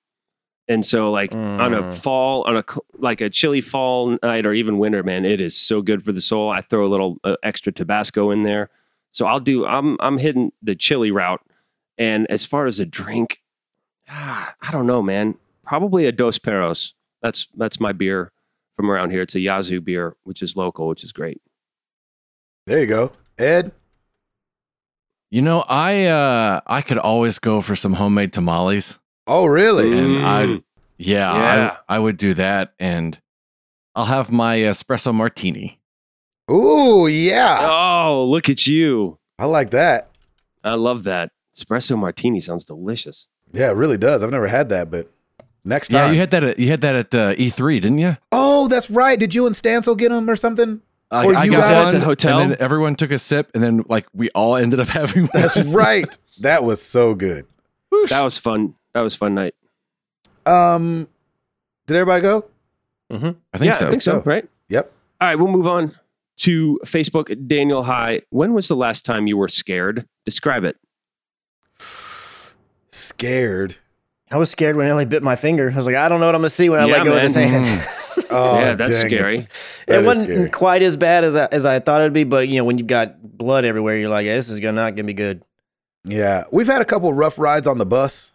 and 0.68 0.84
so 0.84 1.10
like 1.10 1.32
on 1.34 1.74
a 1.74 1.82
Mm. 1.82 1.94
fall 1.94 2.42
on 2.44 2.56
a 2.56 2.64
like 2.94 3.20
a 3.20 3.30
chilly 3.30 3.60
fall 3.60 4.18
night 4.22 4.44
or 4.46 4.52
even 4.52 4.78
winter, 4.78 5.02
man, 5.02 5.24
it 5.24 5.40
is 5.40 5.56
so 5.56 5.80
good 5.82 6.04
for 6.04 6.12
the 6.12 6.20
soul. 6.20 6.50
I 6.50 6.60
throw 6.60 6.84
a 6.86 6.88
little 6.90 7.18
uh, 7.24 7.36
extra 7.42 7.72
Tabasco 7.72 8.30
in 8.32 8.42
there, 8.42 8.68
so 9.12 9.26
I'll 9.26 9.40
do. 9.40 9.64
I'm 9.66 9.96
I'm 10.00 10.18
hitting 10.18 10.52
the 10.62 10.74
chili 10.74 11.10
route, 11.12 11.40
and 11.98 12.26
as 12.30 12.44
far 12.46 12.66
as 12.66 12.80
a 12.80 12.86
drink, 12.86 13.40
ah, 14.08 14.54
I 14.62 14.70
don't 14.72 14.86
know, 14.88 15.02
man. 15.02 15.36
Probably 15.64 16.06
a 16.06 16.12
Dos 16.12 16.38
Perros. 16.38 16.94
That's 17.22 17.48
that's 17.56 17.78
my 17.80 17.92
beer 17.92 18.32
from 18.76 18.90
around 18.90 19.10
here. 19.10 19.22
It's 19.22 19.34
a 19.34 19.40
Yazoo 19.40 19.80
beer, 19.80 20.16
which 20.24 20.42
is 20.42 20.56
local, 20.56 20.88
which 20.88 21.04
is 21.04 21.12
great. 21.12 21.40
There 22.66 22.80
you 22.80 22.86
go. 22.86 23.12
Ed. 23.38 23.72
You 25.30 25.40
know, 25.42 25.62
I 25.68 26.04
uh 26.06 26.60
I 26.66 26.82
could 26.82 26.98
always 26.98 27.38
go 27.38 27.60
for 27.60 27.76
some 27.76 27.94
homemade 27.94 28.32
tamales. 28.32 28.98
Oh, 29.26 29.46
really? 29.46 29.96
And 29.98 30.26
I- 30.26 30.46
Mm. 30.46 30.62
Yeah, 30.98 31.34
Yeah. 31.34 31.76
I, 31.88 31.96
I 31.96 31.98
would 31.98 32.16
do 32.16 32.32
that, 32.34 32.74
and 32.78 33.18
I'll 33.96 34.04
have 34.04 34.30
my 34.30 34.58
espresso 34.58 35.12
martini. 35.12 35.80
Ooh, 36.50 37.08
yeah. 37.08 37.58
Oh, 37.62 38.24
look 38.28 38.48
at 38.48 38.66
you! 38.68 39.18
I 39.36 39.46
like 39.46 39.70
that. 39.70 40.10
I 40.62 40.74
love 40.74 41.02
that 41.04 41.32
espresso 41.56 41.98
martini. 41.98 42.38
Sounds 42.38 42.64
delicious. 42.64 43.26
Yeah, 43.52 43.70
it 43.70 43.74
really 43.76 43.96
does. 43.98 44.22
I've 44.22 44.30
never 44.30 44.46
had 44.48 44.68
that, 44.68 44.90
but 44.92 45.10
next 45.64 45.88
time. 45.88 46.08
Yeah, 46.08 46.12
you 46.12 46.20
had 46.20 46.30
that. 46.30 46.44
At, 46.44 46.58
you 46.58 46.68
had 46.68 46.80
that 46.82 46.96
at 46.96 47.14
uh, 47.14 47.34
E3, 47.34 47.80
didn't 47.80 47.98
you? 47.98 48.16
oh, 48.32 48.68
that's 48.68 48.90
right. 48.90 49.18
Did 49.18 49.34
you 49.34 49.46
and 49.46 49.54
Stancil 49.54 49.96
get 49.96 50.10
them 50.10 50.28
or 50.30 50.36
something? 50.36 50.80
I, 51.10 51.26
Or 51.26 51.34
I 51.34 51.44
you 51.44 51.50
got 51.50 51.68
got 51.68 51.70
it 51.70 51.94
at 51.96 52.00
the 52.00 52.04
hotel? 52.04 52.38
and 52.40 52.52
then 52.52 52.58
everyone 52.60 52.94
took 52.96 53.10
a 53.10 53.18
sip, 53.18 53.50
and 53.54 53.62
then 53.62 53.84
like 53.88 54.06
we 54.14 54.30
all 54.30 54.56
ended 54.56 54.80
up 54.80 54.88
having. 55.00 55.22
One. 55.22 55.30
That's 55.34 55.58
right. 55.58 56.16
that 56.40 56.64
was 56.64 56.80
so 56.80 57.14
good. 57.14 57.46
That 58.08 58.22
was 58.22 58.38
fun. 58.38 58.74
That 58.94 59.00
was 59.00 59.14
fun 59.14 59.34
night. 59.34 59.54
Um, 60.46 61.08
did 61.86 61.96
everybody 61.96 62.22
go? 62.22 62.44
I 63.10 63.18
think 63.18 63.36
yeah, 63.60 63.74
so. 63.74 63.86
I 63.86 63.90
think 63.90 64.02
so. 64.02 64.18
So. 64.20 64.22
Right. 64.24 64.48
Yep. 64.70 64.90
All 65.20 65.28
right, 65.28 65.34
we'll 65.36 65.52
move 65.52 65.66
on 65.66 65.92
to 66.38 66.80
Facebook. 66.86 67.46
Daniel, 67.46 67.82
hi. 67.82 68.22
When 68.30 68.54
was 68.54 68.68
the 68.68 68.74
last 68.76 69.04
time 69.04 69.26
you 69.26 69.36
were 69.36 69.48
scared? 69.48 70.08
Describe 70.24 70.64
it. 70.64 70.76
Scared. 72.90 73.76
I 74.32 74.36
was 74.38 74.50
scared 74.50 74.76
when 74.76 74.88
Ellie 74.88 75.04
bit 75.04 75.22
my 75.22 75.36
finger. 75.36 75.70
I 75.70 75.74
was 75.74 75.86
like, 75.86 75.94
I 75.96 76.08
don't 76.08 76.18
know 76.20 76.26
what 76.26 76.34
I'm 76.34 76.40
gonna 76.40 76.48
see 76.50 76.68
when 76.68 76.80
I 76.80 76.86
Yeah, 76.86 76.92
let 76.94 77.04
go 77.04 77.14
of 77.16 77.22
this 77.22 77.36
man. 77.36 77.64
hand. 77.64 77.88
Oh, 78.30 78.58
yeah, 78.58 78.74
that's 78.74 79.00
scary. 79.00 79.36
it. 79.36 79.48
That 79.86 79.98
it 79.98 80.00
is 80.02 80.06
wasn't 80.06 80.26
scary. 80.28 80.50
quite 80.50 80.82
as 80.82 80.96
bad 80.98 81.24
as 81.24 81.34
I, 81.36 81.46
as 81.52 81.64
I 81.66 81.78
thought 81.80 82.00
it'd 82.02 82.12
be, 82.12 82.24
but 82.24 82.46
you 82.48 82.56
know, 82.58 82.64
when 82.64 82.76
you've 82.78 82.86
got 82.86 83.22
blood 83.38 83.64
everywhere, 83.64 83.96
you're 83.98 84.10
like, 84.10 84.26
this 84.26 84.48
is 84.50 84.60
gonna 84.60 84.72
not 84.80 84.96
gonna 84.96 85.06
be 85.06 85.12
good. 85.14 85.42
Yeah, 86.04 86.44
we've 86.52 86.66
had 86.66 86.82
a 86.82 86.84
couple 86.84 87.12
rough 87.12 87.38
rides 87.38 87.66
on 87.66 87.78
the 87.78 87.86
bus. 87.86 88.32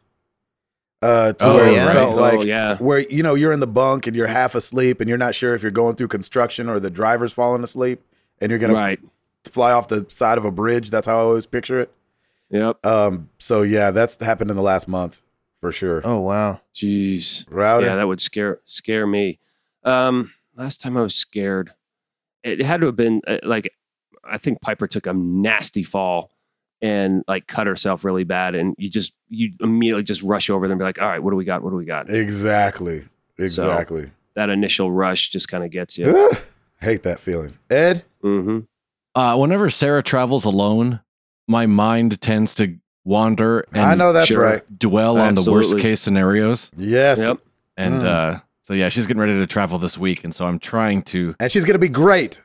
Uh, 1.02 1.34
to 1.34 1.46
Oh, 1.46 1.56
where 1.56 1.72
yeah? 1.72 1.90
it 1.90 1.94
felt 1.94 2.18
Oh, 2.18 2.22
like 2.22 2.44
yeah. 2.48 2.78
where 2.78 3.00
you 3.00 3.22
know 3.22 3.36
you're 3.36 3.52
in 3.52 3.60
the 3.60 3.68
bunk 3.68 4.08
and 4.08 4.16
you're 4.16 4.28
half 4.28 4.56
asleep 4.56 5.00
and 5.00 5.08
you're 5.08 5.18
not 5.18 5.36
sure 5.36 5.54
if 5.54 5.62
you're 5.62 5.72
going 5.72 5.96
through 5.96 6.08
construction 6.08 6.70
or 6.70 6.80
the 6.80 6.90
driver's 6.90 7.34
falling 7.34 7.64
asleep 7.64 8.02
and 8.42 8.50
you're 8.50 8.60
gonna 8.60 8.74
Right. 8.74 9.00
fly 9.46 9.72
off 9.72 9.88
the 9.88 10.08
side 10.10 10.40
of 10.40 10.46
a 10.46 10.52
bridge. 10.52 10.90
That's 10.90 11.06
how 11.06 11.18
I 11.18 11.22
always 11.22 11.46
picture 11.46 11.80
it. 11.80 11.92
Yep. 12.50 12.84
Um, 12.84 13.30
so 13.38 13.62
yeah, 13.62 13.92
that's 13.92 14.20
happened 14.24 14.50
in 14.50 14.56
the 14.58 14.64
last 14.64 14.88
month 14.88 15.22
for 15.60 15.72
sure. 15.72 16.02
Oh 16.04 16.20
wow. 16.20 16.62
Jeez. 16.74 17.46
Router. 17.50 17.88
Yeah, 17.88 17.96
that 17.96 18.08
would 18.08 18.22
scare 18.22 18.60
scare 18.66 19.08
me. 19.08 19.40
Um, 19.84 20.32
last 20.56 20.82
time 20.82 20.98
I 20.98 21.02
was 21.02 21.16
scared, 21.16 21.72
it 22.44 22.62
had 22.62 22.82
to 22.82 22.88
have 22.88 22.96
been 22.96 23.22
uh, 23.28 23.40
like 23.44 23.74
I 24.24 24.38
think 24.38 24.62
Piper 24.62 24.88
took 24.88 25.08
a 25.08 25.14
nasty 25.14 25.84
fall 25.84 26.32
and 26.82 27.24
like 27.28 27.48
cut 27.48 27.68
herself 27.68 28.04
really 28.04 28.24
bad, 28.24 28.56
and 28.56 28.76
you 28.78 28.90
just 28.90 29.14
you 29.30 29.52
immediately 29.60 30.04
just 30.04 30.22
rush 30.22 30.50
over 30.50 30.68
them 30.68 30.74
and 30.74 30.80
be 30.80 30.84
like, 30.84 31.02
all 31.02 31.08
right, 31.08 31.22
what 31.22 31.32
do 31.32 31.38
we 31.38 31.46
got? 31.46 31.64
What 31.64 31.72
do 31.72 31.76
we 31.76 31.86
got? 31.86 32.10
exactly, 32.10 33.06
exactly. 33.38 34.12
That 34.36 34.50
initial 34.50 34.92
rush 34.92 35.30
just 35.30 35.48
kind 35.48 35.64
of 35.64 35.72
gets 35.72 35.98
you. 35.98 36.32
Hate 36.80 37.04
that 37.04 37.20
feeling. 37.20 37.58
Ed. 37.72 38.04
Mm-hmm. 38.24 38.60
Uh, 39.16 39.36
whenever 39.36 39.72
Sarah 39.72 40.04
travels 40.04 40.46
alone, 40.46 41.00
my 41.48 41.66
mind 41.66 42.22
tends 42.22 42.54
to 42.56 42.78
wander, 43.08 43.66
and 43.74 43.82
I 43.86 43.96
know 43.96 44.12
that's 44.14 44.28
sure. 44.28 44.44
right. 44.44 44.80
dwell 44.80 45.18
on 45.18 45.34
the 45.36 45.50
worst 45.50 45.80
case 45.80 46.02
scenarios. 46.02 46.70
Yes. 46.76 47.20
Yep. 47.20 47.40
And 47.78 48.02
Mm. 48.02 48.06
uh, 48.06 48.40
so 48.64 48.74
yeah, 48.74 48.90
she's 48.90 49.08
getting 49.08 49.22
ready 49.22 49.38
to 49.40 49.48
travel 49.48 49.80
this 49.80 49.98
week, 49.98 50.24
and 50.24 50.36
so 50.36 50.46
I'm 50.46 50.60
trying 50.60 51.02
to. 51.04 51.34
And 51.40 51.50
she's 51.52 51.64
gonna 51.66 51.80
be 51.80 51.88
great, 51.90 52.42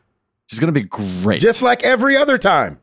She's 0.46 0.60
gonna 0.60 0.70
be 0.72 0.82
great. 0.84 1.40
just 1.40 1.62
like 1.62 1.82
every 1.82 2.16
other 2.16 2.38
time. 2.38 2.78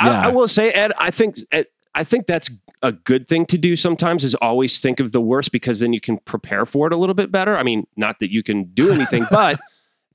I, 0.00 0.08
Yeah. 0.10 0.26
I 0.26 0.28
will 0.28 0.48
say, 0.48 0.70
Ed, 0.72 0.92
I 0.98 1.10
think 1.10 1.36
Ed, 1.52 1.66
I 1.94 2.02
think 2.04 2.26
that's 2.26 2.50
a 2.82 2.90
good 2.92 3.28
thing 3.28 3.46
to 3.46 3.56
do 3.58 3.76
sometimes 3.76 4.24
is 4.24 4.34
always 4.36 4.78
think 4.80 4.98
of 4.98 5.12
the 5.12 5.20
worst 5.20 5.52
because 5.52 5.78
then 5.78 5.92
you 5.92 6.00
can 6.00 6.18
prepare 6.18 6.66
for 6.66 6.86
it 6.88 6.92
a 6.92 6.96
little 6.96 7.14
bit 7.14 7.30
better. 7.30 7.56
I 7.56 7.62
mean, 7.62 7.86
not 7.96 8.18
that 8.18 8.32
you 8.32 8.42
can 8.42 8.64
do 8.74 8.90
anything, 8.92 9.24
but 9.30 9.60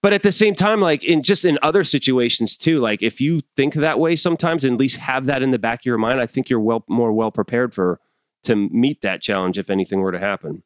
but 0.01 0.13
at 0.13 0.23
the 0.23 0.31
same 0.31 0.55
time, 0.55 0.79
like 0.79 1.03
in 1.03 1.23
just 1.23 1.43
in 1.43 1.59
other 1.61 1.83
situations 1.83 2.57
too, 2.57 2.79
like 2.79 3.03
if 3.03 3.19
you 3.19 3.41
think 3.55 3.73
that 3.75 3.99
way 3.99 4.15
sometimes 4.15 4.63
and 4.63 4.73
at 4.75 4.79
least 4.79 4.97
have 4.97 5.25
that 5.25 5.41
in 5.41 5.51
the 5.51 5.59
back 5.59 5.81
of 5.81 5.85
your 5.85 5.97
mind, 5.97 6.21
I 6.21 6.25
think 6.25 6.49
you're 6.49 6.59
well 6.59 6.85
more 6.87 7.11
well 7.11 7.31
prepared 7.31 7.73
for 7.73 7.99
to 8.43 8.55
meet 8.55 9.01
that 9.01 9.21
challenge 9.21 9.57
if 9.57 9.69
anything 9.69 9.99
were 9.99 10.11
to 10.11 10.19
happen. 10.19 10.63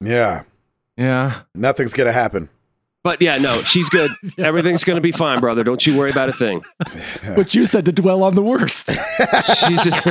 Yeah. 0.00 0.42
yeah. 0.96 1.40
Nothing's 1.54 1.94
gonna 1.94 2.12
happen. 2.12 2.48
But 3.02 3.22
yeah, 3.22 3.38
no, 3.38 3.62
she's 3.62 3.88
good. 3.88 4.10
Everything's 4.38 4.84
gonna 4.84 5.00
be 5.00 5.12
fine, 5.12 5.40
brother. 5.40 5.64
Don't 5.64 5.84
you 5.86 5.96
worry 5.96 6.10
about 6.10 6.28
a 6.28 6.32
thing. 6.32 6.62
But 7.34 7.54
you 7.54 7.66
said 7.66 7.84
to 7.86 7.92
dwell 7.92 8.22
on 8.22 8.34
the 8.34 8.42
worst. 8.42 8.88
She's 9.66 9.82
just 9.82 10.06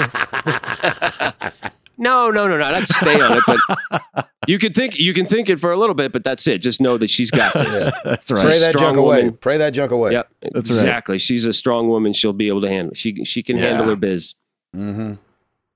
no, 1.98 2.32
no, 2.32 2.48
no, 2.48 2.58
no. 2.58 2.72
Not 2.72 2.88
stay 2.88 3.20
on 3.22 3.38
it, 3.38 3.44
but 3.46 4.28
you 4.48 4.60
can 4.60 4.74
think 4.74 4.98
you 5.00 5.14
can 5.14 5.26
think 5.26 5.50
it 5.50 5.60
for 5.60 5.72
a 5.72 5.78
little 5.78 5.96
bit, 5.96 6.12
but 6.12 6.24
that's 6.24 6.48
it. 6.48 6.60
Just 6.60 6.82
know 6.82 6.98
that 6.98 7.10
she's 7.10 7.32
got 7.32 7.54
this. 7.56 7.92
That's 8.04 8.32
right. 8.32 8.52
She's 8.52 8.62
that 8.62 8.72
strong 8.72 8.84
junk 8.94 8.98
away. 8.98 9.18
woman. 9.24 9.38
Pray 9.38 9.58
that 9.58 9.72
junk 9.72 9.92
away. 9.92 10.12
Yep, 10.14 10.32
right. 10.44 10.56
exactly. 10.56 11.18
She's 11.18 11.46
a 11.46 11.54
strong 11.54 11.88
woman. 11.90 12.14
She'll 12.14 12.34
be 12.34 12.48
able 12.48 12.62
to 12.62 12.70
handle. 12.70 12.92
It. 12.92 12.98
She 12.98 13.24
she 13.26 13.44
can 13.44 13.58
handle 13.58 13.88
her 13.88 13.96
biz. 13.96 14.36
Mm-hmm. 14.76 15.14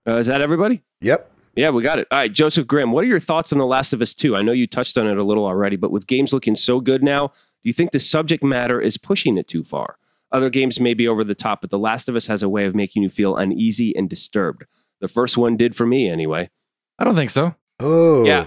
Uh, 0.07 0.15
is 0.17 0.27
that 0.27 0.41
everybody? 0.41 0.81
Yep. 1.01 1.31
Yeah, 1.55 1.71
we 1.71 1.83
got 1.83 1.99
it. 1.99 2.07
All 2.09 2.17
right, 2.19 2.31
Joseph 2.31 2.67
Grimm, 2.67 2.91
what 2.91 3.03
are 3.03 3.07
your 3.07 3.19
thoughts 3.19 3.51
on 3.51 3.59
The 3.59 3.65
Last 3.65 3.91
of 3.91 4.01
Us 4.01 4.13
2? 4.13 4.35
I 4.35 4.41
know 4.41 4.53
you 4.53 4.65
touched 4.65 4.97
on 4.97 5.07
it 5.07 5.17
a 5.17 5.23
little 5.23 5.45
already, 5.45 5.75
but 5.75 5.91
with 5.91 6.07
games 6.07 6.31
looking 6.31 6.55
so 6.55 6.79
good 6.79 7.03
now, 7.03 7.27
do 7.27 7.33
you 7.63 7.73
think 7.73 7.91
the 7.91 7.99
subject 7.99 8.43
matter 8.43 8.79
is 8.79 8.97
pushing 8.97 9.37
it 9.37 9.47
too 9.47 9.63
far? 9.63 9.97
Other 10.31 10.49
games 10.49 10.79
may 10.79 10.93
be 10.93 11.07
over 11.07 11.23
the 11.23 11.35
top, 11.35 11.61
but 11.61 11.69
The 11.69 11.79
Last 11.79 12.07
of 12.07 12.15
Us 12.15 12.27
has 12.27 12.43
a 12.43 12.49
way 12.49 12.65
of 12.65 12.75
making 12.75 13.03
you 13.03 13.09
feel 13.09 13.35
uneasy 13.35 13.95
and 13.95 14.09
disturbed. 14.09 14.63
The 15.01 15.07
first 15.07 15.37
one 15.37 15.57
did 15.57 15.75
for 15.75 15.85
me 15.85 16.09
anyway. 16.09 16.49
I 16.97 17.03
don't 17.03 17.15
think 17.15 17.29
so. 17.29 17.55
Oh. 17.79 18.25
Yeah. 18.25 18.45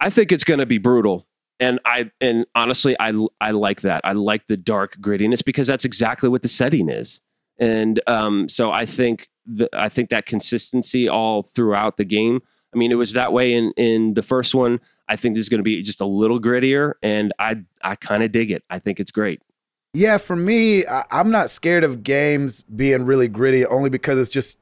I 0.00 0.10
think 0.10 0.32
it's 0.32 0.44
going 0.44 0.60
to 0.60 0.66
be 0.66 0.78
brutal. 0.78 1.26
And 1.60 1.78
I 1.84 2.10
and 2.20 2.44
honestly 2.56 2.96
I 2.98 3.12
I 3.40 3.52
like 3.52 3.82
that. 3.82 4.00
I 4.02 4.12
like 4.12 4.46
the 4.46 4.56
dark 4.56 4.96
grittiness 5.00 5.44
because 5.44 5.68
that's 5.68 5.84
exactly 5.84 6.28
what 6.28 6.42
the 6.42 6.48
setting 6.48 6.88
is. 6.88 7.20
And 7.56 8.00
um 8.08 8.48
so 8.48 8.72
I 8.72 8.84
think 8.84 9.28
the, 9.46 9.68
I 9.72 9.88
think 9.88 10.10
that 10.10 10.26
consistency 10.26 11.08
all 11.08 11.42
throughout 11.42 11.98
the 11.98 12.04
game. 12.04 12.42
I 12.74 12.78
mean 12.78 12.90
it 12.90 12.96
was 12.96 13.12
that 13.12 13.32
way 13.32 13.54
in 13.54 13.72
in 13.76 14.14
the 14.14 14.22
first 14.22 14.56
one. 14.56 14.80
I 15.08 15.14
think 15.14 15.36
this 15.36 15.42
is 15.42 15.48
going 15.48 15.60
to 15.60 15.64
be 15.64 15.80
just 15.82 16.00
a 16.00 16.06
little 16.06 16.40
grittier 16.40 16.94
and 17.00 17.32
I 17.38 17.62
I 17.82 17.94
kind 17.94 18.24
of 18.24 18.32
dig 18.32 18.50
it. 18.50 18.64
I 18.68 18.80
think 18.80 18.98
it's 18.98 19.12
great. 19.12 19.40
Yeah, 19.94 20.16
for 20.16 20.34
me, 20.34 20.86
I, 20.86 21.04
I'm 21.10 21.30
not 21.30 21.50
scared 21.50 21.84
of 21.84 22.02
games 22.02 22.62
being 22.62 23.04
really 23.04 23.28
gritty 23.28 23.66
only 23.66 23.90
because 23.90 24.18
it's 24.18 24.30
just 24.30 24.58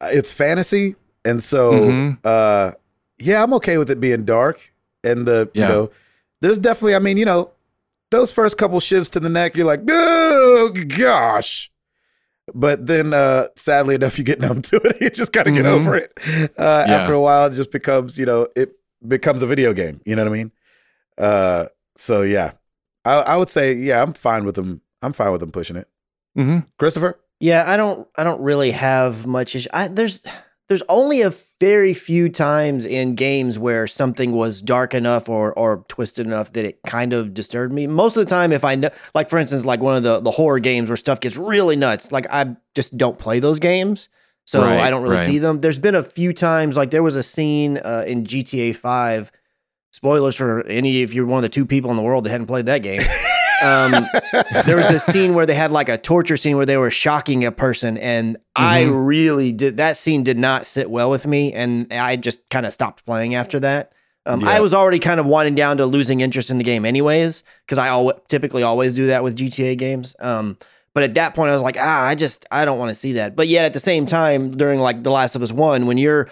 it's 0.00 0.32
fantasy, 0.32 0.96
and 1.24 1.42
so 1.42 1.72
Mhm. 1.72 2.18
uh, 2.24 2.72
yeah, 3.18 3.42
I'm 3.42 3.52
okay 3.54 3.78
with 3.78 3.90
it 3.90 4.00
being 4.00 4.24
dark. 4.24 4.72
And 5.04 5.26
the 5.26 5.50
Yeah. 5.54 5.62
you 5.66 5.72
know, 5.72 5.90
there's 6.40 6.58
definitely, 6.58 6.94
I 6.96 6.98
mean, 6.98 7.16
you 7.16 7.24
know, 7.24 7.52
those 8.10 8.32
first 8.32 8.58
couple 8.58 8.78
shifts 8.80 9.08
to 9.10 9.20
the 9.20 9.28
neck, 9.28 9.56
you're 9.56 9.66
like, 9.66 9.80
oh 9.88 10.72
gosh. 10.96 11.70
But 12.54 12.86
then, 12.86 13.12
uh, 13.12 13.48
sadly 13.56 13.94
enough, 13.96 14.18
you 14.18 14.24
get 14.24 14.40
numb 14.40 14.62
to 14.70 14.76
it. 14.76 15.00
You 15.00 15.10
just 15.10 15.32
got 15.32 15.44
to 15.44 15.50
get 15.50 15.66
over 15.66 15.96
it. 15.96 16.12
Uh, 16.58 16.84
Yeah. 16.86 16.94
After 16.94 17.12
a 17.14 17.20
while, 17.20 17.46
it 17.46 17.54
just 17.54 17.72
becomes, 17.72 18.18
you 18.18 18.26
know, 18.26 18.46
it 18.54 18.72
becomes 19.06 19.42
a 19.42 19.46
video 19.46 19.72
game. 19.72 20.00
You 20.04 20.14
know 20.16 20.22
what 20.24 20.30
I 20.32 20.36
mean? 20.36 20.52
Uh, 21.18 21.66
so 21.96 22.22
yeah, 22.22 22.52
I, 23.04 23.14
I 23.14 23.36
would 23.36 23.48
say, 23.48 23.72
yeah, 23.74 24.02
I'm 24.02 24.12
fine 24.12 24.44
with 24.44 24.54
them. 24.56 24.80
I'm 25.02 25.12
fine 25.12 25.32
with 25.32 25.40
them 25.40 25.50
pushing 25.52 25.76
it. 25.76 25.88
Mm-hmm. 26.38 26.58
Christopher? 26.78 27.18
Yeah, 27.40 27.64
I 27.66 27.76
don't 27.76 28.08
I 28.16 28.24
don't 28.24 28.40
really 28.40 28.70
have 28.70 29.26
much 29.26 29.54
issue. 29.54 29.68
I, 29.72 29.88
there's 29.88 30.24
there's 30.68 30.82
only 30.88 31.22
a 31.22 31.30
very 31.60 31.94
few 31.94 32.28
times 32.28 32.84
in 32.86 33.14
games 33.14 33.58
where 33.58 33.86
something 33.86 34.32
was 34.32 34.62
dark 34.62 34.94
enough 34.94 35.28
or 35.28 35.52
or 35.52 35.84
twisted 35.88 36.26
enough 36.26 36.52
that 36.54 36.64
it 36.64 36.80
kind 36.86 37.12
of 37.12 37.34
disturbed 37.34 37.72
me. 37.74 37.86
Most 37.86 38.16
of 38.16 38.24
the 38.24 38.30
time 38.30 38.52
if 38.52 38.64
I 38.64 38.74
know 38.74 38.90
like 39.14 39.28
for 39.28 39.38
instance 39.38 39.64
like 39.64 39.80
one 39.80 39.96
of 39.96 40.02
the 40.02 40.20
the 40.20 40.30
horror 40.30 40.58
games 40.60 40.88
where 40.88 40.96
stuff 40.96 41.20
gets 41.20 41.36
really 41.36 41.76
nuts, 41.76 42.10
like 42.10 42.26
I 42.30 42.56
just 42.74 42.96
don't 42.96 43.18
play 43.18 43.38
those 43.38 43.60
games. 43.60 44.08
So 44.44 44.62
Right, 44.62 44.80
I 44.80 44.90
don't 44.90 45.02
really 45.02 45.16
right. 45.16 45.26
see 45.26 45.38
them. 45.38 45.60
There's 45.60 45.78
been 45.78 45.96
a 45.96 46.04
few 46.04 46.32
times 46.32 46.76
like 46.76 46.90
there 46.90 47.02
was 47.02 47.16
a 47.16 47.22
scene 47.22 47.78
uh, 47.78 48.04
in 48.06 48.24
GTA 48.24 48.76
5 48.76 49.32
spoilers 49.90 50.36
for 50.36 50.64
any 50.66 51.02
if 51.02 51.12
you're 51.14 51.26
one 51.26 51.38
of 51.38 51.42
the 51.42 51.48
two 51.48 51.66
people 51.66 51.90
in 51.90 51.96
the 51.96 52.02
world 52.02 52.24
that 52.24 52.30
hadn't 52.30 52.46
played 52.46 52.66
that 52.66 52.82
game. 52.82 53.00
Um, 53.62 53.92
there 54.66 54.76
was 54.76 54.90
a 54.90 54.98
scene 54.98 55.34
where 55.34 55.46
they 55.46 55.54
had 55.54 55.70
like 55.70 55.88
a 55.88 55.96
torture 55.98 56.36
scene 56.36 56.56
where 56.56 56.66
they 56.66 56.76
were 56.76 56.90
shocking 56.90 57.44
a 57.44 57.52
person 57.52 57.96
and 57.98 58.36
i 58.54 58.82
Mhm. 58.84 59.06
really 59.06 59.52
did 59.52 59.78
that 59.78 59.96
scene 59.96 60.22
did 60.22 60.38
not 60.38 60.66
sit 60.66 60.90
well 60.90 61.08
with 61.10 61.26
me 61.26 61.52
and 61.52 61.90
i 61.92 62.16
just 62.16 62.48
kind 62.50 62.66
of 62.66 62.72
stopped 62.72 63.04
playing 63.06 63.34
after 63.34 63.58
that. 63.60 63.92
Um, 64.26 64.44
i 64.44 64.60
was 64.60 64.74
already 64.74 64.98
kind 64.98 65.20
of 65.20 65.26
winding 65.26 65.54
down 65.54 65.76
to 65.78 65.86
losing 65.86 66.20
interest 66.20 66.50
in 66.50 66.58
the 66.58 66.64
game 66.64 66.84
anyways 66.84 67.44
because 67.64 67.78
i 67.78 67.88
al- 67.88 68.18
typically 68.28 68.62
always 68.62 68.94
do 68.94 69.06
that 69.06 69.22
with 69.22 69.36
gta 69.36 69.76
games. 69.78 70.14
Um, 70.20 70.58
but 70.94 71.02
at 71.04 71.14
that 71.14 71.34
point 71.34 71.50
i 71.50 71.52
was 71.54 71.62
like 71.62 71.76
ah 71.78 72.02
i 72.06 72.14
just 72.14 72.44
i 72.50 72.64
don't 72.64 72.78
want 72.78 72.90
to 72.90 72.94
see 72.94 73.12
that. 73.14 73.36
But 73.36 73.48
yet 73.48 73.64
at 73.64 73.72
the 73.72 73.80
same 73.80 74.04
time 74.06 74.50
during 74.50 74.80
like 74.80 75.02
the 75.02 75.10
last 75.12 75.36
of 75.36 75.42
us 75.42 75.52
one 75.52 75.86
when 75.86 75.96
you're 75.98 76.28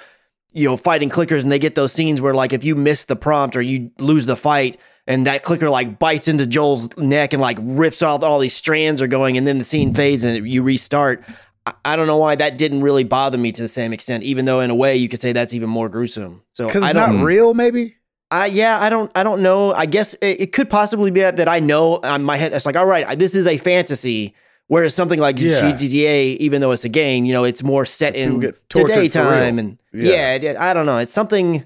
you 0.53 0.69
know 0.69 0.77
fighting 0.77 1.09
clickers 1.11 1.43
and 1.43 1.51
they 1.53 1.59
get 1.59 1.75
those 1.75 1.93
scenes 1.93 2.21
where 2.21 2.35
like 2.35 2.53
if 2.53 2.65
you 2.65 2.75
miss 2.75 3.05
the 3.07 3.17
prompt 3.17 3.57
or 3.57 3.63
you 3.63 3.91
lose 3.99 4.27
the 4.27 4.37
fight 4.37 4.77
and 5.07 5.27
that 5.27 5.43
clicker 5.43 5.69
like 5.71 5.99
bites 5.99 6.29
into 6.29 6.47
Joel's 6.47 6.97
neck 6.97 7.33
and 7.33 7.43
like 7.43 7.59
rips 7.61 8.03
off 8.03 8.23
all 8.23 8.39
these 8.39 8.55
strands 8.55 9.03
are 9.03 9.07
going 9.07 9.37
and 9.37 9.47
then 9.47 9.59
the 9.59 9.65
scene 9.65 9.93
fades 9.95 10.25
and 10.25 10.47
you 10.49 10.63
restart. 10.63 11.25
I, 11.67 11.75
I 11.85 11.97
don't 11.97 12.07
know 12.07 12.17
why 12.17 12.35
that 12.37 12.57
didn't 12.59 12.83
really 12.83 13.05
bother 13.05 13.39
me 13.39 13.53
to 13.53 13.63
the 13.63 13.69
same 13.69 13.93
extent, 13.93 14.23
even 14.25 14.45
though 14.45 14.61
in 14.61 14.71
a 14.71 14.75
way 14.75 14.97
you 14.97 15.09
could 15.09 15.21
say 15.21 15.33
that's 15.33 15.55
even 15.55 15.69
more 15.69 15.89
gruesome. 15.89 16.43
So 16.53 16.67
Because 16.67 16.83
I 16.83 16.87
it's 16.91 16.95
don't 16.95 17.19
mm. 17.19 17.25
real, 17.25 17.55
maybe? 17.55 17.97
I 18.31 18.47
yeah, 18.47 18.81
I 18.81 18.89
don't 18.91 19.11
I 19.15 19.23
don't 19.23 19.43
know. 19.43 19.73
I 19.73 19.87
guess 19.87 20.15
it, 20.15 20.41
it 20.41 20.53
could 20.53 20.69
possibly 20.71 21.11
be 21.11 21.21
that, 21.21 21.37
that 21.37 21.49
I 21.49 21.61
know 21.61 22.01
on 22.03 22.23
my 22.25 22.37
head. 22.37 22.53
It's 22.53 22.67
like, 22.67 22.77
all 22.77 22.87
right, 22.87 23.19
this 23.19 23.35
is 23.35 23.47
a 23.47 23.59
fantasy. 23.59 24.35
Whereas 24.67 24.95
something 24.95 25.21
like 25.21 25.39
Yeah. 25.39 25.61
GTA, 25.73 26.39
even 26.39 26.63
though 26.63 26.73
it's 26.73 26.87
a 26.87 26.89
game, 26.89 27.27
you 27.27 27.35
know, 27.35 27.45
it's 27.45 27.63
more 27.63 27.85
set 27.85 28.15
in 28.15 28.41
get 28.41 28.69
tortured 28.71 28.95
for 28.95 29.01
daytime, 29.01 29.59
and 29.59 29.79
Yeah. 29.93 30.37
yeah. 30.37 30.51
it- 30.51 30.57
I 30.57 30.73
don't 30.73 30.87
know. 30.87 30.99
It's 30.99 31.13
something. 31.13 31.65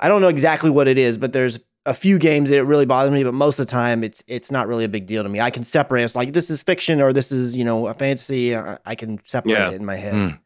I 0.00 0.08
don't 0.08 0.20
know 0.20 0.28
exactly 0.28 0.68
what 0.70 0.88
it 0.88 0.98
is, 0.98 1.16
but 1.16 1.32
there's 1.32 1.60
a 1.86 1.94
few 1.94 2.18
games 2.18 2.50
that 2.50 2.56
it 2.56 2.62
really 2.62 2.86
bothers 2.86 3.12
me. 3.12 3.24
But 3.24 3.34
most 3.34 3.58
of 3.58 3.66
the 3.66 3.70
time, 3.70 4.02
it's 4.04 4.24
it's 4.26 4.50
not 4.50 4.66
really 4.68 4.84
a 4.84 4.88
big 4.88 5.06
deal 5.06 5.22
to 5.22 5.28
me. 5.28 5.40
I 5.40 5.50
can 5.50 5.64
separate. 5.64 6.02
It's 6.04 6.16
like 6.16 6.32
this 6.32 6.50
is 6.50 6.62
fiction 6.62 7.00
or 7.00 7.12
this 7.12 7.30
is 7.32 7.56
you 7.56 7.64
know 7.64 7.86
a 7.88 7.94
fantasy. 7.94 8.56
I, 8.56 8.78
I 8.84 8.94
can 8.94 9.20
separate 9.24 9.52
Yeah. 9.52 9.70
it 9.70 9.74
in 9.74 9.84
my 9.84 9.96
head. 9.96 10.14
Mm. 10.14 10.38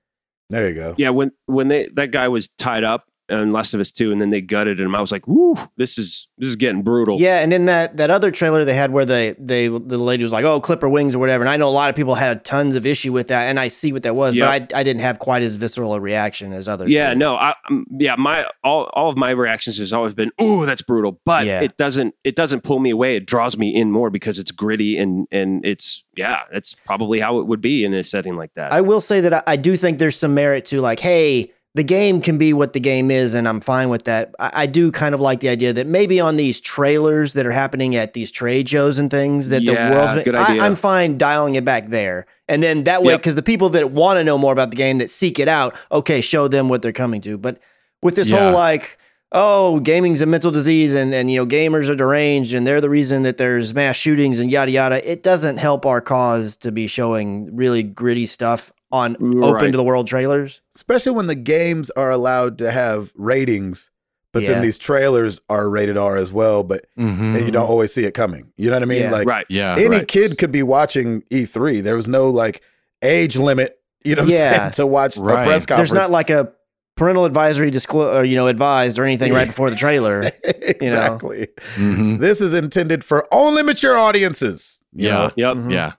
There 0.51 0.69
you 0.69 0.74
go. 0.74 0.94
Yeah, 0.98 1.10
when 1.10 1.32
when 1.47 1.69
they 1.69 1.89
that 1.94 2.10
guy 2.10 2.28
was 2.28 2.48
tied 2.59 2.85
up 2.85 3.05
in 3.28 3.52
Last 3.52 3.74
of 3.74 3.80
Us 3.80 3.90
2 3.92 4.10
and 4.12 4.20
then 4.20 4.30
they 4.30 4.40
gutted 4.40 4.80
him, 4.80 4.94
I 4.94 5.00
was 5.00 5.12
like, 5.12 5.26
"Woo, 5.28 5.55
this 5.76 5.98
is 5.98 6.28
this 6.38 6.48
is 6.48 6.56
getting 6.56 6.82
brutal." 6.82 7.18
Yeah, 7.20 7.40
and 7.40 7.52
in 7.52 7.66
that 7.66 7.96
that 7.98 8.10
other 8.10 8.30
trailer 8.30 8.64
they 8.64 8.74
had 8.74 8.90
where 8.90 9.05
they 9.05 9.34
they 9.38 9.68
the 9.68 9.98
lady 9.98 10.22
was 10.22 10.32
like, 10.32 10.44
"Oh, 10.44 10.60
clipper 10.60 10.88
wings" 10.88 11.14
or 11.14 11.18
whatever, 11.18 11.42
and 11.42 11.48
I 11.50 11.56
know 11.56 11.68
a 11.68 11.70
lot 11.70 11.90
of 11.90 11.96
people 11.96 12.14
had 12.14 12.44
tons 12.44 12.74
of 12.76 12.86
issue 12.86 13.12
with 13.12 13.28
that, 13.28 13.46
and 13.48 13.60
I 13.60 13.68
see 13.68 13.92
what 13.92 14.02
that 14.05 14.14
was, 14.16 14.34
Yep. 14.34 14.46
but 14.68 14.74
I 14.76 14.80
I 14.80 14.82
didn't 14.82 15.02
have 15.02 15.18
quite 15.18 15.42
as 15.42 15.56
visceral 15.56 15.92
a 15.94 16.00
reaction 16.00 16.52
as 16.52 16.68
others. 16.68 16.90
Yeah, 16.90 17.10
did. 17.10 17.18
no, 17.18 17.34
I 17.36 17.55
um, 17.70 17.86
yeah, 17.90 18.14
my 18.16 18.46
all 18.64 18.84
all 18.94 19.10
of 19.10 19.18
my 19.18 19.30
reactions 19.30 19.78
has 19.78 19.92
always 19.92 20.14
been, 20.14 20.30
"Ooh, 20.40 20.64
that's 20.66 20.82
brutal," 20.82 21.20
but 21.24 21.46
Yeah. 21.46 21.60
it 21.60 21.76
doesn't 21.76 22.14
it 22.24 22.34
doesn't 22.36 22.62
pull 22.62 22.78
me 22.78 22.90
away. 22.90 23.16
It 23.16 23.26
draws 23.26 23.59
me 23.59 23.74
in 23.74 23.90
more 23.90 24.10
because 24.10 24.38
it's 24.38 24.50
gritty 24.50 24.96
and 24.98 25.26
and 25.30 25.64
it's 25.66 26.05
yeah, 26.16 26.40
that's 26.52 26.74
probably 26.86 27.20
how 27.20 27.38
it 27.40 27.46
would 27.46 27.60
be 27.60 27.84
in 27.84 27.92
a 27.94 28.02
setting 28.02 28.36
like 28.36 28.55
that. 28.55 28.72
I 28.72 28.80
will 28.80 29.00
say 29.00 29.20
that 29.20 29.34
I, 29.34 29.42
I 29.46 29.56
do 29.56 29.76
think 29.76 29.98
there's 29.98 30.16
some 30.16 30.34
merit 30.34 30.64
to 30.66 30.80
like, 30.80 30.98
hey, 31.00 31.52
the 31.74 31.84
game 31.84 32.20
can 32.20 32.38
be 32.38 32.52
what 32.52 32.72
the 32.72 32.80
game 32.80 33.10
is, 33.10 33.34
and 33.34 33.46
I'm 33.46 33.60
fine 33.60 33.88
with 33.88 34.04
that. 34.04 34.34
I, 34.38 34.50
I 34.54 34.66
do 34.66 34.90
kind 34.90 35.14
of 35.14 35.20
like 35.20 35.40
the 35.40 35.48
idea 35.48 35.72
that 35.74 35.86
maybe 35.86 36.18
on 36.18 36.36
these 36.36 36.60
trailers 36.60 37.34
that 37.34 37.46
are 37.46 37.52
happening 37.52 37.94
at 37.94 38.14
these 38.14 38.30
trade 38.30 38.68
shows 38.68 38.98
and 38.98 39.10
things 39.10 39.50
that 39.50 39.62
Yeah, 39.62 39.88
the 39.90 39.94
world's 39.94 40.24
good 40.24 40.34
I, 40.34 40.50
idea. 40.50 40.62
I'm 40.62 40.74
fine 40.76 41.18
dialing 41.18 41.54
it 41.56 41.64
back 41.64 41.88
there, 41.88 42.26
and 42.48 42.62
then 42.62 42.84
that 42.84 43.02
way, 43.02 43.12
Yep. 43.12 43.20
because 43.20 43.34
the 43.34 43.42
people 43.42 43.68
that 43.70 43.90
want 43.90 44.18
to 44.18 44.24
know 44.24 44.38
more 44.38 44.52
about 44.52 44.70
the 44.70 44.76
game 44.76 44.98
that 44.98 45.10
seek 45.10 45.38
it 45.38 45.48
out, 45.48 45.76
okay, 45.92 46.20
show 46.20 46.48
them 46.48 46.68
what 46.68 46.82
they're 46.82 46.92
coming 46.92 47.20
to. 47.22 47.36
But 47.38 47.60
with 48.02 48.14
this 48.16 48.30
Yeah. 48.30 48.44
whole 48.44 48.52
like. 48.52 48.98
Oh, 49.30 49.78
gaming's 49.80 50.22
a 50.22 50.26
mental 50.26 50.50
disease, 50.50 50.94
and 50.94 51.12
and 51.12 51.30
you 51.30 51.38
know 51.38 51.46
gamers 51.46 51.90
are 51.90 51.94
deranged, 51.94 52.54
and 52.54 52.66
they're 52.66 52.80
the 52.80 52.88
reason 52.88 53.24
that 53.24 53.36
there's 53.36 53.74
mass 53.74 53.94
shootings 53.94 54.40
and 54.40 54.50
yada 54.50 54.70
yada. 54.70 55.06
It 55.12 55.22
doesn't 55.22 55.58
help 55.58 55.84
our 55.84 56.00
cause 56.00 56.56
to 56.56 56.72
be 56.72 56.86
showing 56.86 57.54
really 57.54 57.82
gritty 57.82 58.24
stuff 58.24 58.72
on 58.90 59.16
open 59.44 59.70
to 59.73 59.77
the 59.77 59.82
world 59.85 60.06
trailers. 60.06 60.60
Especially 60.74 61.12
when 61.12 61.27
the 61.27 61.35
games 61.35 61.90
are 61.90 62.10
allowed 62.10 62.59
to 62.59 62.70
have 62.73 63.12
ratings, 63.16 63.90
but 64.32 64.43
Yeah. 64.43 64.52
then 64.55 64.62
these 64.62 64.78
trailers 64.78 65.40
are 65.48 65.69
rated 65.69 65.97
R 65.98 66.16
as 66.16 66.32
well, 66.32 66.62
but 66.62 66.86
Mhm. 66.98 67.36
and 67.36 67.44
you 67.47 67.51
don't 67.51 67.69
always 67.69 67.93
see 67.93 68.05
it 68.05 68.12
coming. 68.12 68.52
You 68.56 68.70
know 68.70 68.77
what 68.77 68.82
I 68.82 68.86
mean? 68.86 69.02
Yeah. 69.02 69.10
Like 69.12 69.27
right. 69.28 69.47
Yeah. 69.48 69.74
any 69.78 69.89
right. 69.89 70.09
kid 70.09 70.39
could 70.39 70.52
be 70.52 70.62
watching 70.62 71.23
E3. 71.31 71.81
There 71.82 71.97
was 71.97 72.09
no 72.09 72.31
like 72.31 72.62
age 73.02 73.36
limit 73.36 73.74
You 74.05 74.15
know 74.15 74.23
what 74.23 74.32
I'm 74.32 74.39
Yeah. 74.39 74.59
saying? 74.60 74.70
To 74.73 74.86
watch 74.86 75.16
a 75.16 75.20
press 75.20 75.66
conference. 75.66 75.90
There's 75.90 75.93
not 75.93 76.10
like 76.10 76.31
a 76.31 76.52
parental 76.97 77.24
advisory 77.24 77.70
disclose 77.70 78.16
or 78.16 78.24
you 78.24 78.36
know 78.36 78.47
advised 78.47 78.98
or 78.98 79.05
anything 79.05 79.32
right 79.35 79.48
before 79.48 79.70
the 79.70 79.77
trailer. 79.77 80.31
exactly. 80.44 81.48
Mhm. 81.77 82.20
This 82.20 82.40
is 82.40 82.55
intended 82.55 83.05
for 83.05 83.27
only 83.32 83.62
mature 83.62 83.97
audiences. 83.98 84.81
you 84.94 85.09
Yeah. 85.09 85.15
know? 85.15 85.31
Yep. 85.36 85.56
Mhm. 85.56 85.73
Yeah. 85.73 85.93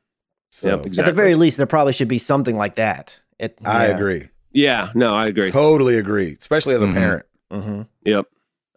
So, 0.60 0.70
Yep. 0.70 0.86
At 1.00 1.06
the 1.06 1.14
very 1.14 1.36
least, 1.36 1.58
there 1.58 1.66
probably 1.66 1.94
should 1.94 2.08
be 2.08 2.18
something 2.20 2.56
like 2.58 2.76
that. 2.76 3.20
It, 3.40 3.58
I 3.66 3.88
yeah. 3.88 3.96
agree. 3.96 4.28
Yeah. 4.52 4.90
No, 4.96 5.16
I 5.16 5.28
agree. 5.28 5.52
Totally 5.52 5.98
agree. 5.98 6.36
Especially 6.40 6.76
as 6.76 6.82
a 6.82 6.86
Mhm. 6.86 6.94
parent. 6.94 7.26
Mhm. 7.52 7.88
Yep. 8.06 8.26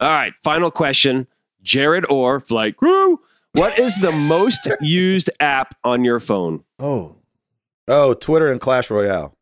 All 0.01 0.09
right. 0.11 0.33
Final 0.43 0.71
question. 0.71 1.27
Jared 1.63 2.05
or 2.11 2.41
Flight 2.41 2.77
Crew. 2.77 3.21
What 3.53 3.79
is 3.79 4.01
the 4.01 4.13
most 4.13 4.69
used 4.81 5.31
app 5.41 5.75
on 5.85 6.05
your 6.05 6.21
phone? 6.21 6.65
Oh, 6.79 7.17
Oh, 7.89 8.15
Twitter 8.15 8.51
and 8.51 8.61
Clash 8.61 8.91
Royale. 8.91 9.37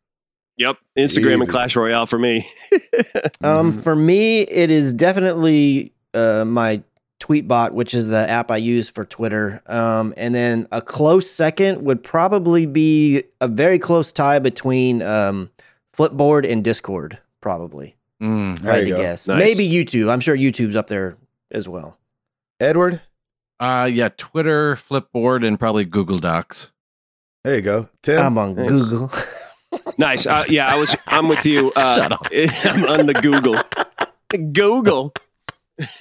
Yep. 0.57 0.77
Instagram 0.97 1.41
and 1.41 1.47
Clash 1.49 1.75
Royale 1.75 2.05
for 2.07 2.17
me. 2.19 2.45
Um, 3.43 3.71
Mhm. 3.73 3.83
for 3.83 3.95
me, 3.95 4.41
it 4.41 4.69
is 4.69 4.93
definitely 4.93 5.93
uh, 6.13 6.43
my 6.45 6.81
Tweetbot, 7.21 7.71
which 7.71 7.93
is 7.93 8.09
the 8.09 8.29
app 8.29 8.51
I 8.51 8.57
use 8.57 8.89
for 8.89 9.05
Twitter. 9.05 9.61
Um, 9.67 10.13
and 10.17 10.35
then 10.35 10.67
a 10.71 10.81
close 10.81 11.29
second 11.29 11.83
would 11.85 12.03
probably 12.03 12.65
be 12.65 13.23
a 13.39 13.47
very 13.47 13.79
close 13.79 14.11
tie 14.11 14.39
between 14.39 15.01
um, 15.01 15.49
Flipboard 15.95 16.49
and 16.51 16.63
Discord, 16.63 17.19
probably. 17.39 17.95
Mm. 18.21 18.53
If 18.55 18.59
There 18.61 18.73
I 18.73 18.77
you 18.79 18.85
to 18.85 18.91
go. 18.91 18.97
guess. 18.97 19.27
Nice. 19.27 19.39
Maybe 19.39 19.69
YouTube. 19.69 20.09
I'm 20.09 20.19
sure 20.19 20.35
YouTube's 20.35 20.75
up 20.75 20.87
there 20.87 21.15
as 21.51 21.69
well. 21.69 21.97
Edward, 22.59 23.01
Uh, 23.59 23.89
yeah, 23.91 24.09
Twitter, 24.17 24.75
Flipboard, 24.75 25.45
and 25.47 25.59
probably 25.59 25.85
Google 25.85 26.19
Docs. 26.19 26.69
there 27.43 27.55
you 27.55 27.61
go. 27.61 27.89
Tim. 28.03 28.19
I'm 28.19 28.37
on 28.37 28.55
Nice. 28.55 28.69
Google. 28.69 29.11
Nice. 29.97 30.25
Uh, 30.27 30.43
yeah, 30.49 30.67
I 30.67 30.75
was. 30.77 30.95
I'm 31.07 31.27
with 31.29 31.45
you. 31.45 31.71
Uh, 31.75 31.95
Shut 31.95 32.11
up. 32.11 32.27
I'm 32.65 32.85
on 32.99 33.05
the 33.05 33.13
Google. 33.13 33.55
Google. 34.53 35.13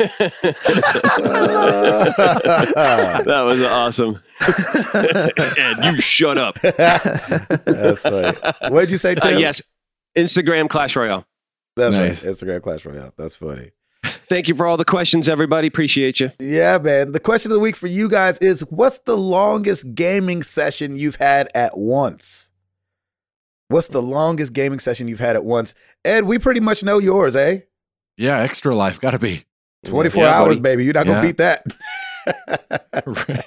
that 3.26 3.42
was 3.44 3.62
awesome. 3.64 4.18
Ed, 5.58 5.84
you 5.94 6.00
shut 6.00 6.38
up. 6.38 6.60
That's 6.60 8.02
funny. 8.02 8.36
What 8.68 8.80
did 8.82 8.90
you 8.90 8.96
say, 8.98 9.14
Uh, 9.16 9.28
yes, 9.30 9.62
Instagram 10.16 10.68
Clash 10.68 10.96
Royale. 10.96 11.24
That's 11.76 11.94
Nice. 11.94 12.24
right. 12.24 12.32
Instagram 12.32 12.62
Clash 12.62 12.84
Royale. 12.84 13.12
That's 13.16 13.36
funny. 13.36 13.70
Thank 14.28 14.48
you 14.48 14.54
for 14.54 14.66
all 14.66 14.76
the 14.76 14.84
questions, 14.84 15.28
everybody. 15.28 15.68
Appreciate 15.68 16.20
you. 16.20 16.30
Yeah, 16.38 16.78
man. 16.78 17.12
The 17.12 17.20
question 17.20 17.50
of 17.50 17.54
the 17.54 17.60
week 17.60 17.76
for 17.76 17.86
you 17.86 18.08
guys 18.08 18.38
is 18.38 18.60
what's 18.70 18.98
the 19.00 19.16
longest 19.16 19.94
gaming 19.94 20.42
session 20.42 20.96
you've 20.96 21.16
had 21.16 21.48
at 21.54 21.76
once? 21.76 22.50
What's 23.68 23.88
the 23.88 24.02
longest 24.02 24.52
gaming 24.52 24.78
session 24.80 25.06
you've 25.08 25.20
had 25.20 25.36
at 25.36 25.44
once? 25.44 25.74
Ed, 26.04 26.24
we 26.24 26.38
pretty 26.38 26.60
much 26.60 26.82
know 26.82 26.98
yours, 26.98 27.36
eh? 27.36 27.60
Yeah, 28.16 28.38
extra 28.40 28.74
life. 28.74 29.00
Gotta 29.00 29.18
be. 29.18 29.44
24 29.84 30.22
Yeah, 30.24 30.30
hours, 30.30 30.48
buddy. 30.58 30.60
baby. 30.60 30.84
You're 30.84 30.94
not 30.94 31.06
going 31.06 31.20
to 31.22 31.26
beat 31.26 31.38
that. 31.38 31.64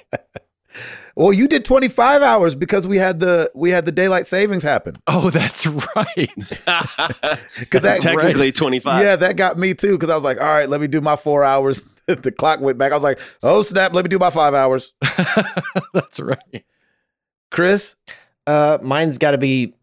well, 1.16 1.32
you 1.32 1.46
did 1.48 1.64
25 1.64 2.22
hours 2.22 2.54
because 2.54 2.86
we 2.86 2.98
had 2.98 3.20
the 3.20 3.50
we 3.54 3.70
had 3.70 3.84
the 3.84 3.92
daylight 3.92 4.26
savings 4.26 4.62
happen. 4.62 4.96
oh, 5.06 5.30
that's 5.30 5.66
right. 5.66 6.28
Cuz 7.70 7.82
that 7.82 8.00
Technically 8.00 8.52
25. 8.52 9.02
Yeah, 9.02 9.16
that 9.16 9.36
got 9.36 9.56
me 9.58 9.74
too 9.74 9.96
cuz 9.98 10.10
I 10.10 10.14
was 10.14 10.24
like, 10.24 10.40
"All 10.40 10.46
right, 10.46 10.68
let 10.68 10.80
me 10.80 10.86
do 10.86 11.00
my 11.00 11.16
4 11.16 11.44
hours." 11.44 11.82
the 12.06 12.32
clock 12.32 12.60
went 12.60 12.76
back. 12.78 12.92
I 12.92 12.96
was 12.96 13.04
like, 13.04 13.18
"Oh, 13.42 13.62
snap, 13.62 13.94
let 13.94 14.04
me 14.04 14.08
do 14.08 14.18
my 14.18 14.30
5 14.30 14.54
hours." 14.54 14.92
that's 15.94 16.20
right. 16.20 16.64
Chris? 17.50 17.96
Uh, 18.46 18.78
mine's 18.82 19.16
got 19.16 19.30
to 19.30 19.38
be 19.38 19.74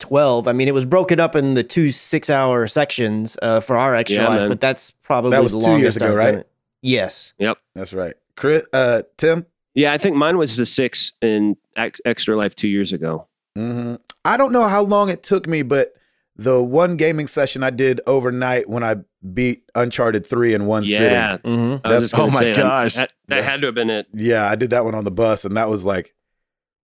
12. 0.00 0.48
I 0.48 0.52
mean, 0.52 0.66
it 0.68 0.74
was 0.74 0.86
broken 0.86 1.20
up 1.20 1.36
in 1.36 1.54
the 1.54 1.62
two 1.62 1.90
six 1.90 2.28
hour 2.30 2.66
sections 2.66 3.38
uh, 3.42 3.60
for 3.60 3.76
our 3.76 3.94
extra 3.94 4.22
Yeah, 4.22 4.28
life, 4.28 4.40
man. 4.40 4.48
but 4.48 4.60
that's 4.60 4.90
probably 4.90 5.30
That 5.32 5.42
was 5.42 5.52
the 5.52 5.60
two 5.60 5.66
longest 5.66 5.82
years 5.82 5.96
ago, 5.96 6.06
I've 6.08 6.14
right? 6.16 6.30
done 6.32 6.40
it. 6.40 6.50
Yes. 6.82 7.34
That's 7.74 7.92
right. 7.92 8.14
Chris 8.36 8.64
uh 8.72 9.02
Tim? 9.18 9.46
Yeah, 9.74 9.92
I 9.92 9.98
think 9.98 10.16
mine 10.16 10.36
was 10.38 10.56
the 10.56 10.66
six 10.66 11.12
in 11.22 11.56
Ex- 11.76 12.00
Extra 12.04 12.36
Life 12.36 12.54
two 12.54 12.68
years 12.68 12.92
ago. 12.92 13.28
hmm 13.54 13.96
I 14.24 14.36
don't 14.36 14.52
know 14.52 14.66
how 14.66 14.82
long 14.82 15.08
it 15.10 15.22
took 15.22 15.46
me, 15.46 15.62
but 15.62 15.94
the 16.36 16.62
one 16.62 16.96
gaming 16.96 17.26
session 17.28 17.62
I 17.62 17.70
did 17.70 18.00
overnight 18.06 18.68
when 18.68 18.82
I 18.82 18.96
beat 19.34 19.64
Uncharted 19.74 20.24
3 20.24 20.54
in 20.54 20.66
one 20.66 20.86
sitting. 20.86 21.12
Yeah. 21.12 21.36
Mm-hmm. 21.38 21.86
I 21.86 21.94
was 21.94 22.04
just 22.04 22.18
Oh 22.18 22.26
my 22.28 22.38
say, 22.40 22.54
gosh. 22.54 22.94
That, 22.94 23.12
that 23.28 23.36
Yes. 23.36 23.44
had 23.44 23.60
to 23.60 23.66
have 23.68 23.74
been 23.74 23.90
it. 23.90 24.06
Yeah, 24.14 24.48
I 24.48 24.54
did 24.56 24.70
that 24.70 24.84
one 24.84 24.94
on 24.94 25.04
the 25.04 25.10
bus, 25.10 25.44
and 25.44 25.56
that 25.58 25.68
was 25.68 25.84
like, 25.84 26.14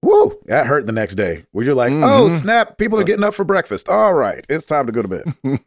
whoo, 0.07 0.39
that 0.47 0.67
hurt 0.67 0.87
the 0.87 0.93
next 0.93 1.15
day. 1.17 1.45
Where 1.53 1.65
you're 1.65 1.75
like, 1.75 1.93
oh, 1.93 2.29
Mhm. 2.31 2.41
snap, 2.41 2.79
people 2.79 2.99
are 3.01 3.05
getting 3.05 3.25
up 3.25 3.35
for 3.35 3.45
breakfast. 3.45 3.89
All 3.89 4.15
right, 4.15 4.45
it's 4.49 4.67
time 4.67 4.87
to 4.87 4.93
go 4.93 5.03
to 5.03 5.09
bed. 5.09 5.25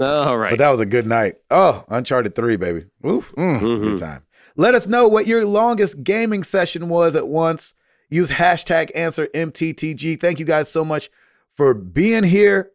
All 0.00 0.36
right. 0.36 0.50
But 0.50 0.58
that 0.58 0.70
was 0.70 0.80
a 0.80 0.86
good 0.86 1.06
night. 1.06 1.34
Oh, 1.50 1.84
Uncharted 1.88 2.34
3, 2.34 2.56
baby. 2.56 2.86
Oof. 3.06 3.32
Mm. 3.36 3.60
Mhm. 3.60 3.82
Good 3.82 3.98
time. 3.98 4.22
Let 4.56 4.74
us 4.74 4.86
know 4.86 5.06
what 5.08 5.26
your 5.26 5.44
longest 5.44 6.02
gaming 6.04 6.42
session 6.44 6.88
was 6.88 7.14
at 7.16 7.28
once. 7.28 7.74
Use 8.10 8.30
hashtag 8.30 8.90
answer 8.94 9.28
MTTG. 9.34 10.16
Thank 10.20 10.38
you 10.38 10.44
guys 10.44 10.68
so 10.68 10.84
much 10.84 11.10
for 11.56 11.74
being 11.74 12.24
here. 12.24 12.70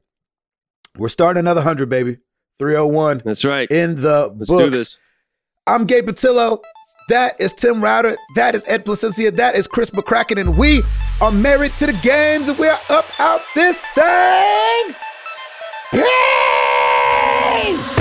We're 0.97 1.07
starting 1.09 1.39
another 1.39 1.59
100, 1.61 1.89
baby. 1.89 2.17
301 2.57 3.21
That's 3.23 3.45
right. 3.45 3.69
in 3.71 4.01
the 4.01 4.33
Let's 4.37 4.49
books. 4.49 4.63
do 4.63 4.69
this. 4.69 4.97
I'm 5.67 5.85
Gabe 5.85 6.09
Patillo. 6.09 6.59
That 7.07 7.39
is 7.39 7.53
Tim 7.53 7.81
Router. 7.81 8.17
That 8.35 8.53
is 8.55 8.65
Ed 8.67 8.85
Placencia. 8.85 9.33
That 9.35 9.55
is 9.55 9.65
Chris 9.67 9.91
McCracken. 9.91 10.39
And 10.39 10.57
we 10.57 10.83
are 11.21 11.31
married 11.31 11.75
to 11.77 11.85
the 11.85 11.93
games 11.93 12.47
and 12.47 12.57
we're 12.57 12.77
up 12.89 13.05
out 13.19 13.41
this 13.53 13.83
thing. 13.95 14.95
Peace! 15.91 17.98